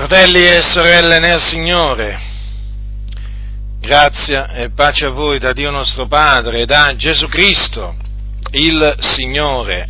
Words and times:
Fratelli 0.00 0.46
e 0.46 0.62
sorelle 0.62 1.18
nel 1.18 1.38
Signore, 1.38 2.18
grazia 3.80 4.48
e 4.54 4.70
pace 4.70 5.04
a 5.04 5.10
voi 5.10 5.38
da 5.38 5.52
Dio 5.52 5.70
nostro 5.70 6.06
Padre 6.06 6.62
e 6.62 6.64
da 6.64 6.94
Gesù 6.96 7.28
Cristo, 7.28 7.96
il 8.52 8.96
Signore 9.00 9.86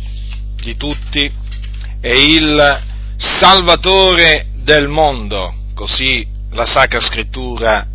di 0.57 0.75
tutti 0.75 1.31
e 2.01 2.25
il 2.25 2.83
Salvatore 3.15 4.47
del 4.55 4.89
mondo, 4.89 5.55
così 5.73 6.27
la 6.51 6.65
Sacra 6.65 6.99
Scrittura 6.99 7.87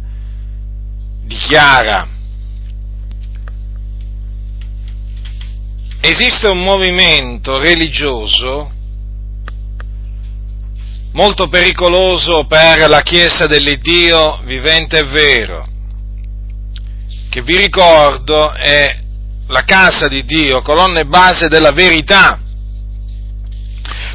dichiara. 1.22 2.08
Esiste 6.00 6.48
un 6.48 6.62
movimento 6.62 7.58
religioso 7.58 8.72
molto 11.16 11.48
pericoloso 11.48 12.44
per 12.44 12.90
la 12.90 13.00
Chiesa 13.00 13.46
dell'Iddio 13.46 14.38
vivente 14.44 14.98
e 14.98 15.04
vero, 15.04 15.66
che 17.30 17.40
vi 17.40 17.56
ricordo 17.56 18.52
è 18.52 18.98
la 19.48 19.64
casa 19.64 20.08
di 20.08 20.26
Dio, 20.26 20.60
colonna 20.60 21.00
e 21.00 21.06
base 21.06 21.48
della 21.48 21.72
verità. 21.72 22.38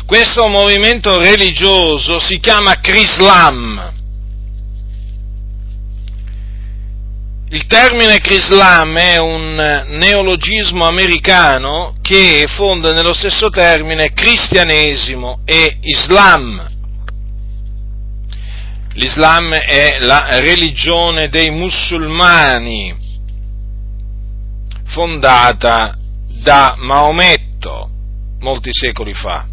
Questo 0.06 0.48
movimento 0.48 1.18
religioso 1.18 2.20
si 2.20 2.40
chiama 2.40 2.80
Crislam. 2.80 3.94
Il 7.50 7.66
termine 7.66 8.20
Crislam 8.20 8.96
è 8.98 9.18
un 9.18 9.86
neologismo 9.88 10.86
americano 10.86 11.96
che 12.02 12.46
fonda 12.48 12.92
nello 12.92 13.14
stesso 13.14 13.50
termine 13.50 14.14
cristianesimo 14.14 15.40
e 15.46 15.78
Islam. 15.82 16.80
L'Islam 18.94 19.54
è 19.54 20.00
la 20.00 20.40
religione 20.40 21.30
dei 21.30 21.50
musulmani, 21.50 22.94
fondata 24.86 25.98
da 26.44 26.76
Maometto 26.78 27.90
molti 28.40 28.74
secoli 28.74 29.14
fa. 29.14 29.48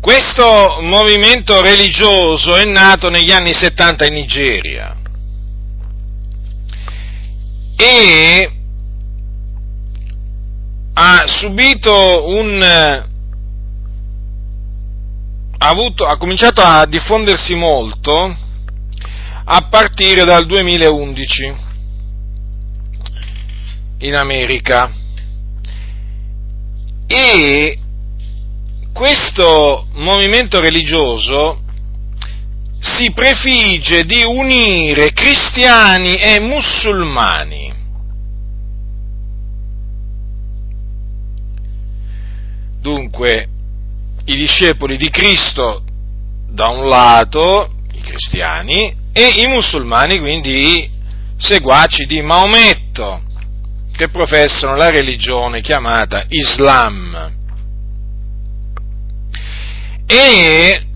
Questo 0.00 0.78
movimento 0.82 1.60
religioso 1.62 2.54
è 2.54 2.64
nato 2.64 3.08
negli 3.08 3.32
anni 3.32 3.52
70 3.52 4.06
in 4.06 4.12
Nigeria 4.12 4.96
e 7.76 8.50
ha 10.94 11.22
subito 11.26 12.28
un 12.28 13.14
ha, 15.58 15.68
avuto, 15.68 16.04
ha 16.04 16.16
cominciato 16.16 16.60
a 16.60 16.86
diffondersi 16.86 17.54
molto 17.54 18.36
a 19.48 19.68
partire 19.68 20.24
dal 20.24 20.44
2011 20.44 21.54
in 23.98 24.14
America 24.14 24.90
e 27.06 27.78
questo 28.92 29.86
movimento 29.92 30.60
religioso 30.60 31.60
si 32.80 33.12
prefigge 33.12 34.04
di 34.04 34.22
unire 34.22 35.12
cristiani 35.12 36.16
e 36.16 36.40
musulmani. 36.40 37.74
Dunque, 42.80 43.48
i 44.26 44.36
discepoli 44.36 44.96
di 44.96 45.08
Cristo 45.08 45.82
da 46.48 46.68
un 46.68 46.88
lato, 46.88 47.72
i 47.92 48.00
cristiani, 48.00 48.94
e 49.12 49.28
i 49.42 49.46
musulmani, 49.46 50.18
quindi 50.18 50.78
i 50.78 50.90
seguaci 51.38 52.06
di 52.06 52.20
Maometto, 52.22 53.22
che 53.96 54.08
professano 54.08 54.76
la 54.76 54.90
religione 54.90 55.60
chiamata 55.60 56.24
Islam. 56.28 57.34
E 60.06 60.86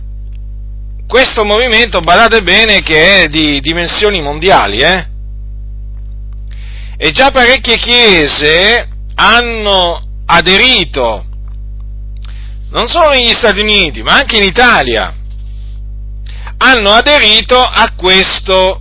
questo 1.07 1.45
movimento, 1.45 2.01
badate 2.01 2.43
bene, 2.43 2.83
che 2.83 3.23
è 3.23 3.29
di 3.29 3.61
dimensioni 3.61 4.21
mondiali, 4.21 4.79
eh? 4.79 5.09
E 6.97 7.11
già 7.13 7.31
parecchie 7.31 7.77
chiese 7.77 8.87
hanno 9.15 10.03
aderito 10.27 11.25
non 12.71 12.87
solo 12.87 13.11
negli 13.11 13.33
Stati 13.33 13.61
Uniti, 13.61 14.03
ma 14.03 14.15
anche 14.15 14.37
in 14.37 14.45
Italia, 14.45 15.15
hanno 16.59 16.91
aderito 16.91 17.59
a 17.59 17.93
questo 17.97 18.81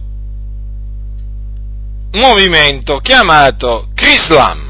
movimento 2.11 2.97
chiamato 2.97 3.89
Crislam. 3.93 4.67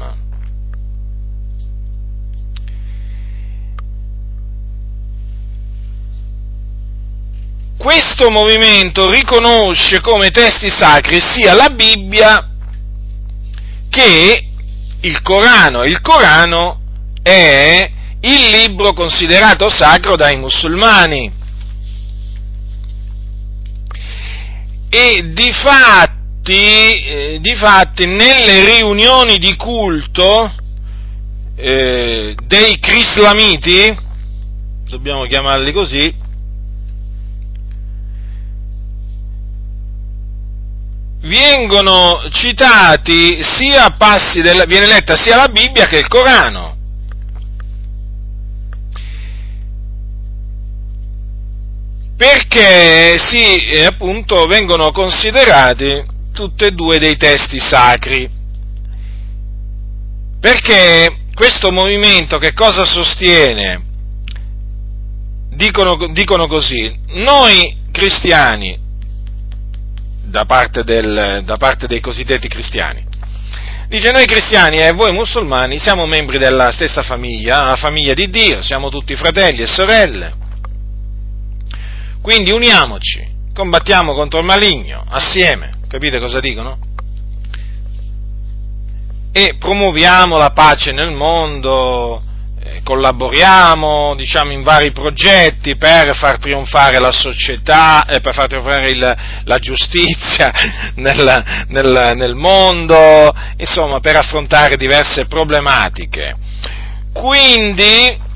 Questo 7.76 8.30
movimento 8.30 9.10
riconosce 9.10 10.02
come 10.02 10.30
testi 10.30 10.68
sacri 10.68 11.18
sia 11.20 11.54
la 11.54 11.70
Bibbia 11.70 12.46
che 13.88 14.44
il 15.00 15.22
Corano. 15.22 15.84
Il 15.84 16.00
Corano 16.02 16.80
è 17.22 17.90
il 18.20 18.50
libro 18.50 18.92
considerato 18.92 19.68
sacro 19.68 20.16
dai 20.16 20.36
musulmani. 20.36 21.32
E 24.88 25.30
di 25.32 25.52
fatti, 25.52 26.52
eh, 26.52 27.38
di 27.40 27.54
fatti 27.54 28.06
nelle 28.06 28.64
riunioni 28.76 29.38
di 29.38 29.54
culto 29.56 30.52
eh, 31.56 32.34
dei 32.46 32.78
crislamiti, 32.78 33.96
dobbiamo 34.88 35.26
chiamarli 35.26 35.72
così, 35.72 36.14
vengono 41.22 42.22
citati 42.32 43.42
sia 43.42 43.90
passi 43.90 44.40
della, 44.40 44.64
viene 44.64 44.86
letta 44.86 45.16
sia 45.16 45.36
la 45.36 45.48
Bibbia 45.48 45.86
che 45.86 45.98
il 45.98 46.08
Corano. 46.08 46.78
Perché 52.20 53.16
sì, 53.16 53.56
eh, 53.56 53.86
appunto 53.86 54.44
vengono 54.44 54.90
considerati 54.90 56.04
tutti 56.34 56.66
e 56.66 56.72
due 56.72 56.98
dei 56.98 57.16
testi 57.16 57.58
sacri. 57.58 58.28
Perché 60.38 61.16
questo 61.34 61.72
movimento 61.72 62.36
che 62.36 62.52
cosa 62.52 62.84
sostiene? 62.84 63.82
Dicono, 65.48 65.96
dicono 66.12 66.46
così, 66.46 66.94
noi 67.14 67.74
cristiani, 67.90 68.78
da 70.22 70.44
parte, 70.44 70.84
del, 70.84 71.40
da 71.42 71.56
parte 71.56 71.86
dei 71.86 72.00
cosiddetti 72.00 72.48
cristiani, 72.48 73.08
Dice 73.88 74.12
noi 74.12 74.26
cristiani 74.26 74.76
e 74.76 74.92
voi 74.92 75.10
musulmani 75.12 75.78
siamo 75.78 76.06
membri 76.06 76.38
della 76.38 76.70
stessa 76.70 77.02
famiglia, 77.02 77.64
la 77.64 77.76
famiglia 77.76 78.12
di 78.12 78.28
Dio, 78.28 78.62
siamo 78.62 78.90
tutti 78.90 79.16
fratelli 79.16 79.62
e 79.62 79.66
sorelle. 79.66 80.39
Quindi 82.22 82.50
uniamoci, 82.50 83.26
combattiamo 83.54 84.12
contro 84.12 84.40
il 84.40 84.44
maligno 84.44 85.04
assieme, 85.08 85.72
capite 85.88 86.20
cosa 86.20 86.38
dicono? 86.38 86.78
E 89.32 89.56
promuoviamo 89.58 90.36
la 90.36 90.50
pace 90.50 90.92
nel 90.92 91.12
mondo, 91.12 92.22
eh, 92.62 92.82
collaboriamo 92.84 94.14
diciamo, 94.16 94.52
in 94.52 94.62
vari 94.62 94.92
progetti 94.92 95.76
per 95.76 96.14
far 96.14 96.38
trionfare 96.38 96.98
la 96.98 97.10
società, 97.10 98.04
eh, 98.04 98.20
per 98.20 98.34
far 98.34 98.48
trionfare 98.48 98.90
il, 98.90 99.16
la 99.44 99.58
giustizia 99.58 100.52
nel, 100.96 101.44
nel, 101.68 102.12
nel 102.16 102.34
mondo, 102.34 103.34
insomma 103.56 104.00
per 104.00 104.16
affrontare 104.16 104.76
diverse 104.76 105.26
problematiche. 105.26 106.36
Quindi 107.14 108.28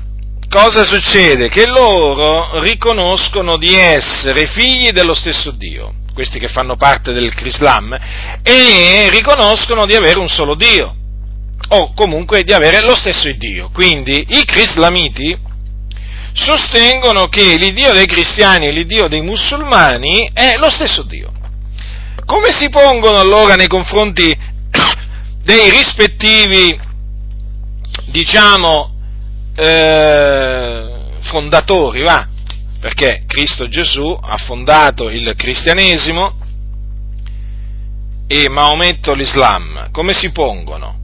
cosa 0.55 0.85
succede? 0.85 1.49
Che 1.49 1.67
loro 1.67 2.61
riconoscono 2.61 3.57
di 3.57 3.75
essere 3.75 4.47
figli 4.47 4.91
dello 4.91 5.13
stesso 5.13 5.51
Dio, 5.51 5.93
questi 6.13 6.39
che 6.39 6.47
fanno 6.47 6.77
parte 6.77 7.11
del 7.11 7.33
Crislam, 7.35 7.93
e 8.41 9.09
riconoscono 9.11 9.85
di 9.85 9.95
avere 9.95 10.17
un 10.17 10.29
solo 10.29 10.55
Dio, 10.55 10.95
o 11.67 11.93
comunque 11.93 12.43
di 12.43 12.53
avere 12.53 12.79
lo 12.79 12.95
stesso 12.95 13.29
Dio. 13.33 13.69
Quindi 13.73 14.25
i 14.29 14.45
Crislamiti 14.45 15.37
sostengono 16.31 17.27
che 17.27 17.57
l'Iddio 17.57 17.91
dei 17.91 18.05
cristiani 18.05 18.67
e 18.67 18.71
l'Iddio 18.71 19.09
dei 19.09 19.21
musulmani 19.21 20.29
è 20.33 20.55
lo 20.55 20.69
stesso 20.69 21.03
Dio. 21.03 21.33
Come 22.25 22.53
si 22.53 22.69
pongono 22.69 23.19
allora 23.19 23.55
nei 23.55 23.67
confronti 23.67 24.33
dei 25.43 25.69
rispettivi, 25.69 26.79
diciamo, 28.05 28.94
eh, 29.55 31.19
fondatori 31.21 32.01
va, 32.01 32.27
perché 32.79 33.23
Cristo 33.25 33.67
Gesù 33.67 34.17
ha 34.21 34.37
fondato 34.37 35.09
il 35.09 35.33
cristianesimo 35.35 36.37
e 38.27 38.49
Maometto 38.49 39.13
l'Islam, 39.13 39.89
come 39.91 40.13
si 40.13 40.31
pongono 40.31 40.99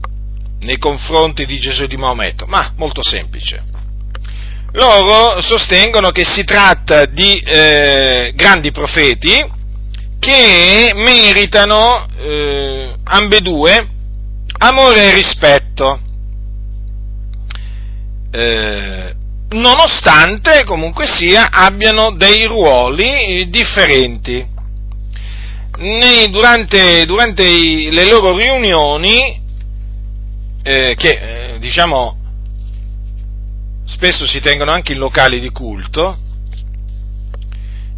nei 0.60 0.78
confronti 0.78 1.46
di 1.46 1.58
Gesù 1.58 1.84
e 1.84 1.88
di 1.88 1.96
Maometto? 1.96 2.46
Ma 2.46 2.72
molto 2.76 3.02
semplice. 3.02 3.64
Loro 4.72 5.40
sostengono 5.40 6.10
che 6.10 6.24
si 6.24 6.44
tratta 6.44 7.04
di 7.04 7.38
eh, 7.38 8.32
grandi 8.34 8.70
profeti 8.70 9.60
che 10.18 10.92
meritano 10.94 12.06
eh, 12.16 12.94
ambedue 13.04 13.88
amore 14.58 15.10
e 15.10 15.14
rispetto. 15.14 16.00
Eh, 18.34 19.14
nonostante 19.50 20.64
comunque 20.64 21.06
sia 21.06 21.50
abbiano 21.50 22.12
dei 22.12 22.46
ruoli 22.46 23.46
differenti. 23.50 24.48
Nei, 25.76 26.30
durante, 26.30 27.04
durante 27.04 27.42
i, 27.42 27.90
le 27.90 28.08
loro 28.08 28.34
riunioni, 28.34 29.40
eh, 30.62 30.94
che 30.96 31.54
eh, 31.54 31.58
diciamo 31.58 32.16
spesso 33.84 34.26
si 34.26 34.40
tengono 34.40 34.70
anche 34.70 34.92
in 34.92 34.98
locali 34.98 35.38
di 35.38 35.50
culto, 35.50 36.16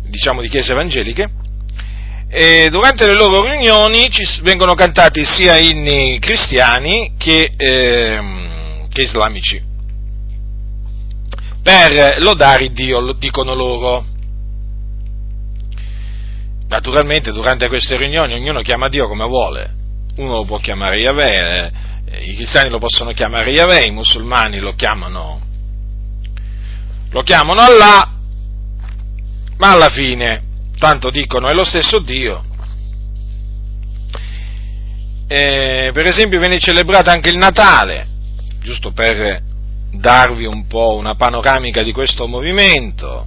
diciamo 0.09 0.41
di 0.41 0.49
chiese 0.49 0.73
evangeliche, 0.73 1.31
e 2.29 2.69
durante 2.71 3.07
le 3.07 3.15
loro 3.15 3.45
riunioni 3.45 4.11
ci 4.11 4.25
vengono 4.43 4.75
cantati 4.75 5.25
sia 5.25 5.57
inni 5.59 6.19
cristiani 6.19 7.13
che, 7.17 7.53
eh, 7.57 8.87
che 8.89 9.03
islamici 9.03 9.73
per 11.65 12.21
lodare 12.21 12.71
Dio, 12.73 13.13
dicono 13.13 13.55
loro. 13.55 14.05
Naturalmente 16.69 17.33
durante 17.33 17.69
queste 17.69 17.97
riunioni 17.97 18.35
ognuno 18.35 18.61
chiama 18.61 18.89
Dio 18.89 19.09
come 19.09 19.25
vuole, 19.27 19.75
uno 20.17 20.35
lo 20.35 20.45
può 20.45 20.59
chiamare 20.59 20.99
Yahweh, 20.99 21.73
eh, 22.05 22.25
i 22.25 22.35
cristiani 22.35 22.69
lo 22.69 22.79
possono 22.79 23.13
chiamare 23.13 23.51
Yahweh, 23.51 23.87
i 23.87 23.91
musulmani 23.93 24.59
lo 24.59 24.75
chiamano, 24.75 25.41
lo 27.11 27.23
chiamano 27.23 27.61
Allah, 27.63 28.13
ma 29.57 29.71
alla 29.71 29.89
fine 29.89 30.43
tanto 30.79 31.09
dicono 31.09 31.49
è 31.49 31.55
lo 31.55 31.65
stesso 31.65 31.99
Dio. 31.99 32.45
E, 35.27 35.91
per 35.95 36.07
esempio 36.07 36.39
viene 36.41 36.59
celebrato 36.59 37.09
anche 37.09 37.31
il 37.31 37.39
Natale, 37.39 38.07
giusto 38.61 38.93
per 38.93 39.53
darvi 39.99 40.45
un 40.45 40.67
po' 40.67 40.95
una 40.97 41.15
panoramica 41.15 41.83
di 41.83 41.93
questo 41.93 42.27
movimento, 42.27 43.27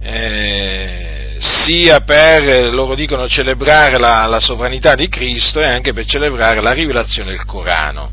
eh, 0.00 1.36
sia 1.38 2.00
per, 2.00 2.72
loro 2.72 2.94
dicono, 2.94 3.26
celebrare 3.26 3.98
la, 3.98 4.26
la, 4.26 4.40
sovranità 4.40 4.94
di 4.94 5.08
Cristo 5.08 5.60
e 5.60 5.64
anche 5.64 5.92
per 5.92 6.04
celebrare 6.06 6.60
la 6.60 6.72
rivelazione 6.72 7.30
del 7.30 7.44
Corano. 7.44 8.10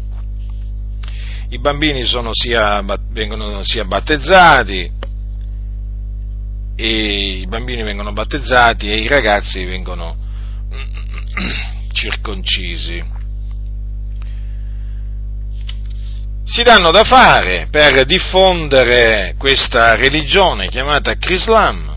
I 1.50 1.60
bambini 1.60 2.06
sia, 2.32 2.84
vengono 3.10 3.62
sia 3.64 3.84
battezzati, 3.84 4.92
i 6.78 7.46
bambini 7.48 7.84
vengono 7.84 8.14
battezzati 8.14 8.90
e 8.90 9.02
i 9.02 9.08
ragazzi 9.08 9.66
vengono 9.66 10.16
circoncisi. 11.92 13.20
Si 16.52 16.64
danno 16.64 16.92
da 16.92 17.06
fare 17.06 17.68
per 17.72 18.04
diffondere 18.04 19.36
questa 19.38 19.96
religione 19.96 20.68
chiamata 20.68 21.16
Crislam 21.16 21.96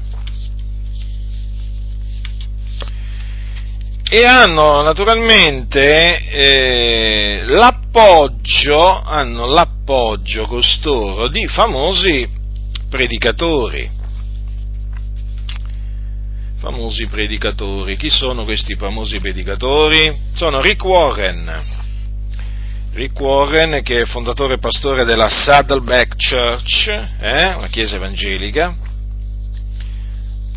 e 4.08 4.24
hanno 4.24 4.80
naturalmente 4.82 6.24
eh, 6.28 7.42
l'appoggio, 7.46 9.02
hanno 9.02 9.46
l'appoggio 9.46 10.46
costoro 10.46 11.26
di 11.26 11.48
famosi 11.48 12.28
predicatori. 12.88 13.90
Famosi 16.58 17.08
predicatori. 17.08 17.96
Chi 17.96 18.08
sono 18.08 18.44
questi 18.44 18.76
famosi 18.76 19.18
predicatori? 19.18 20.16
Sono 20.32 20.60
Rick 20.60 20.84
Warren, 20.84 21.83
Rick 22.94 23.18
Warren, 23.18 23.82
che 23.82 24.02
è 24.02 24.04
fondatore 24.04 24.54
e 24.54 24.58
pastore 24.58 25.04
della 25.04 25.28
Saddleback 25.28 26.14
Church, 26.14 26.86
eh, 26.86 27.54
una 27.54 27.66
chiesa 27.66 27.96
evangelica 27.96 28.72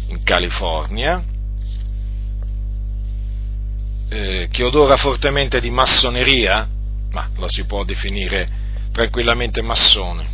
in 0.09 0.21
California, 0.21 1.23
eh, 4.09 4.49
che 4.51 4.63
odora 4.63 4.97
fortemente 4.97 5.59
di 5.59 5.71
massoneria, 5.71 6.67
ma 7.09 7.27
la 7.37 7.49
si 7.49 7.65
può 7.65 7.83
definire 7.83 8.47
tranquillamente 8.91 9.63
massone. 9.63 10.27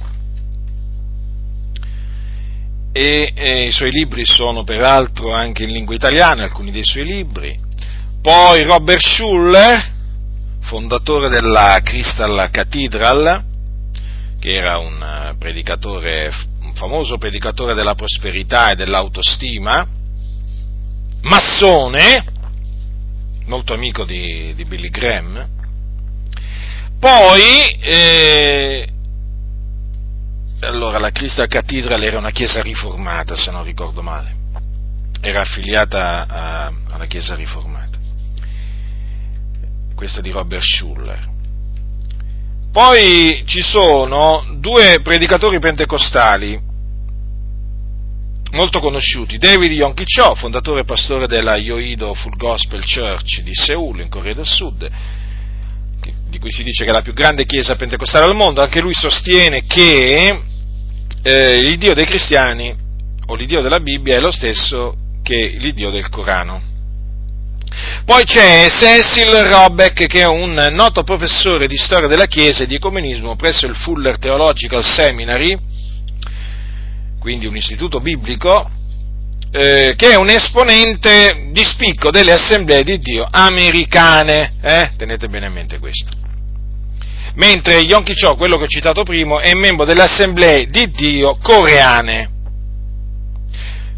E, 2.92 3.32
e 3.34 3.68
i 3.68 3.72
suoi 3.72 3.92
libri 3.92 4.26
sono 4.26 4.66
peraltro 4.66 5.32
anche 5.32 5.64
in 5.64 5.72
lingua 5.72 5.96
italiana, 5.96 6.44
alcuni 6.44 6.70
dei 6.70 6.84
suoi 6.84 7.06
libri. 7.06 7.58
Poi 8.22 8.62
Robert 8.64 9.02
Schuller, 9.02 9.93
fondatore 10.63 11.30
della 11.30 11.80
Crystal 11.83 12.50
Cathedral, 12.51 13.44
che 14.39 14.54
era 14.54 14.77
un 14.77 15.01
eh, 15.01 15.36
predicatore, 15.38 16.31
un 16.62 16.74
famoso 16.74 17.18
predicatore 17.18 17.74
della 17.74 17.95
prosperità 17.95 18.71
e 18.71 18.75
dell'autostima, 18.75 19.88
massone, 21.21 22.25
molto 23.45 23.74
amico 23.74 24.04
di, 24.06 24.54
di 24.56 24.65
Billy 24.65 24.89
Graham, 24.89 25.48
poi, 27.00 27.77
eh, 27.81 28.88
allora 30.62 30.98
la 30.98 31.12
Crystal 31.12 31.48
Cathedral 31.48 32.01
era 32.04 32.18
una 32.18 32.31
chiesa 32.31 32.62
riformata, 32.62 33.36
se 33.36 33.51
non 33.51 33.63
ricordo 33.63 34.01
male, 34.01 34.36
era 35.19 35.42
affiliata 35.42 36.25
a, 36.27 36.74
alla 36.89 37.06
chiesa 37.06 37.36
riformata 37.36 37.83
questa 40.04 40.20
di 40.20 40.32
Robert 40.32 40.64
Schuller. 40.64 41.30
Poi 42.74 43.44
ci 43.46 43.62
sono 43.62 44.58
due 44.60 45.00
predicatori 45.02 45.60
pentecostali 45.60 46.60
molto 48.51 48.82
conosciuti, 48.82 49.38
David 49.38 49.72
Yonki 49.72 50.04
Cho, 50.04 50.36
fondatore 50.36 50.82
e 50.82 50.84
pastore 50.84 51.25
della 51.25 51.56
Yoido 51.56 52.13
Full 52.16 52.36
Gospel 52.36 52.84
Church 52.84 53.44
di 53.44 53.54
Seul, 53.54 54.01
in 54.01 54.10
Corea 54.10 54.34
del 54.34 54.46
Sud, 54.46 54.89
di 56.30 56.38
cui 56.38 56.51
si 56.51 56.63
dice 56.63 56.84
che 56.84 56.89
è 56.89 56.94
la 56.94 57.01
più 57.01 57.13
grande 57.13 57.46
chiesa 57.46 57.77
pentecostale 57.77 58.25
al 58.25 58.36
mondo, 58.36 58.62
anche 58.62 58.82
lui 58.82 58.94
sostiene 58.94 59.66
che 59.66 60.42
eh, 61.22 61.62
l'Iddio 61.62 61.94
dei 61.94 62.06
cristiani 62.06 62.75
o 63.27 63.36
l'Iddio 63.36 63.62
della 63.62 63.80
Bibbia 63.80 64.18
è 64.18 64.20
lo 64.20 64.32
stesso 64.32 64.98
che 65.24 65.56
l'Iddio 65.58 65.92
del 65.92 66.10
Corano. 66.10 66.73
Poi 68.06 68.24
c'è 68.24 68.68
Cecil 68.70 69.30
Robeck, 69.30 70.08
che 70.08 70.22
è 70.22 70.25
un 70.25 70.53
noto 70.72 71.03
professore 71.03 71.68
di 71.68 71.77
storia 71.77 72.08
della 72.08 72.25
Chiesa 72.25 72.63
e 72.63 72.68
di 72.68 72.75
ecumenismo 72.75 73.36
presso 73.36 73.65
il 73.65 73.75
Fuller 73.75 74.18
Theological 74.18 74.84
Seminary, 74.84 75.58
quindi 77.20 77.46
un 77.46 77.56
istituto 77.56 78.00
biblico, 78.01 78.70
eh, 79.51 79.94
che 79.96 80.12
è 80.12 80.15
un 80.15 80.30
esponente 80.30 81.50
di 81.51 81.63
spicco 81.63 82.10
delle 82.10 82.34
assemblee 82.34 82.84
di 82.84 82.98
Dio 82.98 83.27
americane, 83.30 84.53
eh? 84.62 84.92
tenete 84.98 85.30
bene 85.30 85.46
a 85.46 85.50
mente 85.50 85.80
questo. 85.80 86.12
Mentre 87.36 87.80
Yonki 87.80 88.13
Cho, 88.13 88.36
quello 88.36 88.58
che 88.58 88.63
ho 88.63 88.68
citato 88.68 89.03
prima, 89.03 89.39
è 89.42 89.53
membro 89.53 89.86
delle 89.86 90.03
assemblee 90.03 90.65
di 90.65 90.88
Dio 90.88 91.38
coreane. 91.42 92.33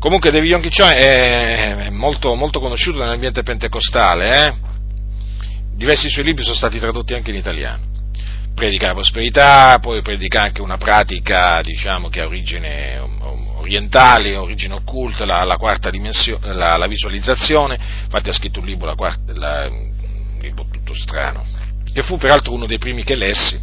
Comunque 0.06 0.30
David 0.30 0.52
Yonki 0.52 0.70
Cho 0.70 0.86
è 0.86 1.90
molto, 1.90 2.36
molto 2.36 2.60
conosciuto 2.60 3.00
nell'ambiente 3.00 3.42
pentecostale, 3.42 4.46
eh? 4.46 4.54
diversi 5.74 6.12
suoi 6.12 6.26
libri 6.26 6.44
sono 6.44 6.56
stati 6.56 6.78
tradotti 6.78 7.16
anche 7.16 7.32
in 7.32 7.38
italiano. 7.38 7.82
Predica 8.54 8.90
la 8.90 8.94
prosperità, 8.94 9.80
poi 9.80 10.04
predica 10.04 10.44
anche 10.44 10.62
una 10.62 10.78
pratica 10.78 11.60
diciamo, 11.64 12.10
che 12.10 12.22
ha 12.22 12.28
origine 12.28 13.00
orientale, 13.56 14.36
origine 14.36 14.76
occulta, 14.76 15.26
la, 15.26 15.44
la 15.44 15.58
quarta 15.58 15.90
dimensione, 15.90 16.54
la, 16.54 16.78
la, 16.78 16.86
visualizzazione, 16.86 17.76
infatti 18.04 18.30
ha 18.30 18.34
scritto 18.34 18.60
un 18.60 18.68
libro, 18.68 18.94
quarta, 18.94 19.34
la, 19.34 19.68
un 19.68 20.38
libro 20.40 20.68
tutto 20.72 20.94
strano, 20.94 21.44
che 21.92 22.04
fu 22.04 22.18
peraltro 22.18 22.54
uno 22.54 22.68
dei 22.68 22.78
primi 22.78 23.04
che 23.04 23.16
lessi, 23.16 23.60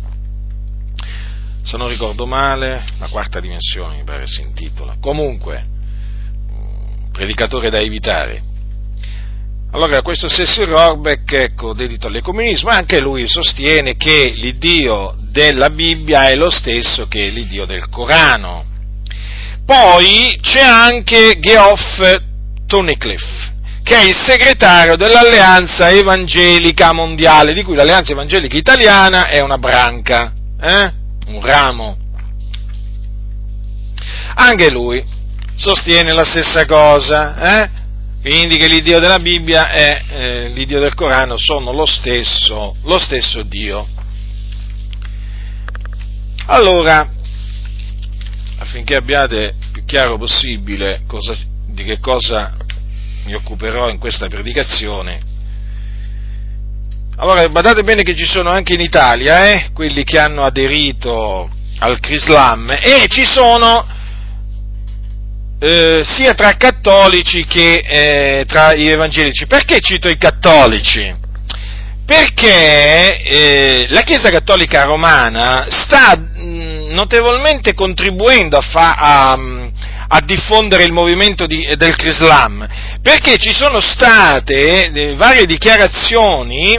se 1.63 1.77
non 1.77 1.87
ricordo 1.87 2.27
male, 2.27 2.85
la 2.99 3.07
quarta 3.07 3.39
dimensione 3.39 3.99
mi 3.99 4.03
pare 4.03 4.27
si 4.27 4.43
intitola. 4.43 4.97
Comunque, 5.01 5.72
predicatore 7.23 7.71
da 7.71 7.79
evitare. 7.79 8.43
Allora 9.71 10.03
questo 10.03 10.29
Cecil 10.29 10.67
Rohrbeck, 10.67 11.33
ecco, 11.33 11.73
dedito 11.73 12.09
all'ecumenismo, 12.09 12.69
anche 12.69 13.01
lui 13.01 13.27
sostiene 13.29 13.97
che 13.97 14.33
l'Iddio 14.35 15.15
della 15.31 15.71
Bibbia 15.71 16.29
è 16.29 16.35
lo 16.35 16.51
stesso 16.51 17.07
che 17.07 17.29
l'Iddio 17.29 17.65
del 17.65 17.89
Corano. 17.89 18.65
Poi 19.65 20.37
c'è 20.43 20.61
anche 20.61 21.39
Geoff 21.39 22.21
Tunnicliffe, 22.67 23.53
che 23.83 23.97
è 23.97 24.05
il 24.05 24.17
segretario 24.17 24.97
dell'Alleanza 24.97 25.91
Evangelica 25.91 26.93
Mondiale, 26.93 27.55
di 27.55 27.63
cui 27.63 27.77
l'Alleanza 27.77 28.13
Evangelica 28.13 28.57
Italiana 28.57 29.29
è 29.29 29.41
una 29.41 29.57
branca, 29.57 30.35
eh? 30.61 30.93
un 31.29 31.41
ramo. 31.41 31.97
Anche 34.35 34.71
lui 34.71 35.21
sostiene 35.55 36.13
la 36.13 36.25
stessa 36.25 36.67
cosa, 36.67 37.63
eh? 37.63 37.71
quindi 38.21 38.57
che 38.57 38.69
l'Iddio 38.69 39.01
della 39.01 39.19
Bibbia 39.19 39.71
e 39.71 40.05
eh, 40.09 40.49
l'Iddio 40.49 40.81
del 40.81 40.95
Corano 40.95 41.37
sono 41.37 41.73
lo 41.73 41.87
stesso, 41.87 42.77
lo 42.85 42.99
stesso 42.99 43.43
Dio. 43.43 43.87
Allora, 46.47 47.09
affinché 48.59 48.95
abbiate 48.95 49.55
più 49.73 49.85
chiaro 49.85 50.19
possibile 50.19 51.03
cosa, 51.07 51.37
di 51.67 51.85
che 51.85 51.99
cosa 51.99 52.57
mi 53.25 53.35
occuperò 53.35 53.89
in 53.89 53.99
questa 53.99 54.29
predicazione, 54.29 55.31
allora 57.17 57.49
badate 57.49 57.83
bene 57.83 58.03
che 58.03 58.17
ci 58.17 58.25
sono 58.25 58.51
anche 58.51 58.75
in 58.75 58.81
Italia 58.81 59.51
eh, 59.51 59.71
quelli 59.73 60.03
che 60.03 60.19
hanno 60.19 60.43
aderito 60.43 61.51
al 61.79 62.01
Crislam 62.01 62.71
e 62.71 63.07
ci 63.09 63.25
sono 63.25 63.87
eh, 65.65 66.03
sia 66.05 66.35
tra 66.35 66.57
cattolici 66.57 67.47
che 67.47 67.85
eh, 67.87 68.45
tra 68.47 68.75
gli 68.75 68.89
evangelici. 68.89 69.47
Perché 69.47 69.79
cito 69.79 70.09
i 70.09 70.17
cattolici? 70.17 71.15
Perché 72.05 73.23
eh, 73.23 73.87
la 73.91 74.01
Chiesa 74.01 74.29
Cattolica 74.31 74.83
Romana 74.83 75.69
sta 75.71 76.17
mh, 76.17 76.89
notevolmente 76.91 77.75
contribuendo 77.75 78.57
a, 78.57 78.61
fa, 78.61 78.95
a, 78.97 79.39
a, 80.09 80.21
diffondere 80.23 80.83
il 80.83 80.91
movimento 80.91 81.47
di, 81.47 81.65
del 81.77 81.95
Crislam, 81.95 82.69
perché 83.01 83.37
ci 83.37 83.53
sono 83.53 83.79
state 83.79 84.91
eh, 84.91 85.15
varie 85.15 85.47
dichiarazioni 85.47 86.77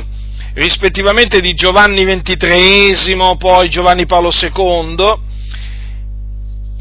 rispettivamente 0.56 1.40
di 1.40 1.54
Giovanni 1.54 2.04
XXIII, 2.04 3.38
poi 3.38 3.70
Giovanni 3.70 4.06
Paolo 4.06 4.30
II, 4.30 5.32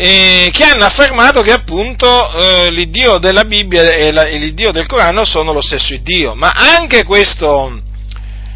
eh, 0.04 0.50
che 0.50 0.64
hanno 0.64 0.84
affermato 0.84 1.42
che 1.42 1.52
appunto 1.52 2.32
eh, 2.32 2.72
l'Iddio 2.72 3.18
della 3.18 3.44
Bibbia 3.44 3.88
e, 3.92 4.10
la, 4.10 4.24
e, 4.24 4.36
l'Iddio 4.36 4.72
del 4.72 4.88
Corano 4.88 5.24
sono 5.24 5.52
lo 5.52 5.60
stesso 5.60 5.96
Dio, 5.98 6.34
ma 6.34 6.50
anche 6.50 7.04
questo, 7.04 7.80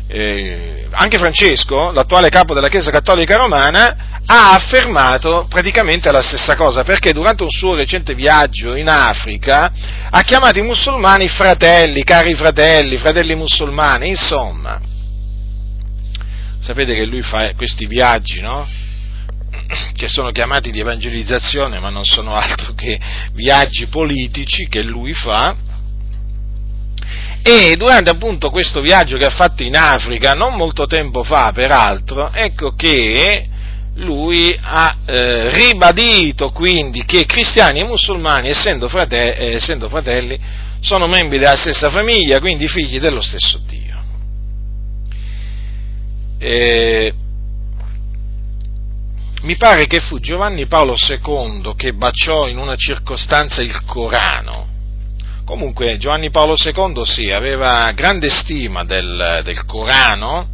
eh, 0.09 0.87
anche 0.91 1.19
Francesco, 1.19 1.93
l'attuale 1.93 2.31
capo 2.31 2.53
della 2.53 2.69
Chiesa 2.69 2.91
Cattolica 2.91 3.37
Romana, 3.37 4.23
ha 4.27 4.55
affermato 4.55 5.47
praticamente 5.49 6.11
la 6.11 6.21
stessa 6.21 6.57
cosa, 6.57 6.83
perché 6.83 7.13
durante 7.13 7.45
un 7.45 7.51
suo 7.51 7.77
recente 7.77 8.17
viaggio 8.17 8.75
in 8.75 8.89
Africa 8.89 9.71
ha 10.11 10.23
chiamato 10.23 10.59
i 10.59 10.63
musulmani 10.63 11.29
fratelli, 11.29 12.03
cari 12.03 12.35
fratelli, 12.35 12.99
fratelli 12.99 13.37
musulmani, 13.37 14.09
insomma. 14.09 14.81
Sapete 16.59 16.93
che 16.97 17.05
lui 17.05 17.23
fa 17.23 17.55
questi 17.55 17.87
viaggi, 17.87 18.41
no? 18.41 18.67
Che 19.95 20.09
sono 20.09 20.31
chiamati 20.31 20.71
di 20.71 20.81
evangelizzazione, 20.81 21.79
ma 21.81 21.91
non 21.91 22.05
sono 22.05 22.35
altro 22.35 22.73
che 22.75 22.99
viaggi 23.33 23.87
politici 23.87 24.69
che 24.69 24.83
lui 24.83 25.13
fa. 25.13 25.57
E 27.43 27.77
durante 27.77 28.11
appunto 28.11 28.51
questo 28.51 28.81
viaggio 28.81 29.17
che 29.17 29.25
ha 29.25 29.31
fatto 29.31 29.63
in 29.63 29.77
Africa, 29.77 30.33
non 30.33 30.55
molto 30.55 30.87
tempo 30.87 31.23
fa 31.23 31.53
peraltro, 31.53 32.33
ecco 32.33 32.75
che 32.75 33.49
lui 33.97 34.57
ha 34.61 34.97
eh, 35.07 35.51
ribadito 35.57 36.51
quindi 36.51 37.05
che 37.05 37.25
cristiani 37.25 37.81
e 37.81 37.85
musulmani, 37.85 38.49
essendo 38.49 38.89
fratelli, 38.89 39.35
eh, 39.37 39.55
essendo 39.55 39.89
fratelli, 39.89 40.39
sono 40.81 41.07
membri 41.07 41.39
della 41.39 41.57
stessa 41.57 41.91
famiglia, 41.91 42.41
quindi 42.41 42.69
figli 42.69 42.99
dello 42.99 43.23
stesso 43.23 43.61
Dio. 43.67 43.85
Eh, 46.39 47.13
mi 49.43 49.57
pare 49.57 49.87
che 49.87 50.01
fu 50.01 50.19
Giovanni 50.19 50.67
Paolo 50.67 50.97
II 50.97 51.75
che 51.77 51.93
baciò 51.93 52.49
in 52.49 52.59
una 52.59 52.77
circostanza 52.77 53.63
il 53.63 53.85
Corano. 53.85 54.69
Comunque 55.45 55.97
Giovanni 55.97 56.31
Paolo 56.31 56.55
II 56.57 57.05
sì, 57.05 57.31
aveva 57.31 57.93
grande 57.93 58.31
stima 58.31 58.85
del, 58.85 59.43
del 59.45 59.65
Corano 59.65 60.49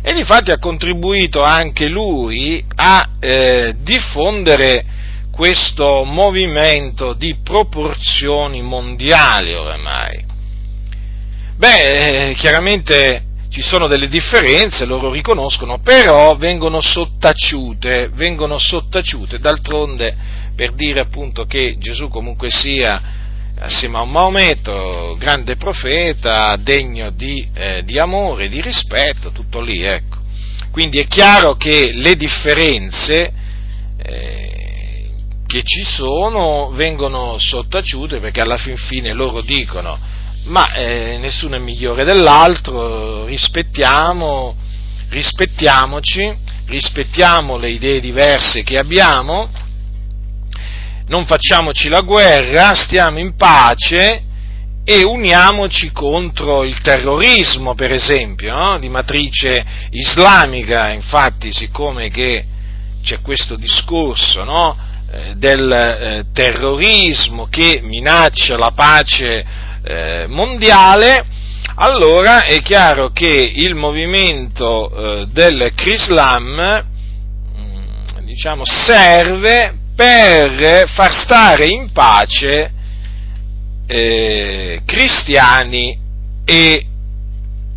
e 0.00 0.12
infatti 0.12 0.50
ha 0.50 0.58
contribuito 0.58 1.42
anche 1.42 1.88
lui 1.88 2.64
a 2.76 3.08
eh, 3.20 3.74
diffondere 3.80 4.84
questo 5.30 6.04
movimento 6.04 7.12
di 7.12 7.36
proporzioni 7.42 8.62
mondiali 8.62 9.54
oramai. 9.54 10.24
Beh, 11.56 12.30
eh, 12.30 12.34
chiaramente 12.34 13.22
ci 13.52 13.60
sono 13.60 13.86
delle 13.86 14.08
differenze, 14.08 14.86
loro 14.86 15.12
riconoscono, 15.12 15.78
però 15.78 16.36
vengono 16.36 16.80
sottaciute, 16.80 18.08
vengono 18.14 18.56
sottaciute, 18.56 19.38
d'altronde 19.38 20.16
per 20.56 20.72
dire 20.72 21.00
appunto 21.00 21.44
che 21.44 21.76
Gesù 21.78 22.08
comunque 22.08 22.48
sia, 22.48 23.02
assieme 23.58 23.98
a 23.98 24.02
un 24.02 24.10
Maometto, 24.10 25.16
grande 25.18 25.56
profeta, 25.56 26.56
degno 26.56 27.10
di, 27.10 27.46
eh, 27.52 27.82
di 27.84 27.98
amore, 27.98 28.48
di 28.48 28.62
rispetto, 28.62 29.32
tutto 29.32 29.60
lì, 29.60 29.82
ecco. 29.82 30.16
Quindi 30.70 30.98
è 30.98 31.06
chiaro 31.06 31.54
che 31.56 31.90
le 31.92 32.14
differenze 32.14 33.32
eh, 33.98 35.10
che 35.46 35.62
ci 35.62 35.84
sono 35.84 36.70
vengono 36.70 37.36
sottaciute 37.36 38.18
perché 38.18 38.40
alla 38.40 38.56
fin 38.56 38.78
fine 38.78 39.12
loro 39.12 39.42
dicono 39.42 39.98
ma 40.44 40.72
eh, 40.72 41.18
nessuno 41.18 41.56
è 41.56 41.58
migliore 41.58 42.04
dell'altro, 42.04 43.26
rispettiamo, 43.26 44.56
rispettiamoci, 45.08 46.34
rispettiamo 46.66 47.56
le 47.56 47.70
idee 47.70 48.00
diverse 48.00 48.62
che 48.62 48.78
abbiamo, 48.78 49.48
non 51.06 51.26
facciamoci 51.26 51.88
la 51.88 52.00
guerra, 52.00 52.74
stiamo 52.74 53.18
in 53.18 53.36
pace 53.36 54.22
e 54.84 55.04
uniamoci 55.04 55.92
contro 55.92 56.64
il 56.64 56.80
terrorismo, 56.80 57.74
per 57.74 57.92
esempio, 57.92 58.52
no? 58.52 58.78
di 58.78 58.88
matrice 58.88 59.64
islamica, 59.90 60.90
infatti 60.90 61.52
siccome 61.52 62.08
c'è 62.10 63.20
questo 63.20 63.54
discorso 63.56 64.42
no? 64.42 64.76
eh, 65.10 65.34
del 65.36 65.70
eh, 65.70 66.24
terrorismo 66.32 67.46
che 67.48 67.80
minaccia 67.82 68.56
la 68.56 68.72
pace 68.74 69.44
eh, 69.84 70.26
mondiale, 70.28 71.24
allora 71.76 72.44
è 72.44 72.60
chiaro 72.62 73.10
che 73.10 73.52
il 73.54 73.74
movimento 73.74 74.90
eh, 74.90 75.26
del 75.26 75.72
Crislam 75.74 76.86
mm, 77.56 78.24
diciamo, 78.24 78.64
serve 78.64 79.74
per 79.94 80.88
far 80.88 81.12
stare 81.12 81.66
in 81.66 81.90
pace 81.92 82.72
eh, 83.86 84.82
cristiani 84.84 85.98
e, 86.44 86.86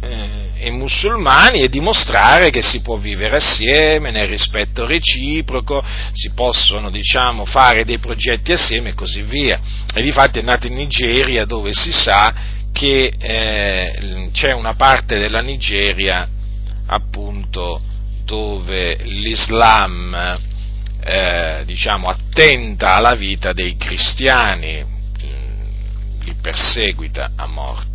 eh, 0.01 0.34
e, 0.57 0.71
musulmani 0.71 1.62
e 1.62 1.69
dimostrare 1.69 2.50
che 2.50 2.62
si 2.62 2.81
può 2.81 2.97
vivere 2.97 3.38
assieme 3.38 4.12
nel 4.12 4.27
rispetto 4.27 4.85
reciproco, 4.85 5.83
si 6.13 6.31
possono 6.33 6.89
diciamo, 6.89 7.45
fare 7.45 7.85
dei 7.85 8.00
progetti 8.00 8.51
assieme 8.51 8.89
e 8.89 8.93
così 8.93 9.21
via. 9.21 9.59
E 9.93 10.01
difatti 10.01 10.39
è 10.39 10.41
nato 10.41 10.67
in 10.67 10.74
Nigeria 10.74 11.45
dove 11.45 11.74
si 11.74 11.91
sa 11.91 12.33
che 12.71 13.13
eh, 13.17 14.29
c'è 14.33 14.51
una 14.51 14.74
parte 14.75 15.17
della 15.17 15.41
Nigeria 15.41 16.27
appunto 16.88 17.81
dove 18.25 18.97
l'Islam 19.03 20.38
eh, 21.03 21.62
diciamo, 21.65 22.07
attenta 22.07 22.95
alla 22.95 23.15
vita 23.15 23.53
dei 23.53 23.77
cristiani, 23.77 24.83
li 26.24 26.35
perseguita 26.41 27.31
a 27.35 27.45
morte. 27.45 27.94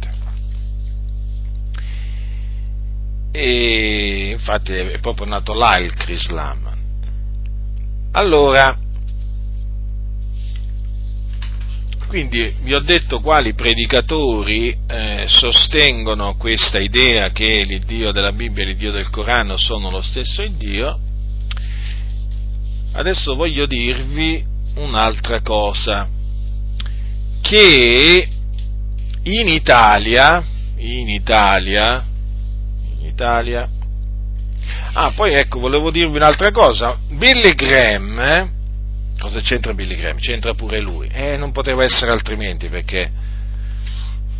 E 3.32 4.30
infatti 4.30 4.72
è 4.72 4.98
proprio 4.98 5.26
nato 5.26 5.54
là 5.54 5.78
il 5.78 5.94
Crislam. 5.94 6.68
Allora, 8.12 8.76
Quindi 12.10 12.52
vi 12.62 12.74
ho 12.74 12.80
detto 12.80 13.20
quali 13.20 13.54
predicatori 13.54 14.76
eh, 14.88 15.26
sostengono 15.28 16.34
questa 16.34 16.80
idea 16.80 17.30
che 17.30 17.62
l'Iddio 17.62 18.10
della 18.10 18.32
Bibbia 18.32 18.64
e 18.64 18.66
l'Iddio 18.66 18.90
del 18.90 19.08
Corano 19.10 19.56
sono 19.56 19.90
lo 19.90 20.00
stesso 20.00 20.44
Dio. 20.48 20.98
Adesso 22.94 23.36
voglio 23.36 23.64
dirvi 23.66 24.44
un'altra 24.74 25.40
cosa, 25.42 26.08
che 27.42 28.28
in 29.22 29.46
Italia, 29.46 30.44
in 30.78 31.08
Italia, 31.10 32.04
in 33.00 33.06
Italia, 33.06 33.68
ah 34.92 35.12
poi 35.14 35.34
ecco 35.34 35.58
volevo 35.58 35.90
dirvi 35.90 36.16
un'altra 36.16 36.50
cosa, 36.50 36.96
Billy 37.08 37.54
Graham, 37.54 38.18
eh, 38.18 38.58
Cosa 39.20 39.42
c'entra 39.42 39.74
Billy 39.74 39.96
Graham? 39.96 40.18
C'entra 40.18 40.54
pure 40.54 40.80
lui. 40.80 41.06
E 41.12 41.36
non 41.36 41.52
poteva 41.52 41.84
essere 41.84 42.10
altrimenti 42.10 42.70
perché, 42.70 43.10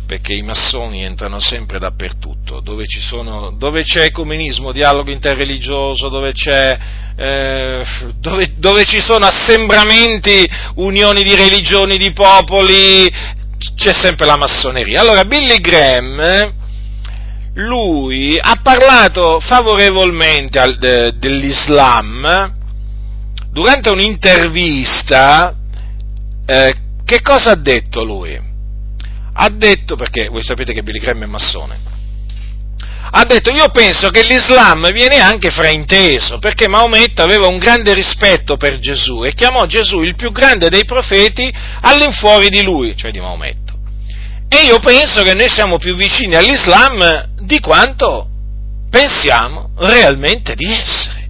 perché 0.07 0.33
i 0.33 0.41
massoni 0.41 1.03
entrano 1.03 1.39
sempre 1.39 1.77
dappertutto, 1.77 2.61
dove, 2.61 2.85
sono, 2.87 3.51
dove 3.51 3.83
c'è 3.83 4.05
ecumenismo, 4.05 4.71
dialogo 4.71 5.11
interreligioso, 5.11 6.09
dove, 6.09 6.33
eh, 7.15 7.83
dove, 8.17 8.53
dove 8.55 8.83
ci 8.85 8.99
sono 8.99 9.27
assembramenti, 9.27 10.49
unioni 10.77 11.21
di 11.21 11.35
religioni, 11.35 11.99
di 11.99 12.11
popoli, 12.11 13.07
c'è 13.75 13.93
sempre 13.93 14.25
la 14.25 14.37
massoneria. 14.37 14.99
Allora 14.99 15.25
Billy 15.25 15.59
Graham 15.59 16.59
lui 17.61 18.37
ha 18.39 18.59
parlato 18.61 19.39
favorevolmente 19.39 20.59
al, 20.59 20.77
de, 20.77 21.17
dell'Islam 21.17 22.53
durante 23.51 23.89
un'intervista. 23.89 25.55
Eh, 26.45 26.75
che 27.05 27.21
cosa 27.21 27.51
ha 27.51 27.55
detto 27.55 28.03
lui? 28.03 28.39
Ha 29.33 29.49
detto, 29.49 29.95
perché 29.95 30.27
voi 30.27 30.43
sapete 30.43 30.73
che 30.73 30.83
Billy 30.83 30.99
Graham 30.99 31.23
è 31.23 31.27
massone, 31.27 31.79
ha 33.13 33.25
detto 33.25 33.51
io 33.51 33.69
penso 33.69 34.09
che 34.09 34.21
l'Islam 34.23 34.89
viene 34.91 35.17
anche 35.17 35.49
frainteso, 35.49 36.39
perché 36.39 36.69
Maometto 36.69 37.21
aveva 37.21 37.47
un 37.47 37.57
grande 37.57 37.93
rispetto 37.93 38.55
per 38.55 38.79
Gesù 38.79 39.23
e 39.25 39.33
chiamò 39.33 39.65
Gesù 39.65 40.01
il 40.01 40.15
più 40.15 40.31
grande 40.31 40.69
dei 40.69 40.85
profeti 40.85 41.51
all'infuori 41.81 42.47
di 42.49 42.63
lui, 42.63 42.95
cioè 42.95 43.11
di 43.11 43.19
Maometto. 43.19 43.70
E 44.53 44.65
io 44.65 44.79
penso 44.79 45.21
che 45.21 45.33
noi 45.33 45.49
siamo 45.49 45.77
più 45.77 45.95
vicini 45.95 46.35
all'Islam 46.35 47.37
di 47.39 47.61
quanto 47.61 48.27
pensiamo 48.89 49.69
realmente 49.77 50.55
di 50.55 50.69
essere. 50.69 51.29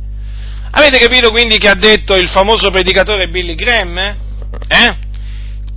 Avete 0.72 0.98
capito 0.98 1.30
quindi 1.30 1.60
che 1.60 1.70
ha 1.70 1.76
detto 1.76 2.16
il 2.16 2.28
famoso 2.30 2.72
predicatore 2.72 3.30
Billy 3.30 3.54
Graham? 3.54 3.98
Eh? 4.68 4.98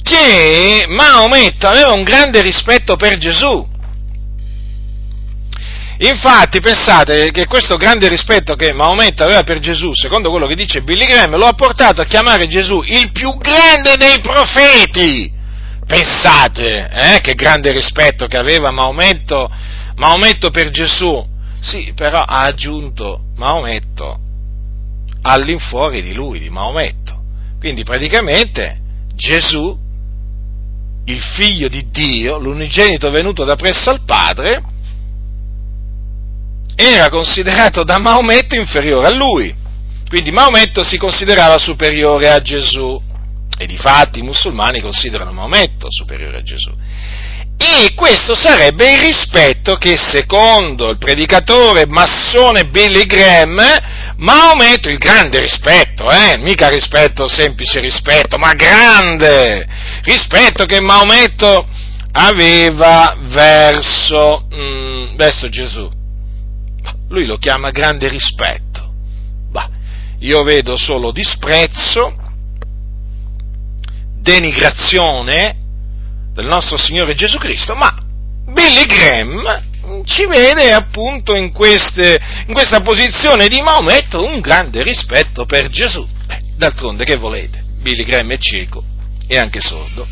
Che 0.03 0.87
Maometto 0.89 1.69
aveva 1.69 1.93
un 1.93 2.03
grande 2.03 2.41
rispetto 2.41 2.97
per 2.97 3.19
Gesù. 3.19 3.69
Infatti 5.99 6.61
pensate 6.61 7.31
che 7.31 7.47
questo 7.47 7.77
grande 7.77 8.09
rispetto 8.09 8.55
che 8.55 8.73
Maometto 8.73 9.23
aveva 9.23 9.43
per 9.43 9.59
Gesù, 9.59 9.91
secondo 9.93 10.31
quello 10.31 10.47
che 10.47 10.55
dice 10.55 10.81
Billy 10.81 11.05
Graham, 11.05 11.37
lo 11.37 11.47
ha 11.47 11.53
portato 11.53 12.01
a 12.01 12.07
chiamare 12.07 12.47
Gesù 12.47 12.83
il 12.87 13.13
più 13.13 13.37
grande 13.37 13.99
dei 13.99 14.19
profeti. 14.21 15.34
Pensate, 15.87 16.89
eh, 16.91 17.21
che 17.21 17.35
grande 17.35 17.73
rispetto 17.73 18.27
che 18.27 18.39
aveva 18.39 18.71
Maometto 18.71 19.51
Maometto 19.97 20.51
per 20.51 20.71
Gesù, 20.71 21.25
sì, 21.61 21.93
però 21.95 22.21
ha 22.21 22.43
aggiunto 22.43 23.27
Maometto 23.37 24.19
all'infuori 25.23 26.03
di 26.03 26.13
lui, 26.13 26.39
di 26.39 26.51
Maometto. 26.51 27.23
Quindi 27.59 27.85
praticamente 27.85 28.79
Gesù, 29.15 29.79
il 31.07 31.21
figlio 31.21 31.69
di 31.69 31.89
Dio, 31.91 32.39
l'unigenito 32.39 33.11
venuto 33.11 33.45
da 33.45 33.57
presso 33.57 33.91
al 33.91 34.01
Padre, 34.05 34.63
era 36.75 37.09
considerato 37.09 37.85
da 37.85 37.99
Maometto 37.99 38.57
inferiore 38.57 39.07
a 39.07 39.15
lui. 39.15 39.55
Quindi 40.09 40.33
Maometto 40.33 40.83
si 40.83 40.99
considerava 40.99 41.57
superiore 41.59 42.31
a 42.31 42.43
Gesù. 42.43 43.01
E 43.57 43.67
di 43.67 43.77
fatti 43.77 44.19
i 44.19 44.23
musulmani 44.23 44.81
considerano 44.81 45.33
Maometto 45.33 45.87
superiore 45.91 46.39
a 46.39 46.43
Gesù. 46.43 46.73
E 47.57 47.95
questo 47.95 48.35
sarebbe 48.35 48.95
il 48.95 48.99
rispetto 48.99 49.77
che 49.77 49.97
secondo 49.97 50.91
il 50.91 50.99
predicatore 50.99 51.87
massone 51.87 52.65
Billy 52.65 53.07
Graham, 53.07 53.61
Maometto, 54.17 54.89
il 54.89 54.99
grande 54.99 55.41
rispetto, 55.41 56.11
eh, 56.11 56.37
mica 56.39 56.69
rispetto, 56.69 57.29
semplice 57.29 57.81
rispetto, 57.81 58.39
ma 58.39 58.53
grande 58.55 59.67
rispetto 60.03 60.67
che 60.67 60.81
Maometto 60.81 61.67
aveva 62.13 63.17
verso, 63.21 64.47
mm, 64.53 65.17
verso 65.17 65.49
Gesù. 65.49 65.89
Lui 67.09 67.27
lo 67.27 67.37
chiama 67.39 67.71
grande 67.71 68.09
rispetto. 68.09 68.93
Bah, 69.51 69.69
io 70.19 70.43
vedo 70.43 70.77
solo 70.77 71.13
disprezzo, 71.13 72.15
denigrazione 74.25 75.55
del 76.33 76.47
nostro 76.47 76.79
Signore 76.79 77.15
Gesù 77.15 77.37
Cristo, 77.37 77.75
ma 77.75 77.95
Billy 78.47 78.87
Graham 78.87 80.03
ci 80.07 80.27
vede 80.27 80.73
appunto 80.73 81.35
in, 81.35 81.53
queste, 81.53 82.19
in 82.47 82.55
questa 82.55 82.81
posizione 82.81 83.49
di 83.49 83.61
Maometto 83.61 84.25
un 84.25 84.41
grande 84.41 84.83
rispetto 84.83 85.45
per 85.45 85.69
Gesù. 85.69 86.07
Beh, 86.27 86.41
d'altronde 86.57 87.05
che 87.05 87.17
volete? 87.17 87.63
Billy 87.81 88.03
Graham 88.03 88.33
è 88.33 88.39
cieco 88.39 88.83
e 89.27 89.37
anche 89.37 89.61
sordo. 89.61 90.09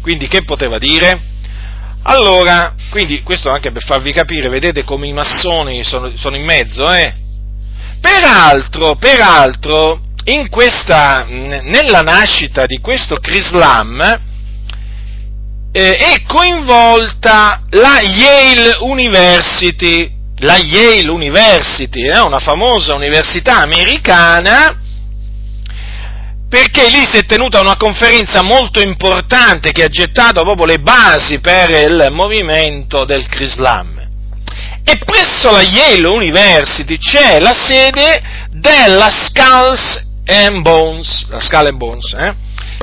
Quindi 0.00 0.28
che 0.28 0.44
poteva 0.44 0.78
dire? 0.78 1.20
Allora, 2.04 2.74
quindi 2.90 3.22
questo 3.22 3.50
anche 3.50 3.72
per 3.72 3.84
farvi 3.84 4.12
capire, 4.12 4.48
vedete 4.48 4.84
come 4.84 5.08
i 5.08 5.12
massoni 5.12 5.82
sono, 5.82 6.12
sono 6.16 6.36
in 6.36 6.44
mezzo, 6.44 6.82
eh? 6.92 7.12
Peraltro, 8.00 8.96
peraltro, 8.96 10.11
questa, 10.48 11.24
nella 11.28 12.00
nascita 12.00 12.66
di 12.66 12.78
questo 12.78 13.16
Crislam, 13.16 14.00
eh, 15.72 15.96
è 15.96 16.22
coinvolta 16.26 17.62
la 17.70 18.00
Yale 18.00 18.76
University, 18.80 20.12
la 20.38 20.56
Yale 20.56 21.08
University 21.08 22.02
è 22.02 22.20
una 22.20 22.38
famosa 22.38 22.94
università 22.94 23.62
americana 23.62 24.78
perché 26.48 26.88
lì 26.90 27.06
si 27.10 27.16
è 27.16 27.24
tenuta 27.24 27.60
una 27.60 27.76
conferenza 27.76 28.42
molto 28.42 28.78
importante 28.80 29.72
che 29.72 29.84
ha 29.84 29.88
gettato 29.88 30.42
proprio 30.42 30.66
le 30.66 30.80
basi 30.80 31.40
per 31.40 31.70
il 31.70 32.08
movimento 32.10 33.06
del 33.06 33.26
Crislam. 33.26 34.00
E 34.84 34.98
presso 34.98 35.50
la 35.50 35.62
Yale 35.62 36.06
University 36.06 36.98
c'è 36.98 37.40
la 37.40 37.54
sede 37.54 38.20
della 38.50 39.10
Skulls 39.10 40.10
and 40.26 40.62
Bones, 40.62 41.26
la 41.28 41.40
Skull 41.40 41.66
and 41.66 41.76
Bones 41.76 42.12
eh? 42.14 42.34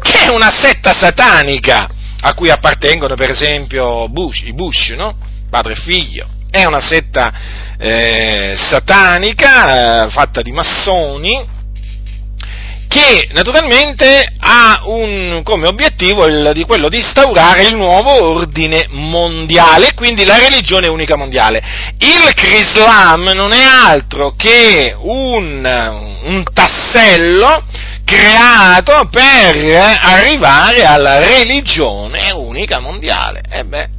che 0.01 0.25
è 0.25 0.29
una 0.29 0.51
setta 0.51 0.93
satanica 0.93 1.89
a 2.21 2.33
cui 2.33 2.49
appartengono 2.49 3.15
per 3.15 3.29
esempio 3.29 4.07
Bush, 4.09 4.41
i 4.41 4.53
Bush, 4.53 4.89
no? 4.89 5.15
padre 5.49 5.73
e 5.73 5.77
figlio. 5.77 6.27
È 6.49 6.65
una 6.65 6.81
setta 6.81 7.31
eh, 7.77 8.55
satanica 8.57 10.05
eh, 10.05 10.09
fatta 10.09 10.41
di 10.41 10.51
massoni 10.51 11.57
che 12.89 13.29
naturalmente 13.33 14.33
ha 14.39 14.81
un, 14.85 15.41
come 15.43 15.67
obiettivo 15.67 16.25
il, 16.25 16.49
di 16.55 16.63
quello 16.63 16.89
di 16.89 16.97
instaurare 16.97 17.61
il 17.61 17.75
nuovo 17.75 18.31
ordine 18.33 18.87
mondiale, 18.89 19.93
quindi 19.93 20.25
la 20.25 20.37
religione 20.37 20.87
unica 20.87 21.15
mondiale. 21.15 21.61
Il 21.99 22.33
Crislam 22.33 23.29
non 23.35 23.53
è 23.53 23.63
altro 23.63 24.33
che 24.35 24.95
un, 24.97 25.63
un 26.23 26.43
tassello 26.51 27.63
creato 28.03 29.07
per 29.11 29.55
arrivare 30.01 30.83
alla 30.83 31.19
religione 31.19 32.31
unica 32.31 32.79
mondiale. 32.79 33.43
E 33.51 33.65
beh, 33.65 33.89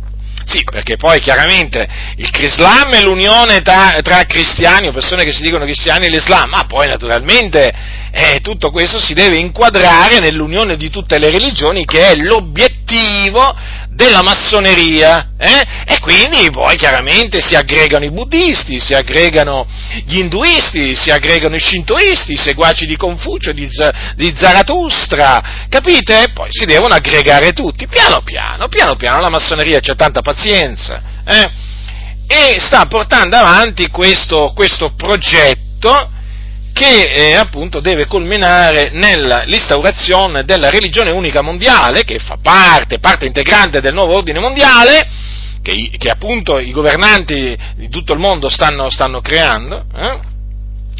sì, 0.50 0.64
perché 0.64 0.96
poi 0.96 1.20
chiaramente 1.20 1.88
il 2.16 2.28
Crislam 2.32 2.92
è 2.92 3.02
l'unione 3.02 3.60
tra, 3.60 4.00
tra, 4.02 4.24
cristiani 4.24 4.88
o 4.88 4.92
persone 4.92 5.22
che 5.22 5.32
si 5.32 5.42
dicono 5.42 5.62
cristiani 5.62 6.06
e 6.06 6.10
l'Islam, 6.10 6.48
ma 6.48 6.64
poi 6.64 6.88
naturalmente 6.88 7.72
eh, 8.10 8.40
tutto 8.42 8.72
questo 8.72 8.98
si 8.98 9.14
deve 9.14 9.36
inquadrare 9.36 10.18
nell'unione 10.18 10.76
di 10.76 10.90
tutte 10.90 11.18
le 11.18 11.30
religioni 11.30 11.84
che 11.84 12.08
è 12.08 12.16
l'obiettivo 12.16 13.54
della 13.92 14.22
massoneria 14.22 15.32
eh? 15.36 15.66
e 15.84 15.98
quindi 16.00 16.48
poi 16.50 16.76
chiaramente 16.76 17.40
si 17.40 17.56
aggregano 17.56 18.04
i 18.04 18.10
buddisti, 18.10 18.78
si 18.78 18.94
aggregano 18.94 19.66
gli 20.06 20.18
induisti, 20.18 20.94
si 20.94 21.10
aggregano 21.10 21.56
i 21.56 21.60
shintoisti, 21.60 22.32
i 22.32 22.38
seguaci 22.38 22.86
di 22.86 22.96
Confucio, 22.96 23.52
di, 23.52 23.68
Z- 23.68 24.14
di 24.14 24.32
Zarathustra, 24.36 25.66
capite? 25.68 26.30
Poi 26.32 26.48
si 26.50 26.64
devono 26.64 26.94
aggregare 26.94 27.52
tutti, 27.52 27.88
piano 27.88 28.22
piano, 28.22 28.68
piano 28.68 28.96
piano, 28.96 29.20
la 29.20 29.28
massoneria 29.28 29.80
c'è 29.80 29.96
tanta 29.96 30.20
pazienza 30.20 31.02
eh? 31.26 31.50
e 32.26 32.60
sta 32.60 32.86
portando 32.86 33.36
avanti 33.36 33.88
questo, 33.88 34.52
questo 34.54 34.92
progetto 34.94 36.18
che 36.80 37.12
eh, 37.12 37.34
appunto 37.34 37.80
deve 37.80 38.06
culminare 38.06 38.88
nell'instaurazione 38.92 40.44
della 40.44 40.70
religione 40.70 41.10
unica 41.10 41.42
mondiale, 41.42 42.04
che 42.04 42.18
fa 42.18 42.38
parte, 42.40 42.98
parte 43.00 43.26
integrante 43.26 43.82
del 43.82 43.92
nuovo 43.92 44.16
ordine 44.16 44.40
mondiale, 44.40 45.06
che, 45.60 45.90
che 45.98 46.08
appunto 46.08 46.56
i 46.56 46.70
governanti 46.70 47.54
di 47.76 47.90
tutto 47.90 48.14
il 48.14 48.18
mondo 48.18 48.48
stanno, 48.48 48.88
stanno 48.88 49.20
creando, 49.20 49.84
eh? 49.94 50.20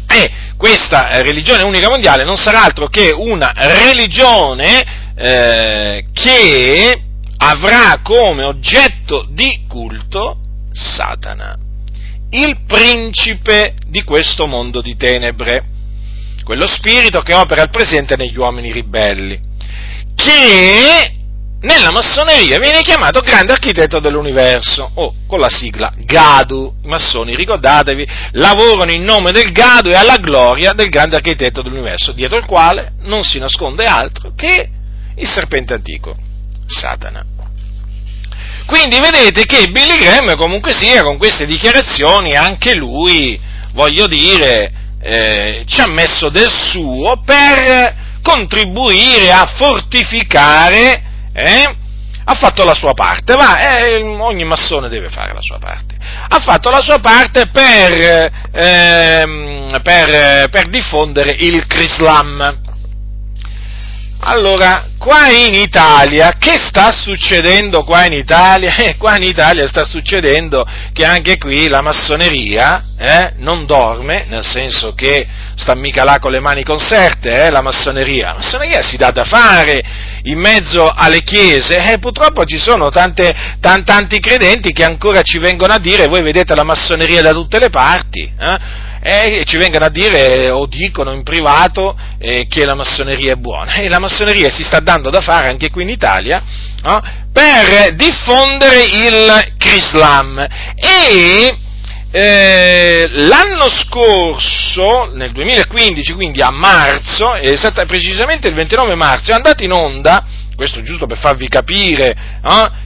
e 0.07 0.31
questa 0.55 1.19
religione 1.23 1.63
unica 1.63 1.89
mondiale 1.89 2.25
non 2.25 2.37
sarà 2.37 2.61
altro 2.61 2.85
che 2.85 3.09
una 3.09 3.51
religione 3.55 5.13
eh, 5.15 6.05
che 6.13 7.01
avrà 7.37 8.01
come 8.03 8.45
oggetto 8.45 9.25
di 9.31 9.65
culto 9.67 10.37
Satana 10.71 11.57
il 12.31 12.59
principe 12.65 13.75
di 13.87 14.03
questo 14.03 14.47
mondo 14.47 14.81
di 14.81 14.95
tenebre. 14.95 15.70
Quello 16.43 16.67
spirito 16.67 17.21
che 17.21 17.33
opera 17.33 17.61
al 17.61 17.69
presente 17.69 18.15
negli 18.15 18.37
uomini 18.37 18.71
ribelli, 18.71 19.39
che 20.15 21.13
nella 21.61 21.91
massoneria 21.91 22.57
viene 22.57 22.81
chiamato 22.81 23.21
grande 23.21 23.53
architetto 23.53 23.99
dell'universo, 23.99 24.89
o 24.95 25.13
con 25.27 25.39
la 25.39 25.49
sigla 25.49 25.93
GADU. 25.95 26.77
I 26.83 26.87
massoni, 26.87 27.35
ricordatevi, 27.35 28.07
lavorano 28.31 28.91
in 28.91 29.03
nome 29.03 29.31
del 29.31 29.51
GADU 29.51 29.89
e 29.89 29.95
alla 29.95 30.17
gloria 30.17 30.73
del 30.73 30.89
grande 30.89 31.17
architetto 31.17 31.61
dell'universo, 31.61 32.13
dietro 32.13 32.37
il 32.37 32.45
quale 32.45 32.93
non 33.01 33.23
si 33.23 33.37
nasconde 33.37 33.85
altro 33.85 34.33
che 34.35 34.69
il 35.15 35.27
serpente 35.27 35.73
antico, 35.73 36.15
Satana. 36.65 37.25
Quindi 38.65 38.99
vedete 38.99 39.45
che 39.45 39.67
Billy 39.69 39.97
Graham 39.97 40.35
comunque 40.35 40.73
sia 40.73 41.03
con 41.03 41.17
queste 41.17 41.45
dichiarazioni 41.45 42.35
anche 42.35 42.73
lui, 42.73 43.39
voglio 43.73 44.07
dire, 44.07 44.71
eh, 45.01 45.63
ci 45.65 45.81
ha 45.81 45.87
messo 45.87 46.29
del 46.29 46.49
suo 46.49 47.21
per 47.25 48.19
contribuire 48.21 49.31
a 49.31 49.45
fortificare 49.57 51.03
eh, 51.33 51.75
ha 52.23 52.35
fatto 52.35 52.63
la 52.63 52.75
sua 52.75 52.93
parte, 52.93 53.35
ma 53.35 53.59
eh, 53.59 54.01
ogni 54.01 54.43
massone 54.43 54.89
deve 54.89 55.09
fare 55.09 55.33
la 55.33 55.41
sua 55.41 55.57
parte. 55.57 55.95
Ha 56.29 56.39
fatto 56.39 56.69
la 56.69 56.81
sua 56.81 56.99
parte 56.99 57.47
per, 57.47 58.31
eh, 58.51 59.79
per, 59.81 60.49
per 60.49 60.67
diffondere 60.69 61.31
il 61.31 61.65
Crislam. 61.65 62.60
Allora, 64.23 64.85
qua 64.99 65.29
in 65.29 65.55
Italia, 65.55 66.33
che 66.37 66.55
sta 66.59 66.91
succedendo 66.91 67.83
qua 67.83 68.05
in 68.05 68.13
Italia? 68.13 68.75
Eh, 68.81 68.95
qua 68.97 69.15
in 69.15 69.23
Italia 69.23 69.67
sta 69.67 69.83
succedendo 69.83 70.65
che 70.93 71.05
anche 71.05 71.37
qui 71.37 71.67
la 71.67 71.81
massoneria 71.81 72.83
eh, 72.97 73.33
non 73.37 73.65
dorme, 73.65 74.25
nel 74.27 74.43
senso 74.43 74.93
che 74.93 75.27
sta 75.55 75.75
mica 75.75 76.03
là 76.03 76.17
con 76.19 76.31
le 76.31 76.39
mani 76.39 76.63
conserte, 76.63 77.45
eh, 77.45 77.49
la 77.51 77.61
massoneria. 77.61 78.27
La 78.27 78.33
massoneria 78.35 78.81
si 78.81 78.97
dà 78.97 79.11
da 79.11 79.23
fare 79.23 79.83
in 80.23 80.39
mezzo 80.39 80.87
alle 80.87 81.21
chiese 81.23 81.77
e 81.77 81.99
purtroppo 81.99 82.45
ci 82.45 82.57
sono 82.57 82.89
tante, 82.89 83.33
tan, 83.59 83.83
tanti 83.83 84.19
credenti 84.19 84.71
che 84.71 84.83
ancora 84.83 85.21
ci 85.21 85.39
vengono 85.39 85.73
a 85.73 85.79
dire, 85.79 86.07
voi 86.07 86.21
vedete 86.21 86.55
la 86.55 86.63
massoneria 86.63 87.21
da 87.21 87.31
tutte 87.31 87.59
le 87.59 87.69
parti, 87.69 88.31
eh? 89.01 89.39
e 89.39 89.45
ci 89.45 89.57
vengono 89.57 89.85
a 89.85 89.89
dire 89.89 90.49
o 90.49 90.67
dicono 90.67 91.13
in 91.13 91.23
privato 91.23 91.97
eh, 92.19 92.47
che 92.47 92.65
la 92.65 92.75
massoneria 92.75 93.33
è 93.33 93.35
buona. 93.35 93.73
E 93.75 93.89
la 93.89 93.99
massoneria 93.99 94.49
si 94.49 94.63
sta 94.63 94.79
dando 94.79 95.09
da 95.09 95.21
fare 95.21 95.49
anche 95.49 95.69
qui 95.69 95.83
in 95.83 95.89
Italia 95.89 96.43
no? 96.83 97.01
per 97.33 97.95
diffondere 97.95 98.83
il 98.83 99.53
Crislam 99.57 100.37
e 100.75 101.57
eh, 102.13 103.07
l'anno 103.09 103.69
scorso, 103.69 105.09
nel 105.13 105.31
2015, 105.31 106.13
quindi 106.13 106.41
a 106.41 106.51
marzo, 106.51 107.31
precisamente 107.87 108.49
il 108.49 108.53
29 108.53 108.95
marzo, 108.95 109.31
è 109.31 109.33
andato 109.33 109.63
in 109.63 109.71
onda, 109.71 110.25
questo 110.55 110.81
giusto 110.83 111.05
per 111.05 111.17
farvi 111.17 111.47
capire 111.47 112.39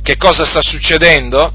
che 0.03 0.15
cosa 0.17 0.45
sta 0.45 0.61
succedendo, 0.61 1.53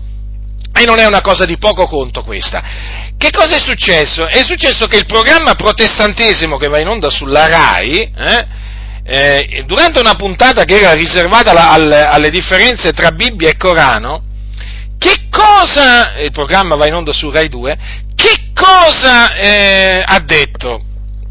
e 0.73 0.85
non 0.85 0.99
è 0.99 1.07
una 1.07 1.21
cosa 1.21 1.45
di 1.45 1.59
poco 1.59 1.87
conto 1.87 2.23
questa. 2.23 3.10
Che 3.21 3.31
cosa 3.33 3.57
è 3.57 3.61
successo? 3.61 4.27
È 4.27 4.43
successo 4.43 4.87
che 4.87 4.97
il 4.97 5.05
programma 5.05 5.55
protestantesimo 5.55 6.57
che 6.57 6.69
va 6.69 6.79
in 6.79 6.89
onda 6.89 7.11
sulla 7.11 7.49
RAI, 7.49 8.13
eh, 8.17 8.47
eh, 9.05 9.65
durante 9.67 10.01
una 10.01 10.15
puntata 10.15 10.65
che 10.65 10.81
era 10.81 10.95
riservata 10.95 11.51
alla, 11.51 11.71
alle, 11.71 12.03
alle 12.03 12.31
differenze 12.31 12.93
tra 12.93 13.11
Bibbia 13.11 13.51
e 13.51 13.59
Corano, 13.59 14.23
che 14.97 15.29
cosa, 15.29 16.19
il 16.21 16.31
programma 16.31 16.77
va 16.77 16.87
in 16.87 16.95
onda 16.95 17.13
su 17.13 17.29
Rai 17.29 17.51
2, 17.51 17.79
che 18.15 18.53
cosa 18.55 19.35
eh, 19.35 20.03
ha 20.03 20.21
detto? 20.21 20.83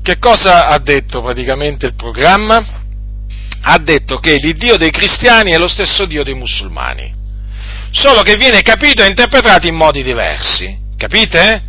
Che 0.04 0.19
cosa 0.19 0.67
ha 0.67 0.78
detto 0.78 1.23
praticamente 1.23 1.88
il 1.88 1.95
programma? 1.95 2.84
Ha 3.63 3.78
detto 3.80 4.19
che 4.19 4.36
l'Iddio 4.36 4.78
dei 4.78 4.91
cristiani 4.91 5.54
è 5.54 5.58
lo 5.58 5.67
stesso 5.67 6.06
Dio 6.06 6.23
dei 6.23 6.36
musulmani, 6.36 7.12
solo 7.89 8.21
che 8.21 8.36
viene 8.36 8.62
capito 8.62 9.02
e 9.02 9.08
interpretato 9.08 9.65
in 9.65 9.73
modi 9.73 10.04
diversi, 10.04 10.78
capite? 10.95 11.63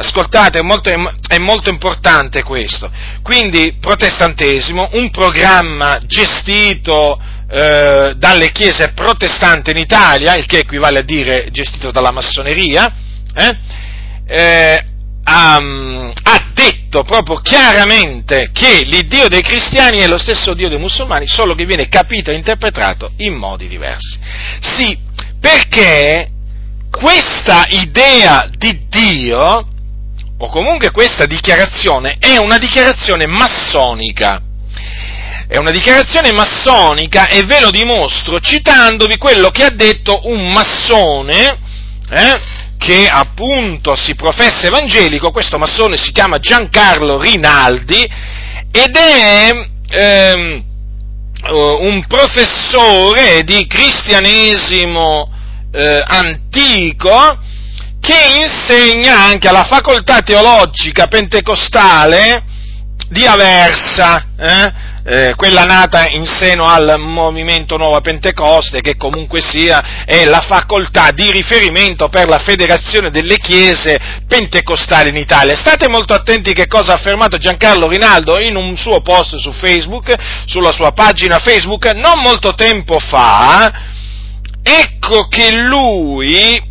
Ascoltate, 0.00 0.60
è 0.60 0.62
molto, 0.62 0.88
è 0.88 1.38
molto, 1.38 1.68
importante 1.68 2.42
questo. 2.42 2.90
Quindi, 3.22 3.76
protestantesimo, 3.78 4.88
un 4.92 5.10
programma 5.10 6.00
gestito 6.06 7.20
eh, 7.50 8.14
dalle 8.16 8.50
chiese 8.52 8.92
protestanti 8.92 9.72
in 9.72 9.76
Italia, 9.76 10.36
il 10.36 10.46
che 10.46 10.60
equivale 10.60 11.00
a 11.00 11.02
dire 11.02 11.48
gestito 11.50 11.90
dalla 11.90 12.12
massoneria, 12.12 12.90
eh, 13.34 13.56
eh, 14.26 14.84
ha, 15.22 15.56
ha, 15.56 16.44
detto 16.54 17.02
proprio 17.02 17.40
chiaramente 17.40 18.50
che 18.52 18.82
l'Iddio 18.84 19.28
dei 19.28 19.42
cristiani 19.42 19.98
è 19.98 20.06
lo 20.06 20.18
stesso 20.18 20.54
Dio 20.54 20.68
dei 20.68 20.78
musulmani, 20.78 21.26
solo 21.26 21.54
che 21.54 21.66
viene 21.66 21.88
capito 21.88 22.30
e 22.30 22.36
interpretato 22.36 23.12
in 23.18 23.34
modi 23.34 23.68
diversi. 23.68 24.18
Sì, 24.60 24.98
perché 25.38 26.30
questa 26.90 27.66
idea 27.68 28.48
di 28.50 28.86
Dio, 28.88 29.66
o 30.42 30.48
comunque 30.48 30.90
questa 30.90 31.26
dichiarazione, 31.26 32.16
è 32.18 32.38
una 32.38 32.56
dichiarazione 32.56 33.26
massonica. 33.26 34.40
È 35.46 35.56
una 35.56 35.70
dichiarazione 35.70 36.32
massonica 36.32 37.28
e 37.28 37.42
ve 37.42 37.60
lo 37.60 37.70
dimostro 37.70 38.38
citandovi 38.40 39.18
quello 39.18 39.50
che 39.50 39.64
ha 39.64 39.70
detto 39.70 40.20
un 40.28 40.50
massone 40.50 41.58
eh, 42.08 42.40
che 42.78 43.08
appunto 43.08 43.96
si 43.96 44.14
professa 44.14 44.68
evangelico, 44.68 45.30
questo 45.30 45.58
massone 45.58 45.98
si 45.98 46.12
chiama 46.12 46.38
Giancarlo 46.38 47.20
Rinaldi 47.20 48.08
ed 48.72 48.96
è 48.96 49.68
ehm, 49.88 50.64
un 51.50 52.04
professore 52.06 53.42
di 53.44 53.66
cristianesimo 53.66 55.30
eh, 55.72 56.02
antico 56.06 57.38
che 58.00 58.16
insegna 58.42 59.24
anche 59.24 59.48
alla 59.48 59.64
facoltà 59.64 60.22
teologica 60.22 61.06
pentecostale 61.06 62.44
di 63.08 63.26
Aversa, 63.26 64.26
eh? 64.38 64.72
eh, 65.04 65.34
quella 65.34 65.64
nata 65.64 66.08
in 66.08 66.26
seno 66.26 66.64
al 66.64 66.96
movimento 66.98 67.76
Nuova 67.76 68.00
Pentecoste, 68.00 68.80
che 68.80 68.96
comunque 68.96 69.40
sia 69.42 70.04
è 70.04 70.24
la 70.24 70.40
facoltà 70.40 71.10
di 71.10 71.30
riferimento 71.30 72.08
per 72.08 72.28
la 72.28 72.38
federazione 72.38 73.10
delle 73.10 73.36
chiese 73.36 73.98
pentecostali 74.28 75.08
in 75.08 75.16
Italia. 75.16 75.56
State 75.56 75.88
molto 75.88 76.14
attenti 76.14 76.52
che 76.52 76.68
cosa 76.68 76.92
ha 76.92 76.96
affermato 76.96 77.36
Giancarlo 77.36 77.88
Rinaldo 77.88 78.38
in 78.40 78.56
un 78.56 78.76
suo 78.76 79.00
post 79.00 79.36
su 79.36 79.52
Facebook, 79.52 80.14
sulla 80.46 80.72
sua 80.72 80.92
pagina 80.92 81.38
Facebook, 81.38 81.86
non 81.94 82.20
molto 82.20 82.54
tempo 82.54 82.98
fa, 82.98 83.72
ecco 84.62 85.26
che 85.28 85.50
lui 85.52 86.69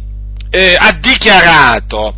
eh, 0.49 0.75
ha 0.77 0.91
dichiarato, 0.93 2.13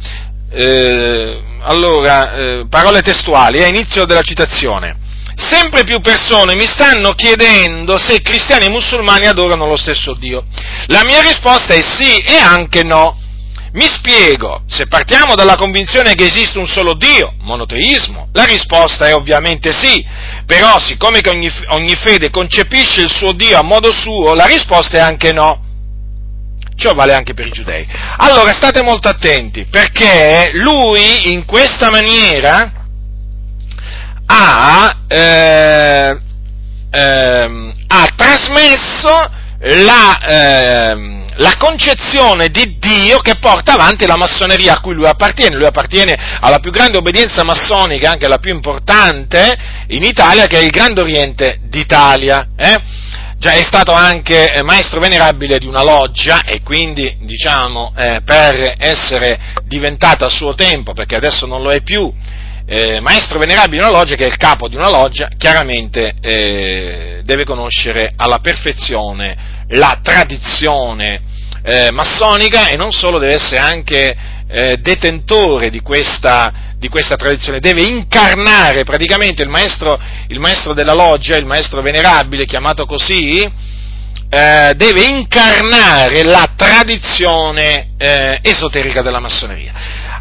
eh, 0.52 1.42
allora, 1.64 2.34
eh, 2.34 2.66
parole 2.70 3.02
testuali, 3.02 3.64
a 3.64 3.68
inizio 3.68 4.06
della 4.06 4.22
citazione, 4.22 4.98
sempre 5.36 5.84
più 5.84 6.02
persone 6.02 6.56
mi 6.56 6.68
stanno 6.68 7.14
chiedendo 7.14 7.98
se 7.98 8.22
cristiani 8.22 8.66
e 8.66 8.70
musulmani 8.70 9.28
adorano 9.28 9.68
lo 9.68 9.78
stesso 9.78 10.14
Dio. 10.14 10.46
La 10.88 11.02
mia 11.04 11.22
risposta 11.22 11.74
è 11.74 11.82
sì 11.82 12.18
e 12.18 12.38
anche 12.38 12.84
no. 12.84 13.18
Mi 13.74 13.86
spiego, 13.86 14.64
se 14.68 14.88
partiamo 14.88 15.34
dalla 15.34 15.56
convinzione 15.56 16.14
che 16.14 16.26
esiste 16.26 16.58
un 16.58 16.68
solo 16.68 16.94
Dio, 16.94 17.36
monoteismo, 17.40 18.28
la 18.34 18.44
risposta 18.44 19.08
è 19.08 19.16
ovviamente 19.16 19.72
sì, 19.72 20.06
però 20.46 20.78
siccome 20.78 21.22
ogni, 21.30 21.50
ogni 21.70 21.96
fede 21.96 22.30
concepisce 22.30 23.00
il 23.00 23.10
suo 23.10 23.32
Dio 23.32 23.58
a 23.58 23.64
modo 23.64 23.94
suo, 23.94 24.34
la 24.34 24.46
risposta 24.46 24.98
è 24.98 25.00
anche 25.00 25.32
no. 25.32 25.71
Ciò 26.76 26.94
vale 26.94 27.14
anche 27.14 27.34
per 27.34 27.48
i 27.48 27.52
giudei. 27.52 27.88
Allora 28.18 28.52
state 28.54 28.82
molto 28.82 29.08
attenti, 29.08 29.66
perché 29.66 30.50
lui 30.54 31.32
in 31.32 31.46
questa 31.46 31.90
maniera 31.92 32.72
ha, 34.26 34.98
eh, 35.08 36.18
eh, 36.90 37.74
ha 37.88 38.08
trasmesso 38.16 39.40
la, 39.64 40.20
eh, 40.20 41.24
la, 41.36 41.56
concezione 41.58 42.48
di 42.50 42.78
Dio 42.80 43.20
che 43.20 43.36
porta 43.36 43.74
avanti 43.74 44.08
la 44.08 44.16
massoneria 44.16 44.74
a 44.74 44.80
cui 44.80 44.96
lui 44.96 45.06
appartiene. 45.06 45.56
Lui 45.56 45.66
appartiene 45.66 46.18
alla 46.40 46.60
più 46.60 46.72
grande 46.72 46.98
obbedienza 46.98 47.44
massonica, 47.44 48.10
anche 48.10 48.28
la 48.28 48.40
più 48.40 48.52
importante 48.52 49.56
in 49.88 50.04
Italia, 50.04 50.48
che 50.48 50.58
è 50.58 50.64
il 50.64 50.72
Grande 50.72 51.02
Oriente 51.02 51.60
d'Italia. 51.64 52.48
Già 53.42 53.54
è 53.54 53.64
stato 53.64 53.92
anche 53.92 54.54
eh, 54.54 54.62
maestro 54.62 55.00
venerabile 55.00 55.58
di 55.58 55.66
una 55.66 55.82
loggia 55.82 56.44
e 56.44 56.62
quindi, 56.62 57.18
diciamo, 57.22 57.92
eh, 57.98 58.22
per 58.24 58.76
essere 58.78 59.40
diventato 59.64 60.26
a 60.26 60.30
suo 60.30 60.54
tempo, 60.54 60.94
perché 60.94 61.16
adesso 61.16 61.48
non 61.48 61.64
lo 61.64 61.72
è 61.72 61.82
più, 61.82 62.14
eh, 62.68 63.00
maestro 63.00 63.40
venerabile 63.40 63.78
di 63.78 63.84
una 63.84 63.98
loggia, 63.98 64.14
che 64.14 64.26
è 64.26 64.28
il 64.28 64.38
capo 64.38 64.68
di 64.68 64.76
una 64.76 64.92
loggia, 64.92 65.28
chiaramente 65.40 66.14
eh, 66.22 67.22
deve 67.24 67.44
conoscere 67.44 68.14
alla 68.16 68.38
perfezione 68.42 69.64
la 69.70 70.00
tradizione 70.04 71.22
eh, 71.64 71.90
massonica 71.90 72.68
e 72.68 72.76
non 72.76 72.92
solo 72.92 73.18
deve 73.18 73.34
essere 73.34 73.58
anche 73.58 74.16
eh, 74.48 74.78
detentore 74.78 75.72
di 75.72 75.80
questa, 75.80 76.71
di 76.82 76.90
questa 76.90 77.16
tradizione, 77.16 77.60
deve 77.60 77.84
incarnare 77.84 78.84
praticamente 78.84 79.44
il 79.44 79.50
maestro, 79.50 79.96
il 80.30 80.40
maestro 80.40 80.74
della 80.74 80.94
loggia, 80.94 81.38
il 81.38 81.46
maestro 81.46 81.80
venerabile, 81.84 82.48
chiamato 82.48 82.88
così, 82.88 83.40
eh, 83.40 84.74
deve 84.76 85.04
incarnare 85.04 86.24
la 86.24 86.54
tradizione 86.56 87.92
eh, 88.00 88.40
esoterica 88.42 89.04
della 89.04 89.20
massoneria. 89.20 89.74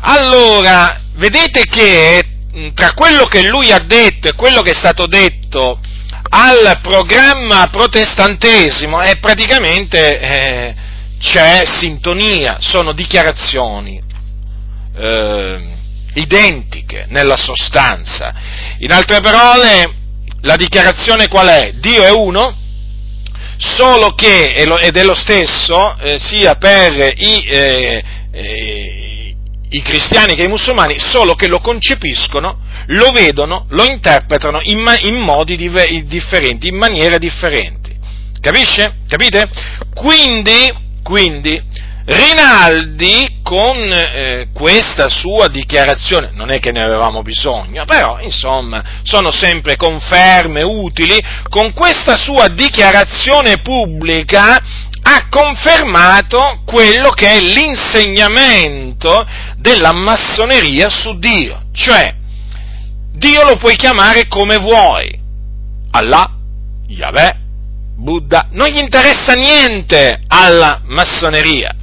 Allora, 0.03 1.01
vedete 1.14 1.64
che 1.64 2.25
tra 2.75 2.92
quello 2.92 3.25
che 3.25 3.49
lui 3.49 3.73
ha 3.73 3.79
detto 3.79 4.29
e 4.29 4.35
quello 4.35 4.61
che 4.61 4.73
è 4.73 4.75
stato 4.75 5.07
detto 5.07 5.81
al 6.29 6.79
programma 6.83 7.68
protestantesimo 7.73 9.01
è 9.01 9.16
praticamente 9.18 10.20
eh, 10.20 10.75
c'è 11.18 11.62
sintonia, 11.64 12.59
sono 12.61 12.92
dichiarazioni 12.92 14.03
eh, 14.94 15.79
identiche 16.14 17.07
nella 17.09 17.37
sostanza. 17.37 18.35
In 18.79 18.92
altre 18.92 19.20
parole, 19.20 19.94
la 20.42 20.57
dichiarazione 20.57 21.29
qual 21.29 21.49
è? 21.49 21.73
Dio 21.75 22.03
è 22.03 22.11
uno, 22.11 22.55
solo 23.59 24.14
che, 24.14 24.55
ed 24.55 24.96
è 24.96 25.05
lo 25.05 25.14
stesso, 25.14 25.96
eh, 25.99 26.18
sia 26.18 26.57
per 26.57 27.12
i, 27.16 27.44
eh, 27.46 28.05
eh, 28.33 29.35
i, 29.68 29.83
cristiani 29.83 30.35
che 30.35 30.44
i 30.44 30.49
musulmani, 30.49 30.96
solo 30.99 31.35
che 31.35 31.46
lo 31.46 31.59
concepiscono, 31.59 32.61
lo 32.87 33.11
vedono, 33.11 33.66
lo 33.68 33.85
interpretano 33.85 34.61
in, 34.62 34.83
in 35.03 35.16
modi 35.16 35.57
div- 35.57 36.05
differenti, 36.05 36.68
in 36.68 36.77
maniere 36.77 37.18
differenti. 37.18 37.94
Capisce? 38.40 38.96
Capite? 39.07 39.51
Quindi, 39.94 40.73
quindi 41.03 41.62
Rinaldi 42.04 43.40
con 43.42 43.76
eh, 43.76 44.48
questa 44.52 45.08
sua 45.08 45.48
dichiarazione, 45.48 46.30
non 46.32 46.50
è 46.50 46.58
che 46.58 46.72
ne 46.72 46.82
avevamo 46.82 47.22
bisogno, 47.22 47.84
però 47.84 48.18
insomma 48.20 48.82
sono 49.02 49.30
sempre 49.30 49.76
conferme 49.76 50.64
utili, 50.64 51.18
con 51.48 51.72
questa 51.72 52.16
sua 52.16 52.48
dichiarazione 52.48 53.58
pubblica 53.58 54.62
ha 55.02 55.28
confermato 55.28 56.62
quello 56.64 57.10
che 57.10 57.28
è 57.28 57.40
l'insegnamento 57.40 59.26
della 59.56 59.92
massoneria 59.92 60.88
su 60.88 61.18
Dio, 61.18 61.64
cioè 61.72 62.14
Dio 63.12 63.44
lo 63.44 63.56
puoi 63.56 63.76
chiamare 63.76 64.26
come 64.26 64.56
vuoi, 64.56 65.18
Allah, 65.92 66.30
Yahweh, 66.86 67.36
Buddha, 67.96 68.48
non 68.52 68.68
gli 68.68 68.78
interessa 68.78 69.34
niente 69.34 70.22
alla 70.28 70.80
massoneria 70.86 71.74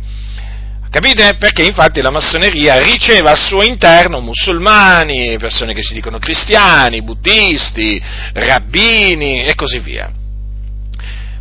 Capite? 0.89 1.35
Perché 1.35 1.63
infatti 1.63 2.01
la 2.01 2.09
massoneria 2.09 2.79
riceve 2.79 3.29
al 3.29 3.37
suo 3.37 3.61
interno 3.61 4.21
musulmani, 4.21 5.37
persone 5.37 5.73
che 5.73 5.83
si 5.83 5.93
dicono 5.93 6.17
cristiani, 6.17 7.01
buddisti, 7.01 8.01
rabbini 8.33 9.43
e 9.43 9.53
così 9.55 9.79
via. 9.79 10.11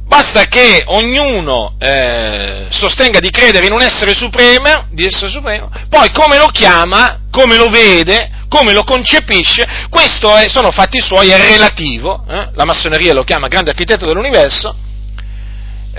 Basta 0.07 0.45
che 0.45 0.85
ognuno 0.87 1.75
eh, 1.79 2.67
sostenga 2.71 3.19
di 3.19 3.31
credere 3.31 3.67
in 3.67 3.73
un 3.73 3.83
essere 3.83 4.15
supremo, 4.15 4.87
essere 4.97 5.31
supremo, 5.31 5.71
poi 5.89 6.11
come 6.13 6.39
lo 6.39 6.47
chiama, 6.47 7.23
come 7.31 7.57
lo 7.57 7.69
vede, 7.69 8.31
come 8.49 8.73
lo 8.73 8.85
concepisce, 8.85 9.67
questo 9.91 10.35
è, 10.37 10.49
sono 10.49 10.71
fatti 10.71 11.01
suoi, 11.01 11.31
è 11.31 11.39
relativo, 11.39 12.25
eh? 12.29 12.51
la 12.55 12.65
massoneria 12.65 13.13
lo 13.15 13.25
chiama 13.25 13.49
grande 13.49 13.71
architetto 13.71 14.07
dell'universo, 14.07 14.77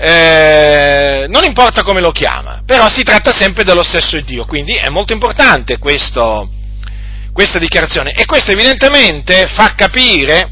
eh, 0.00 1.26
non 1.28 1.42
importa 1.42 1.82
come 1.82 2.00
lo 2.00 2.12
chiama, 2.12 2.62
però 2.64 2.88
si 2.88 3.02
tratta 3.02 3.32
sempre 3.32 3.64
dello 3.64 3.82
stesso 3.82 4.20
Dio, 4.20 4.44
quindi 4.44 4.72
è 4.74 4.88
molto 4.90 5.12
importante 5.12 5.78
questo, 5.78 6.48
questa 7.32 7.58
dichiarazione. 7.58 8.12
E 8.12 8.24
questo 8.24 8.52
evidentemente 8.52 9.46
fa 9.48 9.74
capire 9.74 10.50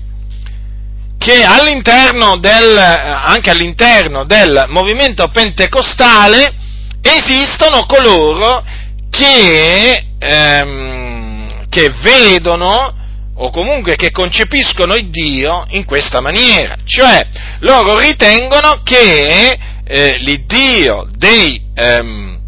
che 1.16 1.44
all'interno 1.44 2.38
del, 2.38 2.76
anche 2.76 3.50
all'interno 3.50 4.24
del 4.24 4.64
movimento 4.68 5.28
pentecostale 5.28 6.52
esistono 7.00 7.86
coloro 7.86 8.64
che, 9.10 10.06
ehm, 10.18 11.68
che 11.68 11.94
vedono 12.02 12.95
o 13.38 13.50
comunque 13.50 13.96
che 13.96 14.10
concepiscono 14.10 14.94
il 14.94 15.10
Dio 15.10 15.66
in 15.70 15.84
questa 15.84 16.20
maniera, 16.20 16.76
cioè 16.84 17.26
loro 17.60 17.98
ritengono 17.98 18.80
che 18.82 19.58
eh, 19.84 20.16
l'Iddio 20.18 21.08
dei, 21.16 21.60
ehm, 21.74 22.38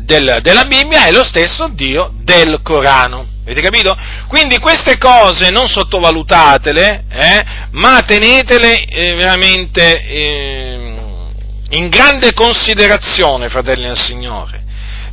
del, 0.00 0.38
della 0.42 0.64
Bibbia 0.64 1.06
è 1.06 1.12
lo 1.12 1.24
stesso 1.24 1.68
Dio 1.68 2.12
del 2.22 2.60
Corano. 2.62 3.34
Avete 3.44 3.60
capito? 3.60 3.96
Quindi 4.28 4.58
queste 4.58 4.98
cose 4.98 5.50
non 5.50 5.68
sottovalutatele, 5.68 7.04
eh, 7.08 7.44
ma 7.72 8.02
tenetele 8.04 8.84
eh, 8.84 9.14
veramente 9.14 10.04
ehm, 10.04 11.30
in 11.70 11.88
grande 11.88 12.32
considerazione, 12.32 13.48
fratelli 13.48 13.86
del 13.86 13.98
Signore 13.98 14.65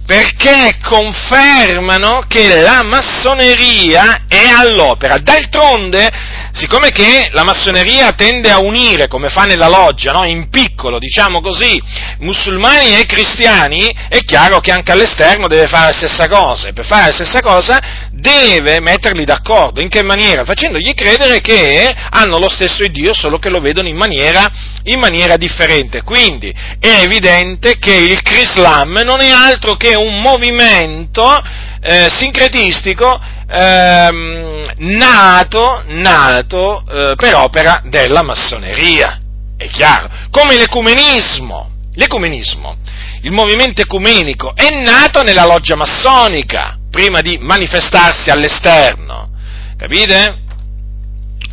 perché 0.06 0.78
confermano 0.82 2.26
che 2.28 2.62
la 2.62 2.84
massoneria 2.84 4.24
è 4.28 4.48
all'opera. 4.48 5.18
D'altronde, 5.18 6.12
siccome 6.54 6.92
che 6.92 7.30
la 7.32 7.44
massoneria 7.44 8.12
tende 8.14 8.52
a 8.52 8.60
unire, 8.60 9.08
come 9.08 9.30
fa 9.30 9.44
nella 9.44 9.68
loggia, 9.68 10.12
no? 10.12 10.24
in 10.24 10.50
piccolo, 10.50 11.00
diciamo 11.00 11.42
così, 11.42 11.82
musulmani 12.20 12.96
e 12.96 13.06
cristiani, 13.06 13.92
è 14.08 14.20
chiaro 14.20 14.60
che 14.60 14.72
anche 14.72 14.92
all'esterno 14.92 15.48
deve 15.48 15.68
fare 15.68 15.88
la 15.88 15.94
stessa 15.94 16.28
cosa, 16.28 16.68
e 16.68 16.74
per 16.74 16.86
fare 16.86 17.08
la 17.08 17.14
stessa 17.14 17.42
cosa 17.42 17.82
deve 18.12 18.80
metterli 18.80 19.26
d'accordo. 19.26 19.82
In 19.82 19.90
che 19.90 20.04
maniera? 20.04 20.46
Facendogli 20.46 20.94
credere 20.94 21.42
che 21.42 21.94
hanno 22.12 22.38
lo 22.38 22.50
stesso 22.50 22.88
Dio, 22.88 23.14
solo 23.14 23.40
che 23.40 23.50
lo 23.50 23.60
vedono 23.60 23.88
in 23.88 23.96
maniera, 23.96 24.46
in 24.84 25.00
maniera 25.00 25.38
differente. 25.38 26.04
Quindi 26.04 26.54
è 26.80 27.02
evidente 27.02 27.78
che 27.80 27.96
il 27.96 28.22
Crislam 28.22 29.02
non 29.04 29.22
è 29.22 29.30
altro 29.30 29.76
che 29.76 29.96
un 29.96 30.22
movimento 30.22 31.42
eh, 31.82 32.10
sincretistico 32.16 33.20
ehm, 33.54 34.72
nato, 34.78 35.84
nato 35.88 36.84
eh, 36.90 37.14
per 37.16 37.36
opera 37.36 37.82
della 37.86 38.24
massoneria, 38.24 39.20
è 39.56 39.68
chiaro, 39.68 40.10
come 40.32 40.58
l'ecumenismo. 40.58 41.70
L'ecumenismo, 41.96 42.78
il 43.22 43.32
movimento 43.32 43.82
ecumenico, 43.82 44.56
è 44.56 44.68
nato 44.82 45.22
nella 45.22 45.46
loggia 45.46 45.76
massonica, 45.76 46.80
prima 46.90 47.22
di 47.22 47.38
manifestarsi 47.38 48.32
all'esterno. 48.32 49.30
Capite? 49.78 50.42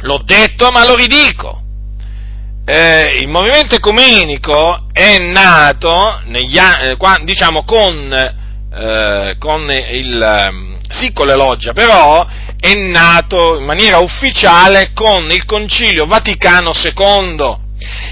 L'ho 0.01 0.23
detto, 0.25 0.71
ma 0.71 0.87
lo 0.87 0.97
ridico. 0.97 1.61
Eh, 2.65 3.19
il 3.21 3.29
movimento 3.29 3.75
ecumenico 3.75 4.87
è 4.93 5.19
nato 5.19 6.21
negli, 6.25 6.57
eh, 6.57 6.97
diciamo 7.25 7.65
con, 7.65 8.39
eh, 8.73 9.37
con 9.39 9.71
il, 9.71 10.23
ehm, 10.23 10.79
sì 10.89 11.13
con 11.13 11.27
le 11.27 11.35
loggia, 11.35 11.73
però 11.73 12.27
è 12.59 12.75
nato 12.75 13.59
in 13.59 13.65
maniera 13.65 13.99
ufficiale 13.99 14.91
con 14.93 15.31
il 15.31 15.45
Concilio 15.45 16.07
Vaticano 16.07 16.73
II 16.75 17.69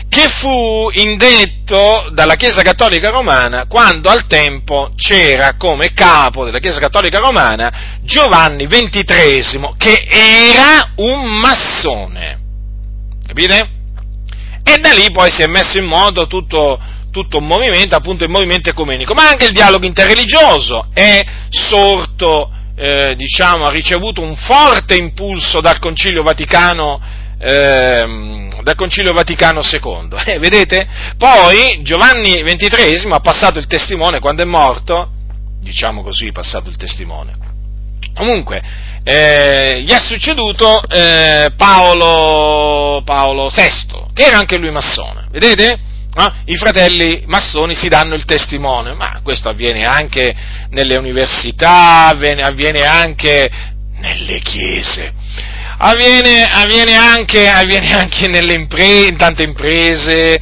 che 0.08 0.26
fu 0.28 0.88
indetto 0.92 2.08
dalla 2.12 2.36
Chiesa 2.36 2.62
Cattolica 2.62 3.10
Romana 3.10 3.66
quando 3.66 4.08
al 4.08 4.26
tempo 4.26 4.90
c'era 4.96 5.56
come 5.56 5.92
capo 5.92 6.44
della 6.44 6.58
Chiesa 6.58 6.80
Cattolica 6.80 7.18
Romana 7.18 7.98
Giovanni 8.02 8.66
XXIII, 8.66 9.74
che 9.76 10.06
era 10.08 10.92
un 10.96 11.24
massone. 11.24 12.40
Capite? 13.26 13.70
E 14.64 14.78
da 14.78 14.92
lì 14.92 15.10
poi 15.12 15.30
si 15.30 15.42
è 15.42 15.46
messo 15.46 15.78
in 15.78 15.84
moto 15.84 16.26
tutto, 16.26 16.80
tutto 17.10 17.38
un 17.38 17.46
movimento, 17.46 17.96
appunto 17.96 18.24
il 18.24 18.30
movimento 18.30 18.70
ecumenico, 18.70 19.14
ma 19.14 19.28
anche 19.28 19.46
il 19.46 19.52
dialogo 19.52 19.86
interreligioso 19.86 20.88
è 20.92 21.24
sorto, 21.50 22.50
eh, 22.76 23.14
diciamo, 23.16 23.64
ha 23.64 23.70
ricevuto 23.70 24.20
un 24.20 24.36
forte 24.36 24.94
impulso 24.96 25.60
dal 25.60 25.78
Concilio 25.78 26.22
Vaticano 26.22 27.00
eh, 27.40 28.48
dal 28.62 28.74
Concilio 28.74 29.12
Vaticano 29.12 29.60
II. 29.62 30.08
Eh, 30.24 30.38
vedete? 30.38 30.86
Poi 31.16 31.80
Giovanni 31.82 32.42
XXIII 32.42 33.12
ha 33.12 33.20
passato 33.20 33.58
il 33.58 33.66
testimone 33.66 34.20
quando 34.20 34.42
è 34.42 34.46
morto, 34.46 35.10
diciamo 35.60 36.02
così, 36.02 36.32
passato 36.32 36.68
il 36.68 36.76
testimone. 36.76 37.36
Comunque, 38.14 38.60
eh, 39.04 39.80
gli 39.82 39.90
è 39.90 39.98
succeduto 40.00 40.82
eh, 40.88 41.52
Paolo, 41.56 43.02
Paolo 43.04 43.48
VI, 43.48 44.10
che 44.12 44.24
era 44.24 44.38
anche 44.38 44.58
lui 44.58 44.70
massone, 44.70 45.28
vedete? 45.30 45.78
No? 46.18 46.34
I 46.46 46.56
fratelli 46.56 47.22
massoni 47.26 47.76
si 47.76 47.88
danno 47.88 48.14
il 48.14 48.24
testimone, 48.24 48.92
ma 48.94 49.20
questo 49.22 49.48
avviene 49.48 49.84
anche 49.84 50.34
nelle 50.70 50.96
università, 50.96 52.08
avviene 52.08 52.82
anche 52.82 53.48
nelle 54.00 54.40
chiese 54.40 55.14
avviene, 55.78 56.50
avviene, 56.50 56.96
anche, 56.96 57.48
avviene 57.48 57.94
anche 57.94 58.26
nelle 58.26 58.54
imprese, 58.54 59.08
in 59.08 59.16
tante 59.16 59.44
imprese, 59.44 60.38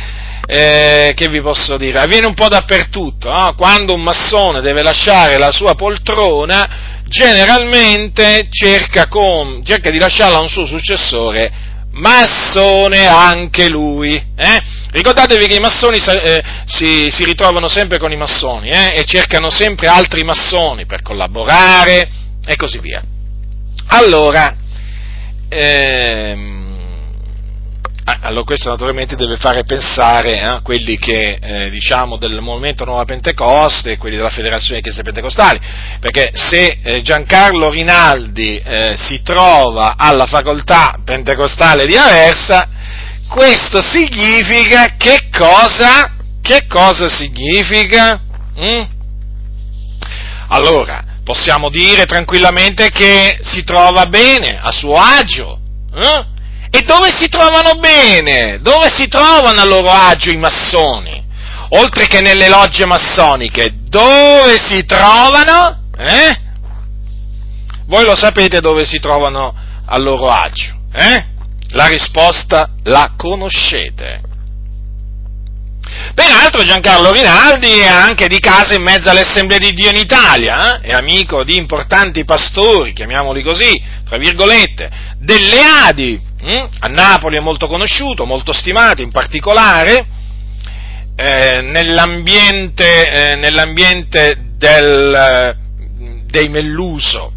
eh, 0.46 1.12
che 1.14 1.28
vi 1.28 1.40
posso 1.40 1.76
dire, 1.76 1.98
avviene 1.98 2.26
un 2.26 2.34
po' 2.34 2.48
dappertutto, 2.48 3.30
no? 3.30 3.54
quando 3.56 3.94
un 3.94 4.02
massone 4.02 4.60
deve 4.60 4.82
lasciare 4.82 5.38
la 5.38 5.52
sua 5.52 5.74
poltrona, 5.74 7.02
generalmente 7.06 8.46
cerca, 8.50 9.08
con, 9.08 9.62
cerca 9.64 9.90
di 9.90 9.98
lasciarla 9.98 10.38
a 10.38 10.40
un 10.40 10.48
suo 10.48 10.66
successore 10.66 11.64
massone 11.96 13.06
anche 13.06 13.68
lui. 13.68 14.14
Eh? 14.14 14.60
Ricordatevi 14.90 15.46
che 15.46 15.57
i 15.57 15.61
massoni 15.61 15.99
eh, 15.99 16.42
si, 16.66 17.09
si, 17.11 17.25
ritrovano 17.25 17.68
sempre 17.68 17.99
con 17.99 18.12
i 18.12 18.16
massoni 18.16 18.70
eh? 18.70 18.92
e 18.94 19.05
cercano 19.05 19.51
sempre 19.51 19.88
altri 19.88 20.22
massoni 20.22 20.87
per 20.87 21.03
collaborare 21.03 22.09
e 22.44 22.57
così 22.57 22.79
via. 22.79 23.03
Allora, 23.88 24.57
ehm, 25.49 26.66
allora 28.20 28.44
questo 28.44 28.68
naturalmente 28.68 29.16
deve 29.16 29.37
fare 29.37 29.64
pensare 29.64 30.40
a 30.40 30.57
eh, 30.57 30.62
quelli 30.62 30.96
che 30.96 31.38
eh, 31.40 31.70
diciamo 31.70 32.16
del 32.16 32.40
movimento 32.40 32.85
Nuova 32.85 33.05
Pentecoste 33.05 33.92
e 33.92 33.96
quelli 33.96 34.16
della 34.16 34.31
Federazione 34.31 34.81
Chiese 34.81 35.03
Pentecostali, 35.03 35.59
perché 35.99 36.31
se 36.35 36.79
eh, 36.83 37.03
Giancarlo 37.03 37.68
Rinaldi 37.68 38.62
eh, 38.64 38.94
si 38.96 39.22
trova 39.22 39.96
alla 39.96 40.27
facoltà 40.27 41.01
pentecostale 41.05 41.85
di 41.85 41.96
Aversa, 41.96 42.68
questo 43.28 43.82
significa 43.82 44.96
che 44.96 45.28
cosa? 45.36 46.12
Che 46.40 46.66
cosa 46.68 47.08
significa? 47.08 48.20
Mm? 48.58 48.82
Allora, 50.48 51.02
possiamo 51.24 51.70
dire 51.70 52.04
tranquillamente 52.04 52.90
che 52.90 53.38
si 53.42 53.64
trova 53.64 54.06
bene, 54.06 54.58
a 54.60 54.70
suo 54.70 54.94
agio. 54.94 55.58
Eh? 55.92 56.24
E 56.70 56.82
dove 56.82 57.10
si 57.10 57.28
trovano 57.28 57.78
bene? 57.78 58.60
Dove 58.60 58.88
si 58.90 59.08
trovano 59.08 59.60
a 59.60 59.64
loro 59.64 59.90
agio 59.90 60.30
i 60.30 60.36
massoni? 60.36 61.24
Oltre 61.70 62.06
che 62.06 62.20
nelle 62.20 62.48
logge 62.48 62.84
massoniche, 62.86 63.72
dove 63.88 64.56
si 64.60 64.84
trovano? 64.84 65.82
Eh? 65.98 66.40
Voi 67.86 68.04
lo 68.04 68.14
sapete 68.14 68.60
dove 68.60 68.84
si 68.84 69.00
trovano 69.00 69.54
a 69.84 69.98
loro 69.98 70.26
agio? 70.28 70.76
Eh? 70.92 71.34
La 71.70 71.87
risposta 71.87 72.70
la 72.85 73.12
conoscete. 73.16 74.22
Peraltro 76.14 76.62
Giancarlo 76.62 77.12
Rinaldi 77.12 77.79
è 77.79 77.87
anche 77.87 78.26
di 78.26 78.40
casa 78.40 78.74
in 78.74 78.83
mezzo 78.83 79.09
alle 79.09 79.20
assemblee 79.20 79.59
di 79.59 79.72
Dio 79.72 79.90
in 79.90 79.96
Italia, 79.96 80.81
eh? 80.81 80.88
è 80.88 80.92
amico 80.92 81.44
di 81.44 81.57
importanti 81.57 82.24
pastori, 82.24 82.92
chiamiamoli 82.92 83.42
così, 83.42 83.81
tra 84.05 84.16
virgolette, 84.16 84.90
delle 85.18 85.61
Adi, 85.62 86.20
hm? 86.40 86.68
a 86.81 86.88
Napoli 86.88 87.37
è 87.37 87.40
molto 87.40 87.66
conosciuto, 87.66 88.24
molto 88.24 88.52
stimato, 88.52 89.02
in 89.02 89.11
particolare 89.11 90.07
eh, 91.16 91.61
nell'ambiente, 91.62 93.11
eh, 93.11 93.37
nell'ambiente 93.37 94.38
del, 94.57 95.14
eh, 95.14 95.57
dei 96.26 96.48
Melluso 96.48 97.33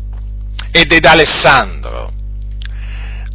e 0.71 0.85
dei 0.85 0.99
D'Alessandro, 0.99 2.11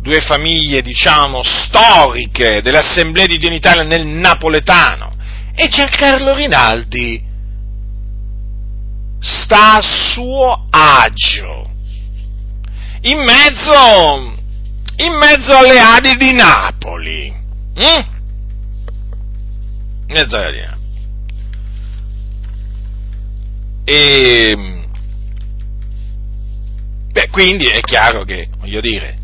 due 0.05 0.21
famiglie, 0.21 0.83
diciamo, 0.83 1.43
storiche 1.43 2.61
delle 2.61 2.81
assemblee 2.81 3.27
di 3.27 3.39
Dio 3.39 3.49
in 3.49 3.55
Italia 3.55 3.85
nel 3.85 4.07
napoletano, 4.07 5.17
e 5.55 5.67
Giancarlo 5.69 6.35
Rinaldi 6.35 7.25
sta 9.19 9.77
a 9.77 9.83
suo 9.83 10.67
agio, 10.69 11.71
in 13.01 13.19
mezzo, 13.25 14.37
in 14.97 15.15
mezzo 15.15 15.57
alle 15.57 15.79
Adi 15.79 16.17
di 16.17 16.33
Napoli. 16.35 17.35
Mm? 17.79 18.03
In 20.07 20.15
mezzo 20.15 20.37
alle 20.37 20.47
Adi 20.47 20.57
di 20.57 20.67
Napoli. 20.67 20.83
E, 23.87 24.57
beh, 27.11 27.29
quindi 27.31 27.65
è 27.69 27.81
chiaro 27.81 28.25
che, 28.25 28.49
voglio 28.59 28.81
dire, 28.83 29.23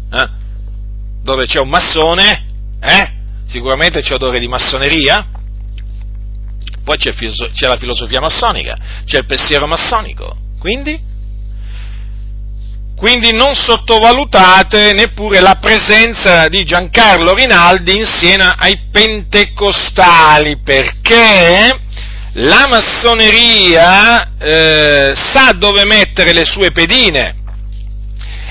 dove 1.22 1.46
c'è 1.46 1.60
un 1.60 1.68
massone, 1.68 2.46
eh, 2.80 3.12
sicuramente 3.46 4.00
c'è 4.00 4.14
odore 4.14 4.38
di 4.38 4.48
massoneria, 4.48 5.26
poi 6.82 6.96
c'è, 6.96 7.14
c'è 7.14 7.66
la 7.66 7.76
filosofia 7.76 8.20
massonica, 8.20 8.76
c'è 9.04 9.18
il 9.18 9.26
pensiero 9.26 9.66
massonico, 9.66 10.36
quindi? 10.58 11.08
Quindi 12.96 13.32
non 13.32 13.54
sottovalutate 13.54 14.92
neppure 14.92 15.40
la 15.40 15.56
presenza 15.58 16.48
di 16.48 16.64
Giancarlo 16.64 17.32
Rinaldi 17.32 17.96
insieme 17.96 18.52
ai 18.56 18.88
pentecostali, 18.90 20.58
perché 20.58 21.80
la 22.34 22.66
massoneria 22.68 24.36
eh, 24.38 25.12
sa 25.14 25.52
dove 25.52 25.84
mettere 25.84 26.32
le 26.32 26.44
sue 26.44 26.70
pedine 26.72 27.39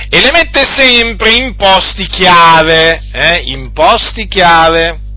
e 0.09 0.21
le 0.21 0.31
mette 0.31 0.65
sempre 0.75 1.31
in 1.31 1.55
posti 1.55 2.07
chiave, 2.07 3.01
eh, 3.11 3.41
in 3.45 3.71
posti 3.71 4.27
chiave 4.27 5.07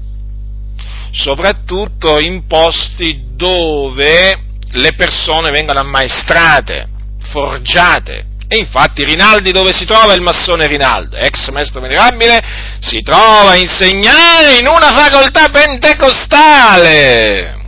soprattutto 1.13 2.19
in 2.19 2.47
posti 2.47 3.25
dove 3.35 4.39
le 4.73 4.95
persone 4.95 5.51
vengono 5.51 5.81
ammaestrate, 5.81 6.89
forgiate. 7.31 8.31
E 8.49 8.57
infatti 8.57 9.05
Rinaldi 9.05 9.53
dove 9.53 9.73
si 9.73 9.85
trova 9.87 10.15
il 10.15 10.21
massone 10.21 10.67
Rinaldo, 10.67 11.17
ex 11.17 11.49
maestro 11.49 11.81
venerabile, 11.81 12.43
si 12.81 13.01
trova 13.03 13.53
a 13.53 13.57
insegnare 13.57 14.59
in 14.59 14.67
una 14.67 14.93
facoltà 14.93 15.49
pentecostale. 15.49 17.61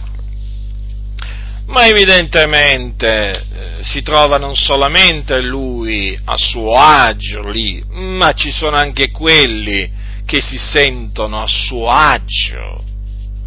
Ma 1.66 1.86
evidentemente 1.86 3.30
eh, 3.30 3.82
si 3.82 4.02
trova 4.02 4.38
non 4.38 4.54
solamente 4.54 5.40
lui 5.40 6.18
a 6.24 6.36
suo 6.36 6.74
agio 6.74 7.48
lì, 7.48 7.82
ma 7.88 8.32
ci 8.32 8.52
sono 8.52 8.76
anche 8.76 9.10
quelli 9.10 9.90
che 10.26 10.40
si 10.40 10.58
sentono 10.58 11.42
a 11.42 11.46
suo 11.46 11.88
agio 11.88 12.82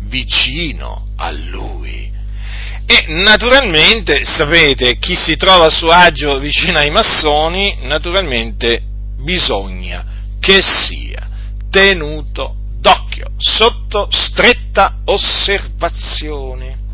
vicino 0.07 1.07
a 1.15 1.31
lui. 1.31 2.11
E 2.89 3.05
naturalmente, 3.07 4.23
sapete, 4.23 4.97
chi 4.97 5.13
si 5.13 5.35
trova 5.35 5.65
a 5.65 5.69
suo 5.69 5.89
agio 5.89 6.39
vicino 6.39 6.79
ai 6.79 6.89
massoni, 6.89 7.79
naturalmente 7.81 8.81
bisogna 9.21 10.05
che 10.39 10.61
sia 10.61 11.27
tenuto 11.69 12.55
d'occhio, 12.79 13.31
sotto 13.37 14.07
stretta 14.09 14.99
osservazione. 15.05 16.85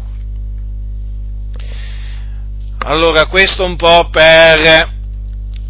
Allora, 2.86 3.28
questo 3.28 3.64
un 3.64 3.78
po' 3.78 4.10
per, 4.10 4.90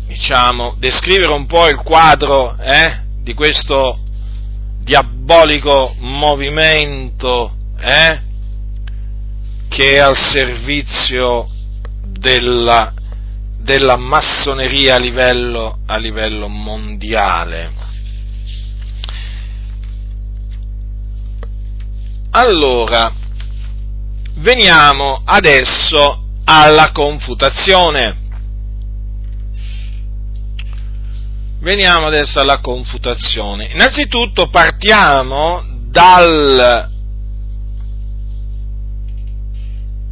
diciamo, 0.08 0.73
descrivere 0.80 1.32
un 1.32 1.45
po' 1.45 1.67
il 1.67 1.78
quadro 1.78 2.58
eh, 2.58 3.02
di 3.21 3.36
questo 3.36 3.99
diabolico 4.80 5.93
movimento 5.99 7.56
eh, 7.80 8.19
che 9.69 9.93
è 9.93 9.99
al 9.99 10.17
servizio 10.17 11.47
della, 12.04 12.91
della 13.60 13.95
massoneria 13.95 14.95
a 14.95 14.97
livello, 14.97 15.82
a 15.86 15.97
livello 15.97 16.47
mondiale. 16.47 17.71
Allora, 22.32 23.13
veniamo 24.38 25.21
adesso 25.23 26.22
alla 26.45 26.91
confutazione. 26.91 28.21
Veniamo 31.60 32.08
adesso 32.08 32.41
alla 32.41 32.60
confutazione. 32.60 33.69
Innanzitutto 33.71 34.49
partiamo 34.49 35.63
dal, 35.89 36.89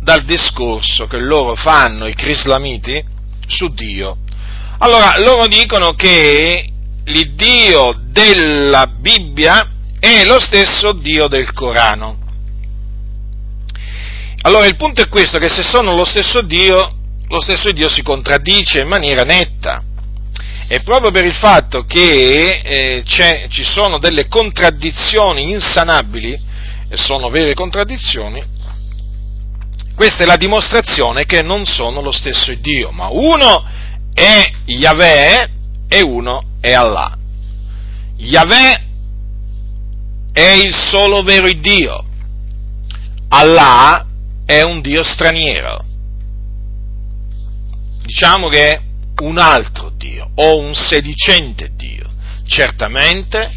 dal 0.01 0.23
discorso 0.23 1.07
che 1.07 1.17
loro 1.17 1.55
fanno, 1.55 2.07
i 2.07 2.15
crislamiti, 2.15 3.03
su 3.47 3.73
Dio. 3.73 4.17
Allora, 4.77 5.15
loro 5.17 5.47
dicono 5.47 5.93
che 5.93 6.71
l'Iddio 7.03 7.99
della 8.05 8.87
Bibbia 8.87 9.69
è 9.99 10.23
lo 10.23 10.39
stesso 10.39 10.93
Dio 10.93 11.27
del 11.27 11.51
Corano. 11.51 12.20
Allora, 14.43 14.65
il 14.65 14.75
punto 14.75 15.01
è 15.01 15.07
questo, 15.07 15.37
che 15.37 15.49
se 15.49 15.61
sono 15.61 15.95
lo 15.95 16.05
stesso 16.05 16.41
Dio, 16.41 16.95
lo 17.27 17.39
stesso 17.39 17.71
Dio 17.71 17.89
si 17.89 18.01
contraddice 18.01 18.81
in 18.81 18.87
maniera 18.87 19.23
netta. 19.23 19.83
E 20.67 20.81
proprio 20.81 21.11
per 21.11 21.25
il 21.25 21.33
fatto 21.33 21.83
che 21.83 22.61
eh, 22.63 23.03
ci 23.05 23.63
sono 23.63 23.99
delle 23.99 24.27
contraddizioni 24.27 25.51
insanabili, 25.51 26.39
e 26.89 26.97
sono 26.97 27.29
vere 27.29 27.53
contraddizioni, 27.53 28.43
questa 29.95 30.23
è 30.23 30.25
la 30.25 30.37
dimostrazione 30.37 31.25
che 31.25 31.41
non 31.41 31.65
sono 31.65 32.01
lo 32.01 32.11
stesso 32.11 32.53
Dio, 32.55 32.91
ma 32.91 33.09
uno 33.09 33.63
è 34.13 34.51
Yahweh 34.65 35.49
e 35.87 36.01
uno 36.01 36.43
è 36.59 36.71
Allah. 36.71 37.15
Yahweh 38.17 38.83
è 40.33 40.49
il 40.65 40.73
solo 40.73 41.21
vero 41.21 41.51
Dio, 41.53 42.05
Allah 43.29 44.07
è 44.51 44.63
un 44.63 44.81
Dio 44.81 45.01
straniero. 45.01 45.85
Diciamo 48.03 48.49
che 48.49 48.81
un 49.21 49.37
altro 49.37 49.91
Dio 49.95 50.29
o 50.35 50.57
un 50.57 50.73
sedicente 50.73 51.71
Dio. 51.73 52.09
Certamente 52.45 53.49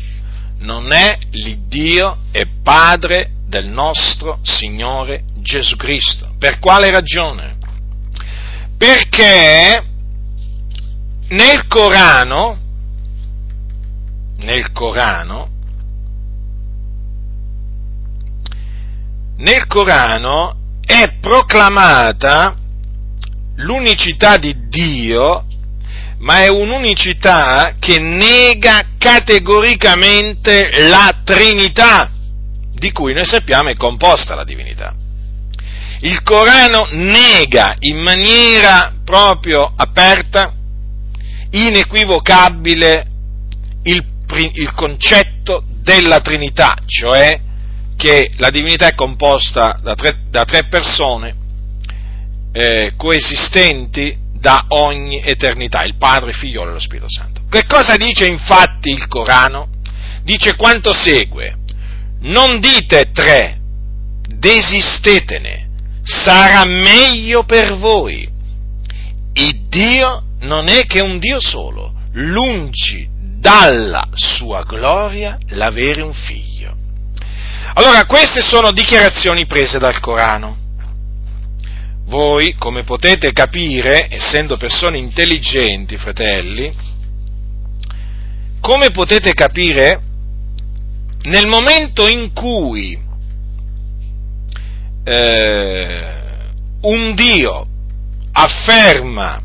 non 0.59 0.93
è 0.93 1.19
l'Iddio 1.31 2.19
e 2.31 2.47
Padre 2.63 3.33
del 3.49 3.67
nostro 3.67 4.39
Signore 4.43 5.25
Gesù 5.39 5.75
Cristo. 5.75 6.33
Per 6.39 6.61
quale 6.61 6.91
ragione? 6.91 7.57
Perché 8.79 9.85
nel 11.31 11.67
Corano, 11.67 12.59
nel 14.37 14.71
Corano, 14.71 15.49
nel 19.39 19.67
Corano 19.67 20.63
è 20.87 21.17
proclamata 21.21 22.55
l'unicità 23.57 24.37
di 24.37 24.69
Dio, 24.69 25.45
ma 26.19 26.43
è 26.43 26.49
un'unicità 26.49 27.75
che 27.79 27.99
nega 27.99 28.87
categoricamente 28.99 30.89
la 30.89 31.21
Trinità, 31.25 32.11
di 32.73 32.93
cui 32.93 33.13
noi 33.13 33.25
sappiamo 33.25 33.71
è 33.71 33.77
composta 33.77 34.35
la 34.35 34.45
divinità. 34.45 34.95
Il 36.01 36.23
Corano 36.23 36.89
nega 36.91 37.77
in 37.81 37.99
maniera 37.99 38.93
proprio 39.05 39.73
aperta, 39.75 40.53
inequivocabile, 41.51 43.07
il, 43.85 44.05
il 44.53 44.73
concetto 44.75 45.65
della 45.83 46.21
Trinità, 46.21 46.77
cioè 46.87 47.41
che 47.97 48.31
la 48.37 48.51
divinità 48.51 48.89
è 48.89 48.95
composta 48.95 49.79
da 49.83 49.95
tre, 49.95 50.19
da 50.29 50.45
tre 50.45 50.65
persone 50.65 51.35
eh, 52.53 52.93
coesistenti 52.97 54.17
da 54.39 54.67
ogni 54.69 55.21
eternità, 55.23 55.83
il 55.85 55.97
Padre, 55.97 56.31
il 56.31 56.37
Figlio 56.37 56.63
e 56.63 56.67
lo 56.67 56.79
Spirito 56.79 57.09
Santo. 57.09 57.43
Che 57.49 57.67
cosa 57.67 57.97
dice 57.97 58.27
infatti 58.27 58.91
il 58.91 59.07
Corano? 59.09 59.69
Dice 60.23 60.55
quanto 60.55 60.93
segue, 60.93 61.57
non 62.21 62.61
dite 62.61 63.11
tre, 63.13 63.59
desistetene, 64.29 65.69
sarà 66.03 66.65
meglio 66.65 67.45
per 67.45 67.77
voi. 67.77 68.29
Il 69.33 69.67
Dio 69.69 70.23
non 70.41 70.69
è 70.69 70.87
che 70.87 71.01
un 71.01 71.19
Dio 71.19 71.41
solo, 71.41 71.93
lungi 72.13 73.09
dalla 73.11 74.09
sua 74.13 74.63
gloria 74.63 75.39
l'avere 75.49 76.03
un 76.03 76.13
figlio. 76.13 76.77
Allora, 77.73 78.05
queste 78.05 78.43
sono 78.43 78.71
dichiarazioni 78.71 79.47
prese 79.47 79.79
dal 79.79 79.99
Corano. 80.01 80.59
Voi, 82.07 82.55
come 82.55 82.85
potete 82.85 83.33
capire, 83.33 84.09
essendo 84.11 84.57
persone 84.57 84.99
intelligenti, 84.99 85.97
fratelli, 85.97 86.73
come 88.61 88.91
potete 88.91 89.33
capire, 89.33 90.01
nel 91.23 91.47
momento 91.47 92.07
in 92.07 92.33
cui 92.33 92.99
eh, 95.05 96.13
un 96.83 97.15
Dio 97.15 97.67
afferma 98.33 99.43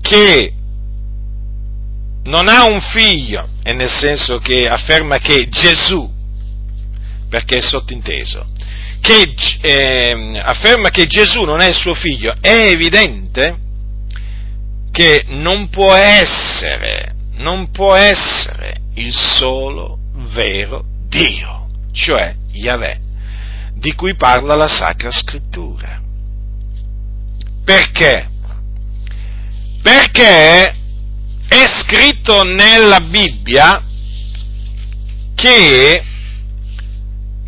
che 0.00 0.52
non 2.24 2.48
ha 2.48 2.64
un 2.64 2.80
figlio, 2.80 3.48
e 3.62 3.72
nel 3.72 3.90
senso 3.90 4.38
che 4.38 4.68
afferma 4.68 5.18
che 5.18 5.48
Gesù, 5.48 6.08
perché 7.28 7.58
è 7.58 7.60
sottinteso, 7.62 8.46
che 9.00 9.34
eh, 9.62 10.40
afferma 10.42 10.90
che 10.90 11.06
Gesù 11.06 11.42
non 11.44 11.60
è 11.60 11.68
il 11.68 11.74
suo 11.74 11.94
figlio, 11.94 12.34
è 12.40 12.68
evidente 12.68 13.58
che 14.90 15.24
non 15.28 15.68
può 15.70 15.94
essere, 15.94 17.14
non 17.36 17.70
può 17.70 17.94
essere 17.94 18.80
il 18.94 19.14
solo 19.14 19.98
vero 20.32 20.84
Dio, 21.08 21.68
cioè 21.92 22.34
Yahweh, 22.52 23.00
di 23.74 23.94
cui 23.94 24.14
parla 24.14 24.54
la 24.54 24.68
Sacra 24.68 25.10
Scrittura. 25.10 25.98
Perché? 27.64 28.28
Perché 29.82 30.74
è 31.50 31.66
scritto 31.82 32.44
nella 32.44 33.00
Bibbia 33.00 33.82
che 35.34 36.04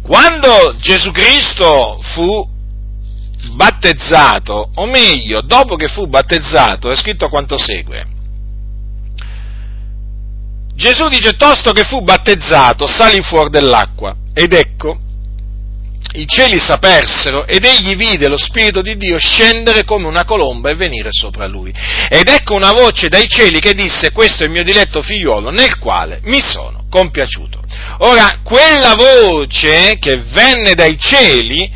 quando 0.02 0.74
Gesù 0.80 1.12
Cristo 1.12 2.00
fu 2.02 2.50
battezzato, 3.54 4.70
o 4.74 4.86
meglio, 4.86 5.40
dopo 5.42 5.76
che 5.76 5.86
fu 5.86 6.08
battezzato, 6.08 6.90
è 6.90 6.96
scritto 6.96 7.28
quanto 7.28 7.56
segue. 7.56 8.06
Gesù 10.74 11.06
dice, 11.08 11.36
tosto 11.36 11.70
che 11.70 11.84
fu 11.84 12.02
battezzato, 12.02 12.88
salì 12.88 13.22
fuori 13.22 13.50
dell'acqua, 13.50 14.16
ed 14.34 14.52
ecco, 14.52 14.98
i 16.14 16.26
cieli 16.26 16.58
s'apersero 16.58 17.46
ed 17.46 17.64
egli 17.64 17.96
vide 17.96 18.28
lo 18.28 18.36
Spirito 18.36 18.82
di 18.82 18.96
Dio 18.96 19.18
scendere 19.18 19.84
come 19.84 20.06
una 20.06 20.24
colomba 20.24 20.70
e 20.70 20.74
venire 20.74 21.08
sopra 21.10 21.46
lui. 21.46 21.72
Ed 22.08 22.28
ecco 22.28 22.54
una 22.54 22.72
voce 22.72 23.08
dai 23.08 23.28
cieli 23.28 23.60
che 23.60 23.72
disse, 23.72 24.12
questo 24.12 24.42
è 24.42 24.46
il 24.46 24.52
mio 24.52 24.62
diletto 24.62 25.00
figliuolo 25.00 25.50
nel 25.50 25.78
quale 25.78 26.20
mi 26.24 26.40
sono 26.40 26.84
compiaciuto. 26.90 27.62
Ora, 27.98 28.40
quella 28.42 28.94
voce 28.94 29.96
che 29.98 30.16
venne 30.32 30.74
dai 30.74 30.98
cieli 30.98 31.70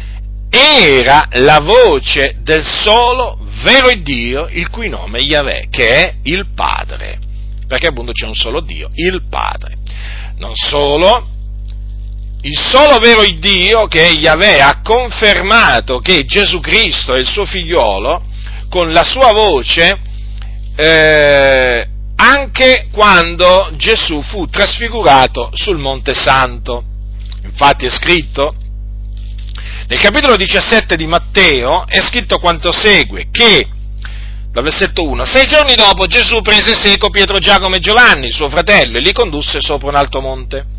era 0.50 1.28
la 1.32 1.60
voce 1.60 2.36
del 2.42 2.64
solo 2.64 3.38
vero 3.62 3.92
Dio, 3.94 4.48
il 4.50 4.68
cui 4.70 4.88
nome 4.88 5.18
è 5.18 5.22
Yahweh, 5.22 5.68
che 5.70 5.88
è 5.88 6.14
il 6.24 6.48
Padre. 6.54 7.18
Perché 7.66 7.86
appunto 7.88 8.12
c'è 8.12 8.26
un 8.26 8.34
solo 8.34 8.60
Dio, 8.60 8.90
il 8.94 9.26
Padre. 9.28 9.76
Non 10.38 10.52
solo, 10.54 11.26
il 12.46 12.56
solo 12.56 12.98
vero 12.98 13.24
Dio 13.40 13.88
che 13.88 14.02
Yahweh 14.02 14.60
ha 14.60 14.80
confermato 14.80 15.98
che 15.98 16.24
Gesù 16.24 16.60
Cristo 16.60 17.12
è 17.12 17.18
il 17.18 17.26
suo 17.26 17.44
figliolo 17.44 18.22
con 18.70 18.92
la 18.92 19.02
sua 19.02 19.32
voce 19.32 20.00
eh, 20.76 21.88
anche 22.14 22.86
quando 22.92 23.70
Gesù 23.74 24.22
fu 24.22 24.46
trasfigurato 24.46 25.50
sul 25.54 25.78
Monte 25.78 26.14
Santo. 26.14 26.84
Infatti 27.42 27.86
è 27.86 27.90
scritto 27.90 28.54
nel 29.88 30.00
capitolo 30.00 30.36
17 30.36 30.96
di 30.96 31.06
Matteo 31.06 31.84
è 31.86 32.00
scritto 32.00 32.38
quanto 32.38 32.70
segue, 32.72 33.28
che, 33.30 33.68
dal 34.50 34.64
versetto 34.64 35.04
1, 35.04 35.24
sei 35.24 35.46
giorni 35.46 35.74
dopo 35.74 36.06
Gesù 36.06 36.40
prese 36.42 36.74
seco 36.74 37.10
Pietro, 37.10 37.38
Giacomo 37.38 37.76
e 37.76 37.80
Giovanni, 37.80 38.32
suo 38.32 38.48
fratello, 38.48 38.98
e 38.98 39.00
li 39.00 39.12
condusse 39.12 39.58
sopra 39.60 39.88
un 39.88 39.94
alto 39.94 40.20
monte 40.20 40.74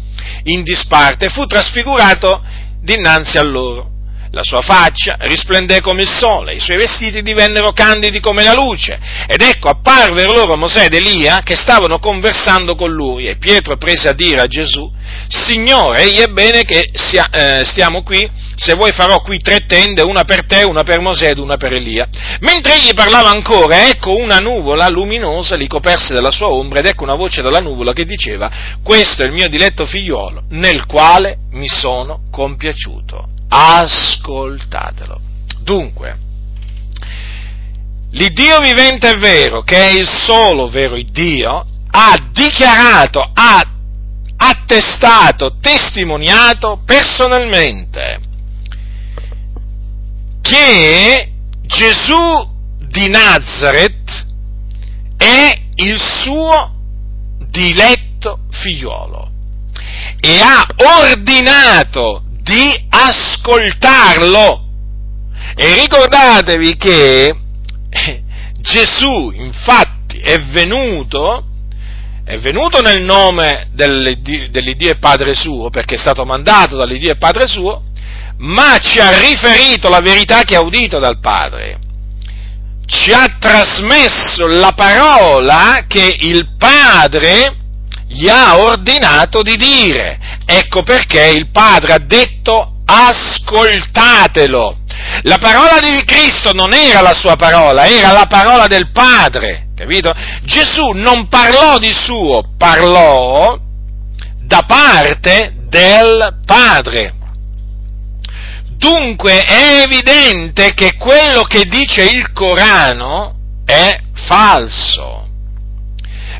in 0.47 0.63
disparte, 0.63 1.29
fu 1.29 1.45
trasfigurato 1.45 2.41
dinanzi 2.81 3.37
a 3.37 3.43
loro. 3.43 3.91
La 4.31 4.43
sua 4.43 4.61
faccia 4.61 5.15
risplendé 5.19 5.79
come 5.79 6.01
il 6.01 6.09
sole, 6.09 6.53
i 6.53 6.59
suoi 6.59 6.75
vestiti 6.77 7.21
divennero 7.21 7.71
candidi 7.71 8.19
come 8.19 8.43
la 8.43 8.53
luce, 8.53 8.99
ed 9.25 9.41
ecco 9.41 9.69
apparvero 9.69 10.33
loro 10.33 10.57
Mosè 10.57 10.85
ed 10.85 10.93
Elia 10.93 11.41
che 11.43 11.55
stavano 11.55 11.99
conversando 11.99 12.75
con 12.75 12.91
lui, 12.91 13.27
e 13.27 13.37
Pietro 13.37 13.77
prese 13.77 14.09
a 14.09 14.13
dire 14.13 14.41
a 14.41 14.47
Gesù, 14.47 14.91
Signore, 15.29 16.01
egli 16.01 16.19
è 16.19 16.27
bene 16.27 16.63
che 16.63 16.91
sia, 16.93 17.29
eh, 17.29 17.65
stiamo 17.65 18.03
qui, 18.03 18.29
se 18.59 18.73
vuoi 18.73 18.91
farò 18.91 19.21
qui 19.21 19.39
tre 19.39 19.67
tende, 19.67 20.01
una 20.01 20.23
per 20.23 20.47
te, 20.47 20.63
una 20.63 20.81
per 20.81 20.99
Mosè 20.99 21.29
ed 21.29 21.37
una 21.37 21.57
per 21.57 21.73
Elia. 21.73 22.07
Mentre 22.39 22.77
egli 22.77 22.91
parlava 22.95 23.29
ancora, 23.29 23.87
ecco 23.87 24.17
una 24.17 24.39
nuvola 24.39 24.87
luminosa 24.89 25.55
li 25.55 25.67
coperse 25.67 26.11
dalla 26.11 26.31
sua 26.31 26.47
ombra, 26.47 26.79
ed 26.79 26.87
ecco 26.87 27.03
una 27.03 27.13
voce 27.13 27.43
dalla 27.43 27.59
nuvola 27.59 27.93
che 27.93 28.03
diceva, 28.03 28.49
questo 28.81 29.21
è 29.21 29.27
il 29.27 29.31
mio 29.31 29.47
diletto 29.47 29.85
figliuolo, 29.85 30.45
nel 30.49 30.87
quale 30.87 31.37
mi 31.51 31.67
sono 31.67 32.21
compiaciuto. 32.31 33.27
Ascoltatelo. 33.47 35.21
Dunque, 35.61 36.17
l'Iddio 38.09 38.59
vivente 38.59 39.11
è 39.11 39.17
vero, 39.17 39.61
che 39.61 39.87
è 39.87 39.93
il 39.93 40.09
solo 40.09 40.67
vero 40.67 40.97
Dio, 41.11 41.63
ha 41.91 42.17
dichiarato, 42.31 43.19
ha 43.21 43.63
attestato, 44.35 45.57
testimoniato 45.61 46.81
personalmente 46.83 48.25
che 50.47 51.31
Gesù 51.65 52.55
di 52.79 53.09
Nazareth 53.09 54.25
è 55.17 55.61
il 55.75 55.99
suo 55.99 56.73
diletto 57.49 58.39
figliolo 58.51 59.29
e 60.19 60.39
ha 60.39 60.65
ordinato 61.01 62.23
di 62.41 62.85
ascoltarlo. 62.89 64.65
E 65.55 65.73
ricordatevi 65.81 66.77
che 66.77 67.35
Gesù 68.61 69.31
infatti 69.35 70.19
è 70.19 70.39
venuto 70.45 71.43
è 72.27 72.37
venuto 72.39 72.81
nel 72.81 73.03
nome 73.03 73.69
dell'Iddio 73.71 74.89
e 74.91 74.97
Padre 74.97 75.33
suo, 75.33 75.69
perché 75.69 75.95
è 75.95 75.97
stato 75.97 76.25
mandato 76.25 76.75
dall'Iddio 76.75 77.11
e 77.11 77.15
Padre 77.15 77.47
suo, 77.47 77.83
ma 78.39 78.77
ci 78.79 78.99
ha 78.99 79.17
riferito 79.17 79.89
la 79.89 79.99
verità 79.99 80.43
che 80.43 80.55
ha 80.55 80.61
udito 80.61 80.99
dal 80.99 81.19
Padre. 81.19 81.79
ci 82.85 83.11
ha 83.11 83.35
trasmesso 83.37 84.47
la 84.47 84.71
parola 84.71 85.83
che 85.87 86.15
il 86.21 86.55
Padre 86.57 87.57
gli 88.07 88.29
ha 88.29 88.57
ordinato 88.57 89.41
di 89.41 89.57
dire. 89.57 90.17
Ecco 90.45 90.83
perché 90.83 91.27
il 91.27 91.51
Padre 91.51 91.93
ha 91.93 91.99
detto 91.99 92.77
ascoltatelo. 92.85 94.77
La 95.23 95.37
parola 95.37 95.79
di 95.79 96.03
Cristo 96.05 96.53
non 96.53 96.73
era 96.73 97.01
la 97.01 97.13
sua 97.13 97.35
parola, 97.35 97.85
era 97.85 98.13
la 98.13 98.25
parola 98.27 98.67
del 98.67 98.91
Padre, 98.91 99.67
capito? 99.75 100.13
Gesù 100.43 100.91
non 100.91 101.27
parlò 101.27 101.77
di 101.77 101.93
suo, 101.93 102.53
parlò 102.57 103.57
da 104.39 104.63
parte 104.65 105.53
del 105.67 106.39
Padre. 106.45 107.13
Dunque 108.77 109.41
è 109.41 109.81
evidente 109.81 110.73
che 110.73 110.95
quello 110.97 111.41
che 111.43 111.65
dice 111.65 112.03
il 112.03 112.31
Corano 112.31 113.35
è 113.65 113.99
falso, 114.13 115.27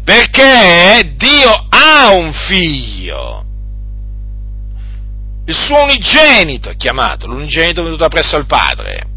perché 0.03 1.15
Dio 1.17 1.51
ha 1.69 2.11
un 2.11 2.31
figlio, 2.31 3.43
il 5.45 5.55
suo 5.55 5.81
unigenito 5.83 6.69
è 6.69 6.75
chiamato, 6.75 7.25
l'unigenito 7.27 7.83
venuto 7.83 8.07
presso 8.07 8.35
al 8.35 8.45
Padre, 8.45 9.07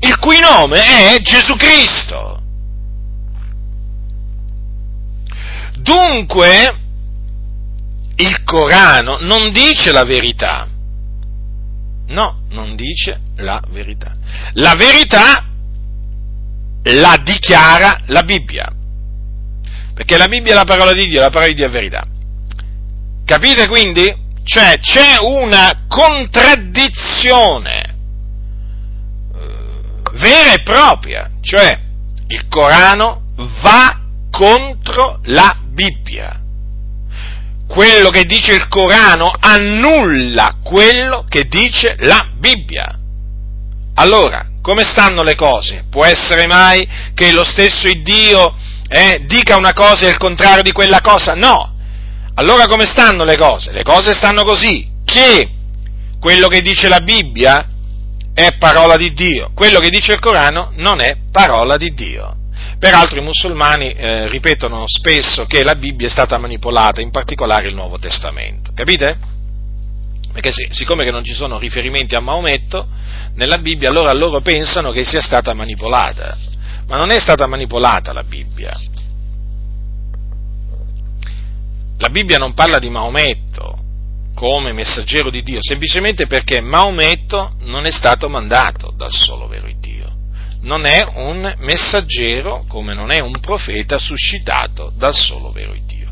il 0.00 0.18
cui 0.18 0.38
nome 0.40 1.12
è 1.12 1.20
Gesù 1.20 1.56
Cristo. 1.56 2.40
Dunque, 5.76 6.80
il 8.16 8.42
Corano 8.44 9.18
non 9.20 9.52
dice 9.52 9.92
la 9.92 10.04
verità. 10.04 10.68
No, 12.08 12.42
non 12.50 12.76
dice 12.76 13.20
la 13.36 13.62
verità. 13.68 14.12
La 14.54 14.74
verità 14.74 15.44
la 16.84 17.20
dichiara 17.22 18.02
la 18.06 18.22
Bibbia. 18.22 18.72
Perché 19.94 20.16
la 20.16 20.28
Bibbia 20.28 20.52
è 20.52 20.54
la 20.54 20.64
parola 20.64 20.92
di 20.92 21.06
Dio, 21.06 21.20
la 21.20 21.30
parola 21.30 21.48
di 21.48 21.54
Dio 21.54 21.66
è 21.66 21.70
verità. 21.70 22.06
Capite 23.24 23.66
quindi? 23.66 24.24
Cioè 24.44 24.78
c'è 24.78 25.16
una 25.20 25.86
contraddizione 25.88 27.96
eh, 29.34 30.02
vera 30.12 30.52
e 30.52 30.62
propria, 30.62 31.30
cioè 31.40 31.80
il 32.28 32.46
Corano 32.48 33.22
va 33.62 34.00
contro 34.30 35.18
la 35.24 35.58
Bibbia. 35.66 36.42
Quello 37.68 38.10
che 38.10 38.24
dice 38.24 38.54
il 38.54 38.68
Corano 38.68 39.32
annulla 39.38 40.56
quello 40.62 41.24
che 41.28 41.46
dice 41.48 41.96
la 42.00 42.28
Bibbia. 42.36 42.98
Allora, 43.94 44.46
come 44.62 44.84
stanno 44.84 45.22
le 45.22 45.34
cose? 45.34 45.84
Può 45.90 46.04
essere 46.04 46.46
mai 46.46 46.86
che 47.14 47.32
lo 47.32 47.44
stesso 47.44 47.88
Dio 48.02 48.54
eh, 48.88 49.24
dica 49.26 49.56
una 49.56 49.72
cosa 49.72 50.06
e 50.06 50.10
il 50.10 50.16
contrario 50.16 50.62
di 50.62 50.72
quella 50.72 51.00
cosa? 51.00 51.34
No, 51.34 51.74
allora 52.34 52.66
come 52.66 52.84
stanno 52.84 53.24
le 53.24 53.36
cose? 53.36 53.72
Le 53.72 53.82
cose 53.82 54.12
stanno 54.12 54.44
così, 54.44 54.88
che 55.04 55.48
quello 56.20 56.48
che 56.48 56.60
dice 56.60 56.88
la 56.88 57.00
Bibbia 57.00 57.66
è 58.34 58.56
parola 58.58 58.96
di 58.96 59.14
Dio, 59.14 59.50
quello 59.54 59.78
che 59.78 59.88
dice 59.88 60.12
il 60.12 60.20
Corano 60.20 60.72
non 60.74 61.00
è 61.00 61.16
parola 61.32 61.76
di 61.76 61.94
Dio. 61.94 62.34
Peraltro 62.78 63.18
i 63.18 63.22
musulmani 63.22 63.92
eh, 63.92 64.28
ripetono 64.28 64.84
spesso 64.86 65.46
che 65.46 65.64
la 65.64 65.74
Bibbia 65.74 66.06
è 66.06 66.10
stata 66.10 66.36
manipolata, 66.36 67.00
in 67.00 67.10
particolare 67.10 67.68
il 67.68 67.74
Nuovo 67.74 67.98
Testamento. 67.98 68.72
Capite? 68.74 69.18
Perché 70.32 70.52
sì, 70.52 70.68
siccome 70.70 71.04
che 71.04 71.10
non 71.10 71.24
ci 71.24 71.32
sono 71.32 71.58
riferimenti 71.58 72.14
a 72.14 72.20
Maometto 72.20 72.86
nella 73.34 73.56
Bibbia, 73.58 73.88
allora 73.88 74.12
loro 74.12 74.40
pensano 74.40 74.92
che 74.92 75.04
sia 75.04 75.22
stata 75.22 75.54
manipolata. 75.54 76.36
Ma 76.86 76.98
non 76.98 77.10
è 77.10 77.18
stata 77.18 77.46
manipolata 77.46 78.12
la 78.12 78.22
Bibbia. 78.22 78.72
La 81.98 82.08
Bibbia 82.10 82.36
non 82.36 82.52
parla 82.52 82.78
di 82.78 82.90
Maometto 82.90 83.78
come 84.34 84.72
messaggero 84.72 85.30
di 85.30 85.42
Dio, 85.42 85.60
semplicemente 85.62 86.26
perché 86.26 86.60
Maometto 86.60 87.54
non 87.60 87.86
è 87.86 87.90
stato 87.90 88.28
mandato 88.28 88.92
dal 88.94 89.12
solo 89.12 89.46
vero. 89.46 89.66
Non 90.62 90.84
è 90.84 91.00
un 91.14 91.54
messaggero 91.58 92.64
come 92.68 92.94
non 92.94 93.10
è 93.10 93.20
un 93.20 93.38
profeta 93.40 93.98
suscitato 93.98 94.92
dal 94.96 95.14
solo 95.14 95.50
vero 95.52 95.74
Dio. 95.86 96.10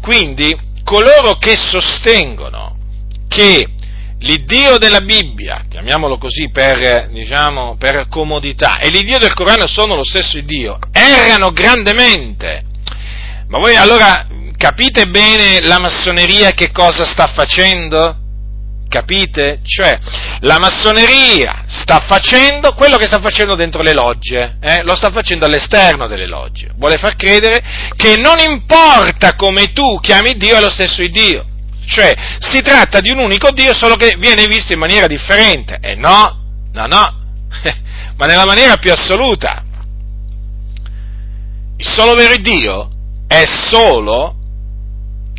Quindi 0.00 0.56
coloro 0.84 1.36
che 1.38 1.56
sostengono 1.56 2.76
che 3.28 3.68
l'Iddio 4.20 4.78
della 4.78 5.00
Bibbia, 5.00 5.64
chiamiamolo 5.68 6.16
così 6.18 6.50
per, 6.50 7.08
diciamo, 7.10 7.76
per 7.76 8.06
comodità, 8.08 8.78
e 8.78 8.88
l'Iddio 8.90 9.18
del 9.18 9.34
Corano 9.34 9.66
sono 9.66 9.94
lo 9.94 10.04
stesso 10.04 10.40
Dio, 10.40 10.78
errano 10.92 11.52
grandemente. 11.52 12.62
Ma 13.48 13.58
voi 13.58 13.76
allora 13.76 14.26
capite 14.56 15.06
bene 15.06 15.60
la 15.60 15.78
massoneria 15.78 16.52
che 16.52 16.70
cosa 16.70 17.04
sta 17.04 17.26
facendo? 17.26 18.24
Capite? 18.88 19.60
Cioè, 19.64 19.98
la 20.40 20.58
massoneria 20.58 21.64
sta 21.66 22.00
facendo 22.06 22.72
quello 22.74 22.96
che 22.96 23.06
sta 23.06 23.20
facendo 23.20 23.54
dentro 23.54 23.82
le 23.82 23.92
logge, 23.92 24.56
eh? 24.60 24.82
lo 24.82 24.94
sta 24.94 25.10
facendo 25.10 25.44
all'esterno 25.44 26.06
delle 26.06 26.26
logge. 26.26 26.70
Vuole 26.76 26.96
far 26.96 27.16
credere 27.16 27.62
che 27.96 28.16
non 28.16 28.38
importa 28.38 29.34
come 29.34 29.72
tu 29.72 29.98
chiami 30.00 30.36
Dio, 30.36 30.56
è 30.56 30.60
lo 30.60 30.70
stesso 30.70 31.04
Dio. 31.06 31.44
Cioè, 31.86 32.14
si 32.40 32.62
tratta 32.62 33.00
di 33.00 33.10
un 33.10 33.18
unico 33.18 33.50
Dio, 33.50 33.74
solo 33.74 33.96
che 33.96 34.16
viene 34.18 34.46
visto 34.46 34.72
in 34.72 34.78
maniera 34.78 35.06
differente. 35.06 35.78
E 35.80 35.94
no, 35.94 36.42
no, 36.72 36.86
no, 36.86 37.14
ma 38.16 38.26
nella 38.26 38.44
maniera 38.44 38.76
più 38.76 38.92
assoluta. 38.92 39.64
Il 41.78 41.86
solo 41.86 42.14
vero 42.14 42.36
Dio 42.36 42.88
è 43.28 43.44
solo 43.44 44.35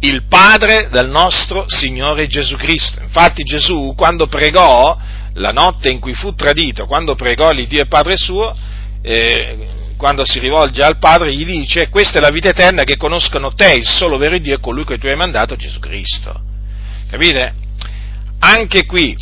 il 0.01 0.23
Padre 0.27 0.89
del 0.91 1.09
nostro 1.09 1.65
Signore 1.67 2.27
Gesù 2.27 2.55
Cristo. 2.55 3.01
Infatti 3.01 3.43
Gesù, 3.43 3.93
quando 3.95 4.27
pregò, 4.27 4.97
la 5.33 5.49
notte 5.49 5.89
in 5.89 5.99
cui 5.99 6.13
fu 6.13 6.35
tradito, 6.35 6.85
quando 6.85 7.15
pregò 7.15 7.51
l'Iddio 7.51 7.81
e 7.81 7.87
Padre 7.87 8.17
suo, 8.17 8.55
eh, 9.01 9.57
quando 9.97 10.23
si 10.25 10.39
rivolge 10.39 10.83
al 10.83 10.99
Padre, 10.99 11.33
gli 11.33 11.45
dice, 11.45 11.89
questa 11.89 12.19
è 12.19 12.21
la 12.21 12.29
vita 12.29 12.49
eterna 12.49 12.83
che 12.83 12.97
conoscono 12.97 13.53
te, 13.53 13.73
il 13.73 13.87
solo 13.87 14.17
vero 14.17 14.37
Dio, 14.37 14.59
colui 14.59 14.85
che 14.85 14.97
tu 14.97 15.07
hai 15.07 15.15
mandato, 15.15 15.55
Gesù 15.55 15.79
Cristo. 15.79 16.39
Capite? 17.09 17.53
Anche 18.39 18.85
qui 18.85 19.17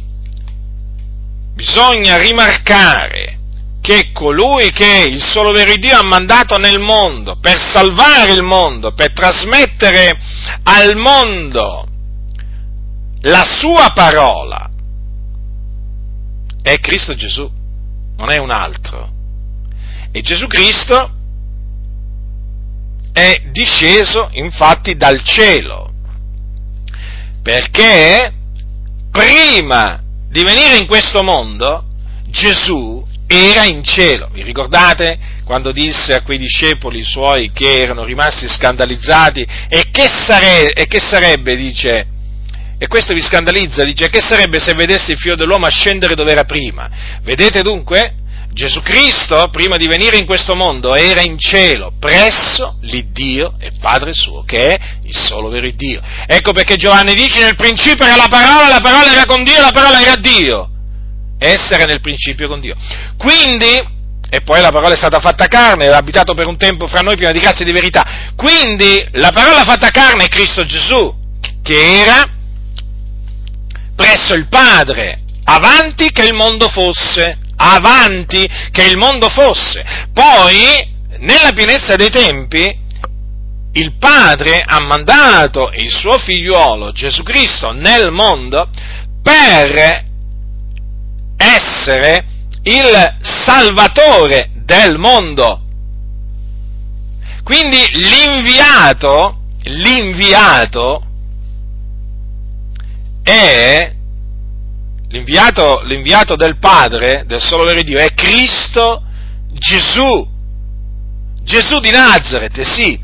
bisogna 1.53 2.17
rimarcare 2.17 3.37
che 3.85 4.11
colui 4.13 4.71
che 4.71 5.05
il 5.07 5.23
solo 5.23 5.51
vero 5.51 5.75
Dio 5.75 5.95
ha 5.95 6.03
mandato 6.03 6.57
nel 6.57 6.79
mondo 6.79 7.37
per 7.39 7.59
salvare 7.59 8.33
il 8.33 8.41
mondo, 8.41 8.93
per 8.93 9.13
trasmettere 9.13 10.17
al 10.63 10.95
mondo 10.95 11.87
la 13.21 13.45
sua 13.45 13.91
parola, 13.93 14.71
è 16.63 16.79
Cristo 16.79 17.13
Gesù, 17.13 17.47
non 18.17 18.31
è 18.31 18.37
un 18.37 18.49
altro. 18.49 19.11
E 20.11 20.21
Gesù 20.21 20.47
Cristo 20.47 21.11
è 23.13 23.43
disceso 23.51 24.29
infatti 24.31 24.95
dal 24.95 25.21
cielo, 25.23 25.91
perché 27.43 28.33
prima 29.11 30.01
di 30.27 30.43
venire 30.43 30.77
in 30.77 30.87
questo 30.87 31.21
mondo 31.21 31.83
Gesù 32.29 33.13
era 33.35 33.65
in 33.65 33.83
cielo. 33.83 34.29
Vi 34.31 34.41
ricordate 34.41 35.17
quando 35.43 35.71
disse 35.71 36.13
a 36.13 36.21
quei 36.21 36.37
discepoli 36.37 37.03
suoi 37.03 37.51
che 37.51 37.77
erano 37.77 38.03
rimasti 38.03 38.47
scandalizzati 38.47 39.45
e 39.69 39.85
che, 39.91 40.07
sare- 40.07 40.73
e 40.73 40.87
che 40.87 40.99
sarebbe, 40.99 41.55
dice, 41.55 42.07
e 42.77 42.87
questo 42.87 43.13
vi 43.13 43.21
scandalizza, 43.21 43.83
dice, 43.83 44.09
che 44.09 44.21
sarebbe 44.21 44.59
se 44.59 44.73
vedesse 44.73 45.13
il 45.13 45.17
figlio 45.17 45.35
dell'uomo 45.35 45.65
ascendere 45.65 46.15
dove 46.15 46.31
era 46.31 46.43
prima? 46.43 46.89
Vedete 47.21 47.61
dunque? 47.61 48.15
Gesù 48.51 48.81
Cristo, 48.81 49.49
prima 49.51 49.75
di 49.75 49.85
venire 49.85 50.17
in 50.17 50.25
questo 50.25 50.55
mondo, 50.55 50.95
era 50.95 51.21
in 51.21 51.37
cielo, 51.37 51.91
presso 51.99 52.77
l'Iddio 52.81 53.55
e 53.59 53.71
Padre 53.81 54.13
suo, 54.13 54.43
che 54.45 54.67
è 54.67 54.77
il 55.03 55.15
solo 55.15 55.49
vero 55.49 55.69
Dio. 55.75 56.01
Ecco 56.25 56.53
perché 56.53 56.77
Giovanni 56.77 57.15
dice, 57.15 57.43
nel 57.43 57.55
principio 57.55 58.05
era 58.05 58.15
la 58.15 58.27
parola, 58.29 58.69
la 58.69 58.79
parola 58.79 59.11
era 59.11 59.25
con 59.25 59.43
Dio, 59.43 59.59
la 59.59 59.71
parola 59.71 60.01
era 60.01 60.15
Dio 60.15 60.69
essere 61.37 61.85
nel 61.85 62.01
principio 62.01 62.47
con 62.47 62.59
Dio. 62.59 62.75
Quindi, 63.17 63.93
e 64.29 64.41
poi 64.41 64.61
la 64.61 64.71
parola 64.71 64.93
è 64.93 64.97
stata 64.97 65.19
fatta 65.19 65.47
carne, 65.47 65.87
ha 65.87 65.97
abitato 65.97 66.33
per 66.33 66.47
un 66.47 66.57
tempo 66.57 66.87
fra 66.87 67.01
noi 67.01 67.15
piena 67.15 67.31
di 67.31 67.39
grazia 67.39 67.61
e 67.61 67.65
di 67.65 67.71
verità. 67.71 68.31
Quindi 68.35 69.05
la 69.11 69.31
parola 69.31 69.63
fatta 69.63 69.89
carne 69.89 70.25
è 70.25 70.29
Cristo 70.29 70.63
Gesù, 70.63 71.13
che 71.61 71.99
era 72.01 72.23
presso 73.95 74.33
il 74.33 74.47
Padre, 74.47 75.19
avanti 75.45 76.11
che 76.11 76.23
il 76.23 76.33
mondo 76.33 76.67
fosse, 76.67 77.37
avanti 77.55 78.47
che 78.71 78.83
il 78.83 78.97
mondo 78.97 79.29
fosse. 79.29 79.83
Poi, 80.13 80.93
nella 81.19 81.53
pienezza 81.53 81.95
dei 81.95 82.09
tempi, 82.09 82.83
il 83.73 83.93
Padre 83.99 84.63
ha 84.65 84.79
mandato 84.79 85.71
il 85.73 85.91
suo 85.91 86.17
figliuolo 86.17 86.91
Gesù 86.93 87.23
Cristo 87.23 87.71
nel 87.71 88.09
mondo 88.09 88.69
per 89.21 90.05
essere 91.37 92.25
il 92.63 93.17
salvatore 93.21 94.49
del 94.65 94.97
mondo. 94.97 95.61
Quindi 97.43 97.77
l'inviato, 97.93 99.41
l'inviato 99.63 101.03
è 103.21 103.93
l'inviato, 105.09 105.81
l'inviato 105.83 106.35
del 106.35 106.57
Padre, 106.57 107.23
del 107.27 107.41
solo 107.41 107.63
vero 107.63 107.81
Dio, 107.81 107.99
è 107.99 108.13
Cristo 108.13 109.03
Gesù. 109.51 110.33
Gesù 111.43 111.79
di 111.79 111.91
Nazareth, 111.91 112.61
sì, 112.61 112.99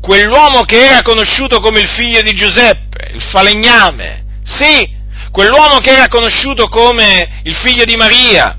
quell'uomo 0.00 0.62
che 0.64 0.84
era 0.84 1.00
conosciuto 1.00 1.60
come 1.60 1.80
il 1.80 1.88
figlio 1.88 2.20
di 2.20 2.34
Giuseppe, 2.34 3.12
il 3.14 3.22
falegname, 3.22 4.24
sì, 4.42 4.98
quell'uomo 5.30 5.78
che 5.78 5.90
era 5.90 6.08
conosciuto 6.08 6.68
come 6.68 7.40
il 7.44 7.54
figlio 7.54 7.84
di 7.84 7.96
Maria 7.96 8.56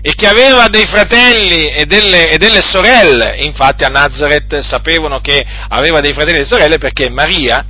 e 0.00 0.14
che 0.14 0.26
aveva 0.26 0.68
dei 0.68 0.84
fratelli 0.84 1.68
e 1.68 1.86
delle, 1.86 2.28
e 2.28 2.36
delle 2.36 2.60
sorelle, 2.60 3.36
infatti 3.38 3.84
a 3.84 3.88
Nazareth 3.88 4.58
sapevano 4.58 5.20
che 5.20 5.42
aveva 5.68 6.00
dei 6.00 6.12
fratelli 6.12 6.40
e 6.40 6.44
sorelle 6.44 6.76
perché 6.76 7.08
Maria, 7.08 7.64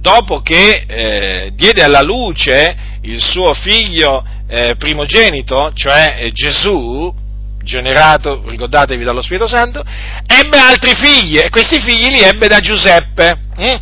dopo 0.00 0.40
che 0.40 0.84
eh, 0.86 1.50
diede 1.54 1.84
alla 1.84 2.02
luce 2.02 2.76
il 3.02 3.22
suo 3.22 3.54
figlio 3.54 4.24
eh, 4.48 4.74
primogenito, 4.76 5.70
cioè 5.72 6.16
eh, 6.18 6.32
Gesù, 6.32 7.14
generato, 7.62 8.42
ricordatevi, 8.44 9.04
dallo 9.04 9.22
Spirito 9.22 9.46
Santo, 9.46 9.84
ebbe 10.26 10.58
altri 10.58 10.94
figli 10.94 11.38
e 11.38 11.48
questi 11.48 11.80
figli 11.80 12.08
li 12.08 12.22
ebbe 12.22 12.48
da 12.48 12.58
Giuseppe, 12.58 13.38
hm? 13.56 13.76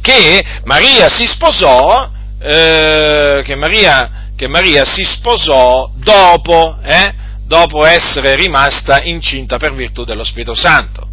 che 0.00 0.44
Maria 0.64 1.08
si 1.08 1.26
sposò, 1.26 2.10
eh, 2.40 3.42
che, 3.44 3.54
Maria, 3.54 4.28
che, 4.36 4.46
Maria, 4.46 4.84
si 4.84 5.04
sposò 5.04 5.90
dopo, 5.94 6.78
eh, 6.82 7.14
dopo 7.44 7.84
essere 7.84 8.36
rimasta 8.36 9.02
incinta 9.02 9.56
per 9.56 9.74
virtù 9.74 10.04
dello 10.04 10.24
Spirito 10.24 10.54
Santo. 10.54 11.06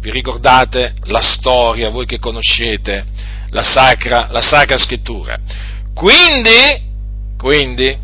Vi 0.00 0.10
ricordate 0.10 0.94
la 1.04 1.22
storia, 1.22 1.90
voi 1.90 2.06
che 2.06 2.18
conoscete 2.18 3.04
la 3.50 3.62
Sacra, 3.62 4.28
la 4.30 4.40
sacra 4.40 4.78
Scrittura. 4.78 5.36
Quindi, 5.92 6.88
quindi, 7.36 7.98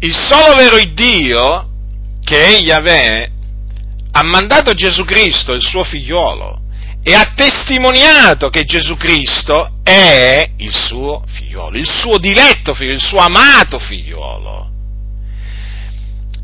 il 0.00 0.14
solo 0.14 0.54
vero 0.54 0.76
Dio, 0.92 1.68
che 2.22 2.44
è 2.44 2.60
Yahweh, 2.60 3.30
ha 4.12 4.22
mandato 4.24 4.74
Gesù 4.74 5.04
Cristo, 5.04 5.52
il 5.52 5.62
suo 5.62 5.82
figliolo, 5.84 6.60
e 7.02 7.14
ha 7.14 7.32
testimoniato 7.34 8.50
che 8.50 8.64
Gesù 8.64 8.96
Cristo 8.96 9.77
è 9.88 10.50
il 10.58 10.74
suo 10.74 11.24
figliolo, 11.26 11.78
il 11.78 11.88
suo 11.88 12.18
diletto 12.18 12.74
figlio, 12.74 12.92
il 12.92 13.00
suo 13.00 13.18
amato 13.18 13.78
figliolo. 13.78 14.70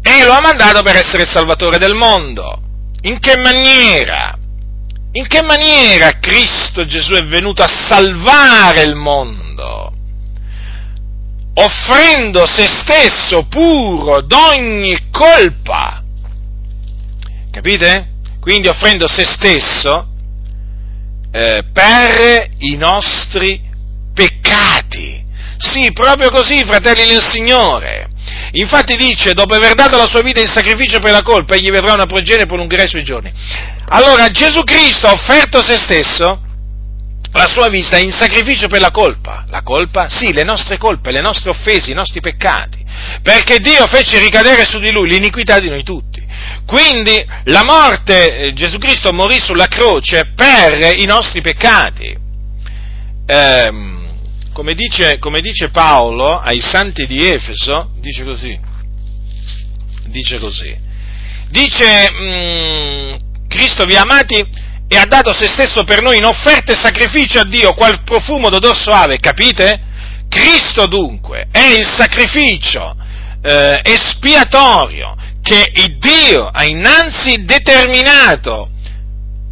E 0.01 0.25
lo 0.25 0.33
ha 0.33 0.41
mandato 0.41 0.83
per 0.83 0.97
essere 0.97 1.23
il 1.23 1.29
Salvatore 1.29 1.79
del 1.79 1.95
mondo. 1.95 2.61
In 3.03 3.19
che 3.19 3.37
maniera? 3.37 4.37
In 5.13 5.27
che 5.27 5.43
maniera 5.43 6.19
Cristo 6.19 6.87
Gesù 6.87 7.13
è 7.13 7.25
venuto 7.27 7.63
a 7.63 7.69
salvare 7.69 8.83
il 8.83 8.95
mondo? 8.95 9.93
offrendo 11.55 12.47
se 12.47 12.67
stesso 12.67 13.47
puro 13.47 14.23
d'ogni 14.23 15.09
colpa. 15.11 16.03
Capite? 17.51 18.09
Quindi 18.41 18.69
offrendo 18.69 19.07
se 19.07 19.25
stesso 19.25 20.14
eh, 21.35 21.65
per 21.73 22.49
i 22.59 22.77
nostri 22.77 23.61
peccati. 24.15 25.21
Sì, 25.59 25.91
proprio 25.93 26.31
così, 26.31 26.63
fratelli 26.65 27.07
del 27.07 27.23
Signore. 27.23 28.09
Infatti 28.53 28.95
dice, 28.95 29.35
dopo 29.35 29.55
aver 29.55 29.75
dato 29.75 29.97
la 29.97 30.07
sua 30.07 30.23
vita 30.23 30.41
in 30.41 30.47
sacrificio 30.47 31.01
per 31.01 31.11
la 31.11 31.23
colpa, 31.23 31.57
egli 31.57 31.73
vedrà 31.73 31.95
una 31.95 32.07
progenie 32.07 32.45
e 32.45 32.47
prolungherà 32.47 32.85
i 32.85 32.89
suoi 32.89 33.03
giorni. 33.03 33.33
Allora 33.89 34.29
Gesù 34.29 34.63
Cristo 34.63 35.09
ha 35.09 35.13
offerto 35.13 35.61
se 35.61 35.77
stesso 35.77 36.41
la 37.33 37.47
sua 37.49 37.69
vita 37.69 37.99
in 37.99 38.13
sacrificio 38.13 38.69
per 38.69 38.81
la 38.81 38.93
colpa. 38.93 39.45
La 39.49 39.63
colpa? 39.63 40.09
Sì, 40.09 40.33
le 40.33 40.45
nostre 40.45 40.79
colpe, 40.79 41.11
le 41.11 41.21
nostre 41.21 41.51
offese, 41.51 41.91
i 41.91 41.95
nostri 41.95 42.21
peccati. 42.21 42.79
Perché 43.23 43.59
Dio 43.59 43.87
fece 43.89 44.21
ricadere 44.21 44.65
su 44.65 44.79
di 44.79 44.93
lui 44.93 45.09
l'iniquità 45.09 45.59
di 45.59 45.69
noi 45.69 45.83
tutti. 45.83 46.24
Quindi 46.67 47.25
la 47.45 47.63
morte, 47.65 48.37
eh, 48.37 48.53
Gesù 48.53 48.79
Cristo 48.79 49.13
morì 49.13 49.39
sulla 49.39 49.67
croce 49.67 50.33
per 50.35 50.97
i 50.97 51.05
nostri 51.05 51.41
peccati. 51.41 52.17
Eh, 53.27 53.73
come, 54.53 54.75
dice, 54.75 55.19
come 55.19 55.41
dice 55.41 55.71
Paolo 55.71 56.39
ai 56.39 56.61
santi 56.61 57.07
di 57.07 57.27
Efeso, 57.27 57.91
dice 58.01 58.25
così, 58.25 58.59
dice 60.07 60.39
così, 60.39 60.77
dice, 61.49 62.11
mh, 62.11 62.23
mm, 62.23 63.15
Cristo 63.49 63.85
vi 63.85 63.97
ha 63.97 64.03
amati 64.03 64.45
e 64.87 64.97
ha 64.97 65.07
dato 65.07 65.33
se 65.33 65.49
stesso 65.49 65.85
per 65.85 66.03
noi 66.03 66.19
in 66.19 66.25
offerta 66.25 66.73
e 66.73 66.77
sacrificio 66.77 67.41
a 67.41 67.45
Dio, 67.45 67.75
qual 67.75 68.03
profumo 68.05 68.49
d'odor 68.49 68.77
soave, 68.77 69.19
capite? 69.19 69.81
Cristo 70.29 70.87
dunque 70.87 71.49
è 71.51 71.75
il 71.79 71.87
sacrificio 71.87 72.97
eh, 73.43 73.81
espiatorio 73.83 75.15
che 75.45 75.71
il 75.75 75.99
Dio 75.99 76.47
ha 76.47 76.65
innanzi 76.65 77.45
determinato 77.45 78.71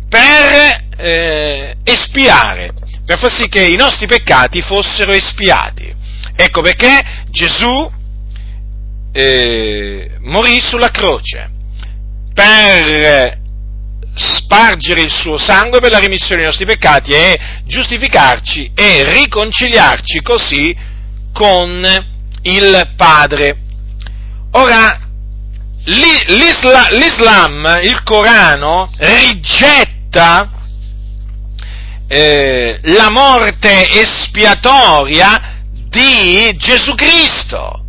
per 0.09 0.87
eh, 0.97 1.77
espiare, 1.85 2.73
per 3.05 3.19
far 3.19 3.31
sì 3.31 3.47
che 3.49 3.67
i 3.67 3.77
nostri 3.77 4.07
peccati 4.07 4.63
fossero 4.63 5.13
espiati. 5.13 5.95
Ecco 6.35 6.63
perché 6.63 6.99
Gesù 7.29 7.93
eh, 9.13 10.17
morì 10.21 10.61
sulla 10.63 10.91
croce 10.91 11.51
per 12.33 13.39
spargere 14.15 15.03
il 15.03 15.13
suo 15.13 15.37
sangue 15.37 15.81
per 15.81 15.91
la 15.91 15.99
remissione 15.99 16.37
dei 16.37 16.47
nostri 16.47 16.65
peccati 16.65 17.13
e 17.13 17.39
giustificarci 17.67 18.73
e 18.75 19.05
riconciliarci 19.13 20.23
così 20.23 20.75
con 21.35 21.87
il 22.43 22.93
Padre. 22.97 23.59
Ora, 24.53 25.02
l'Isla, 25.85 26.89
l'Islam, 26.91 27.81
il 27.83 28.03
Corano, 28.03 28.91
rigetta 28.99 30.49
eh, 32.07 32.79
la 32.83 33.11
morte 33.11 33.91
espiatoria 34.01 35.61
di 35.89 36.55
Gesù 36.57 36.95
Cristo. 36.95 37.85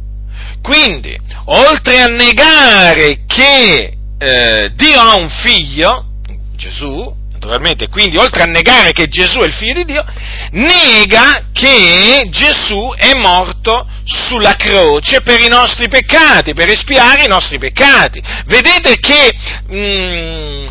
Quindi, 0.62 1.20
oltre 1.46 2.02
a 2.02 2.06
negare 2.06 3.26
che 3.28 3.98
eh, 4.18 4.72
Dio 4.76 5.00
ha 5.00 5.16
un 5.16 5.30
figlio, 5.30 6.06
Gesù, 6.56 7.14
naturalmente, 7.44 7.90
quindi 7.90 8.18
oltre 8.18 8.44
a 8.44 8.46
negare 8.46 8.94
che 8.94 9.08
Gesù 9.08 9.40
è 9.40 9.46
il 9.46 9.54
figlio 9.54 9.74
di 9.74 9.86
Dio, 9.86 10.06
nega 10.52 11.48
che 11.52 12.28
Gesù 12.30 12.94
è 12.96 13.14
morto 13.16 13.86
sulla 14.06 14.56
croce 14.56 15.22
per 15.22 15.42
i 15.42 15.48
nostri 15.48 15.90
peccati, 15.90 16.54
per 16.54 16.70
espiare 16.70 17.24
i 17.24 17.28
nostri 17.28 17.58
peccati. 17.58 18.22
Vedete 18.46 18.98
che 19.00 19.36
mh, 19.68 19.76
mm, 19.76 20.68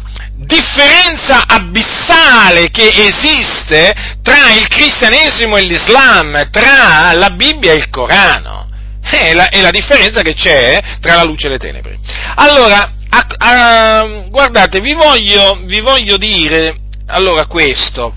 differenza 0.47 1.45
abissale 1.47 2.71
che 2.71 2.91
esiste 2.95 3.95
tra 4.23 4.53
il 4.53 4.67
cristianesimo 4.69 5.57
e 5.57 5.63
l'Islam, 5.63 6.51
tra 6.51 7.13
la 7.13 7.31
Bibbia 7.31 7.73
e 7.73 7.77
il 7.77 7.91
Corano. 7.91 8.61
È 9.03 9.35
la, 9.35 9.49
è 9.49 9.61
la 9.61 9.71
differenza 9.71 10.23
che 10.23 10.35
c'è 10.35 10.81
tra 11.01 11.17
la 11.17 11.25
luce 11.25 11.49
e 11.49 11.51
le 11.51 11.59
tenebre. 11.59 11.99
Allora, 12.37 12.95
a, 13.15 13.27
a, 13.37 14.25
guardate, 14.29 14.81
vi 14.81 14.95
voglio, 14.95 15.61
vi 15.65 15.81
voglio 15.81 16.17
dire 16.17 16.77
allora 17.07 17.47
questo, 17.47 18.15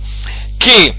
che 0.57 0.95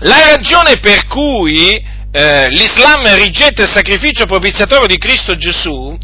la 0.00 0.20
ragione 0.30 0.78
per 0.78 1.06
cui 1.06 1.74
eh, 2.12 2.48
l'Islam 2.50 3.12
rigetta 3.16 3.62
il 3.62 3.70
sacrificio 3.70 4.26
propiziatorio 4.26 4.86
di 4.86 4.98
Cristo 4.98 5.36
Gesù 5.36 5.96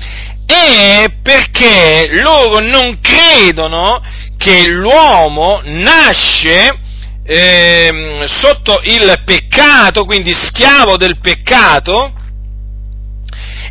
è 0.47 1.05
perché 1.23 2.09
loro 2.23 2.59
non 2.61 2.99
credono 3.01 4.03
che 4.37 4.69
l'uomo 4.69 5.61
nasce 5.65 6.79
eh, 7.25 8.25
sotto 8.27 8.81
il 8.85 9.23
peccato, 9.25 10.05
quindi 10.05 10.33
schiavo 10.33 10.97
del 10.97 11.19
peccato, 11.21 12.13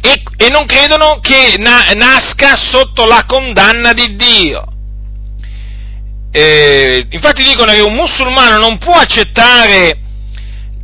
e, 0.06 0.22
e 0.38 0.50
non 0.50 0.66
credono 0.66 1.20
che 1.20 1.56
na, 1.58 1.90
nasca 1.96 2.56
sotto 2.56 3.06
la 3.06 3.24
condanna 3.26 3.92
di 3.94 4.16
Dio. 4.16 4.64
Eh, 6.32 7.08
infatti 7.10 7.44
dicono 7.44 7.72
che 7.72 7.80
un 7.80 7.94
musulmano 7.94 8.58
non 8.58 8.78
può 8.78 8.94
accettare 8.94 9.98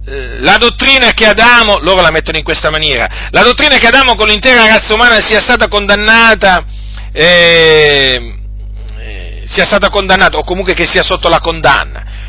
eh, 0.07 0.39
la 0.39 0.57
dottrina 0.57 1.11
che 1.11 1.27
Adamo, 1.27 1.77
loro 1.79 2.01
la 2.01 2.09
mettono 2.09 2.37
in 2.37 2.43
questa 2.43 2.71
maniera, 2.71 3.27
la 3.29 3.43
dottrina 3.43 3.77
che 3.77 3.87
Adamo 3.87 4.15
con 4.15 4.27
l'intera 4.27 4.65
razza 4.65 4.93
umana 4.93 5.19
sia 5.19 5.41
stata 5.41 5.67
condannata, 5.67 6.65
eh, 7.11 8.37
eh 8.97 9.43
sia 9.45 9.65
stata 9.65 9.89
condannata, 9.89 10.37
o 10.37 10.43
comunque 10.43 10.73
che 10.73 10.87
sia 10.87 11.03
sotto 11.03 11.29
la 11.29 11.39
condanna. 11.39 12.20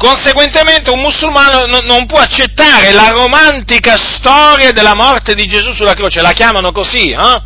Conseguentemente 0.00 0.90
un 0.90 1.02
musulmano 1.02 1.66
non 1.82 2.06
può 2.06 2.20
accettare 2.20 2.90
la 2.90 3.10
romantica 3.10 3.98
storia 3.98 4.72
della 4.72 4.94
morte 4.94 5.34
di 5.34 5.44
Gesù 5.44 5.72
sulla 5.72 5.92
croce, 5.92 6.22
la 6.22 6.32
chiamano 6.32 6.72
così, 6.72 7.10
eh? 7.10 7.42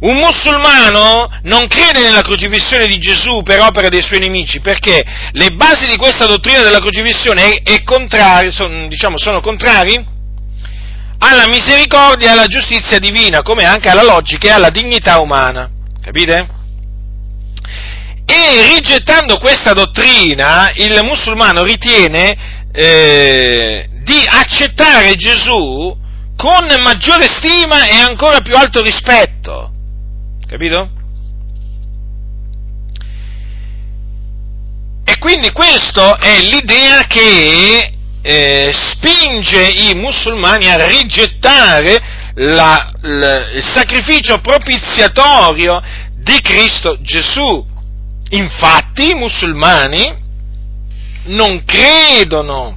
Un 0.00 0.16
musulmano 0.16 1.30
non 1.42 1.68
crede 1.68 2.02
nella 2.02 2.22
crocifissione 2.22 2.88
di 2.88 2.98
Gesù 2.98 3.42
per 3.44 3.60
opera 3.60 3.88
dei 3.88 4.02
suoi 4.02 4.18
nemici, 4.18 4.58
perché 4.58 5.04
le 5.30 5.50
basi 5.50 5.86
di 5.86 5.96
questa 5.96 6.26
dottrina 6.26 6.62
della 6.62 6.80
crocifissione 6.80 7.50
è, 7.50 7.62
è 7.62 7.84
contrari, 7.84 8.50
sono, 8.50 8.88
diciamo, 8.88 9.16
sono 9.16 9.40
contrari 9.40 10.04
alla 11.18 11.46
misericordia 11.46 12.30
e 12.30 12.32
alla 12.32 12.46
giustizia 12.46 12.98
divina, 12.98 13.42
come 13.42 13.62
anche 13.64 13.90
alla 13.90 14.02
logica 14.02 14.48
e 14.48 14.52
alla 14.54 14.70
dignità 14.70 15.20
umana. 15.20 15.70
Capite? 16.02 16.58
E 18.32 18.62
rigettando 18.74 19.38
questa 19.38 19.72
dottrina, 19.72 20.70
il 20.76 21.00
musulmano 21.02 21.64
ritiene 21.64 22.68
eh, 22.72 23.88
di 24.04 24.24
accettare 24.24 25.16
Gesù 25.16 25.98
con 26.36 26.80
maggiore 26.80 27.26
stima 27.26 27.88
e 27.88 27.96
ancora 27.96 28.40
più 28.40 28.56
alto 28.56 28.82
rispetto. 28.82 29.72
Capito? 30.46 30.90
E 35.04 35.18
quindi 35.18 35.50
questa 35.50 36.18
è 36.18 36.38
l'idea 36.40 37.02
che 37.08 37.92
eh, 38.22 38.70
spinge 38.72 39.72
i 39.74 39.94
musulmani 39.96 40.70
a 40.70 40.86
rigettare 40.86 42.00
la, 42.34 42.92
la, 43.00 43.50
il 43.50 43.64
sacrificio 43.64 44.40
propiziatorio 44.40 45.82
di 46.14 46.40
Cristo 46.42 46.96
Gesù. 47.00 47.66
Infatti 48.30 49.10
i 49.10 49.14
musulmani 49.14 50.18
non 51.24 51.64
credono 51.64 52.76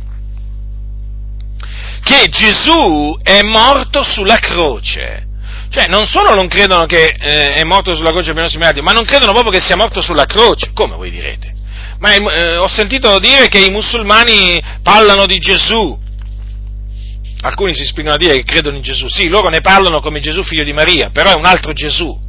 che 2.04 2.28
Gesù 2.30 3.18
è 3.22 3.41
morto 3.41 4.04
sulla 4.04 4.38
croce. 4.38 5.28
Cioè, 5.70 5.86
non 5.88 6.06
solo 6.06 6.36
non 6.36 6.47
credono 6.47 6.86
che 6.86 7.16
eh, 7.18 7.54
è 7.54 7.64
morto 7.64 7.95
sulla 7.95 8.12
croce 8.12 8.32
per 8.32 8.39
i 8.39 8.41
nostri 8.41 8.60
mirati, 8.60 8.82
ma 8.82 8.91
non 8.91 9.06
credono 9.06 9.32
proprio 9.32 9.51
che 9.51 9.66
sia 9.66 9.76
morto 9.76 10.01
sulla 10.01 10.26
croce. 10.26 10.72
Come 10.74 10.95
voi 10.95 11.10
direte? 11.10 11.51
Ma 11.99 12.14
eh, 12.14 12.58
ho 12.58 12.68
sentito 12.68 13.18
dire 13.20 13.47
che 13.47 13.60
i 13.60 13.72
musulmani 13.72 14.62
parlano 14.84 15.26
di 15.26 15.39
Gesù. 15.39 15.99
Alcuni 17.41 17.74
si 17.74 17.86
spingono 17.86 18.16
a 18.16 18.20
dire 18.20 18.36
che 18.36 18.43
credono 18.43 18.76
in 18.76 18.84
Gesù. 18.84 19.08
Sì, 19.08 19.28
loro 19.28 19.49
ne 19.49 19.62
parlano 19.62 19.99
come 19.99 20.20
Gesù 20.20 20.43
figlio 20.43 20.64
di 20.64 20.74
Maria, 20.74 21.10
però 21.12 21.32
è 21.32 21.38
un 21.38 21.45
altro 21.45 21.74
Gesù. 21.74 22.22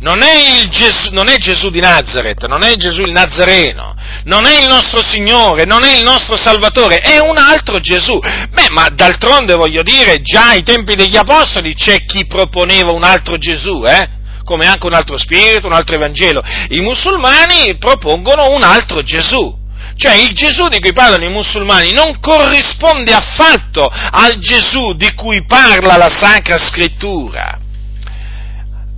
Non 0.00 0.22
è, 0.22 0.66
Gesù, 0.68 1.10
non 1.12 1.28
è 1.28 1.36
Gesù 1.36 1.70
di 1.70 1.80
Nazareth, 1.80 2.46
non 2.46 2.62
è 2.62 2.74
Gesù 2.76 3.00
il 3.02 3.12
Nazareno, 3.12 3.94
non 4.24 4.46
è 4.46 4.60
il 4.60 4.66
nostro 4.66 5.02
Signore, 5.02 5.64
non 5.64 5.84
è 5.84 5.96
il 5.96 6.02
nostro 6.02 6.36
Salvatore, 6.36 6.98
è 6.98 7.18
un 7.18 7.38
altro 7.38 7.80
Gesù. 7.80 8.18
Beh, 8.18 8.68
ma 8.70 8.88
d'altronde 8.88 9.54
voglio 9.54 9.82
dire, 9.82 10.20
già 10.20 10.48
ai 10.48 10.62
tempi 10.62 10.94
degli 10.94 11.16
Apostoli 11.16 11.74
c'è 11.74 12.04
chi 12.04 12.26
proponeva 12.26 12.92
un 12.92 13.04
altro 13.04 13.38
Gesù, 13.38 13.84
eh? 13.86 14.22
come 14.44 14.66
anche 14.66 14.86
un 14.86 14.92
altro 14.92 15.16
spirito, 15.16 15.66
un 15.66 15.72
altro 15.72 15.94
Evangelo. 15.94 16.42
I 16.68 16.80
musulmani 16.80 17.76
propongono 17.78 18.50
un 18.50 18.62
altro 18.62 19.02
Gesù. 19.02 19.62
Cioè 19.96 20.14
il 20.14 20.32
Gesù 20.32 20.68
di 20.68 20.80
cui 20.80 20.92
parlano 20.92 21.24
i 21.24 21.30
musulmani 21.30 21.92
non 21.92 22.18
corrisponde 22.20 23.12
affatto 23.12 23.88
al 23.88 24.38
Gesù 24.38 24.94
di 24.94 25.12
cui 25.14 25.44
parla 25.44 25.96
la 25.96 26.10
Sacra 26.10 26.58
Scrittura. 26.58 27.58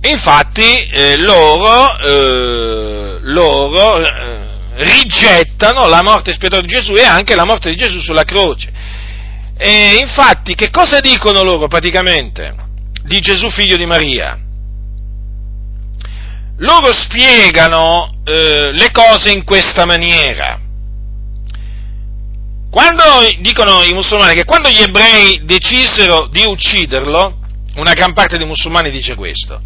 Infatti 0.01 0.83
eh, 0.83 1.17
loro, 1.17 1.97
eh, 1.99 3.19
loro 3.21 3.97
eh, 3.97 4.47
rigettano 4.75 5.87
la 5.87 6.03
morte 6.03 6.29
espiatoria 6.29 6.67
di 6.67 6.73
Gesù 6.73 6.93
e 6.93 7.03
anche 7.03 7.35
la 7.35 7.45
morte 7.45 7.69
di 7.69 7.75
Gesù 7.75 7.99
sulla 7.99 8.23
croce. 8.23 8.71
E 9.57 9.97
infatti 9.99 10.53
che 10.53 10.69
cosa 10.69 10.99
dicono 10.99 11.41
loro 11.41 11.67
praticamente 11.67 12.53
di 13.03 13.19
Gesù 13.19 13.49
figlio 13.49 13.75
di 13.75 13.87
Maria? 13.87 14.39
Loro 16.57 16.91
spiegano 16.93 18.21
eh, 18.23 18.71
le 18.71 18.91
cose 18.91 19.31
in 19.31 19.43
questa 19.43 19.85
maniera. 19.85 20.59
Quando 22.69 23.03
dicono 23.39 23.81
i 23.83 23.93
musulmani 23.93 24.35
che 24.35 24.45
quando 24.45 24.69
gli 24.69 24.81
ebrei 24.81 25.41
decisero 25.45 26.27
di 26.27 26.43
ucciderlo, 26.45 27.36
una 27.79 27.93
gran 27.93 28.13
parte 28.13 28.37
dei 28.37 28.47
musulmani 28.47 28.91
dice 28.91 29.15
questo, 29.15 29.61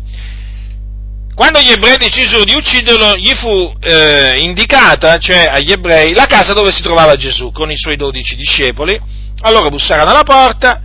quando 1.33 1.59
gli 1.61 1.71
ebrei 1.71 1.97
decisero 1.97 2.43
di 2.43 2.53
ucciderlo, 2.53 3.15
gli 3.15 3.33
fu 3.33 3.73
eh, 3.79 4.35
indicata, 4.39 5.17
cioè 5.17 5.49
agli 5.51 5.71
ebrei, 5.71 6.13
la 6.13 6.25
casa 6.25 6.53
dove 6.53 6.71
si 6.71 6.81
trovava 6.81 7.15
Gesù 7.15 7.51
con 7.51 7.71
i 7.71 7.77
suoi 7.77 7.95
dodici 7.95 8.35
discepoli. 8.35 8.99
Allora 9.41 9.69
bussarono 9.69 10.11
alla 10.11 10.23
porta, 10.23 10.81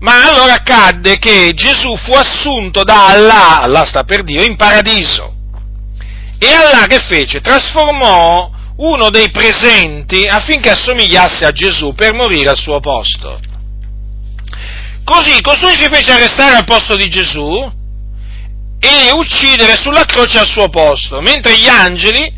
ma 0.00 0.28
allora 0.28 0.54
accadde 0.54 1.18
che 1.18 1.52
Gesù 1.54 1.96
fu 1.96 2.12
assunto 2.12 2.82
da 2.82 3.06
Allah, 3.06 3.60
Allah 3.62 3.84
sta 3.84 4.04
per 4.04 4.24
Dio, 4.24 4.42
in 4.42 4.56
paradiso. 4.56 5.34
E 6.38 6.46
Allah 6.52 6.86
che 6.86 6.98
fece? 6.98 7.40
Trasformò 7.40 8.50
uno 8.76 9.10
dei 9.10 9.30
presenti 9.30 10.24
affinché 10.24 10.70
assomigliasse 10.70 11.44
a 11.44 11.52
Gesù 11.52 11.94
per 11.94 12.12
morire 12.14 12.50
al 12.50 12.58
suo 12.58 12.78
posto. 12.80 13.40
Così 15.08 15.40
costui 15.40 15.74
si 15.74 15.88
fece 15.90 16.12
arrestare 16.12 16.54
al 16.54 16.66
posto 16.66 16.94
di 16.94 17.08
Gesù 17.08 17.72
e 18.78 19.10
uccidere 19.12 19.74
sulla 19.74 20.04
croce 20.04 20.38
al 20.38 20.46
suo 20.46 20.68
posto, 20.68 21.22
mentre 21.22 21.56
gli 21.58 21.66
angeli 21.66 22.30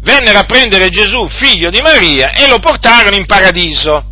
vennero 0.00 0.40
a 0.40 0.42
prendere 0.42 0.88
Gesù, 0.88 1.28
figlio 1.28 1.70
di 1.70 1.80
Maria, 1.80 2.32
e 2.32 2.48
lo 2.48 2.58
portarono 2.58 3.14
in 3.14 3.26
paradiso. 3.26 4.04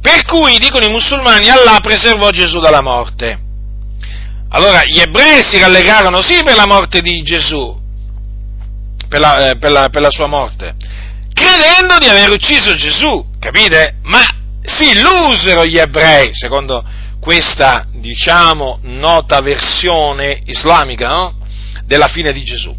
Per 0.00 0.24
cui, 0.24 0.58
dicono 0.58 0.84
i 0.84 0.90
musulmani, 0.90 1.48
Allah 1.50 1.78
preservò 1.80 2.30
Gesù 2.30 2.58
dalla 2.58 2.82
morte. 2.82 3.38
Allora, 4.48 4.84
gli 4.84 4.98
ebrei 4.98 5.44
si 5.48 5.60
rallegrarono 5.60 6.20
sì 6.20 6.42
per 6.42 6.56
la 6.56 6.66
morte 6.66 7.00
di 7.00 7.22
Gesù, 7.22 7.80
per 9.08 9.20
la, 9.20 9.50
eh, 9.50 9.56
per 9.56 9.70
la, 9.70 9.88
per 9.88 10.02
la 10.02 10.10
sua 10.10 10.26
morte, 10.26 10.74
credendo 11.32 11.96
di 11.98 12.08
aver 12.08 12.30
ucciso 12.30 12.74
Gesù, 12.74 13.24
capite? 13.38 13.98
Ma 14.02 14.42
si 14.64 14.90
illusero 14.90 15.66
gli 15.66 15.76
ebrei, 15.76 16.30
secondo 16.32 16.84
questa, 17.20 17.86
diciamo, 17.92 18.78
nota 18.82 19.40
versione 19.40 20.40
islamica 20.46 21.08
no? 21.08 21.36
della 21.84 22.08
fine 22.08 22.32
di 22.32 22.42
Gesù. 22.42 22.74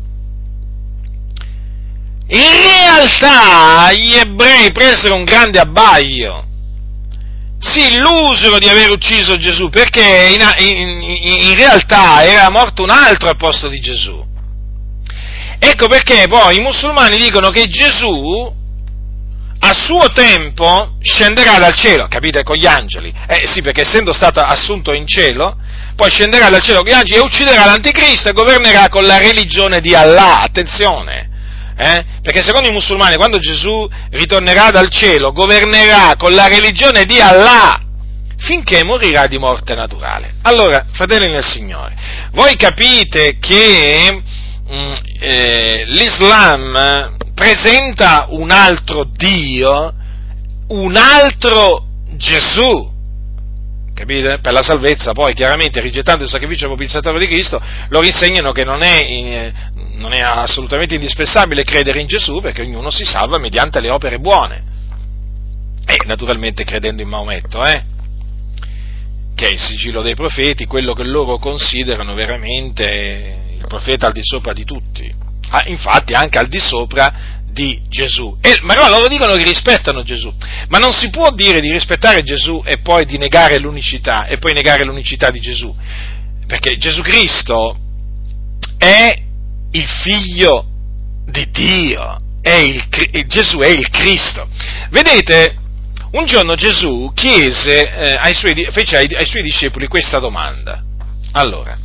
In 2.27 2.39
realtà 2.39 3.93
gli 3.93 4.15
ebrei 4.15 4.71
presero 4.71 5.13
un 5.13 5.25
grande 5.25 5.59
abbaglio, 5.59 6.43
si 7.59 7.93
illusero 7.93 8.57
di 8.57 8.67
aver 8.67 8.89
ucciso 8.89 9.37
Gesù 9.37 9.69
perché 9.69 10.01
in, 10.33 10.67
in, 10.67 11.01
in, 11.49 11.55
realtà 11.55 12.23
era 12.23 12.49
morto 12.49 12.83
un 12.83 12.89
altro 12.89 13.29
al 13.29 13.37
posto 13.37 13.67
di 13.67 13.79
Gesù. 13.79 14.23
Ecco 15.57 15.87
perché 15.87 16.25
poi 16.27 16.57
i 16.57 16.61
musulmani 16.61 17.17
dicono 17.17 17.49
che 17.49 17.67
Gesù 17.67 18.53
a 19.67 19.73
suo 19.73 20.11
tempo 20.13 20.95
scenderà 21.01 21.57
dal 21.57 21.73
cielo, 21.73 22.07
capite, 22.07 22.43
con 22.43 22.55
gli 22.55 22.67
angeli. 22.67 23.13
Eh 23.27 23.47
sì, 23.47 23.61
perché 23.61 23.81
essendo 23.81 24.13
stato 24.13 24.39
assunto 24.39 24.93
in 24.93 25.07
cielo, 25.07 25.57
poi 25.95 26.11
scenderà 26.11 26.49
dal 26.49 26.61
cielo 26.61 26.79
con 26.79 26.89
gli 26.89 26.93
angeli 26.93 27.19
e 27.19 27.23
ucciderà 27.23 27.65
l'anticristo 27.65 28.29
e 28.29 28.33
governerà 28.33 28.89
con 28.89 29.05
la 29.05 29.17
religione 29.17 29.81
di 29.81 29.95
Allah. 29.95 30.41
Attenzione! 30.41 31.29
Eh? 31.77 32.05
Perché 32.21 32.43
secondo 32.43 32.69
i 32.69 32.71
musulmani, 32.71 33.15
quando 33.15 33.39
Gesù 33.39 33.89
ritornerà 34.11 34.69
dal 34.69 34.89
cielo, 34.89 35.31
governerà 35.31 36.15
con 36.15 36.33
la 36.33 36.47
religione 36.47 37.05
di 37.05 37.19
Allah 37.19 37.79
finché 38.37 38.83
morirà 38.83 39.25
di 39.27 39.37
morte 39.39 39.73
naturale. 39.73 40.35
Allora, 40.43 40.85
fratelli 40.91 41.29
nel 41.31 41.43
Signore, 41.43 41.95
voi 42.33 42.55
capite 42.55 43.37
che 43.39 44.21
mh, 44.67 44.75
mm, 44.75 44.93
eh, 45.19 45.83
l'Islam 45.87 47.15
presenta 47.35 48.27
un 48.29 48.49
altro 48.49 49.03
Dio, 49.03 49.93
un 50.69 50.95
altro 50.95 51.85
Gesù, 52.15 52.91
capite? 53.93 54.39
Per 54.39 54.53
la 54.53 54.63
salvezza, 54.63 55.11
poi 55.11 55.33
chiaramente 55.33 55.81
rigettando 55.81 56.23
il 56.23 56.29
sacrificio 56.29 56.67
propiziatorio 56.67 57.19
di 57.19 57.27
Cristo, 57.27 57.61
loro 57.89 58.05
insegnano 58.05 58.51
che 58.53 58.63
non 58.63 58.81
è, 58.81 59.01
eh, 59.01 59.53
non 59.95 60.13
è, 60.13 60.21
assolutamente 60.21 60.95
indispensabile 60.95 61.63
credere 61.63 61.99
in 61.99 62.07
Gesù 62.07 62.39
perché 62.39 62.61
ognuno 62.61 62.89
si 62.89 63.03
salva 63.03 63.37
mediante 63.37 63.81
le 63.81 63.91
opere 63.91 64.17
buone. 64.17 64.73
E 65.85 65.97
naturalmente 66.07 66.63
credendo 66.63 67.03
in 67.03 67.09
Maometto, 67.09 67.61
eh? 67.63 67.83
che 69.35 69.47
è 69.47 69.51
il 69.51 69.59
sigillo 69.59 70.01
dei 70.01 70.15
profeti, 70.15 70.65
quello 70.65 70.93
che 70.93 71.03
loro 71.03 71.37
considerano 71.37 72.13
veramente 72.13 73.57
il 73.59 73.65
profeta 73.67 74.07
al 74.07 74.13
di 74.13 74.23
sopra 74.23 74.53
di 74.53 74.63
tutti, 74.63 75.13
ah, 75.49 75.63
infatti 75.67 76.13
anche 76.13 76.37
al 76.37 76.47
di 76.47 76.59
sopra 76.59 77.35
di 77.55 77.81
Gesù. 77.87 78.37
E, 78.41 78.59
ma 78.63 78.73
no, 78.73 78.89
loro 78.89 79.07
dicono 79.07 79.33
che 79.35 79.43
rispettano 79.43 80.03
Gesù, 80.03 80.31
ma 80.67 80.77
non 80.77 80.91
si 80.91 81.09
può 81.09 81.31
dire 81.31 81.61
di 81.61 81.71
rispettare 81.71 82.21
Gesù 82.21 82.61
e 82.65 82.79
poi 82.79 83.05
di 83.05 83.17
negare 83.17 83.57
l'unicità, 83.59 84.25
e 84.25 84.37
poi 84.37 84.53
negare 84.53 84.83
l'unicità 84.83 85.29
di 85.29 85.39
Gesù, 85.39 85.73
perché 86.45 86.77
Gesù 86.77 87.01
Cristo 87.01 87.77
è 88.77 89.21
il 89.71 89.87
figlio 89.87 90.65
di 91.25 91.49
Dio, 91.51 92.19
è 92.41 92.55
il, 92.55 93.25
Gesù 93.27 93.59
è 93.59 93.69
il 93.69 93.89
Cristo. 93.89 94.47
Vedete, 94.89 95.55
un 96.11 96.25
giorno 96.25 96.55
Gesù 96.55 97.11
chiese, 97.13 97.93
eh, 97.93 98.15
ai 98.19 98.33
suoi, 98.33 98.67
fece 98.71 98.97
ai, 98.97 99.13
ai 99.15 99.25
suoi 99.25 99.43
discepoli 99.43 99.87
questa 99.87 100.19
domanda. 100.19 100.83
Allora, 101.31 101.77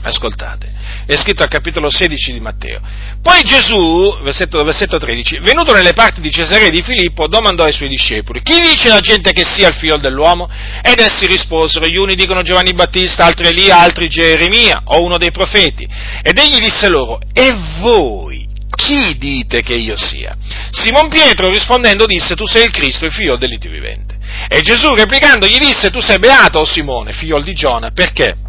Ascoltate, 0.00 0.70
è 1.06 1.16
scritto 1.16 1.42
al 1.42 1.48
capitolo 1.48 1.90
16 1.90 2.32
di 2.32 2.40
Matteo. 2.40 2.80
Poi 3.20 3.42
Gesù, 3.42 4.16
versetto, 4.22 4.62
versetto 4.62 4.96
13, 4.96 5.40
venuto 5.40 5.74
nelle 5.74 5.92
parti 5.92 6.20
di 6.20 6.30
Cesare 6.30 6.70
di 6.70 6.82
Filippo, 6.82 7.26
domandò 7.26 7.64
ai 7.64 7.72
suoi 7.72 7.88
discepoli, 7.88 8.40
chi 8.42 8.60
dice 8.60 8.88
la 8.88 9.00
gente 9.00 9.32
che 9.32 9.44
sia 9.44 9.68
il 9.68 9.74
figlio 9.74 9.96
dell'uomo? 9.96 10.48
Ed 10.82 11.00
essi 11.00 11.26
risposero, 11.26 11.86
gli 11.86 11.96
uni 11.96 12.14
dicono 12.14 12.42
Giovanni 12.42 12.72
Battista, 12.74 13.24
altri 13.24 13.48
Elia, 13.48 13.80
altri 13.80 14.08
Geremia 14.08 14.82
o 14.84 15.02
uno 15.02 15.18
dei 15.18 15.32
profeti. 15.32 15.86
Ed 16.22 16.38
egli 16.38 16.58
disse 16.58 16.88
loro, 16.88 17.18
e 17.32 17.54
voi? 17.80 18.46
Chi 18.70 19.18
dite 19.18 19.62
che 19.62 19.74
io 19.74 19.96
sia? 19.96 20.36
Simon 20.70 21.08
Pietro 21.08 21.50
rispondendo 21.50 22.06
disse, 22.06 22.36
tu 22.36 22.46
sei 22.46 22.66
il 22.66 22.70
Cristo, 22.70 23.04
il 23.04 23.12
figlio 23.12 23.36
dell'Iddio 23.36 23.70
vivente. 23.70 24.16
E 24.48 24.60
Gesù 24.60 24.94
replicando 24.94 25.48
gli 25.48 25.58
disse, 25.58 25.90
tu 25.90 26.00
sei 26.00 26.20
beato, 26.20 26.60
o 26.60 26.64
Simone, 26.64 27.12
figlio 27.12 27.40
di 27.40 27.54
Giona, 27.54 27.90
perché? 27.90 28.46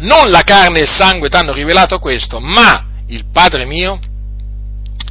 Non 0.00 0.30
la 0.30 0.42
carne 0.42 0.78
e 0.78 0.82
il 0.82 0.88
sangue 0.88 1.28
ti 1.28 1.36
hanno 1.36 1.52
rivelato 1.52 1.98
questo, 1.98 2.40
ma 2.40 2.86
il 3.06 3.26
Padre 3.32 3.64
mio 3.66 3.98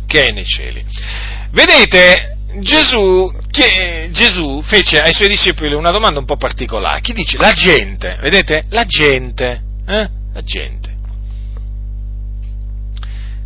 che 0.07 0.27
è 0.27 0.31
nei 0.31 0.45
cieli. 0.45 0.83
Vedete, 1.51 2.37
Gesù, 2.59 3.31
che, 3.51 4.09
Gesù 4.11 4.61
fece 4.63 4.99
ai 4.99 5.13
suoi 5.13 5.27
discepoli 5.27 5.73
una 5.73 5.91
domanda 5.91 6.19
un 6.19 6.25
po' 6.25 6.37
particolare. 6.37 7.01
Chi 7.01 7.13
dice? 7.13 7.37
La 7.37 7.53
gente, 7.53 8.17
vedete? 8.21 8.63
La 8.69 8.85
gente, 8.85 9.61
eh? 9.85 10.09
La 10.33 10.41
gente. 10.41 10.78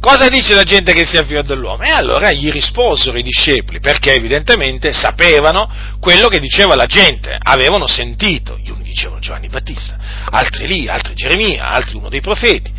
Cosa 0.04 0.28
dice 0.28 0.54
la 0.54 0.64
gente 0.64 0.91
che 0.91 1.06
sia 1.06 1.24
figlio 1.24 1.43
dell'uomo? 1.43 1.84
E 1.84 1.89
allora 1.89 2.30
gli 2.34 2.51
risposero 2.51 3.18
i 3.18 3.24
discepoli, 3.24 3.80
perché 3.80 4.12
evidentemente 4.12 4.91
sapevano 4.91 5.74
quello 6.01 6.28
che 6.28 6.41
diceva 6.41 6.76
la 6.76 6.88
gente, 6.88 7.38
avevano 7.41 7.88
sentito. 7.88 8.58
Gli 8.62 8.70
uni 8.70 8.84
dicevano 8.84 9.22
Giovanni 9.22 9.47
Battista, 9.47 9.97
altri 10.30 10.68
lì, 10.68 10.89
altri 10.89 11.14
Geremia, 11.14 11.70
altri 11.70 11.95
uno 11.95 12.10
dei 12.10 12.20
profeti. 12.20 12.70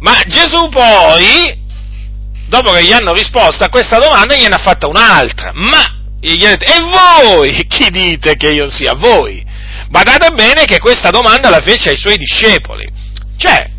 Ma 0.00 0.22
Gesù 0.26 0.68
poi, 0.68 1.58
dopo 2.46 2.72
che 2.72 2.84
gli 2.84 2.92
hanno 2.92 3.14
risposto 3.14 3.64
a 3.64 3.70
questa 3.70 3.98
domanda, 3.98 4.36
gliene 4.36 4.56
ha 4.56 4.62
fatta 4.62 4.86
un'altra. 4.86 5.52
Ma, 5.54 5.80
gli 6.20 6.44
ha 6.44 6.54
detto, 6.54 6.70
e 6.70 6.78
voi 6.78 7.66
chi 7.68 7.88
dite 7.88 8.36
che 8.36 8.48
io 8.48 8.68
sia? 8.68 8.92
Voi. 8.92 9.42
Badate 9.88 10.28
bene 10.32 10.66
che 10.66 10.78
questa 10.78 11.08
domanda 11.08 11.48
la 11.48 11.62
fece 11.62 11.88
ai 11.88 11.96
suoi 11.96 12.18
discepoli. 12.18 12.86
Cioè, 13.38 13.75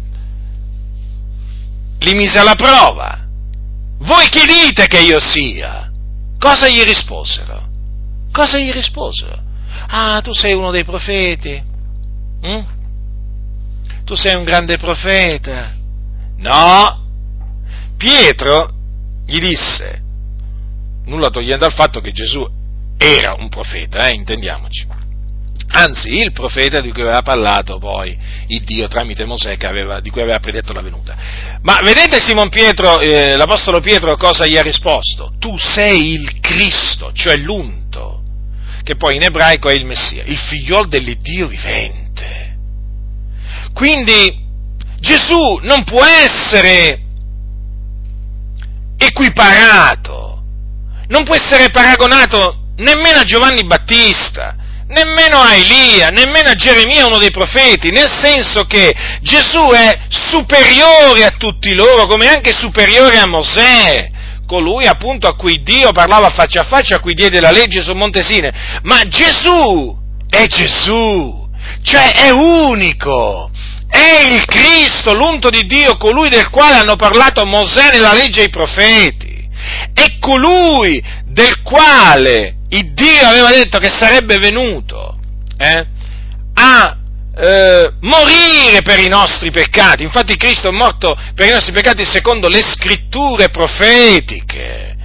li 2.00 2.14
mise 2.14 2.39
alla 2.39 2.56
prova. 2.56 3.26
Voi 4.00 4.28
chi 4.30 4.45
dite 4.45 4.88
che 4.88 5.00
io 5.00 5.20
sia? 5.20 5.89
Cosa 6.39 6.68
gli 6.68 6.82
risposero? 6.84 7.68
Cosa 8.32 8.58
gli 8.58 8.72
risposero? 8.72 9.41
Ah, 9.88 10.22
tu 10.22 10.34
sei 10.34 10.54
uno 10.54 10.72
dei 10.72 10.84
profeti? 10.84 11.62
Mm? 12.45 12.62
Tu 14.04 14.16
sei 14.16 14.36
un 14.36 14.43
grande 14.43 14.78
profeta? 14.78 15.74
No. 16.38 17.06
Pietro 17.98 18.70
gli 19.26 19.39
disse, 19.39 20.02
nulla 21.06 21.30
togliendo 21.30 21.66
al 21.66 21.74
fatto 21.74 22.00
che 22.00 22.12
Gesù 22.12 22.45
era 22.98 23.34
un 23.38 23.50
profeta, 23.50 24.08
eh, 24.08 24.14
intendiamoci 24.14 24.88
anzi 25.70 26.09
il 26.09 26.32
profeta 26.32 26.80
di 26.82 26.91
cui 26.91 27.01
aveva 27.01 27.22
parlato 27.22 27.78
poi 27.78 28.18
il 28.47 28.63
Dio 28.63 28.88
tramite 28.88 29.26
Mosè 29.26 29.57
aveva, 29.61 29.99
di 29.99 30.09
cui 30.09 30.22
aveva 30.22 30.39
predetto 30.39 30.74
la 30.74 30.82
venuta. 30.82 31.15
Ma 31.61 31.80
vedete 31.84 32.20
Simon 32.20 32.49
Pietro, 32.49 32.99
eh, 32.99 33.36
l'Apostolo 33.36 33.82
Pietro 33.82 34.15
cosa 34.15 34.45
gli 34.45 34.57
ha 34.57 34.61
risposto? 34.61 35.34
Tu 35.39 35.57
sei 35.57 36.13
il 36.13 36.39
Cristo, 36.39 37.11
cioè 37.13 37.36
l'unto, 37.36 38.24
che 38.84 38.95
poi 38.95 39.15
in 39.15 39.24
ebraico 39.24 39.70
è 39.70 39.74
il 39.74 39.86
Messia, 39.86 40.24
il 40.26 40.38
figliol 40.38 40.88
dell'Iddio 40.88 41.47
vivente. 41.47 42.55
Quindi 43.74 44.45
Gesù 44.99 45.59
non 45.61 45.84
può 45.84 46.03
essere 46.03 47.01
equiparato, 48.97 50.41
non 51.07 51.24
può 51.24 51.36
essere 51.36 51.70
paragonato 51.70 52.70
nemmeno 52.78 53.20
a 53.20 53.24
Giovanni 53.24 53.63
Battista, 53.65 54.55
nemmeno 54.88 55.40
a 55.40 55.56
Elia, 55.56 56.08
nemmeno 56.10 56.50
a 56.50 56.54
Geremia, 56.54 57.06
uno 57.06 57.18
dei 57.18 57.32
profeti, 57.32 57.90
nel 57.90 58.10
senso 58.10 58.66
che 58.66 58.94
Gesù 59.22 59.70
è 59.70 60.00
superiore 60.10 61.26
a 61.26 61.36
tutti 61.38 61.74
loro, 61.74 62.08
come 62.08 62.28
anche 62.28 62.54
superiore 62.54 63.18
a 63.18 63.28
Mosè, 63.28 64.10
colui 64.46 64.86
appunto 64.86 65.28
a 65.28 65.36
cui 65.36 65.62
Dio 65.62 65.92
parlava 65.92 66.30
faccia 66.30 66.62
a 66.62 66.66
faccia, 66.66 66.96
a 66.96 67.00
cui 67.00 67.14
diede 67.14 67.40
la 67.40 67.52
legge 67.52 67.82
sul 67.82 67.96
Monte 67.96 68.24
Sine. 68.24 68.80
Ma 68.84 69.02
Gesù 69.04 69.96
è 70.30 70.46
Gesù, 70.48 71.48
cioè 71.84 72.14
è 72.14 72.30
unico, 72.30 73.52
è 73.90 74.34
il 74.34 74.46
Cristo, 74.46 75.14
l'unto 75.14 75.50
di 75.50 75.66
Dio, 75.66 75.98
colui 75.98 76.30
del 76.30 76.50
quale 76.50 76.76
hanno 76.76 76.96
parlato 76.96 77.46
Mosè 77.46 77.90
nella 77.92 78.14
legge 78.14 78.42
e 78.42 78.46
i 78.46 78.50
profeti, 78.50 79.50
è 79.94 80.18
colui 80.20 81.04
del 81.26 81.62
quale 81.62 82.57
il 82.70 82.93
Dio 82.93 83.26
aveva 83.26 83.49
detto 83.49 83.80
che 83.80 83.89
sarebbe 83.89 84.38
venuto 84.39 85.18
eh, 85.57 85.86
a 86.53 86.97
eh, 87.39 87.93
morire 88.01 88.82
per 88.84 88.99
i 88.99 89.07
nostri 89.07 89.51
peccati. 89.51 90.03
Infatti 90.03 90.36
Cristo 90.36 90.70
è 90.70 90.72
morto 90.72 91.15
per 91.36 91.47
i 91.47 91.51
nostri 91.51 91.72
peccati 91.72 92.03
secondo 92.03 92.47
le 92.49 92.61
scritture 92.63 93.49
profetiche. 93.49 94.95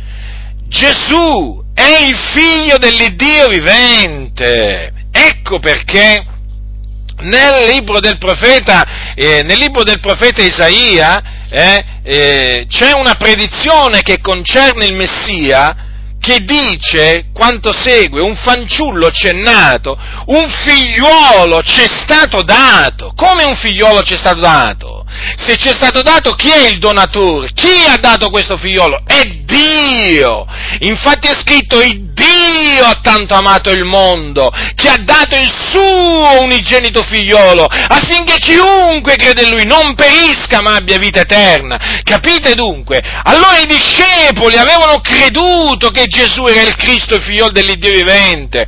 Gesù 0.68 1.62
è 1.74 2.06
il 2.08 2.16
figlio 2.32 2.78
dell'Iddio 2.78 3.48
vivente. 3.48 4.92
Ecco 5.12 5.58
perché 5.58 6.24
nel 7.20 7.66
libro 7.68 8.00
del 8.00 8.18
profeta, 8.18 9.14
eh, 9.14 9.42
nel 9.42 9.58
libro 9.58 9.82
del 9.82 10.00
profeta 10.00 10.42
Isaia 10.42 11.22
eh, 11.50 11.84
eh, 12.02 12.66
c'è 12.68 12.92
una 12.92 13.14
predizione 13.14 14.00
che 14.00 14.20
concerne 14.20 14.86
il 14.86 14.94
Messia 14.94 15.90
che 16.22 16.44
dice 16.44 17.30
quanto 17.34 17.72
segue, 17.72 18.22
un 18.22 18.36
fanciullo 18.36 19.10
c'è 19.10 19.32
nato, 19.32 19.98
un 20.26 20.48
figliuolo 20.48 21.60
c'è 21.62 21.88
stato 21.88 22.42
dato. 22.42 23.12
Come 23.16 23.42
un 23.42 23.56
figliuolo 23.56 24.02
c'è 24.02 24.16
stato 24.16 24.38
dato? 24.38 25.04
Se 25.36 25.56
c'è 25.56 25.72
stato 25.72 26.02
dato, 26.02 26.34
chi 26.34 26.50
è 26.50 26.68
il 26.68 26.78
donatore? 26.78 27.50
Chi 27.52 27.72
ha 27.88 27.96
dato 27.96 28.30
questo 28.30 28.56
figliolo? 28.56 29.02
È 29.04 29.20
Dio! 29.44 30.46
Infatti 30.80 31.26
è 31.26 31.34
scritto, 31.34 31.82
il 31.82 32.12
Dio 32.12 32.84
ha 32.84 32.98
tanto 33.02 33.34
amato 33.34 33.70
il 33.70 33.84
mondo, 33.84 34.50
che 34.74 34.88
ha 34.88 34.98
dato 34.98 35.36
il 35.36 35.50
suo 35.70 36.40
unigenito 36.40 37.02
figliolo, 37.02 37.64
affinché 37.64 38.38
chiunque 38.38 39.16
crede 39.16 39.42
in 39.42 39.50
lui 39.50 39.64
non 39.64 39.94
perisca 39.94 40.60
ma 40.62 40.74
abbia 40.76 40.98
vita 40.98 41.20
eterna. 41.20 42.00
Capite 42.02 42.54
dunque? 42.54 43.02
Allora 43.24 43.58
i 43.58 43.66
discepoli 43.66 44.56
avevano 44.56 45.00
creduto 45.00 45.90
che 45.90 46.06
Gesù 46.12 46.44
era 46.44 46.60
il 46.60 46.76
Cristo, 46.76 47.14
il 47.14 47.22
figliolo 47.22 47.52
dell'Iddio 47.52 47.90
vivente, 47.90 48.66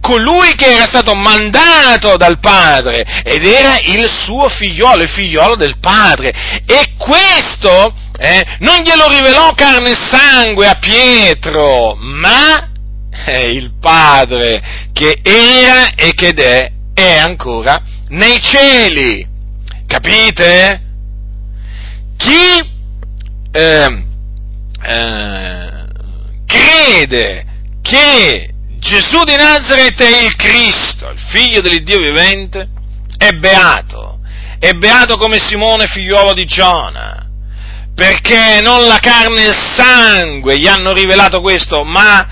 colui 0.00 0.54
che 0.54 0.74
era 0.74 0.84
stato 0.84 1.16
mandato 1.16 2.16
dal 2.16 2.38
Padre 2.38 3.04
ed 3.24 3.44
era 3.44 3.76
il 3.82 4.08
suo 4.08 4.48
figliolo, 4.48 5.02
il 5.02 5.08
figliolo 5.08 5.56
del 5.56 5.78
Padre. 5.80 6.32
E 6.64 6.94
questo 6.96 7.92
eh, 8.16 8.44
non 8.60 8.82
glielo 8.82 9.08
rivelò 9.08 9.52
carne 9.54 9.90
e 9.90 9.96
sangue 9.96 10.68
a 10.68 10.78
Pietro, 10.78 11.96
ma 11.96 12.70
è 13.10 13.38
il 13.38 13.72
Padre 13.80 14.86
che 14.92 15.18
era 15.20 15.94
e 15.96 16.14
che 16.14 16.28
è, 16.28 16.70
è 16.94 17.16
ancora 17.16 17.82
nei 18.10 18.40
cieli. 18.40 19.26
Capite? 19.88 20.80
Chi 22.16 22.72
eh, 23.50 24.04
eh, 24.86 25.73
crede 26.54 27.44
che 27.82 28.50
Gesù 28.78 29.24
di 29.24 29.34
Nazareth 29.34 30.00
è 30.02 30.22
il 30.22 30.36
Cristo, 30.36 31.10
il 31.10 31.18
figlio 31.18 31.60
dell'Iddio 31.60 31.98
vivente, 31.98 32.68
è 33.16 33.32
beato. 33.32 34.18
È 34.58 34.72
beato 34.72 35.16
come 35.16 35.40
Simone 35.40 35.86
figliuolo 35.86 36.32
di 36.32 36.44
Giona, 36.44 37.28
perché 37.94 38.60
non 38.62 38.86
la 38.86 38.98
carne 38.98 39.44
e 39.44 39.48
il 39.48 39.54
sangue 39.54 40.58
gli 40.58 40.66
hanno 40.66 40.92
rivelato 40.92 41.40
questo, 41.40 41.84
ma 41.84 42.26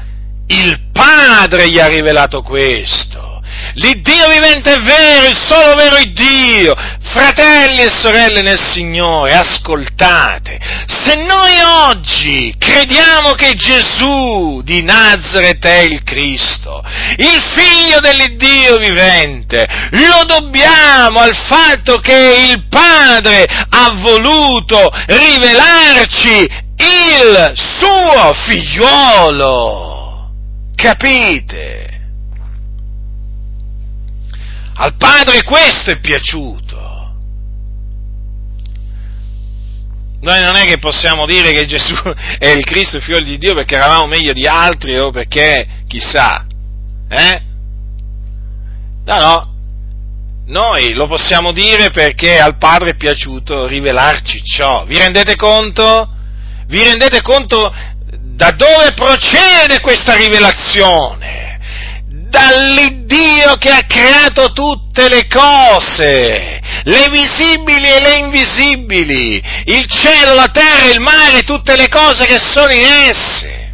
il 0.47 0.91
Padre 0.93 1.71
gli 1.71 1.79
ha 1.79 1.89
rivelato 1.89 2.43
questo. 2.43 3.32
L'Iddio 3.75 4.29
vivente 4.29 4.75
è 4.75 4.81
vero, 4.81 5.29
il 5.29 5.37
solo 5.37 5.75
vero 5.75 5.97
Dio. 6.13 6.75
Fratelli 7.01 7.83
e 7.83 7.91
sorelle 7.91 8.43
nel 8.43 8.59
Signore, 8.59 9.35
ascoltate. 9.35 10.59
Se 10.87 11.15
noi 11.15 11.59
oggi 11.61 12.55
crediamo 12.59 13.33
che 13.33 13.55
Gesù 13.55 14.61
di 14.65 14.83
Nazareth 14.83 15.65
è 15.65 15.81
il 15.81 16.03
Cristo, 16.05 16.83
il 17.17 17.43
figlio 17.55 18.01
dell'Iddio 18.01 18.77
vivente, 18.79 19.67
lo 19.91 20.25
dobbiamo 20.27 21.21
al 21.21 21.35
fatto 21.35 21.99
che 21.99 22.49
il 22.51 22.67
Padre 22.69 23.45
ha 23.45 23.93
voluto 23.97 24.89
rivelarci 25.07 26.49
il 26.77 27.53
suo 27.55 28.33
figliuolo. 28.47 29.91
Capite? 30.75 31.92
Al 34.75 34.95
Padre 34.97 35.43
questo 35.43 35.91
è 35.91 36.01
piaciuto. 36.01 36.81
Noi 40.23 40.41
non 40.41 40.55
è 40.55 40.65
che 40.67 40.79
possiamo 40.79 41.27
dire 41.27 41.51
che 41.51 41.67
Gesù 41.67 41.95
è 42.39 42.49
il 42.49 42.65
Cristo, 42.65 42.97
il 42.97 43.03
figlio 43.03 43.21
di 43.21 43.39
Dio, 43.39 43.55
perché 43.55 43.75
eravamo 43.75 44.07
meglio 44.07 44.33
di 44.33 44.47
altri 44.47 44.97
o 44.97 45.11
perché 45.11 45.67
chissà. 45.89 46.47
Eh? 47.09 47.43
No, 49.05 49.17
no. 49.19 49.55
Noi 50.47 50.93
lo 50.93 51.07
possiamo 51.07 51.53
dire 51.53 51.91
perché 51.91 52.39
al 52.39 52.57
Padre 52.57 52.91
è 52.91 52.97
piaciuto 52.97 53.67
rivelarci 53.67 54.43
ciò. 54.45 54.85
Vi 54.87 54.97
rendete 54.97 55.35
conto? 55.35 56.09
Vi 56.67 56.83
rendete 56.83 57.21
conto 57.21 57.73
da 58.35 58.51
dove 58.51 58.93
procede 58.95 59.81
questa 59.81 60.15
rivelazione? 60.15 61.52
Dall'Iddio 62.33 63.57
che 63.57 63.69
ha 63.69 63.85
creato 63.87 64.53
tutte 64.53 65.07
le 65.11 65.27
cose, 65.27 66.61
le 66.85 67.09
visibili 67.11 67.87
e 67.87 68.01
le 68.01 68.17
invisibili, 68.17 69.43
il 69.67 69.85
cielo, 69.87 70.33
la 70.33 70.49
terra, 70.49 70.87
il 70.87 71.01
mare, 71.01 71.43
tutte 71.43 71.77
le 71.77 71.91
cose 71.91 72.25
che 72.25 72.39
sono 72.39 72.73
in 72.73 72.87
esse. 72.87 73.73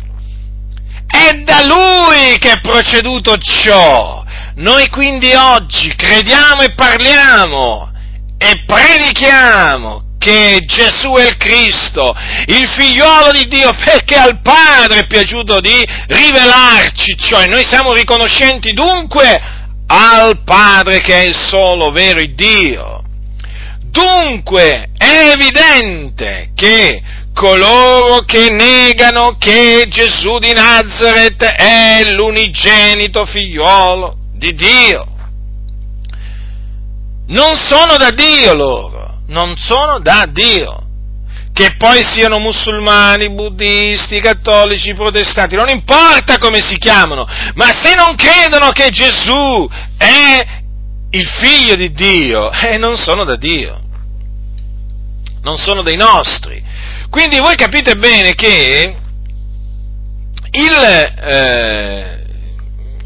È 1.07 1.35
da 1.45 1.63
Lui 1.67 2.37
che 2.41 2.51
è 2.51 2.61
proceduto 2.61 3.37
ciò. 3.39 4.25
Noi 4.57 4.89
quindi 4.89 5.33
oggi 5.35 5.95
crediamo 5.95 6.63
e 6.63 6.73
parliamo 6.73 7.93
e 8.39 8.65
predichiamo 8.67 10.08
che 10.29 10.61
Gesù 10.67 11.15
è 11.15 11.27
il 11.27 11.37
Cristo, 11.39 12.15
il 12.47 12.69
figliuolo 12.69 13.33
di 13.33 13.49
Dio, 13.49 13.73
perché 13.83 14.15
al 14.15 14.43
Padre 14.43 15.01
è 15.01 15.07
piaciuto 15.07 15.59
di 15.61 15.87
rivelarci 16.07 17.17
ciò 17.17 17.41
e 17.41 17.47
noi 17.47 17.65
siamo 17.65 17.95
riconoscenti 17.95 18.75
dunque 18.75 19.41
al 19.87 20.43
Padre 20.45 21.01
che 21.01 21.15
è 21.15 21.23
il 21.23 21.35
solo 21.35 21.91
vero 21.91 22.21
Dio. 22.35 23.03
Dunque 23.85 24.91
è 24.99 25.33
evidente 25.35 26.51
che 26.55 27.01
coloro 27.33 28.21
che 28.21 28.51
negano 28.51 29.37
che 29.39 29.87
Gesù 29.89 30.39
di 30.39 30.53
Nazareth 30.53 31.43
è 31.43 32.07
l'unigenito 32.13 33.25
figliuolo 33.25 34.15
di 34.35 34.55
Dio 34.55 35.07
non 37.29 37.55
sono 37.57 37.97
da 37.97 38.11
Dio 38.11 38.55
loro 38.55 39.18
non 39.29 39.57
sono 39.57 40.01
da 40.01 40.27
Dio. 40.31 40.85
Che 41.53 41.75
poi 41.77 42.05
siano 42.05 42.39
musulmani, 42.39 43.31
buddisti, 43.31 44.21
cattolici, 44.21 44.95
protestanti, 44.95 45.57
non 45.57 45.69
importa 45.69 46.39
come 46.39 46.61
si 46.61 46.79
chiamano, 46.79 47.27
ma 47.55 47.67
se 47.73 47.97
non 47.97 48.15
credono 48.15 48.71
che 48.71 48.91
Gesù 48.91 49.69
è 49.97 50.47
il 51.11 51.27
figlio 51.27 51.75
di 51.75 51.91
Dio, 51.93 52.51
eh, 52.63 52.77
non 52.79 52.97
sono 52.97 53.25
da 53.25 53.35
Dio, 53.37 53.81
non 55.43 55.57
sono 55.57 55.83
dei 55.83 55.97
nostri. 55.97 56.63
Quindi 57.11 57.39
voi 57.39 57.57
capite 57.57 57.97
bene 57.97 58.35
che 58.35 58.97
il, 60.51 60.73
eh, 61.21 62.25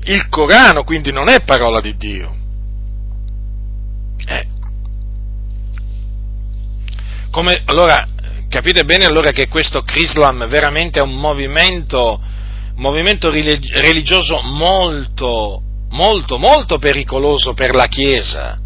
il 0.05 0.29
Corano 0.29 0.85
quindi 0.85 1.11
non 1.11 1.29
è 1.29 1.43
parola 1.43 1.81
di 1.81 1.97
Dio. 1.97 2.37
Eh, 4.27 4.47
come, 7.33 7.63
allora, 7.65 8.07
capite 8.51 8.85
bene 8.85 9.07
allora 9.07 9.31
che 9.31 9.49
questo 9.49 9.81
Crislam 9.81 10.47
veramente 10.49 11.01
è 11.01 11.03
un 11.03 11.15
movimento, 11.15 12.21
movimento 12.77 13.31
religioso 13.31 14.43
molto, 14.43 15.63
molto, 15.89 16.39
molto 16.39 16.79
pericoloso 16.79 17.55
per 17.55 17.75
la 17.75 17.87
Chiesa. 17.87 18.61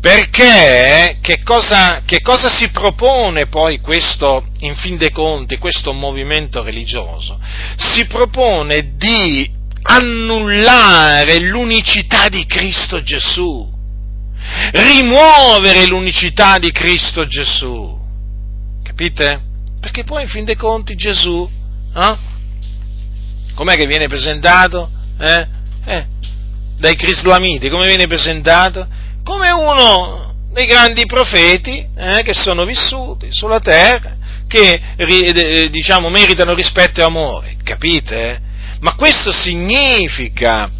Perché 0.00 1.18
che 1.20 1.42
cosa, 1.44 2.02
che 2.04 2.20
cosa 2.22 2.48
si 2.48 2.70
propone 2.70 3.46
poi 3.46 3.78
questo, 3.78 4.46
in 4.58 4.74
fin 4.74 4.96
dei 4.96 5.12
conti, 5.12 5.58
questo 5.58 5.92
movimento 5.92 6.60
religioso? 6.60 7.38
Si 7.76 8.04
propone 8.08 8.94
di 8.96 9.48
annullare 9.82 11.38
l'unicità 11.38 12.28
di 12.28 12.44
Cristo 12.46 13.00
Gesù 13.04 13.71
rimuovere 14.72 15.86
l'unicità 15.86 16.58
di 16.58 16.70
Cristo 16.72 17.26
Gesù. 17.26 18.00
Capite? 18.82 19.42
Perché 19.80 20.04
poi 20.04 20.22
in 20.22 20.28
fin 20.28 20.44
dei 20.44 20.56
conti 20.56 20.94
Gesù, 20.94 21.48
eh? 21.94 22.16
com'è 23.54 23.76
che 23.76 23.86
viene 23.86 24.06
presentato? 24.06 24.90
Eh? 25.18 25.46
Eh, 25.84 26.06
dai 26.78 26.94
crislamiti, 26.94 27.68
come 27.68 27.86
viene 27.86 28.06
presentato? 28.06 28.86
Come 29.24 29.50
uno 29.50 30.34
dei 30.52 30.66
grandi 30.66 31.06
profeti 31.06 31.86
eh, 31.96 32.22
che 32.22 32.34
sono 32.34 32.64
vissuti 32.64 33.28
sulla 33.30 33.60
terra, 33.60 34.16
che 34.46 35.68
diciamo 35.70 36.10
meritano 36.10 36.54
rispetto 36.54 37.00
e 37.00 37.04
amore, 37.04 37.56
capite? 37.62 38.40
Ma 38.80 38.94
questo 38.94 39.32
significa, 39.32 40.70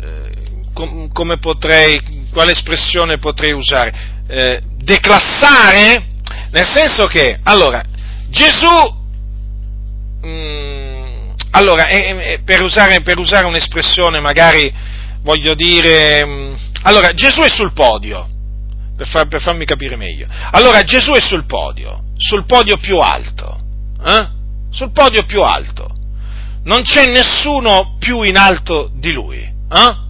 eh, 0.00 0.32
com- 0.72 1.10
come 1.12 1.38
potrei 1.38 2.19
quale 2.30 2.52
espressione 2.52 3.18
potrei 3.18 3.52
usare? 3.52 3.92
Eh, 4.26 4.60
declassare? 4.76 6.08
Nel 6.50 6.66
senso 6.66 7.06
che, 7.06 7.38
allora, 7.42 7.82
Gesù, 8.28 8.98
mh, 10.22 10.28
mm, 10.28 11.30
allora, 11.52 11.86
eh, 11.86 12.32
eh, 12.32 12.40
per, 12.44 12.62
usare, 12.62 13.00
per, 13.02 13.18
usare, 13.18 13.46
un'espressione 13.46 14.20
magari, 14.20 14.72
voglio 15.22 15.54
dire, 15.54 16.24
mh, 16.24 16.30
mm, 16.30 16.54
allora, 16.82 17.12
Gesù 17.12 17.40
è 17.42 17.48
sul 17.48 17.72
podio, 17.72 18.28
per, 18.96 19.06
far, 19.06 19.28
per, 19.28 19.40
farmi 19.40 19.64
capire 19.64 19.96
meglio. 19.96 20.26
Allora, 20.50 20.82
Gesù 20.82 21.12
è 21.12 21.20
sul 21.20 21.46
podio, 21.46 22.02
sul 22.16 22.44
podio 22.46 22.76
più 22.78 22.98
alto, 22.98 23.60
eh? 24.04 24.28
sul 24.70 24.92
podio 24.92 25.24
più 25.24 25.42
alto. 25.42 25.94
Non 26.62 26.82
c'è 26.82 27.06
nessuno 27.06 27.96
più 27.98 28.22
in 28.22 28.36
alto 28.36 28.90
di 28.94 29.12
lui. 29.12 29.38
Eh? 29.38 30.08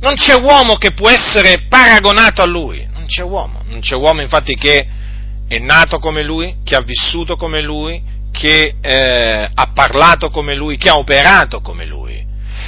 Non 0.00 0.14
c'è 0.14 0.34
uomo 0.34 0.76
che 0.76 0.92
può 0.92 1.08
essere 1.08 1.66
paragonato 1.68 2.42
a 2.42 2.46
lui, 2.46 2.86
non 2.92 3.06
c'è 3.06 3.22
uomo, 3.22 3.62
non 3.66 3.80
c'è 3.80 3.94
uomo 3.94 4.22
infatti 4.22 4.56
che 4.56 4.86
è 5.46 5.58
nato 5.58 5.98
come 5.98 6.22
lui, 6.22 6.56
che 6.64 6.74
ha 6.74 6.80
vissuto 6.80 7.36
come 7.36 7.60
lui, 7.60 8.02
che 8.32 8.76
eh, 8.80 9.48
ha 9.52 9.70
parlato 9.74 10.30
come 10.30 10.54
lui, 10.54 10.76
che 10.76 10.88
ha 10.88 10.96
operato 10.96 11.60
come 11.60 11.84
lui. 11.84 12.24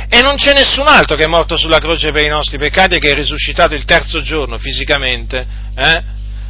E 0.08 0.20
non 0.20 0.36
c'è 0.36 0.52
nessun 0.52 0.86
altro 0.88 1.16
che 1.16 1.24
è 1.24 1.28
morto 1.28 1.56
sulla 1.56 1.78
croce 1.78 2.12
per 2.12 2.24
i 2.24 2.28
nostri 2.28 2.58
peccati 2.58 2.96
e 2.96 2.98
che 2.98 3.10
è 3.10 3.14
risuscitato 3.14 3.74
il 3.74 3.84
terzo 3.84 4.20
giorno 4.20 4.58
fisicamente, 4.58 5.46
eh, 5.74 6.02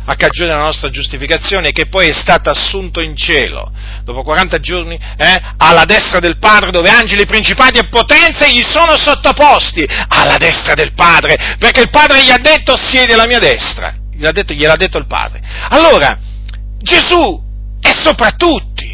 a 0.05 0.15
cagione 0.17 0.51
della 0.51 0.65
nostra 0.65 0.91
giustificazione 0.91 1.73
che 1.73 1.87
poi 1.87 2.09
è 2.09 2.13
stato 2.13 2.51
assunto 2.51 3.01
in 3.01 3.17
cielo 3.17 3.73
dopo 4.05 4.23
40 4.23 4.59
giorni 4.59 4.95
eh, 4.95 5.41
alla 5.59 5.85
destra 5.85 6.19
del 6.19 6.39
Padre 6.39 6.71
dove 6.71 6.91
angeli, 6.91 7.27
principati 7.27 7.79
e 7.79 7.89
potenze 7.89 8.51
gli 8.51 8.63
sono 8.63 8.97
sottoposti 8.97 9.87
alla 10.09 10.39
destra 10.39 10.75
del 10.75 10.93
Padre 10.95 11.57
perché 11.59 11.83
il 11.83 11.91
Padre 11.91 12.25
gli 12.25 12.31
ha 12.31 12.39
detto 12.39 12.77
siedi 12.77 13.13
alla 13.13 13.27
mia 13.27 13.39
destra 13.39 13.95
gliel'ha 14.13 14.33
detto, 14.33 14.53
gliel'ha 14.53 14.77
detto 14.77 14.99
il 14.99 15.07
Padre 15.07 15.41
allora 15.69 16.19
Gesù 16.79 17.41
è 17.81 17.93
sopra 17.93 18.31
tutti 18.31 18.93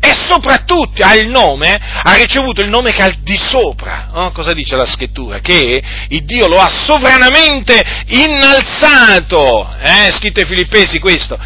e 0.00 0.14
soprattutto 0.14 1.04
ha 1.04 1.14
il 1.14 1.28
nome, 1.28 1.78
ha 2.02 2.14
ricevuto 2.14 2.62
il 2.62 2.70
nome 2.70 2.90
che 2.90 3.02
è 3.02 3.04
al 3.04 3.16
di 3.20 3.36
sopra. 3.36 3.99
Oh, 4.12 4.30
cosa 4.32 4.52
dice 4.52 4.76
la 4.76 4.86
scrittura? 4.86 5.40
Che 5.40 5.82
il 6.08 6.24
Dio 6.24 6.48
lo 6.48 6.58
ha 6.58 6.68
sovranamente 6.68 7.80
innalzato, 8.06 9.68
eh, 9.80 10.12
scritto 10.12 10.40
ai 10.40 10.46
Filippesi 10.46 10.98
questo, 10.98 11.38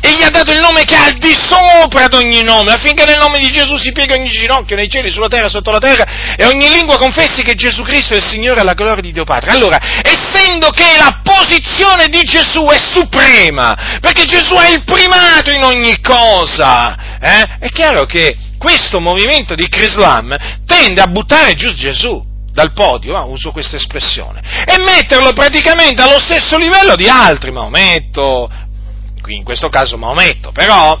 e 0.00 0.12
gli 0.12 0.22
ha 0.22 0.30
dato 0.30 0.52
il 0.52 0.60
nome 0.60 0.84
che 0.84 0.94
è 0.94 0.98
al 0.98 1.18
di 1.18 1.34
sopra 1.34 2.04
ad 2.04 2.14
ogni 2.14 2.42
nome, 2.42 2.72
affinché 2.72 3.04
nel 3.04 3.18
nome 3.18 3.38
di 3.38 3.50
Gesù 3.50 3.76
si 3.76 3.92
pieghi 3.92 4.12
ogni 4.12 4.30
ginocchio 4.30 4.76
nei 4.76 4.88
cieli, 4.88 5.10
sulla 5.10 5.28
terra, 5.28 5.48
sotto 5.48 5.70
la 5.70 5.78
terra, 5.78 6.36
e 6.36 6.46
ogni 6.46 6.68
lingua 6.68 6.96
confessi 6.96 7.42
che 7.42 7.54
Gesù 7.54 7.82
Cristo 7.82 8.14
è 8.14 8.18
il 8.18 8.24
Signore 8.24 8.60
alla 8.60 8.74
gloria 8.74 9.02
di 9.02 9.12
Dio 9.12 9.24
Padre. 9.24 9.50
Allora, 9.50 9.78
essendo 10.02 10.70
che 10.70 10.96
la 10.96 11.20
posizione 11.22 12.08
di 12.08 12.20
Gesù 12.22 12.66
è 12.66 12.78
suprema, 12.78 13.98
perché 14.00 14.24
Gesù 14.24 14.54
è 14.54 14.70
il 14.70 14.84
primato 14.84 15.50
in 15.50 15.64
ogni 15.64 16.00
cosa, 16.00 17.18
eh, 17.20 17.58
è 17.58 17.68
chiaro 17.70 18.04
che 18.04 18.36
questo 18.66 18.98
movimento 18.98 19.54
di 19.54 19.68
Crislam 19.68 20.36
tende 20.66 21.00
a 21.00 21.06
buttare 21.06 21.54
giù 21.54 21.72
Gesù 21.72 22.20
dal 22.50 22.72
podio, 22.72 23.16
ah, 23.16 23.22
uso 23.22 23.52
questa 23.52 23.76
espressione, 23.76 24.40
e 24.66 24.82
metterlo 24.82 25.32
praticamente 25.32 26.02
allo 26.02 26.18
stesso 26.18 26.58
livello 26.58 26.96
di 26.96 27.08
altri, 27.08 27.52
Maometto, 27.52 28.50
qui 29.22 29.36
in 29.36 29.44
questo 29.44 29.68
caso 29.68 29.96
Maometto, 29.96 30.50
però 30.50 30.98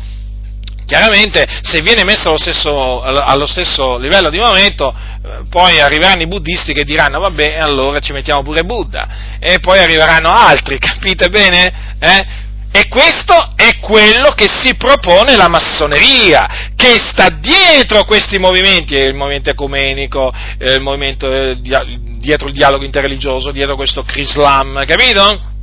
chiaramente 0.86 1.44
se 1.62 1.80
viene 1.80 2.04
messo 2.04 2.28
allo 2.28 2.38
stesso, 2.38 3.02
allo 3.02 3.46
stesso 3.46 3.98
livello 3.98 4.30
di 4.30 4.38
Maometto, 4.38 4.94
eh, 4.94 5.46
poi 5.50 5.80
arriveranno 5.80 6.22
i 6.22 6.28
buddisti 6.28 6.72
che 6.72 6.84
diranno 6.84 7.18
vabbè 7.18 7.56
allora 7.58 7.98
ci 7.98 8.12
mettiamo 8.12 8.42
pure 8.42 8.62
Buddha, 8.62 9.08
e 9.40 9.58
poi 9.58 9.80
arriveranno 9.80 10.30
altri, 10.30 10.78
capite 10.78 11.28
bene? 11.30 11.96
Eh? 11.98 12.44
E 12.76 12.88
questo 12.88 13.52
è 13.56 13.78
quello 13.80 14.32
che 14.32 14.48
si 14.48 14.74
propone 14.74 15.34
la 15.34 15.48
massoneria, 15.48 16.74
che 16.76 16.98
sta 16.98 17.30
dietro 17.30 18.04
questi 18.04 18.38
movimenti, 18.38 18.92
il 18.92 19.14
movimento 19.14 19.48
ecumenico, 19.48 20.30
il 20.58 20.82
movimento, 20.82 21.54
dietro 21.54 22.48
il 22.48 22.52
dialogo 22.52 22.84
interreligioso, 22.84 23.50
dietro 23.50 23.76
questo 23.76 24.02
Crislam, 24.02 24.84
capito? 24.84 25.54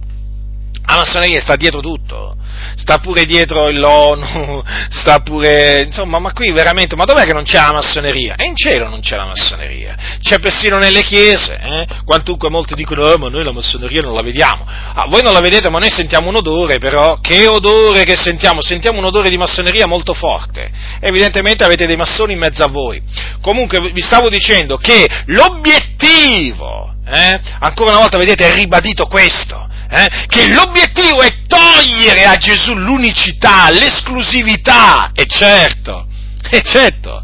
La 0.86 0.98
massoneria 0.98 1.40
sta 1.40 1.56
dietro 1.56 1.80
tutto, 1.80 2.36
sta 2.76 3.00
pure 3.00 3.26
dietro 3.26 3.70
l'ONU, 3.72 4.62
sta 4.90 5.20
pure, 5.20 5.84
insomma, 5.84 6.20
ma 6.20 6.34
qui 6.34 6.52
veramente, 6.52 6.96
ma 6.96 7.06
dov'è 7.06 7.24
che 7.24 7.34
non 7.34 7.44
c'è 7.44 7.58
la 7.58 7.72
massoneria? 7.72 8.36
E 8.36 8.46
in 8.46 8.56
cielo 8.56 8.90
non 8.90 9.00
c'è 9.00 9.16
la 9.16 9.26
massoneria, 9.26 9.96
c'è 10.22 10.40
persino 10.40 10.78
nelle 10.78 11.02
chiese, 11.02 11.58
eh? 11.58 11.88
quantunque 12.06 12.50
molti 12.50 12.76
dicono, 12.76 13.06
oh, 13.06 13.18
ma 13.18 13.30
noi 13.30 13.44
la 13.44 13.54
massoneria 13.54 14.02
non 14.02 14.14
la 14.14 14.22
vediamo. 14.22 14.66
Ah, 14.68 15.06
voi 15.08 15.22
non 15.24 15.34
la 15.34 15.40
vedete, 15.40 15.70
ma 15.70 15.80
noi 15.80 15.90
sentiamo 15.90 16.28
un 16.28 16.36
odore, 16.36 16.80
però, 16.80 17.18
che 17.22 17.48
odore 17.48 18.04
che 18.04 18.18
sentiamo? 18.18 18.62
Sentiamo 18.62 19.00
un 19.00 19.06
odore 19.06 19.30
di 19.30 19.38
massoneria 19.38 19.88
molto 19.88 20.14
forte. 20.14 20.70
Evidentemente 21.00 21.64
avete 21.64 21.88
dei 21.88 21.96
massoni 21.96 22.34
in 22.34 22.40
mezzo 22.40 22.64
a 22.64 22.68
voi. 22.68 23.02
Comunque 23.42 23.80
vi 23.92 24.02
stavo 24.02 24.30
dicendo 24.30 24.78
che 24.78 25.08
l'obiettivo, 25.28 26.94
eh? 27.06 27.40
ancora 27.60 27.92
una 27.92 28.00
volta 28.00 28.18
vedete, 28.18 28.52
è 28.52 28.56
ribadito 28.56 29.08
questo, 29.08 29.72
eh, 29.96 30.26
che 30.28 30.52
l'obiettivo 30.52 31.22
è 31.22 31.46
togliere 31.46 32.26
a 32.26 32.36
Gesù 32.38 32.74
l'unicità, 32.74 33.70
l'esclusività, 33.70 35.12
e 35.14 35.26
certo, 35.28 36.08
e 36.50 36.62
certo, 36.64 37.24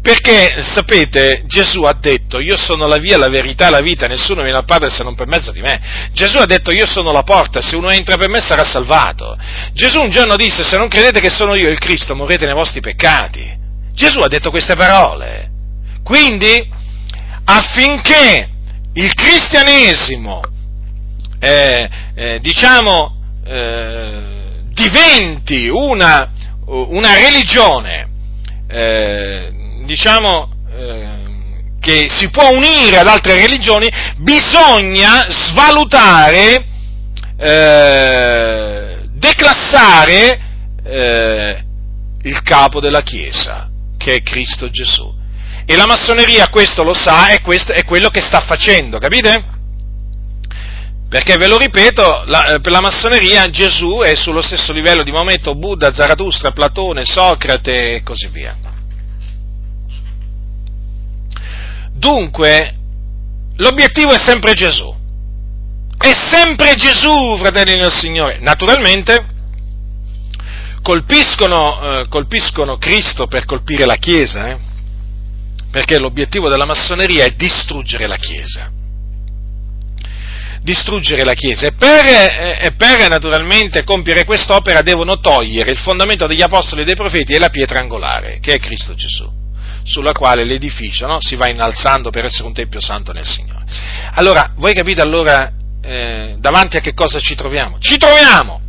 perché 0.00 0.62
sapete, 0.62 1.42
Gesù 1.44 1.82
ha 1.82 1.92
detto, 1.92 2.38
io 2.38 2.56
sono 2.56 2.86
la 2.86 2.96
via, 2.96 3.18
la 3.18 3.28
verità 3.28 3.68
la 3.68 3.80
vita, 3.80 4.06
nessuno 4.06 4.42
viene 4.42 4.56
al 4.56 4.64
Padre 4.64 4.88
se 4.88 5.02
non 5.02 5.14
per 5.14 5.26
mezzo 5.26 5.52
di 5.52 5.60
me. 5.60 6.08
Gesù 6.12 6.38
ha 6.38 6.46
detto, 6.46 6.72
io 6.72 6.86
sono 6.86 7.12
la 7.12 7.22
porta, 7.22 7.60
se 7.60 7.76
uno 7.76 7.90
entra 7.90 8.16
per 8.16 8.28
me 8.28 8.40
sarà 8.40 8.64
salvato. 8.64 9.36
Gesù 9.74 10.00
un 10.00 10.10
giorno 10.10 10.36
disse, 10.36 10.64
se 10.64 10.78
non 10.78 10.88
credete 10.88 11.20
che 11.20 11.30
sono 11.30 11.54
io 11.54 11.68
il 11.68 11.78
Cristo, 11.78 12.14
morrete 12.14 12.46
nei 12.46 12.54
vostri 12.54 12.80
peccati. 12.80 13.52
Gesù 13.92 14.20
ha 14.20 14.28
detto 14.28 14.50
queste 14.50 14.74
parole. 14.74 15.50
Quindi, 16.02 16.66
affinché 17.44 18.48
il 18.94 19.12
cristianesimo 19.12 20.40
eh, 21.40 21.88
eh, 22.16 22.40
diciamo, 22.40 23.14
eh, 23.44 24.62
diventi 24.72 25.68
una, 25.68 26.32
una 26.64 27.14
religione, 27.14 28.08
eh, 28.66 29.52
diciamo, 29.84 30.50
eh, 30.74 31.14
che 31.78 32.06
si 32.08 32.30
può 32.30 32.50
unire 32.50 32.98
ad 32.98 33.06
altre 33.06 33.34
religioni, 33.34 33.88
bisogna 34.16 35.26
svalutare, 35.28 36.64
eh, 37.38 38.96
declassare 39.12 40.40
il 40.88 42.42
capo 42.44 42.78
della 42.78 43.02
Chiesa, 43.02 43.68
che 43.98 44.14
è 44.14 44.22
Cristo 44.22 44.70
Gesù. 44.70 45.12
E 45.66 45.74
la 45.74 45.84
massoneria 45.84 46.48
questo 46.48 46.84
lo 46.84 46.94
sa 46.94 47.30
e 47.30 47.40
questo 47.40 47.72
è 47.72 47.84
quello 47.84 48.08
che 48.08 48.20
sta 48.20 48.40
facendo, 48.40 48.98
capite? 48.98 49.55
Perché 51.08 51.36
ve 51.36 51.46
lo 51.46 51.56
ripeto, 51.56 52.24
la, 52.26 52.54
eh, 52.54 52.60
per 52.60 52.72
la 52.72 52.80
massoneria 52.80 53.48
Gesù 53.48 54.00
è 54.00 54.16
sullo 54.16 54.40
stesso 54.42 54.72
livello 54.72 55.04
di 55.04 55.12
Maometto, 55.12 55.54
Buddha, 55.54 55.92
Zarathustra, 55.92 56.50
Platone, 56.50 57.04
Socrate 57.04 57.94
e 57.94 58.02
così 58.02 58.26
via. 58.26 58.56
Dunque, 61.92 62.74
l'obiettivo 63.56 64.12
è 64.12 64.18
sempre 64.18 64.54
Gesù. 64.54 64.94
È 65.96 66.12
sempre 66.30 66.74
Gesù, 66.74 67.36
fratelli 67.38 67.78
del 67.78 67.92
Signore. 67.92 68.38
Naturalmente, 68.40 69.26
colpiscono, 70.82 72.00
eh, 72.00 72.08
colpiscono 72.08 72.78
Cristo 72.78 73.28
per 73.28 73.44
colpire 73.44 73.86
la 73.86 73.96
Chiesa, 73.96 74.48
eh? 74.48 74.58
perché 75.70 76.00
l'obiettivo 76.00 76.48
della 76.48 76.66
massoneria 76.66 77.24
è 77.24 77.30
distruggere 77.30 78.08
la 78.08 78.16
Chiesa 78.16 78.72
distruggere 80.66 81.22
la 81.22 81.34
Chiesa 81.34 81.68
e 81.68 81.72
per, 81.72 82.04
eh, 82.04 82.58
e 82.60 82.72
per 82.72 83.08
naturalmente 83.08 83.84
compiere 83.84 84.24
quest'opera 84.24 84.82
devono 84.82 85.20
togliere 85.20 85.70
il 85.70 85.78
fondamento 85.78 86.26
degli 86.26 86.42
apostoli 86.42 86.82
e 86.82 86.84
dei 86.84 86.96
profeti 86.96 87.34
e 87.34 87.38
la 87.38 87.50
pietra 87.50 87.78
angolare, 87.78 88.40
che 88.40 88.54
è 88.54 88.58
Cristo 88.58 88.94
Gesù, 88.94 89.30
sulla 89.84 90.10
quale 90.10 90.42
l'edificio 90.42 91.06
no, 91.06 91.20
si 91.20 91.36
va 91.36 91.48
innalzando 91.48 92.10
per 92.10 92.24
essere 92.24 92.48
un 92.48 92.52
tempio 92.52 92.80
santo 92.80 93.12
nel 93.12 93.24
Signore. 93.24 93.64
Allora, 94.14 94.54
voi 94.56 94.74
capite 94.74 95.00
allora 95.00 95.52
eh, 95.84 96.34
davanti 96.40 96.78
a 96.78 96.80
che 96.80 96.94
cosa 96.94 97.20
ci 97.20 97.36
troviamo? 97.36 97.78
Ci 97.78 97.96
troviamo 97.96 98.60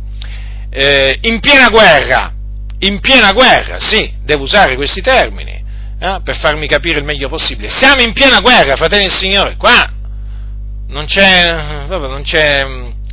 eh, 0.70 1.18
in 1.22 1.40
piena 1.40 1.68
guerra, 1.68 2.32
in 2.78 3.00
piena 3.00 3.32
guerra, 3.32 3.80
sì, 3.80 4.14
devo 4.22 4.44
usare 4.44 4.76
questi 4.76 5.00
termini, 5.00 5.64
eh, 6.00 6.20
per 6.22 6.36
farmi 6.36 6.68
capire 6.68 7.00
il 7.00 7.04
meglio 7.04 7.28
possibile. 7.28 7.70
Siamo 7.70 8.02
in 8.02 8.12
piena 8.12 8.38
guerra, 8.38 8.76
fratelli 8.76 9.08
del 9.08 9.12
Signore, 9.12 9.56
qua 9.56 9.96
non 10.88 11.06
c'è, 11.06 11.86
non 11.86 12.22
c'è, 12.22 12.64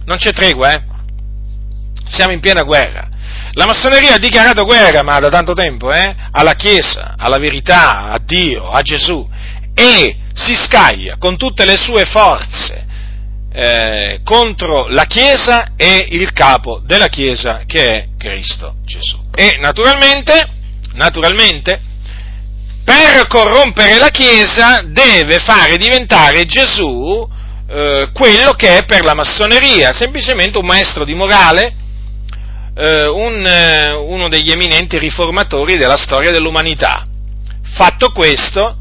non 0.06 0.18
c'è 0.18 0.32
tregua, 0.34 0.74
eh? 0.74 0.82
Siamo 2.08 2.32
in 2.32 2.40
piena 2.40 2.64
guerra. 2.64 3.10
La 3.54 3.66
massoneria 3.66 4.16
ha 4.16 4.20
dichiarato 4.20 4.66
guerra, 4.66 5.02
ma 5.02 5.20
da 5.20 5.30
tanto 5.30 5.54
tempo, 5.54 5.92
eh? 5.94 6.16
Alla 6.32 6.54
Chiesa, 6.54 7.16
alla 7.18 7.38
verità, 7.38 8.12
a 8.12 8.20
Dio, 8.20 8.70
a 8.70 8.82
Gesù. 8.82 9.28
E 9.74 10.18
si 10.34 10.54
scaglia 10.54 11.18
con 11.18 11.38
tutte 11.38 11.66
le 11.66 11.78
sue 11.78 12.06
forze 12.06 12.86
eh, 13.58 14.20
contro 14.24 14.88
la 14.90 15.06
Chiesa 15.06 15.72
e 15.78 16.08
il 16.10 16.34
capo 16.34 16.82
della 16.86 17.08
Chiesa 17.08 17.64
che 17.66 17.88
è 17.90 18.08
Cristo 18.18 18.76
Gesù. 18.84 19.18
E 19.34 19.58
naturalmente, 19.60 20.50
naturalmente, 20.94 21.80
per 22.84 23.28
corrompere 23.28 23.98
la 23.98 24.10
Chiesa 24.10 24.84
deve 24.86 25.40
fare 25.40 25.78
diventare 25.78 26.46
Gesù 26.46 27.28
eh, 27.76 28.10
quello 28.14 28.54
che 28.54 28.78
è 28.78 28.86
per 28.86 29.04
la 29.04 29.14
massoneria, 29.14 29.92
semplicemente 29.92 30.58
un 30.58 30.66
maestro 30.66 31.04
di 31.04 31.14
morale, 31.14 31.76
eh, 32.74 33.06
un, 33.06 33.46
eh, 33.46 33.92
uno 33.92 34.30
degli 34.30 34.50
eminenti 34.50 34.98
riformatori 34.98 35.76
della 35.76 35.98
storia 35.98 36.32
dell'umanità. 36.32 37.06
Fatto 37.74 38.14
questo, 38.14 38.78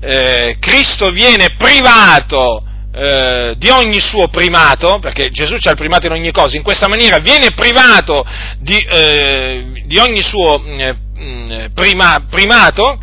eh, 0.00 0.56
Cristo 0.60 1.10
viene 1.10 1.56
privato 1.58 2.62
eh, 2.94 3.54
di 3.58 3.70
ogni 3.70 3.98
suo 3.98 4.28
primato, 4.28 5.00
perché 5.00 5.30
Gesù 5.30 5.54
ha 5.54 5.70
il 5.70 5.76
primato 5.76 6.06
in 6.06 6.12
ogni 6.12 6.30
cosa, 6.30 6.56
in 6.56 6.62
questa 6.62 6.86
maniera 6.86 7.18
viene 7.18 7.48
privato 7.56 8.24
di, 8.60 8.86
di 9.84 9.98
ogni 9.98 10.22
suo 10.22 10.60
mm, 10.60 11.64
prima, 11.74 12.24
primato, 12.30 13.00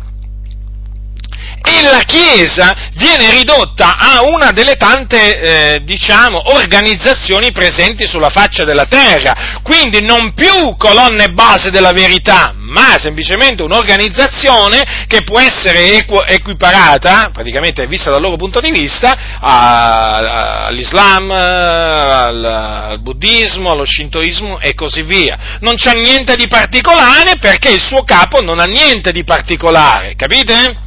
e 1.66 1.82
la 1.82 2.02
Chiesa 2.06 2.90
viene 2.94 3.28
ridotta 3.30 3.96
a 3.98 4.22
una 4.22 4.52
delle 4.52 4.76
tante, 4.76 5.40
eh, 5.74 5.80
diciamo, 5.82 6.54
organizzazioni 6.54 7.50
presenti 7.50 8.06
sulla 8.06 8.30
faccia 8.30 8.62
della 8.62 8.86
terra, 8.86 9.58
quindi 9.62 10.00
non 10.00 10.32
più 10.32 10.76
colonne 10.76 11.32
base 11.32 11.70
della 11.70 11.90
verità, 11.90 12.54
ma 12.56 12.96
semplicemente 13.00 13.64
un'organizzazione 13.64 15.06
che 15.08 15.22
può 15.24 15.40
essere 15.40 15.96
equ- 15.96 16.24
equiparata, 16.28 17.30
praticamente 17.32 17.86
vista 17.88 18.10
dal 18.10 18.22
loro 18.22 18.36
punto 18.36 18.60
di 18.60 18.70
vista, 18.70 19.38
a, 19.40 20.14
a, 20.14 20.66
all'Islam, 20.66 21.30
al, 21.32 22.44
al, 22.44 23.00
buddismo, 23.00 23.72
allo 23.72 23.84
shintoismo 23.84 24.60
e 24.60 24.74
così 24.74 25.02
via. 25.02 25.58
Non 25.60 25.74
c'è 25.74 25.94
niente 25.94 26.36
di 26.36 26.46
particolare 26.46 27.38
perché 27.40 27.70
il 27.70 27.82
suo 27.82 28.04
capo 28.04 28.40
non 28.40 28.60
ha 28.60 28.66
niente 28.66 29.10
di 29.10 29.24
particolare, 29.24 30.14
capite? 30.14 30.84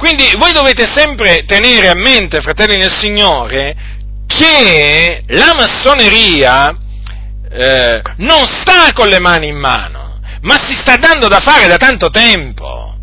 Quindi 0.00 0.32
voi 0.38 0.52
dovete 0.52 0.86
sempre 0.86 1.44
tenere 1.44 1.90
a 1.90 1.94
mente, 1.94 2.40
fratelli 2.40 2.74
nel 2.74 2.90
Signore, 2.90 3.76
che 4.26 5.22
la 5.26 5.52
massoneria 5.54 6.74
eh, 7.50 8.00
non 8.16 8.46
sta 8.46 8.94
con 8.94 9.08
le 9.08 9.18
mani 9.20 9.48
in 9.48 9.58
mano, 9.58 10.18
ma 10.40 10.56
si 10.64 10.72
sta 10.72 10.96
dando 10.96 11.28
da 11.28 11.40
fare 11.40 11.66
da 11.66 11.76
tanto 11.76 12.08
tempo. 12.08 12.96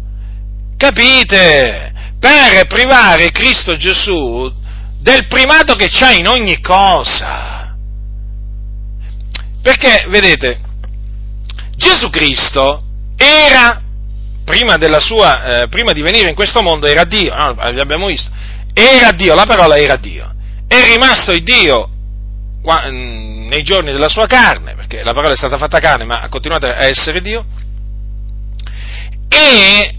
Capite? 0.76 1.94
Per 2.20 2.66
privare 2.66 3.30
Cristo 3.30 3.78
Gesù 3.78 4.52
del 5.00 5.28
primato 5.28 5.76
che 5.76 5.90
c'ha 5.92 6.14
in 6.14 6.28
ogni 6.28 6.60
cosa. 6.62 7.76
Perché, 9.62 10.08
vedete, 10.08 10.60
Gesù 11.76 12.10
Cristo 12.10 12.82
era 13.16 13.84
prima, 14.48 14.78
sua, 15.00 15.64
eh, 15.64 15.68
prima, 15.68 15.92
di 15.92 16.02
venire 16.02 16.30
in 16.30 16.36
questo 16.36 16.62
mondo 16.62 16.88
era 16.88 17.04
Dio, 17.04 17.36
no, 17.36 17.56
abbiamo 17.60 18.08
visto, 18.08 18.32
era 18.74 19.12
Dio, 19.12 19.36
la 19.36 19.44
parola 19.44 19.78
era 19.78 19.98
Dio, 19.98 20.34
è 20.66 20.82
rimasto 20.94 21.34
il 21.34 21.44
Dio 21.44 21.90
qua, 22.62 22.86
mm, 22.88 23.48
nei 23.48 23.62
giorni 23.64 23.92
della 23.92 24.08
sua 24.08 24.26
carne, 24.26 24.74
perché 24.76 25.04
la 25.04 25.12
parola 25.12 25.34
è 25.34 25.36
stata 25.36 25.58
fatta 25.58 25.80
carne, 25.80 26.06
ma 26.06 26.22
ha 26.22 26.30
continuato 26.30 26.66
a 26.66 26.86
essere 26.86 27.20
Dio, 27.20 27.46
e, 29.28 29.94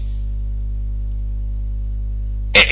e, 2.51 2.67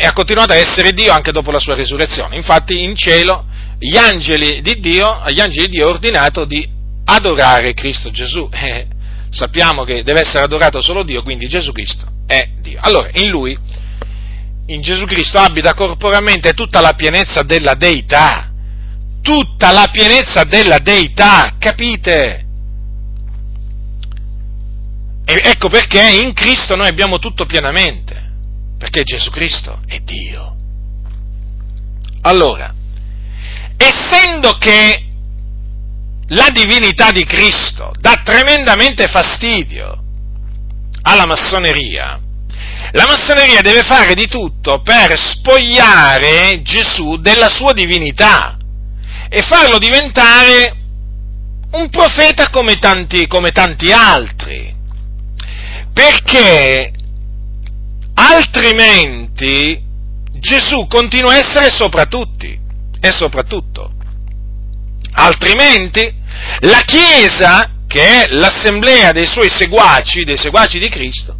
e, 0.00 0.04
ha 0.04 0.12
continuato 0.12 0.52
a 0.52 0.56
essere 0.56 0.92
Dio 0.92 1.12
anche 1.12 1.30
dopo 1.30 1.52
la 1.52 1.60
sua 1.60 1.76
risurrezione. 1.76 2.34
Infatti 2.34 2.82
in 2.82 2.96
cielo 2.96 3.44
gli 3.78 3.96
angeli 3.96 4.60
di 4.62 4.80
Dio, 4.80 5.08
agli 5.08 5.38
angeli 5.38 5.68
di 5.68 5.76
Dio 5.76 5.86
è 5.86 5.92
ordinato 5.92 6.44
di 6.44 6.68
adorare 7.04 7.72
Cristo 7.72 8.10
Gesù. 8.10 8.48
Sappiamo 9.30 9.84
che 9.84 10.02
deve 10.02 10.20
essere 10.20 10.44
adorato 10.44 10.82
solo 10.82 11.04
Dio, 11.04 11.22
quindi 11.22 11.46
Gesù 11.46 11.72
Cristo 11.72 12.06
è 12.26 12.48
Dio. 12.60 12.78
Allora, 12.82 13.10
in 13.12 13.28
Lui, 13.30 13.56
in 14.66 14.82
Gesù 14.82 15.04
Cristo 15.06 15.38
abita 15.38 15.74
corporalmente 15.74 16.52
tutta 16.52 16.80
la 16.80 16.94
pienezza 16.94 17.42
della 17.42 17.74
deità, 17.74 18.50
tutta 19.22 19.70
la 19.70 19.88
pienezza 19.92 20.44
della 20.44 20.78
deità, 20.78 21.54
capite? 21.58 22.46
E 25.24 25.40
ecco 25.44 25.68
perché 25.68 26.22
in 26.22 26.32
Cristo 26.32 26.74
noi 26.74 26.88
abbiamo 26.88 27.18
tutto 27.18 27.46
pienamente, 27.46 28.30
perché 28.78 29.04
Gesù 29.04 29.30
Cristo 29.30 29.80
è 29.86 29.98
Dio. 30.00 30.56
Allora, 32.22 32.74
essendo 33.76 34.56
che 34.58 35.09
la 36.30 36.48
divinità 36.52 37.10
di 37.10 37.24
Cristo 37.24 37.92
dà 37.98 38.22
tremendamente 38.24 39.08
fastidio 39.08 39.98
alla 41.02 41.26
massoneria, 41.26 42.20
la 42.92 43.06
massoneria 43.06 43.60
deve 43.62 43.82
fare 43.82 44.14
di 44.14 44.26
tutto 44.26 44.80
per 44.82 45.18
spogliare 45.18 46.60
Gesù 46.62 47.16
della 47.16 47.48
sua 47.48 47.72
divinità 47.72 48.56
e 49.28 49.42
farlo 49.42 49.78
diventare 49.78 50.76
un 51.72 51.88
profeta 51.88 52.50
come 52.50 52.78
tanti, 52.78 53.26
come 53.26 53.52
tanti 53.52 53.92
altri. 53.92 54.74
Perché 55.92 56.92
altrimenti 58.14 59.80
Gesù 60.32 60.86
continua 60.88 61.32
a 61.32 61.36
essere 61.36 61.70
sopra 61.70 62.06
tutti 62.06 62.58
e 63.00 63.10
soprattutto. 63.12 63.92
Altrimenti 65.12 66.18
la 66.60 66.82
Chiesa, 66.84 67.70
che 67.86 68.00
è 68.00 68.26
l'assemblea 68.30 69.12
dei 69.12 69.26
suoi 69.26 69.50
seguaci, 69.50 70.24
dei 70.24 70.36
seguaci 70.36 70.78
di 70.78 70.88
Cristo, 70.88 71.36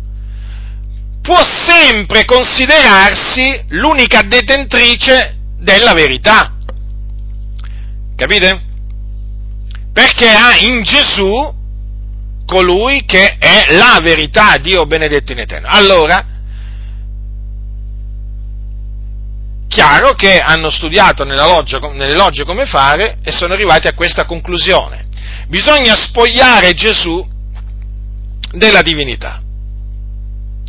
può 1.23 1.41
sempre 1.67 2.25
considerarsi 2.25 3.65
l'unica 3.69 4.23
detentrice 4.23 5.37
della 5.59 5.93
verità. 5.93 6.55
Capite? 8.17 8.63
Perché 9.93 10.29
ha 10.29 10.57
in 10.57 10.83
Gesù 10.83 11.59
colui 12.47 13.05
che 13.05 13.37
è 13.39 13.67
la 13.75 14.01
verità, 14.03 14.57
Dio 14.57 14.87
benedetto 14.87 15.33
in 15.33 15.39
eterno. 15.39 15.69
Allora, 15.71 16.25
chiaro 19.81 20.12
che 20.12 20.39
hanno 20.39 20.69
studiato 20.69 21.24
loggia, 21.24 21.78
nelle 21.78 22.15
logge 22.15 22.44
come 22.44 22.66
fare 22.66 23.16
e 23.23 23.32
sono 23.32 23.55
arrivati 23.55 23.89
a 23.89 23.94
questa 23.94 24.27
conclusione. 24.27 25.07
Bisogna 25.48 25.97
spogliare 25.97 26.74
Gesù 26.74 27.27
della 28.52 28.82
divinità. 28.82 29.40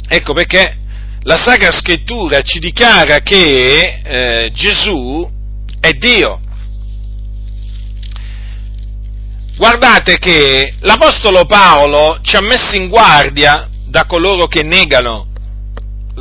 Ecco 0.08 0.32
perché 0.32 0.78
la 1.24 1.36
Sacra 1.36 1.74
Scrittura 1.74 2.42
ci 2.42 2.60
dichiara 2.60 3.18
che 3.20 4.00
eh, 4.02 4.52
Gesù 4.54 5.30
è 5.82 5.92
Dio. 5.92 6.40
Guardate 9.58 10.20
che 10.20 10.74
l'Apostolo 10.80 11.44
Paolo 11.44 12.20
ci 12.22 12.38
ha 12.38 12.42
messo 12.42 12.78
in 12.78 12.88
guardia 12.88 13.68
da 13.88 14.06
coloro 14.06 14.48
che 14.48 14.64
negano 14.64 15.31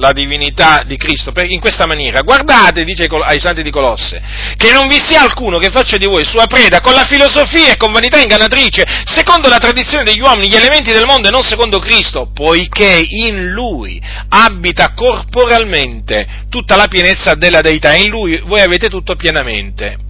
la 0.00 0.12
divinità 0.12 0.82
di 0.84 0.96
Cristo 0.96 1.32
in 1.46 1.60
questa 1.60 1.86
maniera. 1.86 2.22
Guardate, 2.22 2.84
dice 2.84 3.06
ai 3.06 3.38
santi 3.38 3.62
di 3.62 3.70
Colosse, 3.70 4.20
che 4.56 4.72
non 4.72 4.88
vi 4.88 5.00
sia 5.04 5.20
alcuno 5.20 5.58
che 5.58 5.70
faccia 5.70 5.96
di 5.96 6.06
voi 6.06 6.24
sua 6.24 6.46
preda 6.46 6.80
con 6.80 6.94
la 6.94 7.04
filosofia 7.04 7.72
e 7.72 7.76
con 7.76 7.92
vanità 7.92 8.18
ingannatrice, 8.18 8.84
secondo 9.04 9.48
la 9.48 9.58
tradizione 9.58 10.04
degli 10.04 10.20
uomini, 10.20 10.48
gli 10.48 10.56
elementi 10.56 10.90
del 10.90 11.06
mondo 11.06 11.28
e 11.28 11.30
non 11.30 11.42
secondo 11.42 11.78
Cristo, 11.78 12.30
poiché 12.34 13.04
in 13.08 13.50
Lui 13.50 14.00
abita 14.30 14.92
corporalmente 14.94 16.26
tutta 16.48 16.76
la 16.76 16.88
pienezza 16.88 17.34
della 17.34 17.60
deità 17.60 17.94
in 17.94 18.08
Lui 18.08 18.40
voi 18.44 18.60
avete 18.60 18.88
tutto 18.88 19.14
pienamente. 19.14 20.08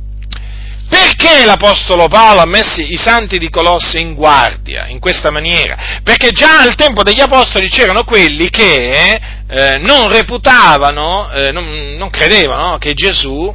Perché 0.90 1.44
l'Apostolo 1.44 2.08
Paolo 2.08 2.40
ha 2.40 2.46
messo 2.46 2.80
i 2.80 2.96
santi 2.96 3.38
di 3.38 3.48
Colosse 3.48 4.00
in 4.00 4.14
guardia 4.14 4.88
in 4.88 4.98
questa 4.98 5.30
maniera? 5.30 6.00
Perché 6.02 6.32
già 6.32 6.62
al 6.62 6.74
tempo 6.74 7.04
degli 7.04 7.20
Apostoli 7.20 7.68
c'erano 7.68 8.02
quelli 8.02 8.50
che 8.50 9.20
eh, 9.46 9.78
non 9.78 10.12
reputavano, 10.12 11.30
eh, 11.30 11.52
non, 11.52 11.94
non, 11.96 12.10
credevano 12.10 12.76
che 12.78 12.94
Gesù 12.94 13.54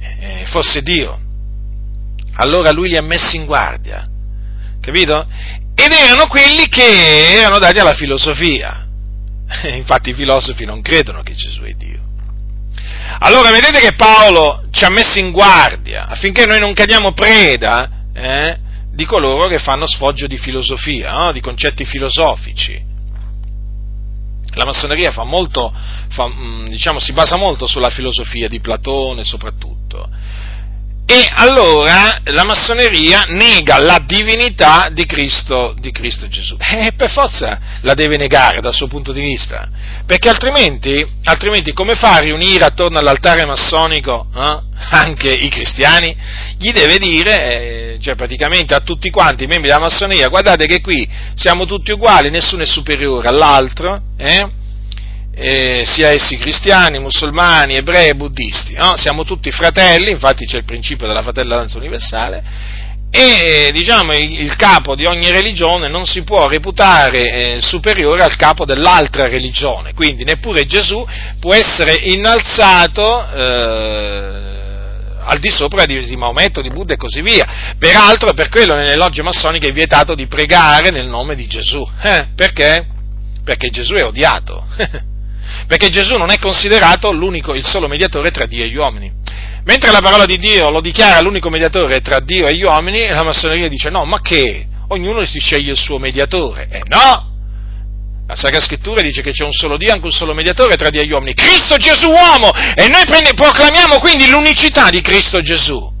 eh, 0.00 0.44
fosse 0.46 0.82
Dio. 0.82 1.20
Allora 2.34 2.72
lui 2.72 2.88
li 2.88 2.96
ha 2.96 3.02
messi 3.02 3.36
in 3.36 3.44
guardia, 3.44 4.04
capito? 4.80 5.24
Ed 5.76 5.92
erano 5.92 6.26
quelli 6.26 6.68
che 6.68 7.36
erano 7.36 7.58
dati 7.58 7.78
alla 7.78 7.94
filosofia. 7.94 8.88
Infatti 9.70 10.10
i 10.10 10.14
filosofi 10.14 10.64
non 10.64 10.82
credono 10.82 11.22
che 11.22 11.34
Gesù 11.34 11.62
è 11.62 11.72
Dio. 11.72 11.89
Allora 13.18 13.50
vedete 13.50 13.80
che 13.80 13.94
Paolo 13.94 14.64
ci 14.70 14.84
ha 14.84 14.90
messo 14.90 15.18
in 15.18 15.30
guardia 15.30 16.06
affinché 16.06 16.46
noi 16.46 16.60
non 16.60 16.72
cadiamo 16.72 17.12
preda 17.12 17.90
eh, 18.14 18.56
di 18.92 19.04
coloro 19.04 19.48
che 19.48 19.58
fanno 19.58 19.86
sfoggio 19.86 20.26
di 20.26 20.38
filosofia, 20.38 21.12
no? 21.12 21.32
di 21.32 21.40
concetti 21.40 21.84
filosofici. 21.84 22.88
La 24.54 24.64
massoneria 24.64 25.12
fa 25.12 25.22
molto, 25.22 25.72
fa, 26.08 26.26
mm, 26.28 26.66
diciamo, 26.66 26.98
si 26.98 27.12
basa 27.12 27.36
molto 27.36 27.66
sulla 27.66 27.90
filosofia 27.90 28.48
di 28.48 28.60
Platone 28.60 29.24
soprattutto. 29.24 30.08
E 31.12 31.28
allora 31.28 32.20
la 32.26 32.44
massoneria 32.44 33.24
nega 33.26 33.82
la 33.82 34.00
divinità 34.06 34.90
di 34.92 35.06
Cristo, 35.06 35.74
di 35.76 35.90
Cristo 35.90 36.28
Gesù. 36.28 36.56
E 36.56 36.92
per 36.96 37.10
forza 37.10 37.58
la 37.80 37.94
deve 37.94 38.16
negare 38.16 38.60
dal 38.60 38.72
suo 38.72 38.86
punto 38.86 39.10
di 39.10 39.20
vista, 39.20 39.68
perché 40.06 40.28
altrimenti, 40.28 41.04
altrimenti 41.24 41.72
come 41.72 41.96
fa 41.96 42.14
a 42.14 42.18
riunire 42.20 42.64
attorno 42.64 43.00
all'altare 43.00 43.44
massonico 43.44 44.28
eh, 44.32 44.60
anche 44.90 45.32
i 45.32 45.48
cristiani? 45.48 46.16
Gli 46.56 46.70
deve 46.70 46.98
dire, 46.98 47.94
eh, 47.94 47.98
cioè 48.00 48.14
praticamente 48.14 48.74
a 48.74 48.78
tutti 48.78 49.10
quanti 49.10 49.42
i 49.42 49.48
membri 49.48 49.66
della 49.66 49.80
massoneria, 49.80 50.28
guardate 50.28 50.66
che 50.66 50.80
qui 50.80 51.10
siamo 51.34 51.66
tutti 51.66 51.90
uguali, 51.90 52.30
nessuno 52.30 52.62
è 52.62 52.66
superiore 52.66 53.26
all'altro, 53.26 54.00
eh? 54.16 54.58
Eh, 55.32 55.84
sia 55.86 56.10
essi 56.10 56.36
cristiani, 56.36 56.98
musulmani, 56.98 57.76
ebrei, 57.76 58.14
buddisti, 58.14 58.74
no? 58.74 58.96
siamo 58.96 59.24
tutti 59.24 59.50
fratelli, 59.50 60.10
infatti 60.10 60.44
c'è 60.44 60.58
il 60.58 60.64
principio 60.64 61.06
della 61.06 61.22
fratellanza 61.22 61.78
universale, 61.78 62.42
e 63.12 63.70
diciamo 63.72 64.14
il, 64.14 64.54
capo 64.54 64.94
di 64.94 65.04
ogni 65.04 65.32
religione 65.32 65.88
non 65.88 66.06
si 66.06 66.22
può 66.22 66.46
reputare 66.46 67.56
eh, 67.56 67.60
superiore 67.60 68.22
al 68.22 68.36
capo 68.36 68.64
dell'altra 68.64 69.24
religione, 69.24 69.94
quindi 69.94 70.22
neppure 70.22 70.64
Gesù 70.64 71.04
può 71.40 71.52
essere 71.52 71.94
innalzato 71.94 73.28
eh, 73.32 74.40
al 75.22 75.38
di 75.40 75.50
sopra 75.50 75.86
di, 75.86 76.04
di, 76.04 76.16
Maometto, 76.16 76.60
di 76.60 76.70
Buddha 76.70 76.94
e 76.94 76.96
così 76.96 77.20
via. 77.20 77.74
Peraltro 77.78 78.32
per 78.32 78.48
quello 78.48 78.74
nelle 78.74 78.96
logge 78.96 79.22
massoniche 79.22 79.68
è 79.68 79.72
vietato 79.72 80.14
di 80.14 80.28
pregare 80.28 80.90
nel 80.90 81.08
nome 81.08 81.34
di 81.34 81.48
Gesù. 81.48 81.84
Eh, 82.02 82.28
perché? 82.36 82.86
Perché 83.44 83.70
Gesù 83.70 83.94
è 83.94 84.04
odiato. 84.04 84.66
perché 85.66 85.88
Gesù 85.88 86.16
non 86.16 86.30
è 86.30 86.38
considerato 86.38 87.12
l'unico, 87.12 87.54
il 87.54 87.66
solo 87.66 87.88
mediatore 87.88 88.30
tra 88.30 88.46
Dio 88.46 88.64
e 88.64 88.68
gli 88.68 88.76
uomini. 88.76 89.12
Mentre 89.64 89.90
la 89.90 90.00
parola 90.00 90.24
di 90.24 90.38
Dio 90.38 90.70
lo 90.70 90.80
dichiara 90.80 91.20
l'unico 91.20 91.50
mediatore 91.50 92.00
tra 92.00 92.20
Dio 92.20 92.46
e 92.46 92.56
gli 92.56 92.62
uomini, 92.62 93.06
la 93.08 93.22
massoneria 93.22 93.68
dice 93.68 93.90
no, 93.90 94.04
ma 94.04 94.20
che? 94.20 94.66
Ognuno 94.88 95.24
si 95.24 95.38
sceglie 95.38 95.72
il 95.72 95.78
suo 95.78 95.98
mediatore. 95.98 96.68
Eh 96.70 96.82
no! 96.86 97.28
La 98.26 98.36
Sacra 98.36 98.60
Scrittura 98.60 99.02
dice 99.02 99.22
che 99.22 99.32
c'è 99.32 99.44
un 99.44 99.52
solo 99.52 99.76
Dio, 99.76 99.92
anche 99.92 100.06
un 100.06 100.12
solo 100.12 100.34
mediatore 100.34 100.76
tra 100.76 100.88
Dio 100.88 101.00
e 101.00 101.06
gli 101.06 101.12
uomini, 101.12 101.34
Cristo 101.34 101.76
Gesù 101.76 102.08
uomo! 102.08 102.52
E 102.74 102.86
noi 102.88 103.04
prende, 103.04 103.32
proclamiamo 103.32 103.98
quindi 103.98 104.28
l'unicità 104.28 104.88
di 104.88 105.00
Cristo 105.00 105.42
Gesù. 105.42 105.98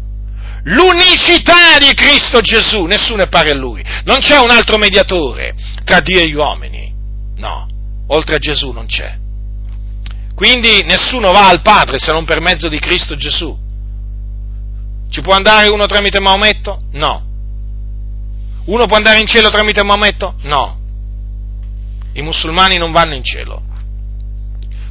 L'unicità 0.64 1.78
di 1.78 1.92
Cristo 1.94 2.40
Gesù, 2.40 2.84
nessuno 2.84 3.22
è 3.22 3.28
pari 3.28 3.50
a 3.50 3.54
Lui. 3.54 3.82
Non 4.04 4.18
c'è 4.18 4.38
un 4.38 4.50
altro 4.50 4.78
mediatore 4.78 5.54
tra 5.84 6.00
Dio 6.00 6.20
e 6.20 6.28
gli 6.28 6.34
uomini. 6.34 6.92
No, 7.36 7.68
oltre 8.08 8.36
a 8.36 8.38
Gesù 8.38 8.70
non 8.70 8.86
c'è. 8.86 9.19
Quindi 10.40 10.84
nessuno 10.84 11.32
va 11.32 11.50
al 11.50 11.60
Padre 11.60 11.98
se 11.98 12.12
non 12.12 12.24
per 12.24 12.40
mezzo 12.40 12.70
di 12.70 12.78
Cristo 12.78 13.14
Gesù. 13.14 13.54
Ci 15.10 15.20
può 15.20 15.34
andare 15.34 15.68
uno 15.68 15.84
tramite 15.84 16.18
Maometto? 16.18 16.84
No. 16.92 17.26
Uno 18.64 18.86
può 18.86 18.96
andare 18.96 19.18
in 19.20 19.26
cielo 19.26 19.50
tramite 19.50 19.84
Maometto? 19.84 20.36
No. 20.44 20.80
I 22.14 22.22
musulmani 22.22 22.78
non 22.78 22.90
vanno 22.90 23.16
in 23.16 23.22
cielo. 23.22 23.62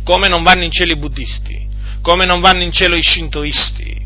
Come 0.03 0.27
non 0.27 0.43
vanno 0.43 0.65
in 0.65 0.71
cielo 0.71 0.91
i 0.91 0.97
buddisti, 0.97 1.67
come 2.03 2.27
non 2.27 2.41
vanno 2.41 2.61
in 2.61 2.71
cielo 2.71 2.95
i 2.95 3.01
shintoisti, 3.01 4.05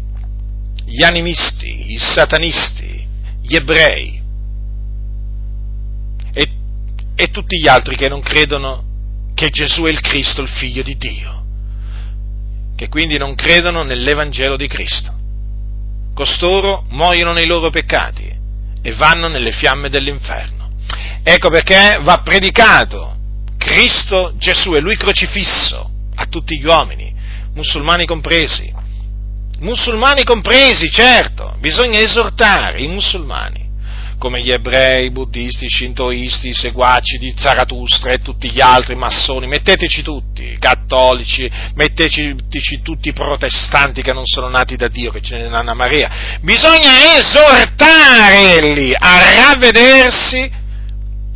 gli 0.85 1.03
animisti, 1.03 1.91
i 1.91 1.97
satanisti, 1.97 3.05
gli 3.41 3.53
ebrei 3.53 4.21
e, 6.33 6.51
e 7.15 7.31
tutti 7.31 7.59
gli 7.59 7.67
altri 7.67 7.97
che 7.97 8.07
non 8.07 8.21
credono 8.21 8.91
che 9.43 9.49
Gesù 9.49 9.83
è 9.83 9.89
il 9.89 9.99
Cristo, 9.99 10.41
il 10.41 10.47
figlio 10.47 10.83
di 10.83 10.95
Dio, 10.95 11.43
che 12.77 12.87
quindi 12.87 13.17
non 13.17 13.35
credono 13.35 13.83
nell'Evangelo 13.83 14.55
di 14.55 14.67
Cristo. 14.67 15.13
Costoro 16.15 16.85
muoiono 16.91 17.33
nei 17.33 17.45
loro 17.45 17.69
peccati 17.69 18.33
e 18.81 18.93
vanno 18.93 19.27
nelle 19.27 19.51
fiamme 19.51 19.89
dell'inferno. 19.89 20.71
Ecco 21.23 21.49
perché 21.49 21.99
va 22.03 22.21
predicato 22.23 23.17
Cristo 23.57 24.33
Gesù 24.37 24.75
e 24.75 24.79
Lui 24.79 24.95
crocifisso 24.95 25.89
a 26.15 26.25
tutti 26.27 26.57
gli 26.57 26.65
uomini, 26.65 27.13
musulmani 27.53 28.05
compresi. 28.05 28.73
musulmani 29.59 30.23
compresi, 30.23 30.89
certo, 30.89 31.57
bisogna 31.59 31.99
esortare 31.99 32.81
i 32.81 32.87
musulmani 32.87 33.62
come 34.23 34.41
gli 34.41 34.53
ebrei, 34.53 35.07
i 35.07 35.11
buddisti, 35.11 35.65
i 35.65 35.69
shintoisti, 35.69 36.47
i 36.47 36.53
seguaci 36.53 37.17
di 37.17 37.33
Zarathustra 37.35 38.13
e 38.13 38.19
tutti 38.19 38.49
gli 38.49 38.61
altri 38.61 38.95
massoni, 38.95 39.47
metteteci 39.47 40.01
tutti, 40.01 40.55
cattolici, 40.59 41.51
metteteci 41.75 42.81
tutti 42.81 43.09
i 43.09 43.13
protestanti 43.13 44.01
che 44.01 44.13
non 44.13 44.25
sono 44.25 44.47
nati 44.47 44.77
da 44.77 44.87
Dio, 44.87 45.11
che 45.11 45.19
ce 45.19 45.35
ne 45.35 45.53
hanno 45.53 45.75
Maria, 45.75 46.37
bisogna 46.39 47.17
esortarli 47.17 48.95
a 48.97 49.33
ravvedersi 49.35 50.49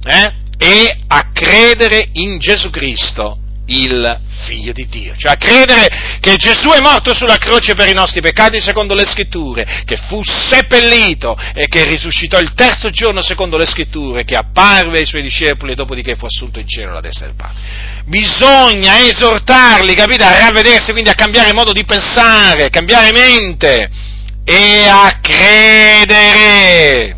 eh, 0.06 0.34
e 0.58 0.98
a 1.08 1.30
credere 1.34 2.08
in 2.14 2.40
Gesù 2.40 2.70
Cristo 2.70 3.40
il 3.68 4.20
figlio 4.46 4.72
di 4.72 4.88
Dio, 4.88 5.16
cioè 5.16 5.34
a 5.34 5.36
credere 5.36 6.20
che 6.20 6.36
Gesù 6.36 6.70
è 6.70 6.80
morto 6.80 7.14
sulla 7.14 7.38
croce 7.38 7.74
per 7.76 7.90
i 7.90 7.94
nostri 7.94 8.22
peccati 8.22 8.62
secondo 8.62 8.94
le 8.94 9.06
scritture, 9.06 9.84
che 9.86 9.98
fu 10.08 10.22
seppellito 10.24 11.38
e 11.54 11.68
che 11.68 11.84
risuscitò 11.84 12.40
il 12.40 12.54
terzo 12.54 12.90
giorno 12.90 13.22
secondo 13.22 13.58
le 13.58 13.66
scritture, 13.66 14.24
che 14.24 14.36
apparve 14.36 15.00
ai 15.00 15.06
suoi 15.06 15.22
discepoli 15.22 15.74
e 15.74 15.76
dopodiché 15.76 16.16
fu 16.16 16.26
assunto 16.26 16.60
in 16.60 16.68
cielo 16.68 16.92
alla 16.92 17.02
destra 17.02 17.26
del 17.26 17.36
Padre. 17.36 17.62
Bisogna 18.06 19.00
esortarli, 19.06 19.94
capite, 19.96 20.24
a 20.24 20.40
ravvedersi, 20.40 20.92
quindi 20.92 21.10
a 21.10 21.16
cambiare 21.16 21.52
modo 21.54 21.74
di 21.74 21.84
pensare, 21.84 22.70
cambiare 22.70 23.12
mente 23.12 23.90
e 24.46 24.88
a 24.88 25.20
credere 25.22 27.17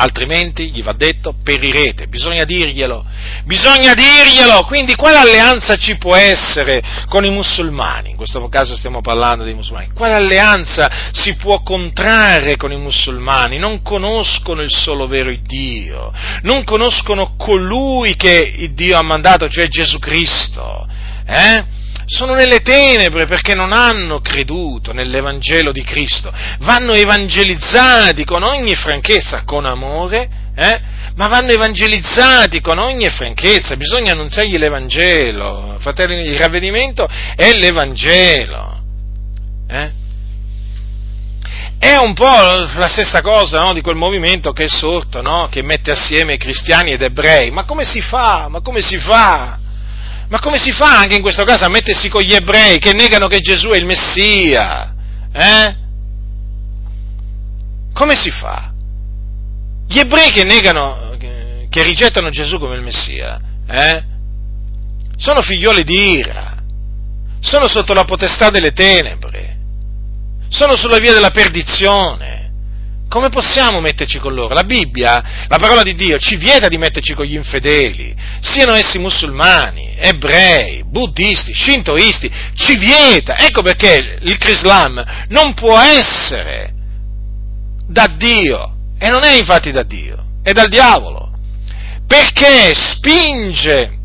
altrimenti 0.00 0.70
gli 0.70 0.82
va 0.82 0.94
detto 0.94 1.34
perirete, 1.44 2.06
bisogna 2.06 2.44
dirglielo, 2.44 3.04
bisogna 3.44 3.92
dirglielo, 3.92 4.64
quindi 4.64 4.94
quale 4.94 5.18
alleanza 5.18 5.76
ci 5.76 5.96
può 5.98 6.16
essere 6.16 6.82
con 7.06 7.24
i 7.24 7.30
musulmani? 7.30 8.10
In 8.10 8.16
questo 8.16 8.48
caso 8.48 8.76
stiamo 8.76 9.02
parlando 9.02 9.44
dei 9.44 9.52
musulmani, 9.52 9.90
quale 9.94 10.14
alleanza 10.14 11.10
si 11.12 11.34
può 11.34 11.62
contrarre 11.62 12.56
con 12.56 12.72
i 12.72 12.78
musulmani? 12.78 13.58
Non 13.58 13.82
conoscono 13.82 14.62
il 14.62 14.74
solo 14.74 15.06
vero 15.06 15.28
Dio, 15.42 16.12
non 16.42 16.64
conoscono 16.64 17.34
colui 17.36 18.16
che 18.16 18.70
Dio 18.72 18.96
ha 18.96 19.02
mandato, 19.02 19.48
cioè 19.48 19.68
Gesù 19.68 19.98
Cristo, 19.98 20.88
eh? 21.26 21.78
Sono 22.10 22.34
nelle 22.34 22.58
tenebre 22.58 23.26
perché 23.26 23.54
non 23.54 23.72
hanno 23.72 24.20
creduto 24.20 24.92
nell'Evangelo 24.92 25.70
di 25.70 25.84
Cristo. 25.84 26.32
Vanno 26.58 26.92
evangelizzati 26.92 28.24
con 28.24 28.42
ogni 28.42 28.74
franchezza, 28.74 29.44
con 29.44 29.64
amore, 29.64 30.28
eh? 30.56 30.80
ma 31.14 31.28
vanno 31.28 31.52
evangelizzati 31.52 32.60
con 32.60 32.78
ogni 32.78 33.08
franchezza, 33.10 33.76
bisogna 33.76 34.12
annunziargli 34.12 34.58
l'Evangelo. 34.58 35.76
Fratelli, 35.78 36.26
il 36.26 36.36
ravvedimento 36.36 37.08
è 37.36 37.52
l'Evangelo. 37.52 38.80
Eh? 39.68 39.90
È 41.78 41.96
un 41.96 42.12
po' 42.12 42.26
la 42.26 42.88
stessa 42.88 43.22
cosa 43.22 43.60
no, 43.60 43.72
di 43.72 43.82
quel 43.82 43.96
movimento 43.96 44.52
che 44.52 44.64
è 44.64 44.68
sorto, 44.68 45.22
no, 45.22 45.46
che 45.48 45.62
mette 45.62 45.92
assieme 45.92 46.36
cristiani 46.36 46.90
ed 46.90 47.02
ebrei. 47.02 47.52
Ma 47.52 47.62
come 47.62 47.84
si 47.84 48.00
fa? 48.00 48.48
Ma 48.48 48.60
come 48.60 48.80
si 48.80 48.98
fa? 48.98 49.59
Ma 50.30 50.38
come 50.38 50.58
si 50.58 50.70
fa 50.70 50.98
anche 50.98 51.16
in 51.16 51.22
questo 51.22 51.42
caso 51.42 51.64
a 51.64 51.68
mettersi 51.68 52.08
con 52.08 52.22
gli 52.22 52.32
ebrei 52.32 52.78
che 52.78 52.92
negano 52.92 53.26
che 53.26 53.40
Gesù 53.40 53.70
è 53.70 53.76
il 53.76 53.84
Messia? 53.84 54.94
Eh? 55.32 55.76
Come 57.92 58.14
si 58.14 58.30
fa? 58.30 58.72
Gli 59.88 59.98
ebrei 59.98 60.30
che 60.30 60.44
negano, 60.44 61.16
che 61.18 61.82
rigettano 61.82 62.30
Gesù 62.30 62.60
come 62.60 62.76
il 62.76 62.82
Messia, 62.82 63.40
eh? 63.68 64.04
Sono 65.16 65.42
figlioli 65.42 65.82
di 65.82 66.18
ira, 66.18 66.62
sono 67.40 67.66
sotto 67.66 67.92
la 67.92 68.04
potestà 68.04 68.50
delle 68.50 68.72
tenebre, 68.72 69.56
sono 70.48 70.76
sulla 70.76 70.98
via 70.98 71.12
della 71.12 71.30
perdizione. 71.30 72.39
Come 73.10 73.28
possiamo 73.28 73.80
metterci 73.80 74.20
con 74.20 74.34
loro? 74.34 74.54
La 74.54 74.62
Bibbia, 74.62 75.46
la 75.48 75.58
parola 75.58 75.82
di 75.82 75.96
Dio, 75.96 76.16
ci 76.16 76.36
vieta 76.36 76.68
di 76.68 76.78
metterci 76.78 77.12
con 77.14 77.24
gli 77.24 77.34
infedeli, 77.34 78.14
siano 78.40 78.72
essi 78.74 79.00
musulmani, 79.00 79.96
ebrei, 79.98 80.84
buddisti, 80.84 81.52
shintoisti, 81.52 82.30
ci 82.54 82.76
vieta. 82.76 83.36
Ecco 83.36 83.62
perché 83.62 84.18
il 84.20 84.38
Crislam 84.38 85.04
non 85.26 85.54
può 85.54 85.76
essere 85.76 86.72
da 87.88 88.06
Dio, 88.16 88.76
e 88.96 89.08
non 89.08 89.24
è 89.24 89.36
infatti 89.36 89.72
da 89.72 89.82
Dio, 89.82 90.26
è 90.44 90.52
dal 90.52 90.68
diavolo, 90.68 91.32
perché 92.06 92.72
spinge 92.74 93.98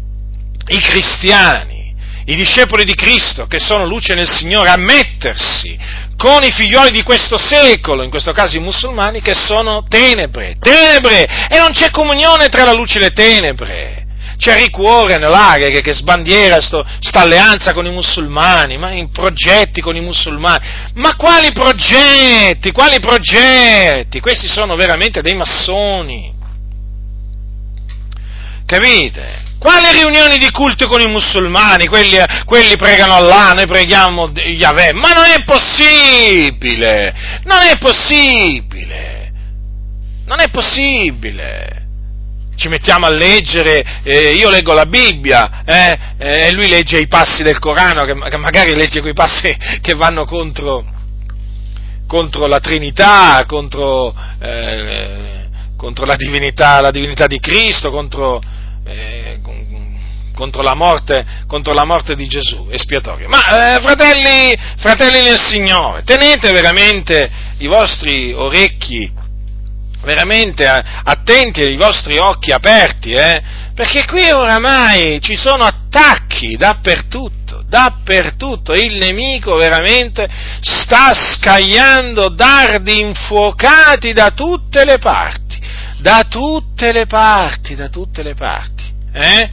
i 0.65 0.79
cristiani, 0.79 1.95
i 2.25 2.33
discepoli 2.33 2.83
di 2.83 2.95
Cristo, 2.95 3.45
che 3.45 3.59
sono 3.59 3.85
luce 3.85 4.15
nel 4.15 4.31
Signore, 4.31 4.69
a 4.69 4.77
mettersi 4.77 5.77
con 6.17 6.43
i 6.43 6.51
figlioli 6.51 6.91
di 6.91 7.03
questo 7.03 7.37
secolo, 7.37 8.03
in 8.03 8.09
questo 8.09 8.31
caso 8.31 8.57
i 8.57 8.61
musulmani, 8.61 9.21
che 9.21 9.35
sono 9.35 9.83
tenebre, 9.87 10.55
tenebre, 10.59 11.47
e 11.49 11.59
non 11.59 11.71
c'è 11.71 11.89
comunione 11.91 12.47
tra 12.47 12.63
la 12.63 12.73
luce 12.73 12.97
e 12.97 13.01
le 13.01 13.11
tenebre. 13.11 14.03
C'è 14.37 14.69
Warren 14.73 15.21
là 15.21 15.55
che, 15.57 15.81
che 15.81 15.93
sbandiera 15.93 16.57
questa 16.57 17.21
alleanza 17.21 17.73
con 17.73 17.85
i 17.85 17.91
musulmani, 17.91 18.77
ma 18.77 18.91
in 18.91 19.09
progetti 19.09 19.79
con 19.81 19.95
i 19.95 20.01
musulmani. 20.01 20.65
Ma 20.95 21.15
quali 21.15 21.51
progetti? 21.53 22.71
Quali 22.71 22.99
progetti? 22.99 24.19
Questi 24.19 24.47
sono 24.47 24.75
veramente 24.75 25.21
dei 25.21 25.35
massoni. 25.35 26.33
Capite? 28.65 29.44
Quali 29.65 29.91
riunioni 29.93 30.37
di 30.37 30.51
culto 30.51 30.87
con 30.87 31.01
i 31.01 31.07
musulmani? 31.07 31.87
Quelli, 31.87 32.19
quelli 32.45 32.75
pregano 32.77 33.15
Allah, 33.15 33.53
noi 33.53 33.65
preghiamo 33.65 34.29
Yahweh. 34.31 34.93
Ma 34.93 35.11
non 35.13 35.25
è 35.25 35.43
possibile! 35.43 37.11
Non 37.45 37.63
è 37.63 37.75
possibile! 37.79 39.31
Non 40.27 40.39
è 40.39 40.49
possibile! 40.51 41.87
Ci 42.55 42.67
mettiamo 42.67 43.07
a 43.07 43.09
leggere, 43.09 44.01
eh, 44.03 44.33
io 44.33 44.51
leggo 44.51 44.73
la 44.73 44.85
Bibbia 44.85 45.63
eh, 45.65 45.97
eh, 46.19 46.45
e 46.45 46.51
lui 46.51 46.67
legge 46.67 46.99
i 46.99 47.07
passi 47.07 47.41
del 47.41 47.57
Corano, 47.57 48.05
che, 48.05 48.13
che 48.29 48.37
magari 48.37 48.75
legge 48.75 49.01
quei 49.01 49.13
passi 49.13 49.51
che 49.81 49.95
vanno 49.95 50.25
contro, 50.25 50.85
contro 52.05 52.45
la 52.45 52.59
Trinità, 52.59 53.43
contro, 53.47 54.13
eh, 54.39 55.47
contro 55.75 56.05
la, 56.05 56.15
divinità, 56.15 56.79
la 56.81 56.91
divinità 56.91 57.25
di 57.25 57.39
Cristo, 57.39 57.89
contro 57.89 58.53
eh, 58.85 59.39
contro, 60.33 60.61
la 60.61 60.75
morte, 60.75 61.25
contro 61.47 61.73
la 61.73 61.85
morte 61.85 62.15
di 62.15 62.27
Gesù 62.27 62.67
espiatorio. 62.69 63.27
Ma 63.27 63.75
eh, 63.75 63.81
fratelli, 63.81 64.55
fratelli 64.77 65.19
nel 65.19 65.39
Signore, 65.39 66.03
tenete 66.03 66.51
veramente 66.51 67.29
i 67.57 67.67
vostri 67.67 68.33
orecchi 68.33 69.23
veramente 70.05 70.65
attenti 70.65 71.61
e 71.61 71.71
i 71.71 71.75
vostri 71.75 72.17
occhi 72.17 72.51
aperti, 72.51 73.11
eh? 73.11 73.41
perché 73.73 74.05
qui 74.05 74.29
oramai 74.31 75.19
ci 75.19 75.35
sono 75.35 75.65
attacchi 75.65 76.55
dappertutto, 76.55 77.63
dappertutto, 77.67 78.71
il 78.71 78.95
nemico 78.95 79.55
veramente 79.55 80.29
sta 80.61 81.13
scagliando 81.13 82.29
dardi 82.29 82.99
infuocati 82.99 84.13
da 84.13 84.31
tutte 84.31 84.85
le 84.85 84.97
parti, 84.97 85.44
da 86.05 86.23
tutte 86.29 86.91
le 86.91 87.07
parti, 87.07 87.73
da 87.73 87.89
tutte 87.89 88.21
le 88.21 88.35
parti. 88.35 88.83
Eh? 89.11 89.49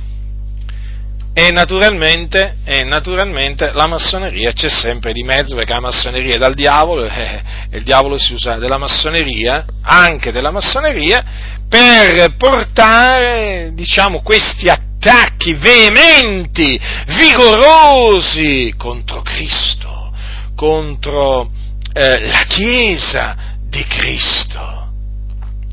E 1.32 1.50
naturalmente, 1.50 2.56
e 2.62 2.84
naturalmente, 2.84 3.72
la 3.72 3.86
massoneria 3.86 4.52
c'è 4.52 4.68
sempre 4.68 5.14
di 5.14 5.22
mezzo 5.22 5.54
perché 5.54 5.72
la 5.72 5.80
massoneria 5.80 6.34
è 6.34 6.38
dal 6.38 6.52
diavolo 6.52 7.04
eh, 7.08 7.42
e 7.70 7.78
il 7.78 7.84
diavolo 7.84 8.18
si 8.18 8.34
usa 8.34 8.58
della 8.58 8.76
massoneria, 8.76 9.64
anche 9.80 10.30
della 10.30 10.50
massoneria, 10.50 11.24
per 11.70 12.36
portare, 12.36 13.70
diciamo, 13.72 14.20
questi 14.20 14.68
attacchi 14.68 15.54
veementi, 15.54 16.78
vigorosi 17.16 18.74
contro 18.76 19.22
Cristo, 19.22 20.12
contro 20.54 21.50
eh, 21.94 22.26
la 22.26 22.44
Chiesa 22.46 23.36
di 23.70 23.82
Cristo. 23.86 24.81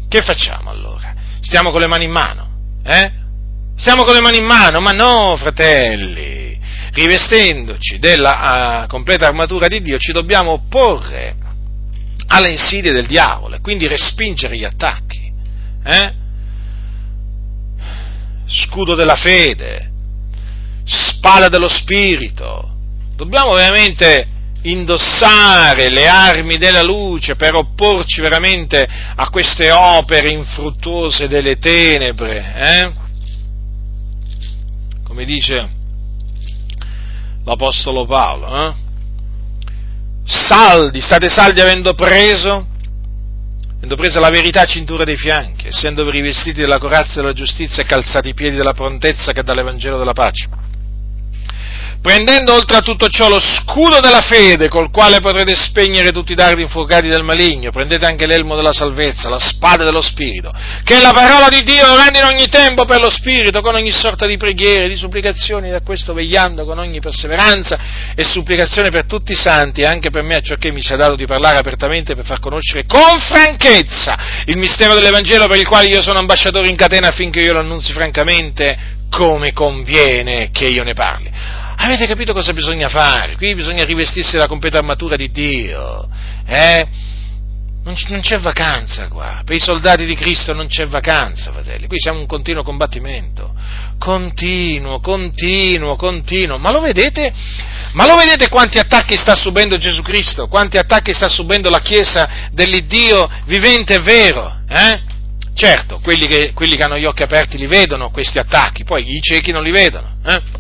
Che 0.10 0.22
facciamo 0.24 0.72
allora? 0.72 1.14
Stiamo 1.40 1.70
con 1.70 1.82
le 1.82 1.88
mani 1.88 2.06
in 2.06 2.12
mano? 2.12 2.50
Eh? 2.84 3.12
Stiamo 3.78 4.04
con 4.04 4.16
le 4.16 4.22
mani 4.22 4.38
in 4.38 4.46
mano? 4.46 4.80
Ma 4.80 4.90
no, 4.90 5.38
fratelli! 5.38 6.60
Rivestendoci 6.92 8.00
della 8.00 8.86
uh, 8.86 8.88
completa 8.88 9.28
armatura 9.28 9.68
di 9.68 9.82
Dio 9.82 10.00
ci 10.00 10.12
dobbiamo 10.12 10.52
opporre 10.52 11.36
alle 12.28 12.50
insidie 12.50 12.92
del 12.92 13.06
diavolo 13.06 13.56
e 13.56 13.62
quindi 13.62 13.88
respingere 13.88 14.58
gli 14.58 14.64
attacchi. 14.64 15.32
Eh? 15.84 16.14
Scudo 18.48 18.96
della 18.96 19.16
fede, 19.16 19.92
spada 20.86 21.50
dello 21.50 21.70
spirito. 21.70 22.78
Dobbiamo 23.16 23.54
veramente 23.54 24.28
indossare 24.64 25.90
le 25.90 26.08
armi 26.08 26.58
della 26.58 26.84
luce 26.84 27.36
per 27.36 27.56
opporci 27.56 28.22
veramente 28.22 28.88
a 29.16 29.30
queste 29.30 29.72
opere 29.72 30.32
infruttuose 30.32 31.28
delle 31.28 31.58
tenebre, 31.58 32.54
eh? 32.56 32.92
come 35.04 35.24
dice 35.24 35.78
l'Apostolo 37.46 38.06
Paolo, 38.06 38.68
eh? 38.68 38.74
saldi, 40.26 41.00
state 41.00 41.30
saldi 41.30 41.62
avendo 41.62 41.94
preso, 41.94 42.68
avendo 43.78 43.96
preso 43.96 44.20
la 44.20 44.30
verità 44.30 44.62
a 44.62 44.66
cintura 44.66 45.06
dei 45.06 45.18
fianchi, 45.18 45.68
essendo 45.68 46.08
rivestiti 46.10 46.60
della 46.60 46.80
corazza 46.80 47.22
della 47.22 47.34
giustizia 47.34 47.82
e 47.82 47.86
calzati 47.86 48.30
i 48.30 48.34
piedi 48.34 48.58
della 48.58 48.74
prontezza 48.74 49.32
che 49.32 49.40
è 49.40 49.44
dall'Evangelo 49.44 49.98
della 49.98 50.14
pace 50.14 50.59
prendendo 52.02 52.54
oltre 52.54 52.78
a 52.78 52.82
tutto 52.82 53.08
ciò 53.08 53.28
lo 53.28 53.40
scudo 53.40 54.00
della 54.00 54.22
fede 54.22 54.70
col 54.70 54.90
quale 54.90 55.20
potrete 55.20 55.56
spegnere 55.56 56.12
tutti 56.12 56.32
i 56.32 56.36
dardi 56.36 56.62
infuocati 56.62 57.08
del 57.08 57.24
maligno, 57.24 57.72
prendete 57.72 58.06
anche 58.06 58.26
l'elmo 58.26 58.56
della 58.56 58.72
salvezza, 58.72 59.30
la 59.30 59.40
spada 59.40 59.84
dello 59.84 60.02
Spirito, 60.02 60.52
che 60.84 61.00
la 61.02 61.12
parola 61.12 61.50
di 61.50 61.62
Dio 61.64 61.96
rende 61.96 62.20
in 62.20 62.26
ogni 62.26 62.48
tempo 62.48 62.86
per 62.86 63.00
lo 63.00 63.10
Spirito, 63.10 63.60
con 63.60 63.76
ogni 63.76 63.92
sorta 63.92 64.26
di 64.26 64.38
preghiere, 64.38 64.88
di 64.88 64.96
supplicazioni, 64.96 65.70
da 65.70 65.82
questo 65.82 66.14
vegliando 66.14 66.66
con 66.66 66.80
ogni 66.80 67.00
perseveranza 67.00 67.78
e 68.16 68.24
supplicazione 68.24 68.90
per 68.90 69.06
tutti 69.06 69.34
i 69.34 69.36
santi, 69.36 69.82
e 69.82 69.86
anche 69.86 70.10
per 70.10 70.24
me, 70.24 70.36
a 70.36 70.42
ciò 70.42 70.56
che 70.56 70.72
mi 70.72 70.82
sia 70.82 70.96
dato 70.96 71.16
di 71.16 71.26
parlare 71.26 71.58
apertamente 71.58 72.16
per 72.16 72.26
far 72.26 72.40
conoscere 72.40 72.86
con 72.86 73.20
franchezza 73.20 74.18
il 74.46 74.58
mistero 74.58 74.94
dell'Evangelo 74.96 75.48
per 75.48 75.58
il 75.58 75.68
quale 75.68 75.88
io 75.88 76.02
sono 76.02 76.20
ambasciatore 76.20 76.70
in 76.70 76.76
catena 76.76 77.08
affinché 77.08 77.42
io 77.42 77.54
lo 77.54 77.60
annunzi 77.60 77.92
francamente 77.92 78.98
come 79.10 79.54
conviene 79.54 80.50
che 80.52 80.68
io 80.68 80.84
ne 80.84 80.94
parli. 80.94 81.32
Avete 81.82 82.08
capito 82.08 82.34
cosa 82.34 82.52
bisogna 82.52 82.90
fare? 82.90 83.38
Qui 83.38 83.56
bisogna 83.56 83.86
rivestirsi 83.86 84.36
la 84.36 84.48
completa 84.48 84.80
armatura 84.80 85.16
di 85.16 85.32
Dio. 85.32 86.10
Eh? 86.46 86.88
Non, 87.84 88.20
c'è 88.20 88.38
vacanza 88.40 89.08
qua. 89.08 89.42
Per 89.46 89.56
i 89.56 89.60
soldati 89.60 90.06
di 90.06 90.14
Cristo 90.14 90.54
non 90.54 90.68
c'è 90.68 90.88
vacanza, 90.88 91.54
fratelli. 91.54 91.88
Qui 91.88 91.98
siamo 91.98 92.18
in 92.18 92.24
un 92.24 92.30
continuo 92.30 92.64
combattimento. 92.64 93.54
Continuo, 93.98 95.00
continuo, 95.00 95.96
continuo. 95.96 96.58
Ma 96.58 96.72
lo 96.72 96.82
vedete? 96.82 97.34
Ma 97.94 98.06
lo 98.06 98.16
vedete 98.16 98.50
quanti 98.50 98.78
attacchi 98.78 99.16
sta 99.16 99.34
subendo 99.34 99.78
Gesù 99.78 100.02
Cristo? 100.02 100.48
Quanti 100.48 100.78
attacchi 100.78 101.14
sta 101.14 101.30
subendo 101.30 101.70
la 101.70 101.80
Chiesa 101.80 102.50
dell'Iddio 102.52 103.28
vivente 103.46 103.96
e 103.96 104.02
vero? 104.02 104.58
Eh? 104.68 105.00
Certo, 105.54 106.00
quelli 106.04 106.28
che, 106.28 106.52
quelli 106.54 106.76
che, 106.76 106.84
hanno 106.84 106.98
gli 106.98 107.06
occhi 107.06 107.24
aperti 107.24 107.58
li 107.58 107.68
vedono 107.68 108.12
questi 108.12 108.38
attacchi, 108.38 108.84
poi 108.84 109.16
i 109.16 109.22
ciechi 109.22 109.52
non 109.52 109.64
li 109.64 109.72
vedono. 109.72 110.18
Eh? 110.26 110.59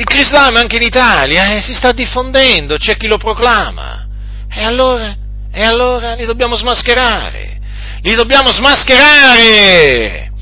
Il 0.00 0.06
cristiano 0.06 0.58
anche 0.58 0.76
in 0.76 0.82
Italia 0.82 1.50
eh, 1.50 1.60
si 1.60 1.74
sta 1.74 1.92
diffondendo, 1.92 2.78
c'è 2.78 2.96
chi 2.96 3.06
lo 3.06 3.18
proclama. 3.18 4.06
E 4.50 4.62
allora, 4.62 5.14
e 5.52 5.62
allora 5.62 6.14
li 6.14 6.24
dobbiamo 6.24 6.56
smascherare. 6.56 7.60
Li 8.00 8.14
dobbiamo 8.14 8.50
smascherare! 8.50 10.32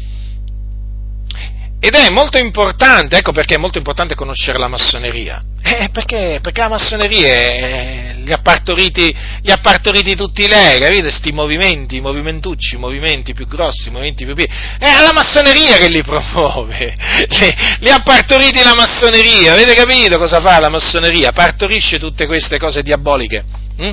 Ed 1.80 1.93
è 1.93 2.09
molto 2.10 2.39
importante, 2.39 3.16
ecco 3.16 3.32
perché 3.32 3.56
è 3.56 3.59
molto 3.59 3.78
importante 3.78 4.14
conoscere 4.14 4.60
la 4.60 4.68
massoneria. 4.68 5.43
Eh, 5.60 5.89
perché, 5.90 6.39
perché 6.40 6.60
la 6.60 6.68
massoneria 6.68 7.26
è, 7.26 8.14
li, 8.29 8.35
ha 8.35 8.39
partoriti, 8.39 9.15
li 9.43 9.51
ha 9.51 9.57
partoriti 9.57 10.15
tutti 10.15 10.47
lei, 10.47 10.79
capite? 10.79 11.01
Questi 11.03 11.33
movimenti, 11.33 12.01
movimentucci, 12.01 12.77
movimenti 12.77 13.33
più 13.33 13.49
grossi, 13.49 13.91
movimenti 13.91 14.25
più 14.25 14.35
piccoli. 14.35 14.77
È 14.79 15.01
la 15.01 15.13
massoneria 15.13 15.79
che 15.79 15.89
li 15.89 16.03
promuove. 16.03 16.95
Li, 17.29 17.55
li, 17.81 17.91
ha 17.91 18.01
partoriti 18.01 18.63
la 18.63 18.75
massoneria. 18.75 19.53
Avete 19.53 19.75
capito 19.75 20.19
cosa 20.19 20.41
fa 20.41 20.61
la 20.61 20.69
massoneria? 20.69 21.33
Partorisce 21.33 21.99
tutte 21.99 22.27
queste 22.27 22.59
cose 22.59 22.83
diaboliche. 22.83 23.45
Hm? 23.79 23.91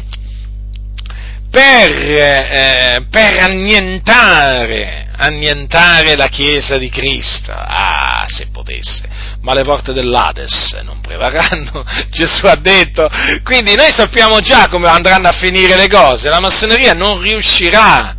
Per, 1.56 1.90
eh, 1.90 3.06
per 3.10 3.40
annientare 3.40 5.06
annientare 5.18 6.18
la 6.18 6.28
Chiesa 6.28 6.78
di 6.78 6.90
Cristo. 6.90 7.54
Ah, 7.54 8.26
se 8.28 8.48
potesse, 8.52 9.08
ma 9.40 9.54
le 9.54 9.64
porte 9.64 9.94
dell'Ades 9.94 10.78
non 10.84 11.00
prevarranno, 11.00 11.86
Gesù 12.12 12.46
ha 12.46 12.58
detto. 12.58 13.08
Quindi 13.44 13.74
noi 13.76 13.94
sappiamo 13.94 14.42
già 14.42 14.68
come 14.68 14.90
andranno 14.90 15.30
a 15.30 15.32
finire 15.32 15.78
le 15.78 15.88
cose, 15.88 16.28
la 16.28 16.42
massoneria 16.42 16.92
non 16.92 17.22
riuscirà. 17.22 18.16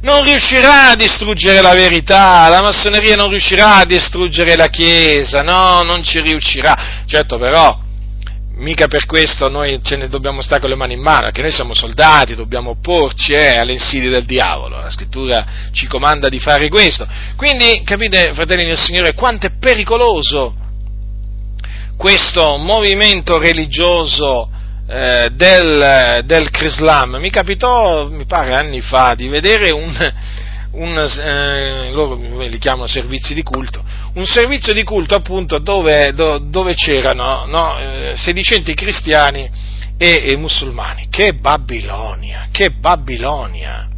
Non 0.00 0.24
riuscirà 0.24 0.90
a 0.90 0.94
distruggere 0.94 1.60
la 1.60 1.74
verità, 1.74 2.48
la 2.48 2.62
massoneria 2.62 3.16
non 3.16 3.28
riuscirà 3.28 3.76
a 3.76 3.84
distruggere 3.84 4.56
la 4.56 4.68
Chiesa, 4.68 5.42
no, 5.42 5.82
non 5.82 6.02
ci 6.02 6.20
riuscirà. 6.20 7.02
Certo 7.04 7.36
però, 7.36 7.78
mica 8.58 8.86
per 8.86 9.06
questo 9.06 9.48
noi 9.48 9.80
ce 9.82 9.96
ne 9.96 10.08
dobbiamo 10.08 10.40
stare 10.40 10.60
con 10.60 10.70
le 10.70 10.76
mani 10.76 10.94
in 10.94 11.00
mano, 11.00 11.22
perché 11.22 11.42
noi 11.42 11.52
siamo 11.52 11.74
soldati, 11.74 12.34
dobbiamo 12.34 12.70
opporci 12.70 13.32
eh, 13.32 13.56
alle 13.56 13.72
insidie 13.72 14.10
del 14.10 14.24
diavolo, 14.24 14.76
la 14.76 14.90
scrittura 14.90 15.44
ci 15.72 15.86
comanda 15.86 16.28
di 16.28 16.38
fare 16.38 16.68
questo. 16.68 17.06
Quindi 17.36 17.82
capite, 17.84 18.32
fratelli 18.34 18.64
del 18.64 18.78
Signore, 18.78 19.14
quanto 19.14 19.46
è 19.46 19.52
pericoloso 19.58 20.54
questo 21.96 22.56
movimento 22.56 23.38
religioso 23.38 24.48
eh, 24.88 25.30
del, 25.32 26.22
del 26.24 26.50
Crislam. 26.50 27.16
Mi 27.16 27.30
capitò, 27.30 28.08
mi 28.08 28.24
pare 28.24 28.54
anni 28.54 28.80
fa, 28.80 29.14
di 29.14 29.28
vedere 29.28 29.70
un, 29.70 29.92
un, 30.72 30.98
eh, 30.98 31.90
loro 31.92 32.14
li 32.14 32.58
chiamano 32.58 32.86
servizi 32.86 33.34
di 33.34 33.42
culto, 33.42 33.82
un 34.14 34.26
servizio 34.26 34.72
di 34.72 34.82
culto 34.82 35.14
appunto 35.14 35.58
dove, 35.58 36.12
do, 36.12 36.38
dove 36.38 36.74
c'erano 36.74 37.46
no, 37.46 37.78
eh, 37.78 38.14
sedicenti 38.16 38.74
cristiani 38.74 39.48
e, 39.96 40.22
e, 40.26 40.36
musulmani. 40.36 41.08
Che 41.08 41.34
Babilonia, 41.34 42.48
che 42.50 42.70
Babilonia, 42.70 43.88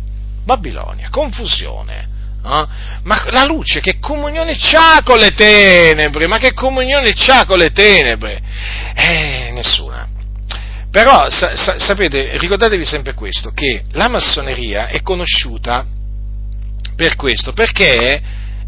Babilonia, 0.45 1.09
confusione. 1.11 2.09
Eh? 2.43 2.67
Ma 3.03 3.25
la 3.31 3.45
luce 3.45 3.81
che 3.81 3.99
comunione 3.99 4.57
c'ha 4.57 5.03
con 5.05 5.19
le 5.19 5.31
tenebre? 5.33 6.27
Ma 6.27 6.39
che 6.39 6.53
comunione 6.55 7.13
c'ha 7.15 7.45
con 7.45 7.59
le 7.59 7.71
tenebre? 7.73 8.41
Eh, 8.95 9.51
nessuna. 9.53 10.09
Però 10.91 11.29
sa, 11.31 11.55
sa, 11.57 11.79
sapete, 11.79 12.37
ricordatevi 12.39 12.85
sempre 12.85 13.15
questo, 13.15 13.51
che 13.51 13.85
la 13.93 14.09
massoneria 14.09 14.89
è 14.89 15.03
conosciuta 15.03 15.87
per 17.01 17.17
questo, 17.17 17.55
perché 17.55 18.21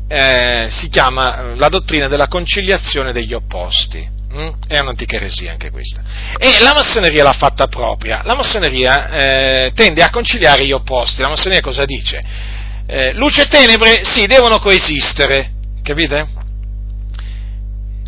eh, 0.09 0.67
si 0.71 0.89
chiama 0.89 1.55
la 1.55 1.69
dottrina 1.69 2.09
della 2.09 2.29
conciliazione 2.29 3.13
degli 3.13 3.35
opposti. 3.35 4.09
Mm? 4.35 4.49
È 4.67 4.79
un'antica 4.79 5.17
eresia 5.17 5.53
anche 5.53 5.71
questa. 5.71 6.01
E 6.39 6.63
la 6.63 6.73
massoneria 6.73 7.25
l'ha 7.25 7.35
fatta 7.35 7.67
propria. 7.67 8.23
La 8.25 8.35
massoneria 8.35 9.11
eh, 9.11 9.73
tende 9.75 10.03
a 10.03 10.09
conciliare 10.09 10.65
gli 10.65 10.73
opposti. 10.73 11.21
La 11.21 11.29
massoneria 11.29 11.61
cosa 11.61 11.85
dice? 11.85 12.23
Eh, 12.87 13.13
luce 13.13 13.43
e 13.43 13.49
tenebre, 13.49 14.01
sì, 14.05 14.25
devono 14.25 14.61
coesistere. 14.61 15.51
Capite? 15.83 16.27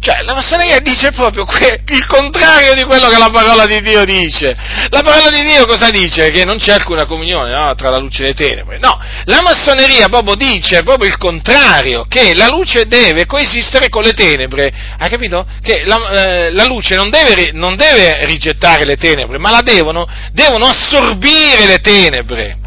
Cioè, 0.04 0.20
la 0.20 0.34
massoneria 0.34 0.80
dice 0.80 1.12
proprio 1.12 1.46
que- 1.46 1.80
il 1.86 2.04
contrario 2.04 2.74
di 2.74 2.84
quello 2.84 3.08
che 3.08 3.16
la 3.16 3.30
parola 3.30 3.64
di 3.64 3.80
Dio 3.80 4.04
dice. 4.04 4.54
La 4.90 5.00
parola 5.00 5.30
di 5.30 5.42
Dio 5.48 5.64
cosa 5.64 5.88
dice? 5.88 6.28
Che 6.28 6.44
non 6.44 6.58
c'è 6.58 6.74
alcuna 6.74 7.06
comunione 7.06 7.54
no, 7.54 7.74
tra 7.74 7.88
la 7.88 7.96
luce 7.96 8.22
e 8.22 8.26
le 8.26 8.34
tenebre. 8.34 8.76
No, 8.76 9.00
la 9.24 9.40
massoneria 9.40 10.08
proprio 10.08 10.34
dice 10.34 10.82
proprio 10.82 11.08
il 11.08 11.16
contrario, 11.16 12.04
che 12.06 12.34
la 12.34 12.48
luce 12.48 12.86
deve 12.86 13.24
coesistere 13.24 13.88
con 13.88 14.02
le 14.02 14.12
tenebre. 14.12 14.70
Hai 14.98 15.08
capito? 15.08 15.46
Che 15.62 15.84
la, 15.86 15.96
eh, 16.10 16.50
la 16.50 16.66
luce 16.66 16.96
non 16.96 17.08
deve, 17.08 17.52
non 17.52 17.74
deve, 17.74 18.26
rigettare 18.26 18.84
le 18.84 18.96
tenebre, 18.96 19.38
ma 19.38 19.50
la 19.50 19.62
devono, 19.62 20.06
devono 20.32 20.66
assorbire 20.66 21.64
le 21.64 21.78
tenebre. 21.78 22.58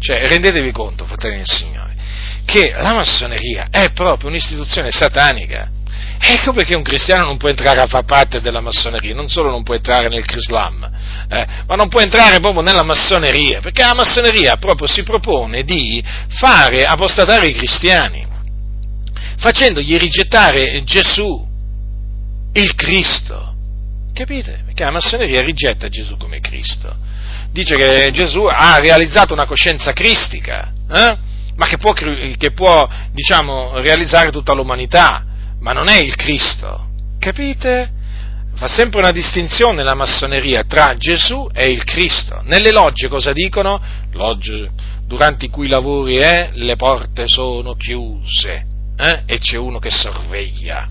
Cioè, 0.00 0.28
rendetevi 0.28 0.70
conto, 0.70 1.06
fratelli 1.06 1.36
del 1.36 1.48
Signore, 1.48 1.94
che 2.44 2.74
la 2.76 2.92
massoneria 2.92 3.68
è 3.70 3.90
proprio 3.92 4.28
un'istituzione 4.28 4.90
satanica 4.90 5.70
Ecco 6.26 6.54
perché 6.54 6.74
un 6.74 6.82
cristiano 6.82 7.26
non 7.26 7.36
può 7.36 7.50
entrare 7.50 7.82
a 7.82 7.86
far 7.86 8.04
parte 8.04 8.40
della 8.40 8.62
massoneria, 8.62 9.14
non 9.14 9.28
solo 9.28 9.50
non 9.50 9.62
può 9.62 9.74
entrare 9.74 10.08
nel 10.08 10.24
Crislam, 10.24 10.90
eh, 11.28 11.46
ma 11.66 11.74
non 11.74 11.88
può 11.88 12.00
entrare 12.00 12.40
proprio 12.40 12.62
nella 12.62 12.82
massoneria, 12.82 13.60
perché 13.60 13.82
la 13.82 13.92
massoneria 13.92 14.56
proprio 14.56 14.88
si 14.88 15.02
propone 15.02 15.64
di 15.64 16.02
fare 16.28 16.86
apostatare 16.86 17.46
i 17.46 17.52
cristiani, 17.52 18.26
facendogli 19.36 19.98
rigettare 19.98 20.82
Gesù, 20.84 21.46
il 22.54 22.74
Cristo. 22.74 23.52
Capite? 24.14 24.62
Perché 24.64 24.82
la 24.82 24.92
massoneria 24.92 25.42
rigetta 25.42 25.88
Gesù 25.88 26.16
come 26.16 26.40
Cristo. 26.40 26.96
Dice 27.50 27.76
che 27.76 28.10
Gesù 28.12 28.44
ha 28.44 28.78
realizzato 28.78 29.34
una 29.34 29.44
coscienza 29.44 29.92
cristica, 29.92 30.72
eh? 30.90 31.18
ma 31.54 31.66
che 31.66 31.76
può, 31.76 31.92
che 31.92 32.52
può 32.54 32.88
diciamo, 33.12 33.78
realizzare 33.80 34.30
tutta 34.30 34.54
l'umanità 34.54 35.26
ma 35.64 35.72
non 35.72 35.88
è 35.88 35.96
il 35.96 36.14
Cristo. 36.14 36.88
Capite? 37.18 37.90
Fa 38.54 38.68
sempre 38.68 39.00
una 39.00 39.12
distinzione 39.12 39.82
la 39.82 39.94
massoneria 39.94 40.62
tra 40.64 40.94
Gesù 40.94 41.48
e 41.54 41.70
il 41.70 41.82
Cristo. 41.84 42.42
Nelle 42.44 42.70
logge 42.70 43.08
cosa 43.08 43.32
dicono? 43.32 43.82
Logge 44.12 44.70
durante 45.06 45.46
i 45.46 45.48
cui 45.48 45.66
lavori 45.66 46.16
eh, 46.16 46.50
le 46.52 46.76
porte 46.76 47.26
sono 47.26 47.74
chiuse 47.76 48.66
eh, 48.96 49.22
e 49.24 49.38
c'è 49.38 49.56
uno 49.56 49.78
che 49.78 49.90
sorveglia. 49.90 50.86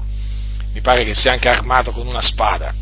Mi 0.74 0.82
pare 0.82 1.06
che 1.06 1.14
sia 1.14 1.34
anche 1.34 1.50
armato 1.50 1.92
con 1.92 2.08
una 2.08 2.22
spada 2.22 2.74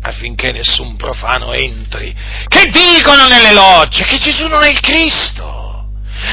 affinché 0.00 0.52
nessun 0.52 0.96
profano 0.96 1.52
entri. 1.52 2.14
Che 2.48 2.70
dicono 2.72 3.26
nelle 3.26 3.52
logge? 3.52 4.04
Che 4.04 4.16
Gesù 4.16 4.46
non 4.46 4.62
è 4.62 4.70
il 4.70 4.80
Cristo, 4.80 5.90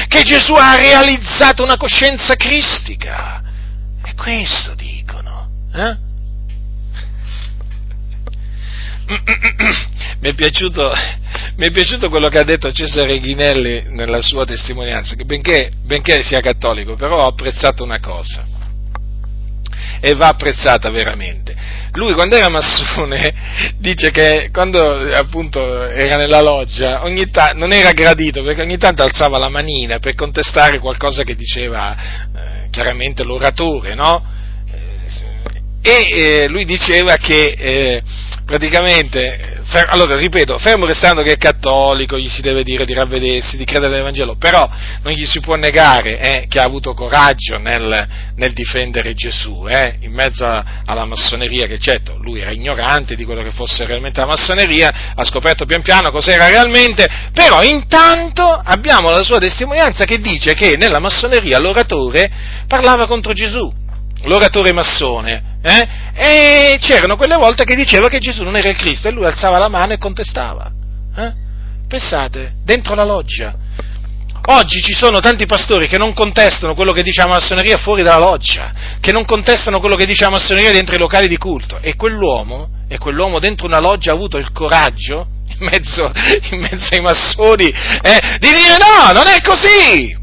che 0.08 0.22
Gesù 0.22 0.54
ha 0.54 0.76
realizzato 0.76 1.62
una 1.62 1.76
coscienza 1.76 2.36
cristica 2.36 3.41
questo 4.14 4.74
dicono. 4.74 5.48
Eh? 5.74 6.10
mi, 10.20 10.28
è 10.28 10.34
piaciuto, 10.34 10.92
mi 11.56 11.66
è 11.66 11.70
piaciuto 11.70 12.08
quello 12.08 12.28
che 12.28 12.38
ha 12.38 12.44
detto 12.44 12.72
Cesare 12.72 13.18
Ghinelli 13.18 13.84
nella 13.88 14.20
sua 14.20 14.44
testimonianza, 14.44 15.14
che 15.14 15.24
benché, 15.24 15.70
benché 15.84 16.22
sia 16.22 16.40
cattolico, 16.40 16.94
però 16.94 17.18
ho 17.18 17.26
apprezzato 17.26 17.82
una 17.84 18.00
cosa, 18.00 18.46
e 20.00 20.14
va 20.14 20.28
apprezzata 20.28 20.90
veramente. 20.90 21.54
Lui 21.94 22.14
quando 22.14 22.36
era 22.36 22.48
massone 22.48 23.34
dice 23.76 24.10
che 24.10 24.48
quando 24.50 24.80
appunto 25.14 25.60
era 25.88 26.16
nella 26.16 26.40
loggia 26.40 27.04
ogni 27.04 27.30
ta- 27.30 27.52
non 27.54 27.70
era 27.70 27.92
gradito 27.92 28.42
perché 28.42 28.62
ogni 28.62 28.78
tanto 28.78 29.02
alzava 29.02 29.36
la 29.36 29.50
manina 29.50 29.98
per 29.98 30.14
contestare 30.14 30.78
qualcosa 30.78 31.22
che 31.22 31.36
diceva 31.36 31.94
chiaramente 32.72 33.22
l'oratore, 33.22 33.94
no? 33.94 34.24
Eh, 35.82 35.90
e 35.90 36.44
eh, 36.44 36.48
lui 36.48 36.64
diceva 36.64 37.16
che 37.16 37.54
eh, 37.56 38.02
praticamente, 38.44 39.60
fer- 39.64 39.88
allora 39.90 40.16
ripeto, 40.16 40.58
fermo 40.58 40.86
restando 40.86 41.22
che 41.22 41.32
è 41.32 41.36
cattolico, 41.36 42.18
gli 42.18 42.28
si 42.28 42.42
deve 42.42 42.62
dire 42.62 42.84
di 42.84 42.94
ravvedersi, 42.94 43.56
di 43.56 43.64
credere 43.64 43.90
nell'Evangelo, 43.90 44.36
però 44.36 44.68
non 45.02 45.12
gli 45.12 45.24
si 45.24 45.40
può 45.40 45.54
negare 45.54 46.18
eh, 46.18 46.46
che 46.48 46.58
ha 46.58 46.64
avuto 46.64 46.94
coraggio 46.94 47.58
nel, 47.58 48.06
nel 48.36 48.52
difendere 48.52 49.14
Gesù, 49.14 49.66
eh, 49.68 49.96
in 50.00 50.12
mezzo 50.12 50.44
a, 50.44 50.82
alla 50.84 51.04
massoneria, 51.04 51.66
che 51.66 51.78
certo, 51.78 52.16
lui 52.20 52.40
era 52.40 52.50
ignorante 52.50 53.14
di 53.14 53.24
quello 53.24 53.42
che 53.42 53.52
fosse 53.52 53.86
realmente 53.86 54.20
la 54.20 54.26
massoneria, 54.26 55.12
ha 55.14 55.24
scoperto 55.24 55.64
pian 55.66 55.82
piano 55.82 56.10
cos'era 56.10 56.48
realmente, 56.48 57.08
però 57.32 57.62
intanto 57.62 58.44
abbiamo 58.44 59.10
la 59.10 59.22
sua 59.22 59.38
testimonianza 59.38 60.04
che 60.04 60.18
dice 60.18 60.54
che 60.54 60.76
nella 60.76 60.98
massoneria 60.98 61.58
l'oratore 61.58 62.30
parlava 62.66 63.06
contro 63.06 63.32
Gesù 63.32 63.80
l'oratore 64.24 64.72
massone, 64.72 65.58
eh? 65.62 65.88
e 66.14 66.78
c'erano 66.80 67.16
quelle 67.16 67.36
volte 67.36 67.64
che 67.64 67.74
diceva 67.74 68.08
che 68.08 68.18
Gesù 68.18 68.42
non 68.42 68.56
era 68.56 68.68
il 68.68 68.76
Cristo 68.76 69.08
e 69.08 69.12
lui 69.12 69.24
alzava 69.24 69.58
la 69.58 69.68
mano 69.68 69.92
e 69.92 69.98
contestava. 69.98 70.70
Eh? 71.16 71.32
Pensate, 71.88 72.54
dentro 72.64 72.94
la 72.94 73.04
loggia. 73.04 73.54
Oggi 74.44 74.80
ci 74.80 74.92
sono 74.92 75.20
tanti 75.20 75.46
pastori 75.46 75.86
che 75.86 75.98
non 75.98 76.14
contestano 76.14 76.74
quello 76.74 76.90
che 76.90 77.04
dice 77.04 77.22
la 77.22 77.28
massoneria 77.28 77.76
fuori 77.76 78.02
dalla 78.02 78.24
loggia, 78.24 78.72
che 79.00 79.12
non 79.12 79.24
contestano 79.24 79.78
quello 79.78 79.94
che 79.94 80.04
dice 80.04 80.24
la 80.24 80.30
massoneria 80.30 80.72
dentro 80.72 80.96
i 80.96 80.98
locali 80.98 81.28
di 81.28 81.36
culto. 81.36 81.78
E 81.80 81.94
quell'uomo, 81.94 82.68
e 82.88 82.98
quell'uomo 82.98 83.38
dentro 83.38 83.66
una 83.66 83.78
loggia 83.78 84.10
ha 84.10 84.14
avuto 84.14 84.38
il 84.38 84.50
coraggio, 84.50 85.28
in 85.46 85.68
mezzo, 85.68 86.10
in 86.50 86.58
mezzo 86.58 86.92
ai 86.92 87.00
massoni, 87.00 87.66
eh, 87.66 88.38
di 88.38 88.48
dire 88.48 88.76
no, 88.78 89.12
non 89.12 89.28
è 89.28 89.40
così! 89.40 90.16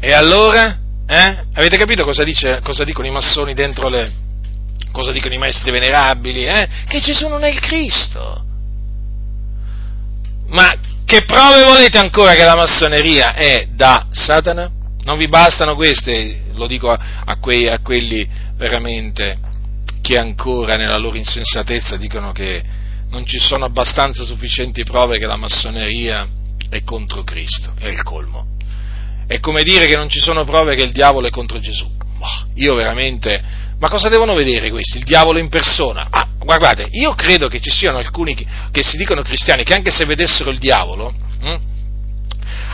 E 0.00 0.12
allora? 0.14 0.78
Eh? 1.10 1.44
Avete 1.54 1.78
capito 1.78 2.04
cosa, 2.04 2.22
dice, 2.22 2.60
cosa, 2.62 2.84
dicono 2.84 3.08
i 3.08 3.10
massoni 3.10 3.54
dentro 3.54 3.88
le... 3.88 4.12
cosa 4.92 5.10
dicono 5.10 5.32
i 5.32 5.38
maestri 5.38 5.70
venerabili? 5.70 6.44
Eh? 6.44 6.68
Che 6.86 7.00
Gesù 7.00 7.28
non 7.28 7.44
è 7.44 7.48
il 7.48 7.60
Cristo. 7.60 8.44
Ma 10.48 10.70
che 11.06 11.24
prove 11.24 11.64
volete 11.64 11.96
ancora 11.96 12.34
che 12.34 12.44
la 12.44 12.56
massoneria 12.56 13.32
è 13.32 13.68
da 13.70 14.06
Satana? 14.10 14.70
Non 15.04 15.16
vi 15.16 15.28
bastano 15.28 15.74
queste, 15.74 16.42
lo 16.52 16.66
dico 16.66 16.90
a, 16.90 17.22
a, 17.24 17.38
quei, 17.38 17.66
a 17.66 17.78
quelli 17.78 18.28
veramente 18.56 19.38
che 20.02 20.16
ancora 20.16 20.76
nella 20.76 20.98
loro 20.98 21.16
insensatezza 21.16 21.96
dicono 21.96 22.32
che 22.32 22.62
non 23.08 23.24
ci 23.24 23.38
sono 23.38 23.64
abbastanza 23.64 24.24
sufficienti 24.24 24.84
prove 24.84 25.16
che 25.16 25.26
la 25.26 25.36
massoneria 25.36 26.28
è 26.68 26.84
contro 26.84 27.24
Cristo, 27.24 27.72
è 27.78 27.88
il 27.88 28.02
colmo. 28.02 28.57
È 29.28 29.40
come 29.40 29.62
dire 29.62 29.86
che 29.86 29.94
non 29.94 30.08
ci 30.08 30.20
sono 30.20 30.44
prove 30.44 30.74
che 30.74 30.82
il 30.82 30.92
diavolo 30.92 31.26
è 31.26 31.30
contro 31.30 31.60
Gesù. 31.60 31.86
Io 32.54 32.74
veramente, 32.74 33.42
ma 33.78 33.90
cosa 33.90 34.08
devono 34.08 34.34
vedere 34.34 34.70
questi? 34.70 34.96
Il 34.96 35.04
diavolo 35.04 35.38
in 35.38 35.50
persona? 35.50 36.08
Ah, 36.10 36.26
guardate, 36.38 36.88
io 36.92 37.14
credo 37.14 37.46
che 37.46 37.60
ci 37.60 37.70
siano 37.70 37.98
alcuni 37.98 38.34
che 38.34 38.82
si 38.82 38.96
dicono 38.96 39.20
cristiani 39.20 39.64
che 39.64 39.74
anche 39.74 39.90
se 39.90 40.06
vedessero 40.06 40.50
il 40.50 40.58
diavolo, 40.58 41.12
hm, 41.40 41.60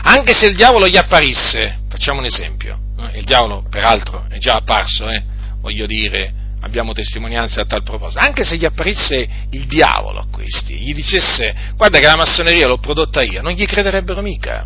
anche 0.03 0.33
se 0.33 0.45
il 0.45 0.55
diavolo 0.55 0.87
gli 0.87 0.95
apparisse, 0.95 1.79
facciamo 1.89 2.19
un 2.19 2.25
esempio, 2.25 2.79
eh, 2.99 3.17
il 3.17 3.25
diavolo 3.25 3.65
peraltro 3.69 4.25
è 4.29 4.37
già 4.37 4.55
apparso, 4.55 5.09
eh, 5.09 5.21
voglio 5.59 5.85
dire, 5.85 6.33
abbiamo 6.61 6.93
testimonianze 6.93 7.59
a 7.59 7.65
tal 7.65 7.83
proposito, 7.83 8.19
anche 8.19 8.45
se 8.45 8.55
gli 8.55 8.65
apparisse 8.65 9.27
il 9.49 9.65
diavolo 9.67 10.19
a 10.19 10.27
questi, 10.31 10.77
gli 10.77 10.93
dicesse 10.93 11.53
guarda 11.75 11.99
che 11.99 12.05
la 12.07 12.15
massoneria 12.15 12.65
l'ho 12.65 12.79
prodotta 12.79 13.21
io, 13.23 13.41
non 13.41 13.51
gli 13.51 13.65
crederebbero 13.65 14.21
mica. 14.21 14.65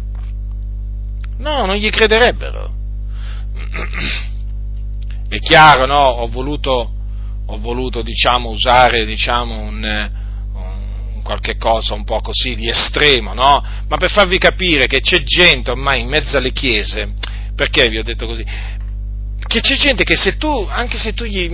No, 1.39 1.65
non 1.65 1.75
gli 1.75 1.89
crederebbero. 1.89 2.73
È 5.29 5.39
chiaro, 5.39 5.85
no? 5.85 5.99
Ho 5.99 6.27
voluto, 6.27 6.91
ho 7.45 7.59
voluto 7.59 8.01
diciamo, 8.01 8.49
usare 8.49 9.05
diciamo, 9.05 9.59
un, 9.59 10.11
un, 10.53 11.21
qualche 11.23 11.57
cosa 11.57 11.93
un 11.93 12.03
po' 12.03 12.19
così 12.21 12.55
di 12.55 12.67
estremo, 12.67 13.33
no? 13.33 13.63
Ma 13.87 13.97
per 13.97 14.11
farvi 14.11 14.37
capire 14.37 14.87
che 14.87 14.99
c'è 15.01 15.23
gente 15.23 15.71
ormai 15.71 16.01
in 16.01 16.09
mezzo 16.09 16.35
alle 16.37 16.51
chiese, 16.51 17.13
perché 17.55 17.87
vi 17.89 17.99
ho 17.99 18.03
detto 18.03 18.25
così? 18.25 18.43
Che 18.43 19.61
c'è 19.61 19.75
gente 19.75 20.03
che 20.03 20.17
se 20.17 20.37
tu, 20.37 20.67
anche 20.69 20.97
se 20.97 21.13
tu 21.13 21.23
gli, 21.23 21.47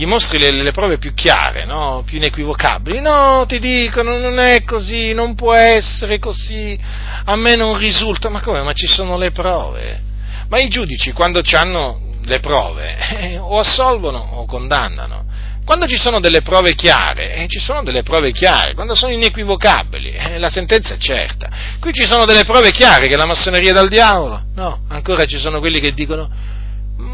gli 0.00 0.06
mostri 0.06 0.38
le, 0.38 0.50
le 0.50 0.70
prove 0.70 0.96
più 0.96 1.12
chiare, 1.12 1.66
no? 1.66 2.02
più 2.06 2.16
inequivocabili. 2.16 3.02
No, 3.02 3.44
ti 3.46 3.58
dicono, 3.58 4.16
non 4.16 4.38
è 4.38 4.64
così, 4.64 5.12
non 5.12 5.34
può 5.34 5.52
essere 5.52 6.18
così, 6.18 6.78
a 7.24 7.36
me 7.36 7.54
non 7.54 7.76
risulta. 7.76 8.30
Ma 8.30 8.40
come? 8.40 8.62
Ma 8.62 8.72
ci 8.72 8.86
sono 8.86 9.18
le 9.18 9.30
prove. 9.30 10.00
Ma 10.48 10.58
i 10.58 10.68
giudici, 10.68 11.12
quando 11.12 11.42
hanno 11.52 12.00
le 12.22 12.40
prove, 12.40 12.96
eh, 13.18 13.38
o 13.38 13.58
assolvono 13.58 14.18
o 14.36 14.46
condannano. 14.46 15.26
Quando 15.66 15.86
ci 15.86 15.98
sono 15.98 16.18
delle 16.18 16.40
prove 16.40 16.74
chiare, 16.74 17.34
eh, 17.34 17.46
ci 17.46 17.58
sono 17.58 17.82
delle 17.82 18.02
prove 18.02 18.32
chiare, 18.32 18.72
quando 18.72 18.94
sono 18.94 19.12
inequivocabili, 19.12 20.12
eh, 20.12 20.38
la 20.38 20.48
sentenza 20.48 20.94
è 20.94 20.98
certa. 20.98 21.50
Qui 21.78 21.92
ci 21.92 22.06
sono 22.06 22.24
delle 22.24 22.44
prove 22.44 22.70
chiare 22.70 23.06
che 23.06 23.16
la 23.16 23.26
massoneria 23.26 23.70
è 23.70 23.74
dal 23.74 23.90
diavolo. 23.90 24.44
No, 24.54 24.80
ancora 24.88 25.26
ci 25.26 25.38
sono 25.38 25.60
quelli 25.60 25.78
che 25.78 25.92
dicono 25.92 26.28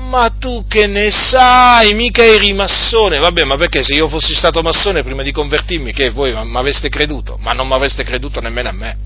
ma 0.09 0.31
tu 0.39 0.65
che 0.67 0.87
ne 0.87 1.11
sai, 1.11 1.95
mica 1.95 2.25
eri 2.25 2.53
massone. 2.53 3.19
Vabbè, 3.19 3.45
ma 3.45 3.57
perché 3.57 3.83
se 3.83 3.95
io 3.95 4.09
fossi 4.09 4.35
stato 4.35 4.63
massone 4.63 5.03
prima 5.03 5.23
di 5.23 5.33
convertirmi, 5.33 5.93
che 5.93 6.11
voi 6.11 6.33
mi 6.33 6.57
aveste 6.57 6.89
creduto? 6.89 7.37
Ma 7.41 7.53
non 7.53 7.67
mi 7.67 7.75
aveste 7.75 8.05
creduto 8.05 8.41
nemmeno 8.41 8.69
a 8.69 8.73
me. 8.73 8.97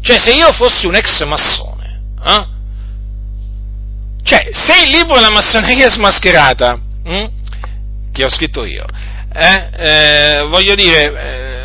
Cioè, 0.00 0.18
se 0.18 0.32
io 0.32 0.52
fossi 0.52 0.86
un 0.86 0.94
ex 0.94 1.24
massone, 1.24 2.00
eh? 2.24 2.46
cioè, 4.22 4.48
se 4.50 4.84
il 4.84 4.90
libro 4.90 5.14
della 5.14 5.30
massoneria 5.30 5.88
smascherata, 5.88 6.78
hm? 7.04 7.26
che 8.12 8.24
ho 8.24 8.28
scritto 8.28 8.64
io, 8.64 8.84
eh? 9.32 9.68
Eh, 9.76 10.46
voglio 10.48 10.74
dire, 10.74 11.02
eh, 11.04 11.55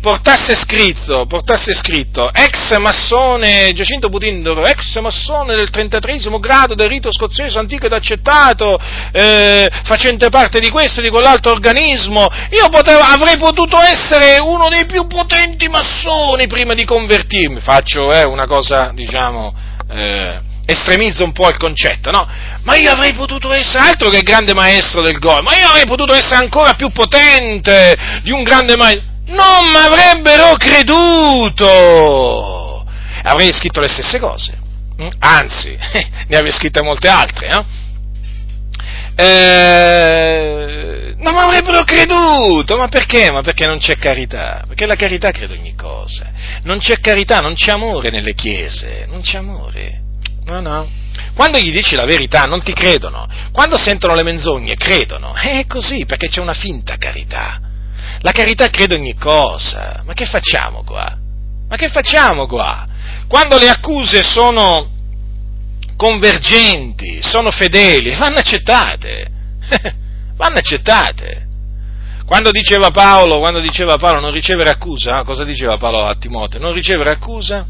portasse 0.00 0.54
scritto, 0.54 1.26
portasse 1.26 1.74
scritto 1.74 2.30
ex 2.32 2.76
massone 2.78 3.72
Giacinto 3.72 4.08
Putindoro, 4.08 4.64
ex 4.64 4.98
massone 5.00 5.54
del 5.54 5.70
33 5.70 6.18
grado 6.40 6.74
del 6.74 6.88
rito 6.88 7.12
scozzese 7.12 7.58
antico 7.58 7.86
ed 7.86 7.92
accettato, 7.92 8.78
eh, 9.12 9.70
facente 9.84 10.28
parte 10.30 10.58
di 10.58 10.70
questo 10.70 11.00
e 11.00 11.02
di 11.02 11.10
quell'altro 11.10 11.52
organismo, 11.52 12.26
io 12.50 12.68
potevo, 12.70 13.00
avrei 13.00 13.36
potuto 13.36 13.78
essere 13.78 14.40
uno 14.40 14.68
dei 14.68 14.86
più 14.86 15.06
potenti 15.06 15.68
massoni 15.68 16.46
prima 16.46 16.74
di 16.74 16.84
convertirmi. 16.84 17.60
Faccio 17.60 18.12
eh, 18.12 18.24
una 18.24 18.46
cosa, 18.46 18.92
diciamo, 18.94 19.54
eh, 19.90 20.40
estremizzo 20.64 21.24
un 21.24 21.32
po' 21.32 21.48
il 21.48 21.56
concetto, 21.56 22.10
no? 22.10 22.26
Ma 22.62 22.76
io 22.76 22.90
avrei 22.92 23.12
potuto 23.12 23.52
essere 23.52 23.84
altro 23.84 24.08
che 24.08 24.22
grande 24.22 24.54
maestro 24.54 25.02
del 25.02 25.18
gol, 25.18 25.42
ma 25.42 25.56
io 25.56 25.68
avrei 25.68 25.86
potuto 25.86 26.14
essere 26.14 26.36
ancora 26.36 26.74
più 26.74 26.90
potente 26.90 28.20
di 28.22 28.30
un 28.30 28.42
grande 28.42 28.76
maestro 28.76 29.09
non 29.30 29.68
mi 29.70 29.76
avrebbero 29.76 30.56
creduto. 30.56 31.68
Avrei 33.22 33.52
scritto 33.52 33.80
le 33.80 33.88
stesse 33.88 34.18
cose, 34.18 34.56
mm? 35.00 35.08
anzi, 35.18 35.76
ne 36.26 36.36
avrei 36.36 36.50
scritte 36.50 36.82
molte 36.82 37.08
altre. 37.08 37.48
Eh? 37.48 37.64
Eh, 39.22 41.14
non 41.18 41.34
mi 41.34 41.40
avrebbero 41.40 41.84
creduto, 41.84 42.76
ma 42.76 42.88
perché? 42.88 43.30
Ma 43.30 43.42
perché 43.42 43.66
non 43.66 43.78
c'è 43.78 43.96
carità? 43.98 44.64
Perché 44.66 44.86
la 44.86 44.96
carità 44.96 45.30
crede 45.30 45.58
ogni 45.58 45.74
cosa. 45.74 46.30
Non 46.62 46.78
c'è 46.78 46.98
carità, 47.00 47.40
non 47.40 47.52
c'è 47.54 47.72
amore 47.72 48.10
nelle 48.10 48.34
chiese, 48.34 49.06
non 49.08 49.20
c'è 49.20 49.36
amore. 49.38 50.00
No, 50.46 50.60
no. 50.60 50.88
Quando 51.34 51.58
gli 51.58 51.70
dici 51.70 51.94
la 51.94 52.06
verità 52.06 52.44
non 52.44 52.62
ti 52.62 52.72
credono, 52.72 53.26
quando 53.52 53.76
sentono 53.78 54.14
le 54.14 54.22
menzogne 54.22 54.74
credono, 54.76 55.34
è 55.34 55.66
così 55.66 56.06
perché 56.06 56.28
c'è 56.28 56.40
una 56.40 56.54
finta 56.54 56.96
carità. 56.96 57.60
La 58.22 58.32
carità 58.32 58.68
crede 58.68 58.94
ogni 58.94 59.14
cosa. 59.14 60.02
Ma 60.04 60.12
che 60.12 60.26
facciamo 60.26 60.82
qua? 60.84 61.16
Ma 61.68 61.76
che 61.76 61.88
facciamo 61.88 62.46
qua? 62.46 62.86
Quando 63.26 63.58
le 63.58 63.68
accuse 63.68 64.22
sono 64.22 64.88
convergenti, 65.96 67.20
sono 67.22 67.50
fedeli, 67.50 68.16
vanno 68.16 68.38
accettate. 68.38 69.30
vanno 70.36 70.58
accettate. 70.58 71.46
Quando 72.26 72.50
diceva 72.50 72.90
Paolo, 72.90 73.38
quando 73.38 73.60
diceva 73.60 73.96
Paolo 73.96 74.20
non 74.20 74.30
ricevere 74.30 74.70
accusa, 74.70 75.24
cosa 75.24 75.44
diceva 75.44 75.78
Paolo 75.78 76.06
a 76.06 76.14
Timoteo? 76.14 76.60
Non 76.60 76.72
ricevere 76.72 77.10
accusa? 77.10 77.66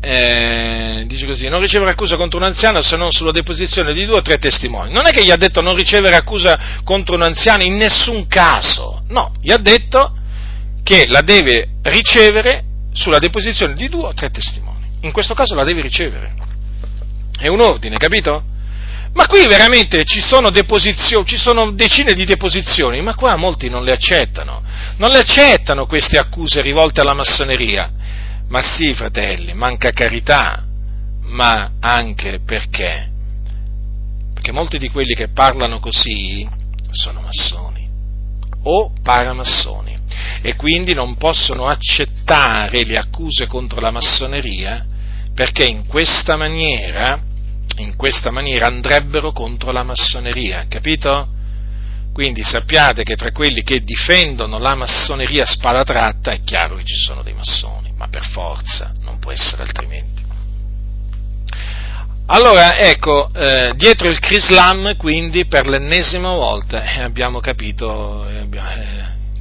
Eh, 0.00 1.04
dice 1.06 1.26
così, 1.26 1.48
non 1.48 1.60
ricevere 1.60 1.90
accusa 1.90 2.16
contro 2.16 2.38
un 2.38 2.44
anziano 2.44 2.80
se 2.80 2.96
non 2.96 3.10
sulla 3.12 3.32
deposizione 3.32 3.92
di 3.92 4.06
due 4.06 4.16
o 4.16 4.22
tre 4.22 4.38
testimoni. 4.38 4.92
Non 4.92 5.06
è 5.06 5.10
che 5.10 5.24
gli 5.24 5.30
ha 5.30 5.36
detto 5.36 5.60
non 5.60 5.76
ricevere 5.76 6.16
accusa 6.16 6.80
contro 6.84 7.14
un 7.14 7.22
anziano 7.22 7.62
in 7.62 7.76
nessun 7.76 8.26
caso, 8.26 9.02
no, 9.08 9.34
gli 9.40 9.52
ha 9.52 9.58
detto 9.58 10.16
che 10.82 11.06
la 11.06 11.20
deve 11.20 11.68
ricevere 11.82 12.64
sulla 12.92 13.18
deposizione 13.18 13.74
di 13.74 13.88
due 13.88 14.06
o 14.06 14.14
tre 14.14 14.30
testimoni. 14.30 14.78
In 15.02 15.12
questo 15.12 15.34
caso 15.34 15.54
la 15.54 15.64
deve 15.64 15.82
ricevere. 15.82 16.34
È 17.38 17.48
un 17.48 17.60
ordine, 17.60 17.96
capito? 17.96 18.44
Ma 19.12 19.26
qui 19.26 19.46
veramente 19.46 20.04
ci 20.04 20.20
sono, 20.20 20.50
ci 20.52 21.36
sono 21.36 21.72
decine 21.72 22.14
di 22.14 22.24
deposizioni, 22.24 23.00
ma 23.02 23.14
qua 23.14 23.36
molti 23.36 23.68
non 23.68 23.82
le 23.82 23.92
accettano. 23.92 24.62
Non 24.96 25.10
le 25.10 25.18
accettano 25.18 25.86
queste 25.86 26.16
accuse 26.18 26.60
rivolte 26.60 27.00
alla 27.00 27.14
massoneria. 27.14 27.90
Ma 28.50 28.62
sì, 28.62 28.94
fratelli, 28.94 29.54
manca 29.54 29.90
carità, 29.90 30.64
ma 31.22 31.72
anche 31.78 32.40
perché? 32.44 33.08
Perché 34.34 34.52
molti 34.52 34.78
di 34.78 34.90
quelli 34.90 35.14
che 35.14 35.28
parlano 35.28 35.78
così 35.78 36.48
sono 36.90 37.20
massoni 37.20 37.88
o 38.62 38.92
paramassoni 39.02 39.98
e 40.42 40.56
quindi 40.56 40.94
non 40.94 41.16
possono 41.16 41.66
accettare 41.66 42.84
le 42.84 42.96
accuse 42.98 43.46
contro 43.46 43.80
la 43.80 43.90
massoneria 43.90 44.84
perché 45.32 45.64
in 45.64 45.86
questa 45.86 46.36
maniera, 46.36 47.18
in 47.76 47.96
questa 47.96 48.30
maniera 48.30 48.66
andrebbero 48.66 49.32
contro 49.32 49.70
la 49.70 49.84
massoneria, 49.84 50.66
capito? 50.68 51.28
Quindi 52.12 52.42
sappiate 52.42 53.04
che 53.04 53.14
tra 53.14 53.30
quelli 53.30 53.62
che 53.62 53.82
difendono 53.82 54.58
la 54.58 54.74
massoneria 54.74 55.46
spada 55.46 55.84
tratta 55.84 56.32
è 56.32 56.42
chiaro 56.42 56.74
che 56.74 56.84
ci 56.84 56.96
sono 56.96 57.22
dei 57.22 57.32
massoni, 57.32 57.89
ma 58.00 58.08
per 58.08 58.24
forza, 58.24 58.94
non 59.02 59.18
può 59.18 59.30
essere 59.30 59.62
altrimenti. 59.62 60.24
Allora, 62.26 62.78
ecco, 62.78 63.30
eh, 63.34 63.74
dietro 63.76 64.08
il 64.08 64.18
Crislam, 64.18 64.96
quindi, 64.96 65.44
per 65.44 65.66
l'ennesima 65.66 66.32
volta 66.32 66.82
eh, 66.82 67.02
abbiamo 67.02 67.40
capito 67.40 68.26
eh, 68.26 68.48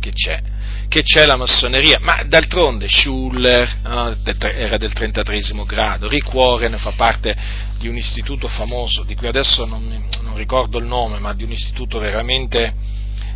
che 0.01 0.11
c'è 0.11 0.41
che 0.89 1.03
c'è 1.03 1.27
la 1.27 1.35
massoneria, 1.35 1.99
ma 2.01 2.23
d'altronde 2.23 2.87
Schuller 2.89 3.77
no, 3.83 4.17
era 4.41 4.75
del 4.77 4.91
33 4.91 5.39
grado, 5.67 6.07
Rick 6.07 6.33
Warren 6.33 6.79
fa 6.79 6.93
parte 6.97 7.35
di 7.77 7.87
un 7.87 7.95
istituto 7.95 8.47
famoso, 8.47 9.03
di 9.03 9.13
cui 9.13 9.27
adesso 9.27 9.65
non, 9.65 10.07
non 10.23 10.35
ricordo 10.35 10.79
il 10.79 10.85
nome, 10.85 11.19
ma 11.19 11.35
di 11.35 11.43
un 11.43 11.51
istituto 11.51 11.99
veramente, 11.99 12.73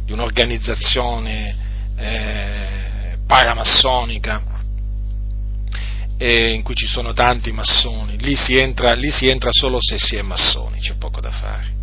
di 0.03 0.11
un'organizzazione 0.13 1.55
eh, 1.95 3.17
paramassonica, 3.27 4.41
eh, 4.41 4.52
in 6.17 6.61
cui 6.63 6.75
ci 6.75 6.87
sono 6.87 7.13
tanti 7.13 7.51
massoni, 7.51 8.17
lì 8.19 8.35
si, 8.35 8.55
entra, 8.55 8.93
lì 8.93 9.09
si 9.09 9.27
entra 9.27 9.49
solo 9.51 9.77
se 9.79 9.97
si 9.97 10.15
è 10.15 10.21
massoni, 10.21 10.79
c'è 10.79 10.95
poco 10.95 11.19
da 11.19 11.31
fare. 11.31 11.81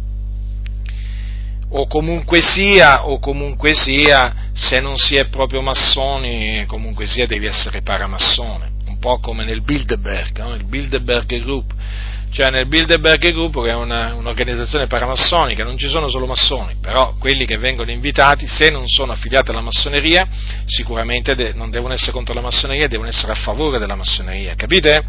O 1.72 1.86
comunque 1.86 2.40
sia, 2.40 3.06
o 3.06 3.18
comunque 3.18 3.74
sia, 3.74 4.50
se 4.52 4.80
non 4.80 4.96
si 4.96 5.16
è 5.16 5.26
proprio 5.28 5.62
massoni, 5.62 6.64
comunque 6.66 7.06
sia 7.06 7.26
devi 7.26 7.46
essere 7.46 7.82
paramassone, 7.82 8.72
un 8.86 8.98
po' 8.98 9.18
come 9.20 9.44
nel 9.44 9.62
Bilderberg, 9.62 10.38
no? 10.38 10.54
il 10.54 10.64
Bilderberg 10.64 11.40
Group, 11.42 11.72
cioè 12.30 12.50
nel 12.50 12.66
Bilderberg 12.66 13.32
Group 13.32 13.62
che 13.62 13.70
è 13.70 13.74
una, 13.74 14.14
un'organizzazione 14.14 14.86
paramassonica, 14.86 15.64
non 15.64 15.76
ci 15.76 15.88
sono 15.88 16.08
solo 16.08 16.26
massoni, 16.26 16.76
però 16.80 17.14
quelli 17.18 17.44
che 17.44 17.56
vengono 17.58 17.90
invitati, 17.90 18.46
se 18.46 18.70
non 18.70 18.86
sono 18.86 19.12
affiliati 19.12 19.50
alla 19.50 19.60
massoneria, 19.60 20.26
sicuramente 20.64 21.34
de- 21.34 21.52
non 21.54 21.70
devono 21.70 21.92
essere 21.92 22.12
contro 22.12 22.32
la 22.34 22.42
massoneria, 22.42 22.88
devono 22.88 23.08
essere 23.08 23.32
a 23.32 23.36
favore 23.36 23.78
della 23.78 23.96
massoneria, 23.96 24.54
capite? 24.54 25.04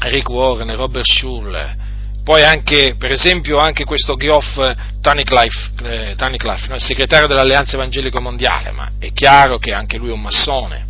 Rick 0.00 0.28
Warren, 0.28 0.74
Robert 0.76 1.06
Schuller, 1.06 1.76
poi 2.22 2.42
anche, 2.42 2.94
per 2.96 3.12
esempio, 3.12 3.58
anche 3.58 3.84
questo 3.84 4.16
Geoff 4.16 4.56
Tanicliff, 5.00 5.70
eh, 5.82 6.14
no? 6.16 6.74
il 6.74 6.80
segretario 6.80 7.26
dell'Alleanza 7.26 7.74
Evangelico 7.74 8.20
Mondiale, 8.20 8.70
ma 8.70 8.92
è 8.98 9.12
chiaro 9.12 9.58
che 9.58 9.72
anche 9.72 9.96
lui 9.96 10.10
è 10.10 10.12
un 10.12 10.20
massone. 10.20 10.89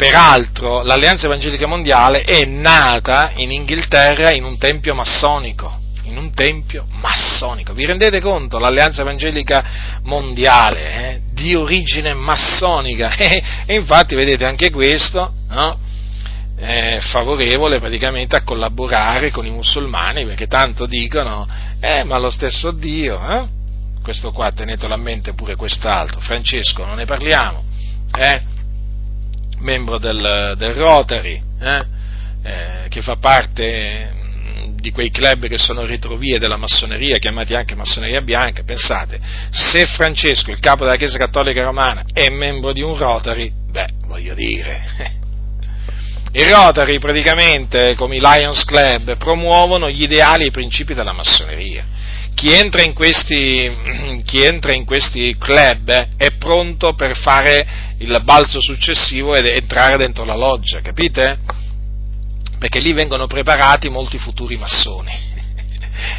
Peraltro, 0.00 0.82
l'Alleanza 0.82 1.26
Evangelica 1.26 1.66
Mondiale 1.66 2.22
è 2.22 2.46
nata 2.46 3.32
in 3.36 3.50
Inghilterra 3.50 4.32
in 4.32 4.44
un 4.44 4.56
tempio 4.56 4.94
massonico, 4.94 5.78
in 6.04 6.16
un 6.16 6.32
tempio 6.32 6.86
massonico. 6.88 7.74
Vi 7.74 7.84
rendete 7.84 8.18
conto? 8.18 8.58
L'Alleanza 8.58 9.02
Evangelica 9.02 9.62
Mondiale, 10.04 10.80
eh, 10.80 11.20
di 11.34 11.54
origine 11.54 12.14
massonica. 12.14 13.12
e 13.66 13.74
infatti, 13.74 14.14
vedete, 14.14 14.46
anche 14.46 14.70
questo, 14.70 15.34
no? 15.48 15.78
eh, 16.56 17.00
favorevole 17.02 17.78
praticamente 17.78 18.36
a 18.36 18.42
collaborare 18.42 19.30
con 19.30 19.44
i 19.44 19.50
musulmani 19.50 20.24
perché 20.24 20.46
tanto 20.46 20.86
dicono, 20.86 21.46
eh 21.78 22.04
ma 22.04 22.16
lo 22.16 22.30
stesso 22.30 22.70
Dio, 22.70 23.20
eh? 23.28 23.46
questo 24.02 24.32
qua 24.32 24.50
tenetelo 24.50 24.94
a 24.94 24.96
mente 24.96 25.34
pure 25.34 25.56
quest'altro, 25.56 26.20
Francesco, 26.20 26.86
non 26.86 26.96
ne 26.96 27.04
parliamo, 27.04 27.64
eh? 28.18 28.58
Membro 29.60 29.98
del, 29.98 30.54
del 30.56 30.74
Rotary, 30.74 31.42
eh? 31.60 31.86
eh 32.42 32.88
che 32.88 33.02
fa 33.02 33.16
parte 33.16 34.12
mm, 34.12 34.76
di 34.76 34.90
quei 34.90 35.10
club 35.10 35.46
che 35.46 35.58
sono 35.58 35.86
retrovie 35.86 36.38
della 36.38 36.56
massoneria, 36.56 37.18
chiamati 37.18 37.54
anche 37.54 37.74
massoneria 37.74 38.20
bianca, 38.20 38.62
pensate, 38.64 39.20
se 39.50 39.86
Francesco, 39.86 40.50
il 40.50 40.60
capo 40.60 40.84
della 40.84 40.96
Chiesa 40.96 41.18
Cattolica 41.18 41.62
Romana, 41.64 42.04
è 42.12 42.28
membro 42.28 42.72
di 42.72 42.82
un 42.82 42.96
Rotary, 42.96 43.52
beh, 43.70 43.88
voglio 44.06 44.34
dire, 44.34 45.18
I 46.32 46.48
Rotary 46.48 47.00
praticamente, 47.00 47.94
come 47.96 48.16
i 48.16 48.20
Lions 48.20 48.64
Club, 48.64 49.16
promuovono 49.16 49.90
gli 49.90 50.02
ideali 50.02 50.44
e 50.44 50.46
i 50.46 50.52
principi 50.52 50.94
della 50.94 51.12
massoneria. 51.12 51.84
Chi 52.34 52.52
entra 52.52 52.82
in 52.82 52.94
questi, 52.94 53.70
chi 54.24 54.42
entra 54.42 54.72
in 54.72 54.84
questi 54.84 55.36
club 55.38 55.90
è 56.16 56.30
pronto 56.38 56.94
per 56.94 57.16
fare 57.16 57.66
il 57.98 58.20
balzo 58.24 58.60
successivo 58.60 59.34
ed 59.34 59.46
entrare 59.46 59.96
dentro 59.96 60.24
la 60.24 60.36
loggia, 60.36 60.80
capite? 60.80 61.38
Perché 62.58 62.80
lì 62.80 62.92
vengono 62.92 63.26
preparati 63.26 63.88
molti 63.88 64.18
futuri 64.18 64.56
massoni. 64.56 65.28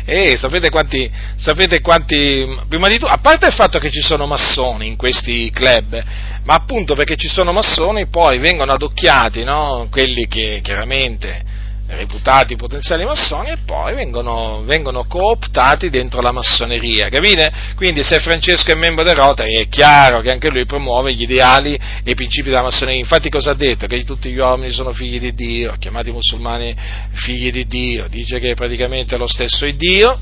E 0.06 0.38
sapete 0.38 0.70
quanti, 0.70 1.10
sapete 1.38 1.82
quanti, 1.82 2.46
prima 2.68 2.88
di 2.88 3.00
tutto, 3.00 3.12
a 3.12 3.18
parte 3.18 3.48
il 3.48 3.54
fatto 3.54 3.80
che 3.80 3.90
ci 3.90 4.02
sono 4.02 4.28
massoni 4.28 4.86
in 4.86 4.96
questi 4.96 5.50
club, 5.50 6.04
ma 6.44 6.54
appunto 6.54 6.94
perché 6.94 7.16
ci 7.16 7.28
sono 7.28 7.52
massoni 7.52 8.06
poi 8.06 8.38
vengono 8.38 8.74
adocchiati 8.74 9.44
no? 9.44 9.88
quelli 9.90 10.28
che 10.28 10.60
chiaramente 10.62 11.51
reputati 11.96 12.56
potenziali 12.56 13.04
massoni 13.04 13.50
e 13.50 13.58
poi 13.66 13.94
vengono, 13.94 14.64
vengono, 14.64 15.06
cooptati 15.06 15.90
dentro 15.90 16.22
la 16.22 16.32
massoneria, 16.32 17.10
capite? 17.10 17.52
Quindi 17.76 18.04
se 18.04 18.20
Francesco 18.20 18.72
è 18.72 18.76
membro 18.76 19.04
del 19.04 19.16
Rotary 19.16 19.56
è 19.56 19.68
chiaro 19.68 20.22
che 20.22 20.32
anche 20.32 20.50
lui 20.50 20.66
promuove 20.66 21.14
gli 21.14 21.24
ideali 21.24 21.74
e 21.74 22.12
i 22.12 22.16
principi 22.16 22.50
della 22.50 22.62
massoneria. 22.62 23.00
Infatti 23.00 23.30
cosa 23.30 23.52
ha 23.52 23.56
detto? 23.56 23.88
Che 23.88 24.04
tutti 24.04 24.32
gli 24.32 24.38
uomini 24.38 24.72
sono 24.72 24.94
figli 24.94 25.20
di 25.20 25.34
Dio, 25.34 25.76
chiamati 25.80 26.12
musulmani 26.12 26.76
figli 27.14 27.52
di 27.52 27.66
Dio, 27.68 28.08
dice 28.08 28.40
che 28.40 28.54
praticamente 28.54 29.18
lo 29.18 29.28
stesso 29.28 29.70
Dio 29.72 30.20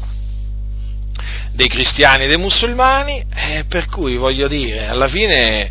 dei 1.53 1.67
cristiani 1.67 2.23
e 2.23 2.27
dei 2.27 2.37
musulmani, 2.37 3.25
eh, 3.35 3.65
per 3.67 3.87
cui 3.87 4.15
voglio 4.15 4.47
dire, 4.47 4.87
alla 4.87 5.07
fine 5.07 5.67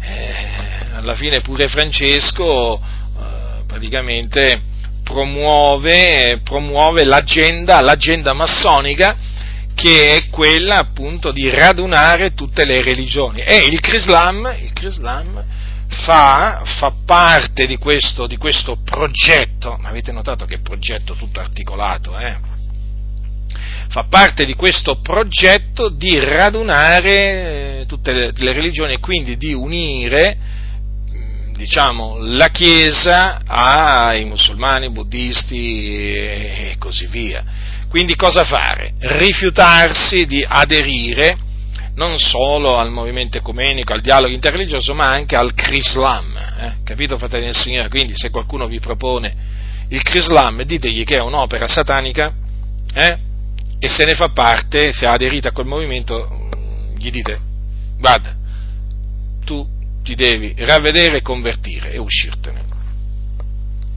eh, 0.00 0.94
alla 0.94 1.14
fine 1.14 1.40
pure 1.40 1.68
Francesco 1.68 2.78
eh, 2.78 3.62
praticamente 3.66 4.74
promuove, 5.06 6.40
promuove 6.42 7.04
l'agenda, 7.04 7.80
l'agenda 7.80 8.32
massonica 8.32 9.16
che 9.72 10.16
è 10.16 10.28
quella 10.30 10.78
appunto 10.78 11.30
di 11.30 11.48
radunare 11.48 12.34
tutte 12.34 12.64
le 12.64 12.82
religioni 12.82 13.40
e 13.40 13.66
il 13.66 13.78
Crislam, 13.78 14.52
il 14.60 14.72
Crislam 14.72 15.44
fa, 15.88 16.62
fa, 16.64 16.92
parte 17.04 17.66
di 17.66 17.76
questo, 17.76 18.26
di 18.26 18.36
questo, 18.36 18.78
progetto, 18.82 19.78
ma 19.80 19.90
avete 19.90 20.10
notato 20.10 20.44
che 20.44 20.58
progetto 20.58 21.14
tutto 21.14 21.38
articolato, 21.38 22.18
eh? 22.18 22.36
fa 23.88 24.06
parte 24.10 24.44
di 24.44 24.54
questo 24.54 24.96
progetto 24.96 25.88
di 25.88 26.18
radunare 26.18 27.80
eh, 27.80 27.84
tutte 27.86 28.12
le, 28.12 28.32
le 28.34 28.52
religioni 28.52 28.94
e 28.94 28.98
quindi 28.98 29.36
di 29.36 29.52
unire 29.52 30.64
diciamo, 31.56 32.18
la 32.20 32.48
Chiesa 32.48 33.40
ai 33.46 34.24
musulmani, 34.24 34.90
buddisti 34.90 36.14
e 36.14 36.76
così 36.78 37.06
via. 37.06 37.44
Quindi 37.88 38.14
cosa 38.14 38.44
fare? 38.44 38.94
Rifiutarsi 38.98 40.26
di 40.26 40.44
aderire 40.46 41.36
non 41.94 42.18
solo 42.18 42.76
al 42.76 42.90
movimento 42.90 43.38
ecumenico, 43.38 43.92
al 43.92 44.02
dialogo 44.02 44.32
interreligioso, 44.32 44.94
ma 44.94 45.06
anche 45.08 45.34
al 45.34 45.54
Crislam. 45.54 46.36
Eh? 46.58 46.72
Capito, 46.84 47.16
fratelli 47.16 47.46
del 47.46 47.56
Signore? 47.56 47.88
Quindi 47.88 48.12
se 48.16 48.30
qualcuno 48.30 48.66
vi 48.66 48.80
propone 48.80 49.34
il 49.88 50.02
Crislam, 50.02 50.62
ditegli 50.62 51.04
che 51.04 51.16
è 51.16 51.20
un'opera 51.20 51.68
satanica, 51.68 52.32
eh? 52.92 53.18
e 53.78 53.88
se 53.88 54.04
ne 54.04 54.14
fa 54.14 54.28
parte, 54.28 54.92
se 54.92 55.06
ha 55.06 55.12
aderito 55.12 55.48
a 55.48 55.52
quel 55.52 55.66
movimento, 55.66 56.48
gli 56.98 57.10
dite, 57.10 57.38
guarda, 57.98 58.34
tu 59.44 59.66
ti 60.06 60.14
devi 60.14 60.54
ravvedere 60.56 61.16
e 61.16 61.22
convertire 61.22 61.90
e 61.90 61.98
uscirtene. 61.98 62.62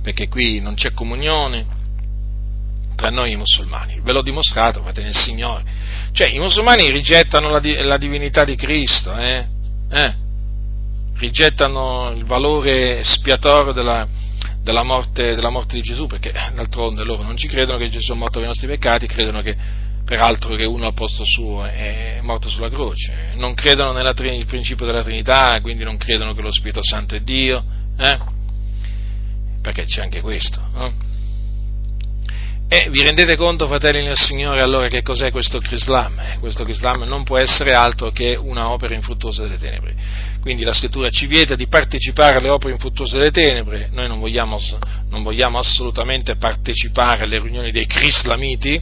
perché 0.01 0.27
qui 0.27 0.59
non 0.59 0.73
c'è 0.73 0.91
comunione 0.91 1.67
tra 2.95 3.09
noi 3.09 3.33
i 3.33 3.35
musulmani. 3.35 3.99
Ve 4.01 4.11
l'ho 4.11 4.23
dimostrato, 4.23 4.81
fratelli 4.81 5.11
del 5.11 5.15
Signore. 5.15 5.63
Cioè, 6.11 6.29
i 6.29 6.39
musulmani 6.39 6.89
rigettano 6.89 7.49
la, 7.49 7.61
la 7.83 7.97
divinità 7.97 8.43
di 8.43 8.55
Cristo, 8.55 9.15
eh? 9.15 9.45
Eh? 9.91 10.15
rigettano 11.17 12.11
il 12.11 12.25
valore 12.25 13.03
spiatorio 13.03 13.71
della, 13.71 14.07
della, 14.63 14.83
morte, 14.83 15.35
della, 15.35 15.49
morte, 15.49 15.75
di 15.75 15.81
Gesù, 15.81 16.07
perché 16.07 16.31
d'altronde 16.31 17.03
loro 17.03 17.21
non 17.21 17.37
ci 17.37 17.47
credono 17.47 17.77
che 17.77 17.89
Gesù 17.89 18.13
è 18.13 18.15
morto 18.15 18.39
per 18.39 18.45
i 18.45 18.47
nostri 18.47 18.67
peccati, 18.67 19.05
credono 19.05 19.41
che 19.41 19.55
peraltro 20.09 20.55
che 20.55 20.65
uno 20.65 20.87
al 20.87 20.95
posto 20.95 21.23
suo 21.23 21.65
è 21.65 22.17
morto 22.23 22.49
sulla 22.49 22.67
croce, 22.67 23.33
non 23.35 23.53
credono 23.53 23.91
nel 23.91 24.11
principio 24.47 24.83
della 24.83 25.03
Trinità, 25.03 25.61
quindi 25.61 25.83
non 25.83 25.97
credono 25.97 26.33
che 26.33 26.41
lo 26.41 26.51
Spirito 26.51 26.79
Santo 26.81 27.13
è 27.13 27.19
Dio, 27.19 27.63
eh? 27.95 28.17
perché 29.61 29.83
c'è 29.83 30.01
anche 30.01 30.21
questo. 30.21 30.59
Eh? 30.77 30.91
E 32.71 32.89
vi 32.89 33.03
rendete 33.03 33.35
conto, 33.35 33.67
fratelli 33.67 34.01
nel 34.01 34.17
Signore, 34.17 34.61
allora 34.61 34.87
che 34.87 35.03
cos'è 35.03 35.29
questo 35.29 35.59
Crislam? 35.59 36.19
Eh, 36.21 36.37
questo 36.39 36.63
Crislam 36.63 37.03
non 37.03 37.23
può 37.23 37.37
essere 37.37 37.75
altro 37.75 38.09
che 38.09 38.35
una 38.35 38.71
opera 38.71 38.95
infruttuosa 38.95 39.43
delle 39.43 39.59
tenebre. 39.59 39.93
Quindi 40.41 40.63
la 40.63 40.73
scrittura 40.73 41.09
ci 41.09 41.27
vieta 41.27 41.53
di 41.53 41.67
partecipare 41.67 42.37
alle 42.37 42.49
opere 42.49 42.73
infruttuose 42.73 43.15
delle 43.15 43.29
tenebre, 43.29 43.89
noi 43.91 44.07
non 44.07 44.19
vogliamo, 44.19 44.57
non 45.09 45.21
vogliamo 45.21 45.59
assolutamente 45.59 46.35
partecipare 46.35 47.25
alle 47.25 47.39
riunioni 47.39 47.71
dei 47.71 47.85
Crislamiti, 47.85 48.81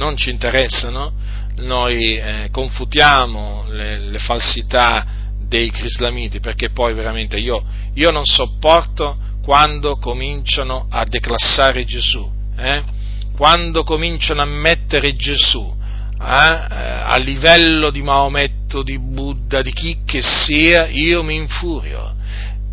non 0.00 0.16
ci 0.16 0.30
interessano, 0.30 1.12
noi 1.56 2.16
eh, 2.16 2.48
confutiamo 2.50 3.66
le, 3.68 3.98
le, 3.98 4.18
falsità 4.18 5.04
dei 5.46 5.70
Crislamiti 5.70 6.40
perché 6.40 6.70
poi 6.70 6.94
veramente 6.94 7.36
io, 7.36 7.62
io 7.92 8.10
non 8.10 8.24
sopporto 8.24 9.14
quando 9.42 9.96
cominciano 9.96 10.86
a 10.88 11.04
declassare 11.04 11.84
Gesù. 11.84 12.38
Eh? 12.56 12.98
quando 13.36 13.84
cominciano 13.84 14.42
a 14.42 14.44
mettere 14.44 15.14
Gesù 15.14 15.62
eh, 15.62 16.24
a 16.24 17.16
livello 17.16 17.90
di 17.90 18.02
Maometto, 18.02 18.82
di 18.82 18.98
Buddha, 18.98 19.62
di 19.62 19.72
chi 19.72 20.00
che 20.04 20.20
sia, 20.20 20.86
io 20.88 21.22
mi 21.22 21.36
infurio, 21.36 22.14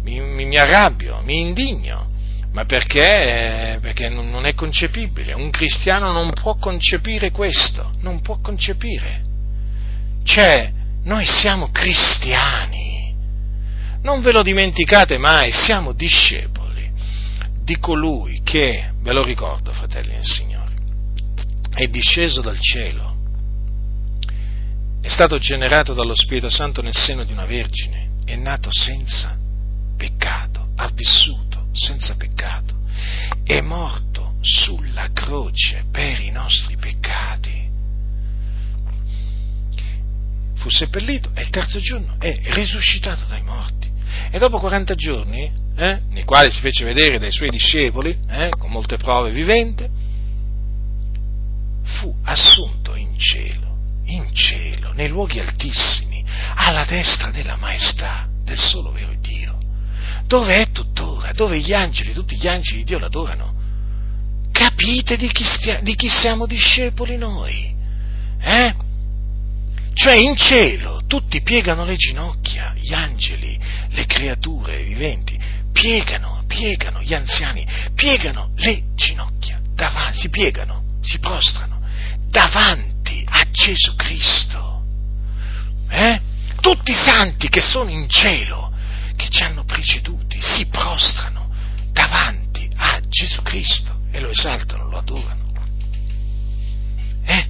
mi, 0.03 0.19
mi, 0.19 0.45
mi 0.45 0.57
arrabbio, 0.57 1.21
mi 1.23 1.39
indigno. 1.39 2.07
Ma 2.57 2.65
perché? 2.65 3.77
Perché 3.79 4.09
non 4.09 4.47
è 4.47 4.55
concepibile. 4.55 5.34
Un 5.34 5.51
cristiano 5.51 6.11
non 6.11 6.34
può 6.34 6.55
concepire 6.55 7.29
questo, 7.29 7.91
non 7.99 8.19
può 8.21 8.39
concepire. 8.39 9.21
Cioè, 10.23 10.71
noi 11.03 11.23
siamo 11.27 11.69
cristiani. 11.69 13.13
Non 14.01 14.21
ve 14.21 14.31
lo 14.31 14.41
dimenticate 14.41 15.19
mai, 15.19 15.51
siamo 15.51 15.93
discepoli 15.93 16.89
di 17.61 17.77
colui 17.77 18.41
che, 18.43 18.91
ve 19.01 19.13
lo 19.13 19.21
ricordo, 19.21 19.71
fratelli 19.71 20.13
del 20.13 20.25
Signore, 20.25 20.73
è 21.75 21.85
disceso 21.85 22.41
dal 22.41 22.59
cielo, 22.59 23.15
è 24.99 25.07
stato 25.09 25.38
generato 25.38 25.93
dallo 25.93 26.15
Spirito 26.15 26.49
Santo 26.49 26.81
nel 26.81 26.95
seno 26.95 27.23
di 27.23 27.34
una 27.34 27.45
vergine, 27.45 28.09
è 28.25 28.35
nato 28.35 28.69
senza 28.71 29.38
peccato, 29.95 30.69
ha 30.75 30.89
vissuto 30.95 31.47
senza 31.77 32.15
peccato, 32.15 32.75
è 33.43 33.61
morto 33.61 34.35
sulla 34.41 35.09
croce 35.13 35.85
per 35.91 36.19
i 36.19 36.31
nostri 36.31 36.75
peccati, 36.77 37.65
fu 40.55 40.69
seppellito 40.69 41.31
e 41.33 41.41
il 41.41 41.49
terzo 41.49 41.79
giorno 41.79 42.15
è 42.19 42.39
risuscitato 42.53 43.25
dai 43.25 43.43
morti. 43.43 43.89
E 44.31 44.39
dopo 44.39 44.59
40 44.59 44.95
giorni, 44.95 45.51
eh, 45.75 46.01
nei 46.09 46.23
quali 46.23 46.51
si 46.51 46.59
fece 46.61 46.83
vedere 46.83 47.19
dai 47.19 47.31
suoi 47.31 47.49
discepoli, 47.49 48.17
eh, 48.29 48.49
con 48.57 48.71
molte 48.71 48.97
prove 48.97 49.31
vivente, 49.31 49.89
fu 51.83 52.13
assunto 52.23 52.95
in 52.95 53.17
cielo, 53.17 53.75
in 54.05 54.33
cielo, 54.33 54.91
nei 54.93 55.07
luoghi 55.07 55.39
altissimi, 55.39 56.23
alla 56.55 56.85
destra 56.85 57.29
della 57.29 57.55
maestà 57.55 58.27
del 58.43 58.57
solo 58.57 58.91
vero 58.91 59.13
Dio, 59.19 59.57
dove 60.25 60.61
è 60.61 60.71
tuttora, 61.27 61.31
dove 61.33 61.59
gli 61.59 61.73
angeli, 61.73 62.13
tutti 62.13 62.37
gli 62.37 62.47
angeli 62.47 62.79
di 62.79 62.83
Dio 62.85 62.99
l'adorano. 62.99 63.55
Capite 64.51 65.17
di 65.17 65.29
chi, 65.31 65.43
stia, 65.43 65.81
di 65.81 65.95
chi 65.95 66.07
siamo 66.07 66.45
discepoli 66.45 67.17
noi? 67.17 67.75
Eh? 68.39 68.75
Cioè 69.93 70.15
in 70.15 70.35
cielo 70.35 71.03
tutti 71.07 71.41
piegano 71.41 71.85
le 71.85 71.95
ginocchia, 71.95 72.73
gli 72.75 72.93
angeli, 72.93 73.59
le 73.89 74.05
creature 74.05 74.83
viventi, 74.83 75.39
piegano, 75.71 76.43
piegano, 76.47 77.01
gli 77.01 77.13
anziani, 77.13 77.65
piegano 77.95 78.51
le 78.57 78.83
ginocchia, 78.95 79.59
davanti, 79.73 80.17
si 80.17 80.29
piegano, 80.29 80.83
si 81.01 81.19
prostrano 81.19 81.81
davanti 82.29 83.23
a 83.27 83.45
Gesù 83.51 83.95
Cristo. 83.95 84.83
Eh? 85.89 86.21
Tutti 86.59 86.91
i 86.91 86.95
santi 86.95 87.49
che 87.49 87.61
sono 87.61 87.89
in 87.89 88.09
cielo, 88.09 88.71
che 89.18 89.27
ci 89.30 89.44
hanno 89.44 89.65
preceduti, 89.65 90.39
si 90.39 90.65
prostrano 90.68 91.52
davanti 91.91 92.69
a 92.76 93.02
Gesù 93.10 93.41
Cristo 93.41 93.99
e 94.11 94.22
lo 94.22 94.30
esaltano, 94.30 94.88
lo 94.88 94.98
adorano. 94.99 95.45
Eh? 97.26 97.48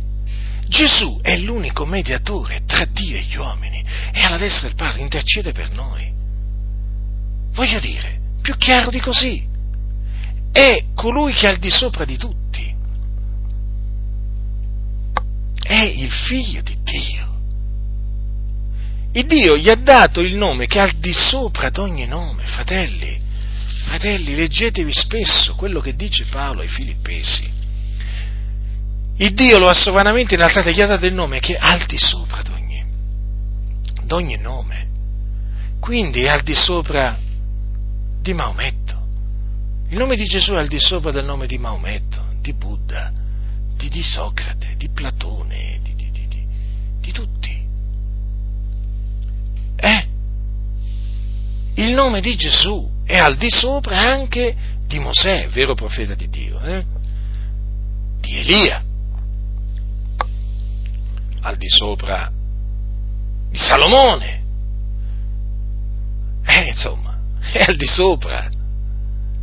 Gesù 0.68 1.20
è 1.22 1.38
l'unico 1.38 1.86
mediatore 1.86 2.64
tra 2.66 2.86
Dio 2.86 3.18
e 3.18 3.22
gli 3.22 3.36
uomini 3.36 3.86
e 4.12 4.22
alla 4.22 4.38
destra 4.38 4.68
del 4.68 4.76
Padre 4.76 5.02
intercede 5.02 5.52
per 5.52 5.70
noi. 5.70 6.12
Voglio 7.52 7.80
dire, 7.80 8.20
più 8.42 8.58
chiaro 8.58 8.90
di 8.90 9.00
così, 9.00 9.48
è 10.52 10.86
colui 10.96 11.34
che 11.34 11.48
è 11.48 11.52
al 11.52 11.58
di 11.58 11.70
sopra 11.70 12.04
di 12.04 12.18
tutti 12.18 12.48
è 15.68 15.84
il 15.84 16.12
figlio 16.12 16.62
di 16.62 16.78
Dio. 16.82 17.27
Il 19.14 19.26
Dio 19.26 19.58
gli 19.58 19.70
ha 19.70 19.76
dato 19.76 20.22
il 20.22 20.36
nome 20.36 20.68
che 20.68 20.80
è 20.80 20.82
al 20.82 20.94
di 20.98 21.14
sopra 21.14 21.70
di 21.70 21.80
ogni 21.80 22.06
nome, 22.06 22.44
fratelli. 22.46 23.20
Fratelli, 23.86 24.36
leggetevi 24.36 24.92
spesso 24.94 25.56
quello 25.56 25.80
che 25.80 25.96
dice 25.96 26.26
Paolo 26.26 26.62
ai 26.62 26.68
Filippesi. 26.68 27.50
Il 29.16 29.34
Dio 29.34 29.58
lo 29.58 29.70
ha 29.70 29.74
sovranamente 29.74 30.36
innalzato 30.36 30.68
e 30.70 30.74
gli 30.74 30.82
ha 30.82 30.88
dato 30.88 31.06
il 31.06 31.14
nome 31.14 31.40
che 31.40 31.56
è 31.56 31.60
al 31.60 31.86
di 31.86 31.98
sopra 31.98 32.42
di 32.44 32.52
ogni, 32.52 32.86
ogni 34.10 34.38
nome. 34.38 34.88
Quindi 35.80 36.24
è 36.24 36.30
al 36.30 36.44
di 36.44 36.54
sopra 36.54 37.18
di 38.22 38.34
Maometto. 38.34 38.96
Il 39.90 39.98
nome 39.98 40.16
di 40.16 40.26
Gesù 40.26 40.54
è 40.54 40.58
al 40.58 40.68
di 40.68 40.80
sopra 40.80 41.12
del 41.12 41.24
nome 41.24 41.48
di 41.48 41.58
Maometto, 41.58 42.34
di 42.42 42.54
Buddha, 42.54 43.12
di, 43.78 43.90
di 43.90 44.04
Socrate, 44.04 44.76
di 44.76 44.90
Platone, 44.90 45.80
di, 45.82 45.96
di, 45.96 46.12
di. 46.12 46.28
Eh? 49.78 50.06
Il 51.76 51.94
nome 51.94 52.22
di 52.22 52.36
Gesù 52.36 52.90
è 53.06 53.18
al 53.18 53.38
di 53.38 53.50
sopra 53.50 54.00
anche 54.00 54.56
di 54.88 55.00
Mosè, 55.00 55.48
vero 55.50 55.76
profeta 55.76 56.16
di 56.16 56.30
Dio, 56.30 56.60
eh? 56.60 56.86
di 58.20 58.38
Elia, 58.38 58.84
al 61.42 61.58
di 61.58 61.70
sopra 61.70 62.32
di 63.50 63.58
Salomone, 63.58 64.44
eh, 66.46 66.68
insomma, 66.70 67.18
è 67.52 67.64
al 67.68 67.76
di 67.76 67.88
sopra, 67.88 68.50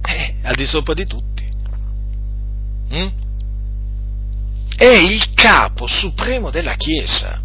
è 0.02 0.34
al 0.42 0.54
di 0.54 0.66
sopra 0.66 0.94
di 0.94 1.06
tutti. 1.06 1.32
Mm? 2.92 3.22
è 4.76 4.92
il 4.92 5.32
capo 5.34 5.86
supremo 5.86 6.50
della 6.50 6.74
Chiesa. 6.74 7.40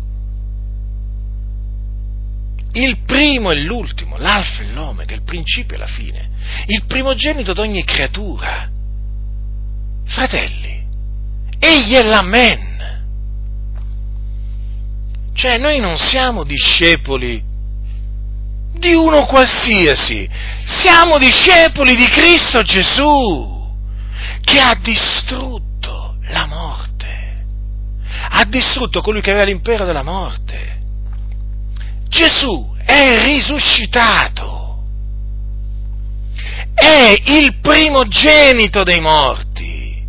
Il 2.79 2.99
primo 3.05 3.51
e 3.51 3.55
l'ultimo, 3.55 4.15
l'alfa 4.17 4.63
e 4.63 4.71
l'omega, 4.71 5.13
il 5.13 5.23
principio 5.23 5.75
e 5.75 5.79
la 5.79 5.87
fine, 5.87 6.29
il 6.67 6.83
primogenito 6.85 7.53
di 7.53 7.59
ogni 7.59 7.83
creatura. 7.83 8.69
Fratelli, 10.05 10.85
egli 11.59 11.93
è 11.93 12.03
l'amen. 12.03 12.67
Cioè 15.33 15.57
noi 15.57 15.79
non 15.79 15.97
siamo 15.97 16.43
discepoli 16.43 17.43
di 18.73 18.93
uno 18.93 19.25
qualsiasi, 19.25 20.29
siamo 20.65 21.17
discepoli 21.17 21.95
di 21.95 22.05
Cristo 22.05 22.61
Gesù, 22.61 23.67
che 24.41 24.59
ha 24.59 24.77
distrutto 24.81 26.15
la 26.29 26.45
morte 26.45 26.89
ha 28.31 28.45
distrutto 28.45 29.01
colui 29.01 29.21
che 29.21 29.31
aveva 29.31 29.45
l'impero 29.45 29.85
della 29.85 30.03
morte. 30.03 30.77
Gesù 32.09 32.75
è 32.83 33.21
risuscitato, 33.21 34.83
è 36.73 37.13
il 37.23 37.59
primogenito 37.61 38.83
dei 38.83 38.99
morti, 38.99 40.03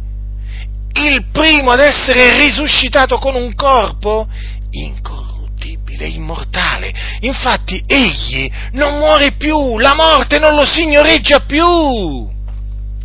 il 0.93 1.27
primo 1.31 1.73
ad 1.73 1.81
essere 1.81 2.39
risuscitato 2.39 3.19
con 3.19 3.35
un 3.35 3.55
corpo 3.55 4.27
incorruttibile, 4.71 6.09
immortale. 6.09 6.93
Infatti 7.21 7.85
egli 7.87 8.51
non 8.73 8.99
muore 8.99 9.33
più, 9.33 9.79
la 9.79 9.95
morte 9.95 10.39
non 10.39 10.55
lo 10.55 10.65
signoreggia 10.65 11.41
più. 11.41 12.29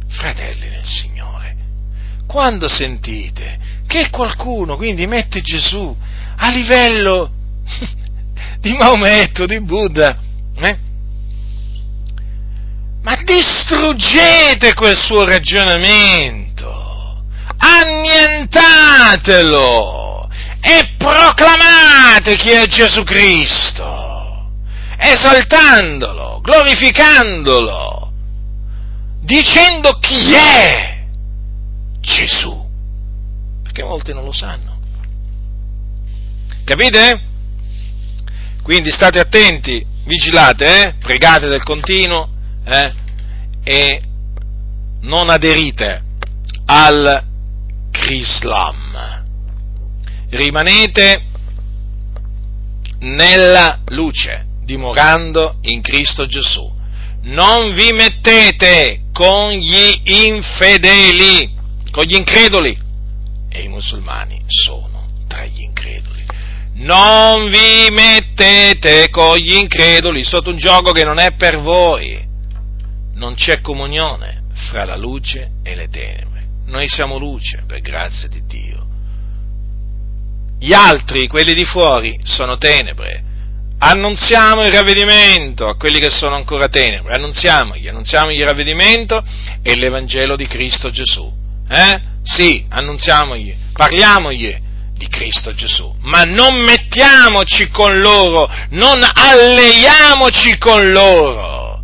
fratelli 0.08 0.70
nel 0.70 0.86
Signore, 0.86 1.56
quando 2.26 2.70
sentite 2.70 3.60
che 3.88 4.10
qualcuno 4.10 4.78
quindi 4.78 5.06
mette 5.06 5.42
Gesù 5.42 5.96
a 6.38 6.50
livello 6.50 7.32
di 8.66 8.74
Maometto, 8.74 9.46
di 9.46 9.62
Buddha, 9.62 10.18
eh? 10.58 10.78
ma 13.04 13.16
distruggete 13.24 14.74
quel 14.74 14.98
suo 14.98 15.24
ragionamento, 15.24 17.24
annientatelo 17.58 20.28
e 20.62 20.96
proclamate 20.98 22.36
chi 22.38 22.50
è 22.50 22.66
Gesù 22.66 23.04
Cristo, 23.04 24.50
esaltandolo, 24.98 26.42
glorificandolo, 26.42 28.12
dicendo 29.22 30.00
chi 30.00 30.34
è 30.34 31.06
Gesù, 32.00 32.68
perché 33.62 33.84
molti 33.84 34.12
non 34.12 34.24
lo 34.24 34.34
sanno. 34.34 34.80
Capite? 36.64 37.34
Quindi 38.66 38.90
state 38.90 39.20
attenti, 39.20 39.86
vigilate, 40.06 40.66
eh? 40.66 40.94
pregate 40.96 41.48
del 41.48 41.62
continuo 41.62 42.28
eh? 42.66 42.92
e 43.64 44.02
non 45.02 45.30
aderite 45.30 46.02
al 46.66 47.24
Crislam. 47.92 49.24
Rimanete 50.30 51.22
nella 53.02 53.82
luce, 53.90 54.48
dimorando 54.64 55.60
in 55.62 55.84
Cristo 55.84 56.26
Gesù. 56.26 56.68
Non 57.22 57.72
vi 57.76 57.92
mettete 57.92 59.04
con 59.14 59.52
gli 59.52 60.00
infedeli, 60.06 61.54
con 61.92 62.04
gli 62.04 62.16
increduli. 62.16 62.76
E 63.48 63.62
i 63.62 63.68
musulmani 63.68 64.44
sono 64.48 65.06
tra 65.28 65.46
gli 65.46 65.62
increduli. 65.62 66.15
Non 66.76 67.50
vi 67.50 67.90
mettete 67.90 69.10
con 69.10 69.38
gli 69.38 69.54
increduli 69.54 70.26
sotto 70.26 70.50
un 70.50 70.58
gioco 70.58 70.92
che 70.92 71.06
non 71.06 71.20
è 71.20 71.34
per 71.36 71.60
voi. 71.60 72.22
Non 73.14 73.34
c'è 73.36 73.62
comunione 73.62 74.44
fra 74.70 74.84
la 74.84 74.98
luce 74.98 75.52
e 75.64 75.74
le 75.74 75.88
tenebre. 75.88 76.48
Noi 76.66 76.90
siamo 76.90 77.18
luce, 77.18 77.64
per 77.66 77.80
grazia 77.80 78.28
di 78.28 78.42
Dio. 78.46 78.86
Gli 80.60 80.74
altri, 80.74 81.28
quelli 81.28 81.54
di 81.54 81.64
fuori, 81.64 82.20
sono 82.24 82.58
tenebre. 82.58 83.24
Annunziamo 83.78 84.64
il 84.64 84.72
ravvedimento 84.72 85.68
a 85.68 85.76
quelli 85.76 86.00
che 86.00 86.10
sono 86.10 86.36
ancora 86.36 86.68
tenebre. 86.68 87.14
Annunziamogli, 87.14 87.88
annunziamogli 87.88 88.40
il 88.40 88.46
ravvedimento 88.46 89.24
e 89.62 89.76
l'Evangelo 89.76 90.36
di 90.36 90.48
Cristo 90.48 90.90
Gesù. 90.90 91.32
Eh? 91.70 92.02
Sì, 92.24 92.66
annunziamogli, 92.68 93.56
parliamogli 93.72 94.64
di 94.98 95.08
Cristo 95.08 95.54
Gesù, 95.54 95.94
ma 96.02 96.24
non 96.24 96.56
mettiamoci 96.56 97.70
con 97.70 98.00
loro, 98.00 98.50
non 98.70 99.00
alleiamoci 99.02 100.58
con 100.58 100.92
loro 100.92 101.84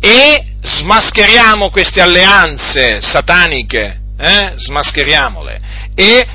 e 0.00 0.56
smascheriamo 0.62 1.70
queste 1.70 2.00
alleanze 2.00 3.00
sataniche, 3.00 4.00
eh? 4.16 4.52
smascheriamole 4.56 5.60
e 5.94 6.26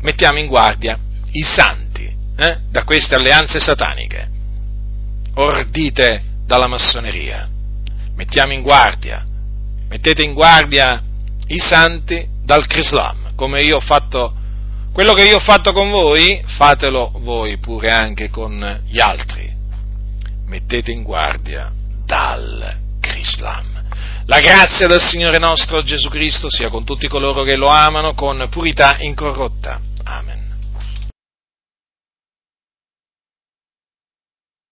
mettiamo 0.00 0.38
in 0.38 0.46
guardia 0.46 0.98
i 1.32 1.42
santi 1.42 2.12
eh? 2.36 2.58
da 2.68 2.82
queste 2.84 3.14
alleanze 3.14 3.60
sataniche, 3.60 4.28
ordite 5.34 6.22
dalla 6.46 6.66
massoneria. 6.66 7.48
Mettiamo 8.16 8.52
in 8.52 8.62
guardia, 8.62 9.24
mettete 9.88 10.22
in 10.22 10.34
guardia 10.34 11.00
i 11.46 11.58
santi 11.58 12.26
dal 12.42 12.66
Crislam, 12.66 13.34
come 13.36 13.60
io 13.60 13.76
ho 13.76 13.80
fatto 13.80 14.34
quello 15.00 15.14
che 15.14 15.24
io 15.24 15.36
ho 15.36 15.40
fatto 15.40 15.72
con 15.72 15.88
voi, 15.88 16.42
fatelo 16.44 17.10
voi 17.20 17.56
pure 17.56 17.90
anche 17.90 18.28
con 18.28 18.82
gli 18.84 19.00
altri. 19.00 19.50
Mettete 20.44 20.90
in 20.90 21.02
guardia 21.02 21.72
dal 22.04 22.76
Crislam. 23.00 23.82
La 24.26 24.40
grazia 24.40 24.86
del 24.86 25.00
Signore 25.00 25.38
nostro 25.38 25.82
Gesù 25.82 26.10
Cristo 26.10 26.50
sia 26.50 26.68
con 26.68 26.84
tutti 26.84 27.08
coloro 27.08 27.44
che 27.44 27.56
lo 27.56 27.68
amano 27.68 28.12
con 28.12 28.46
purità 28.50 28.98
incorrotta. 28.98 29.80
Amen. 30.04 30.39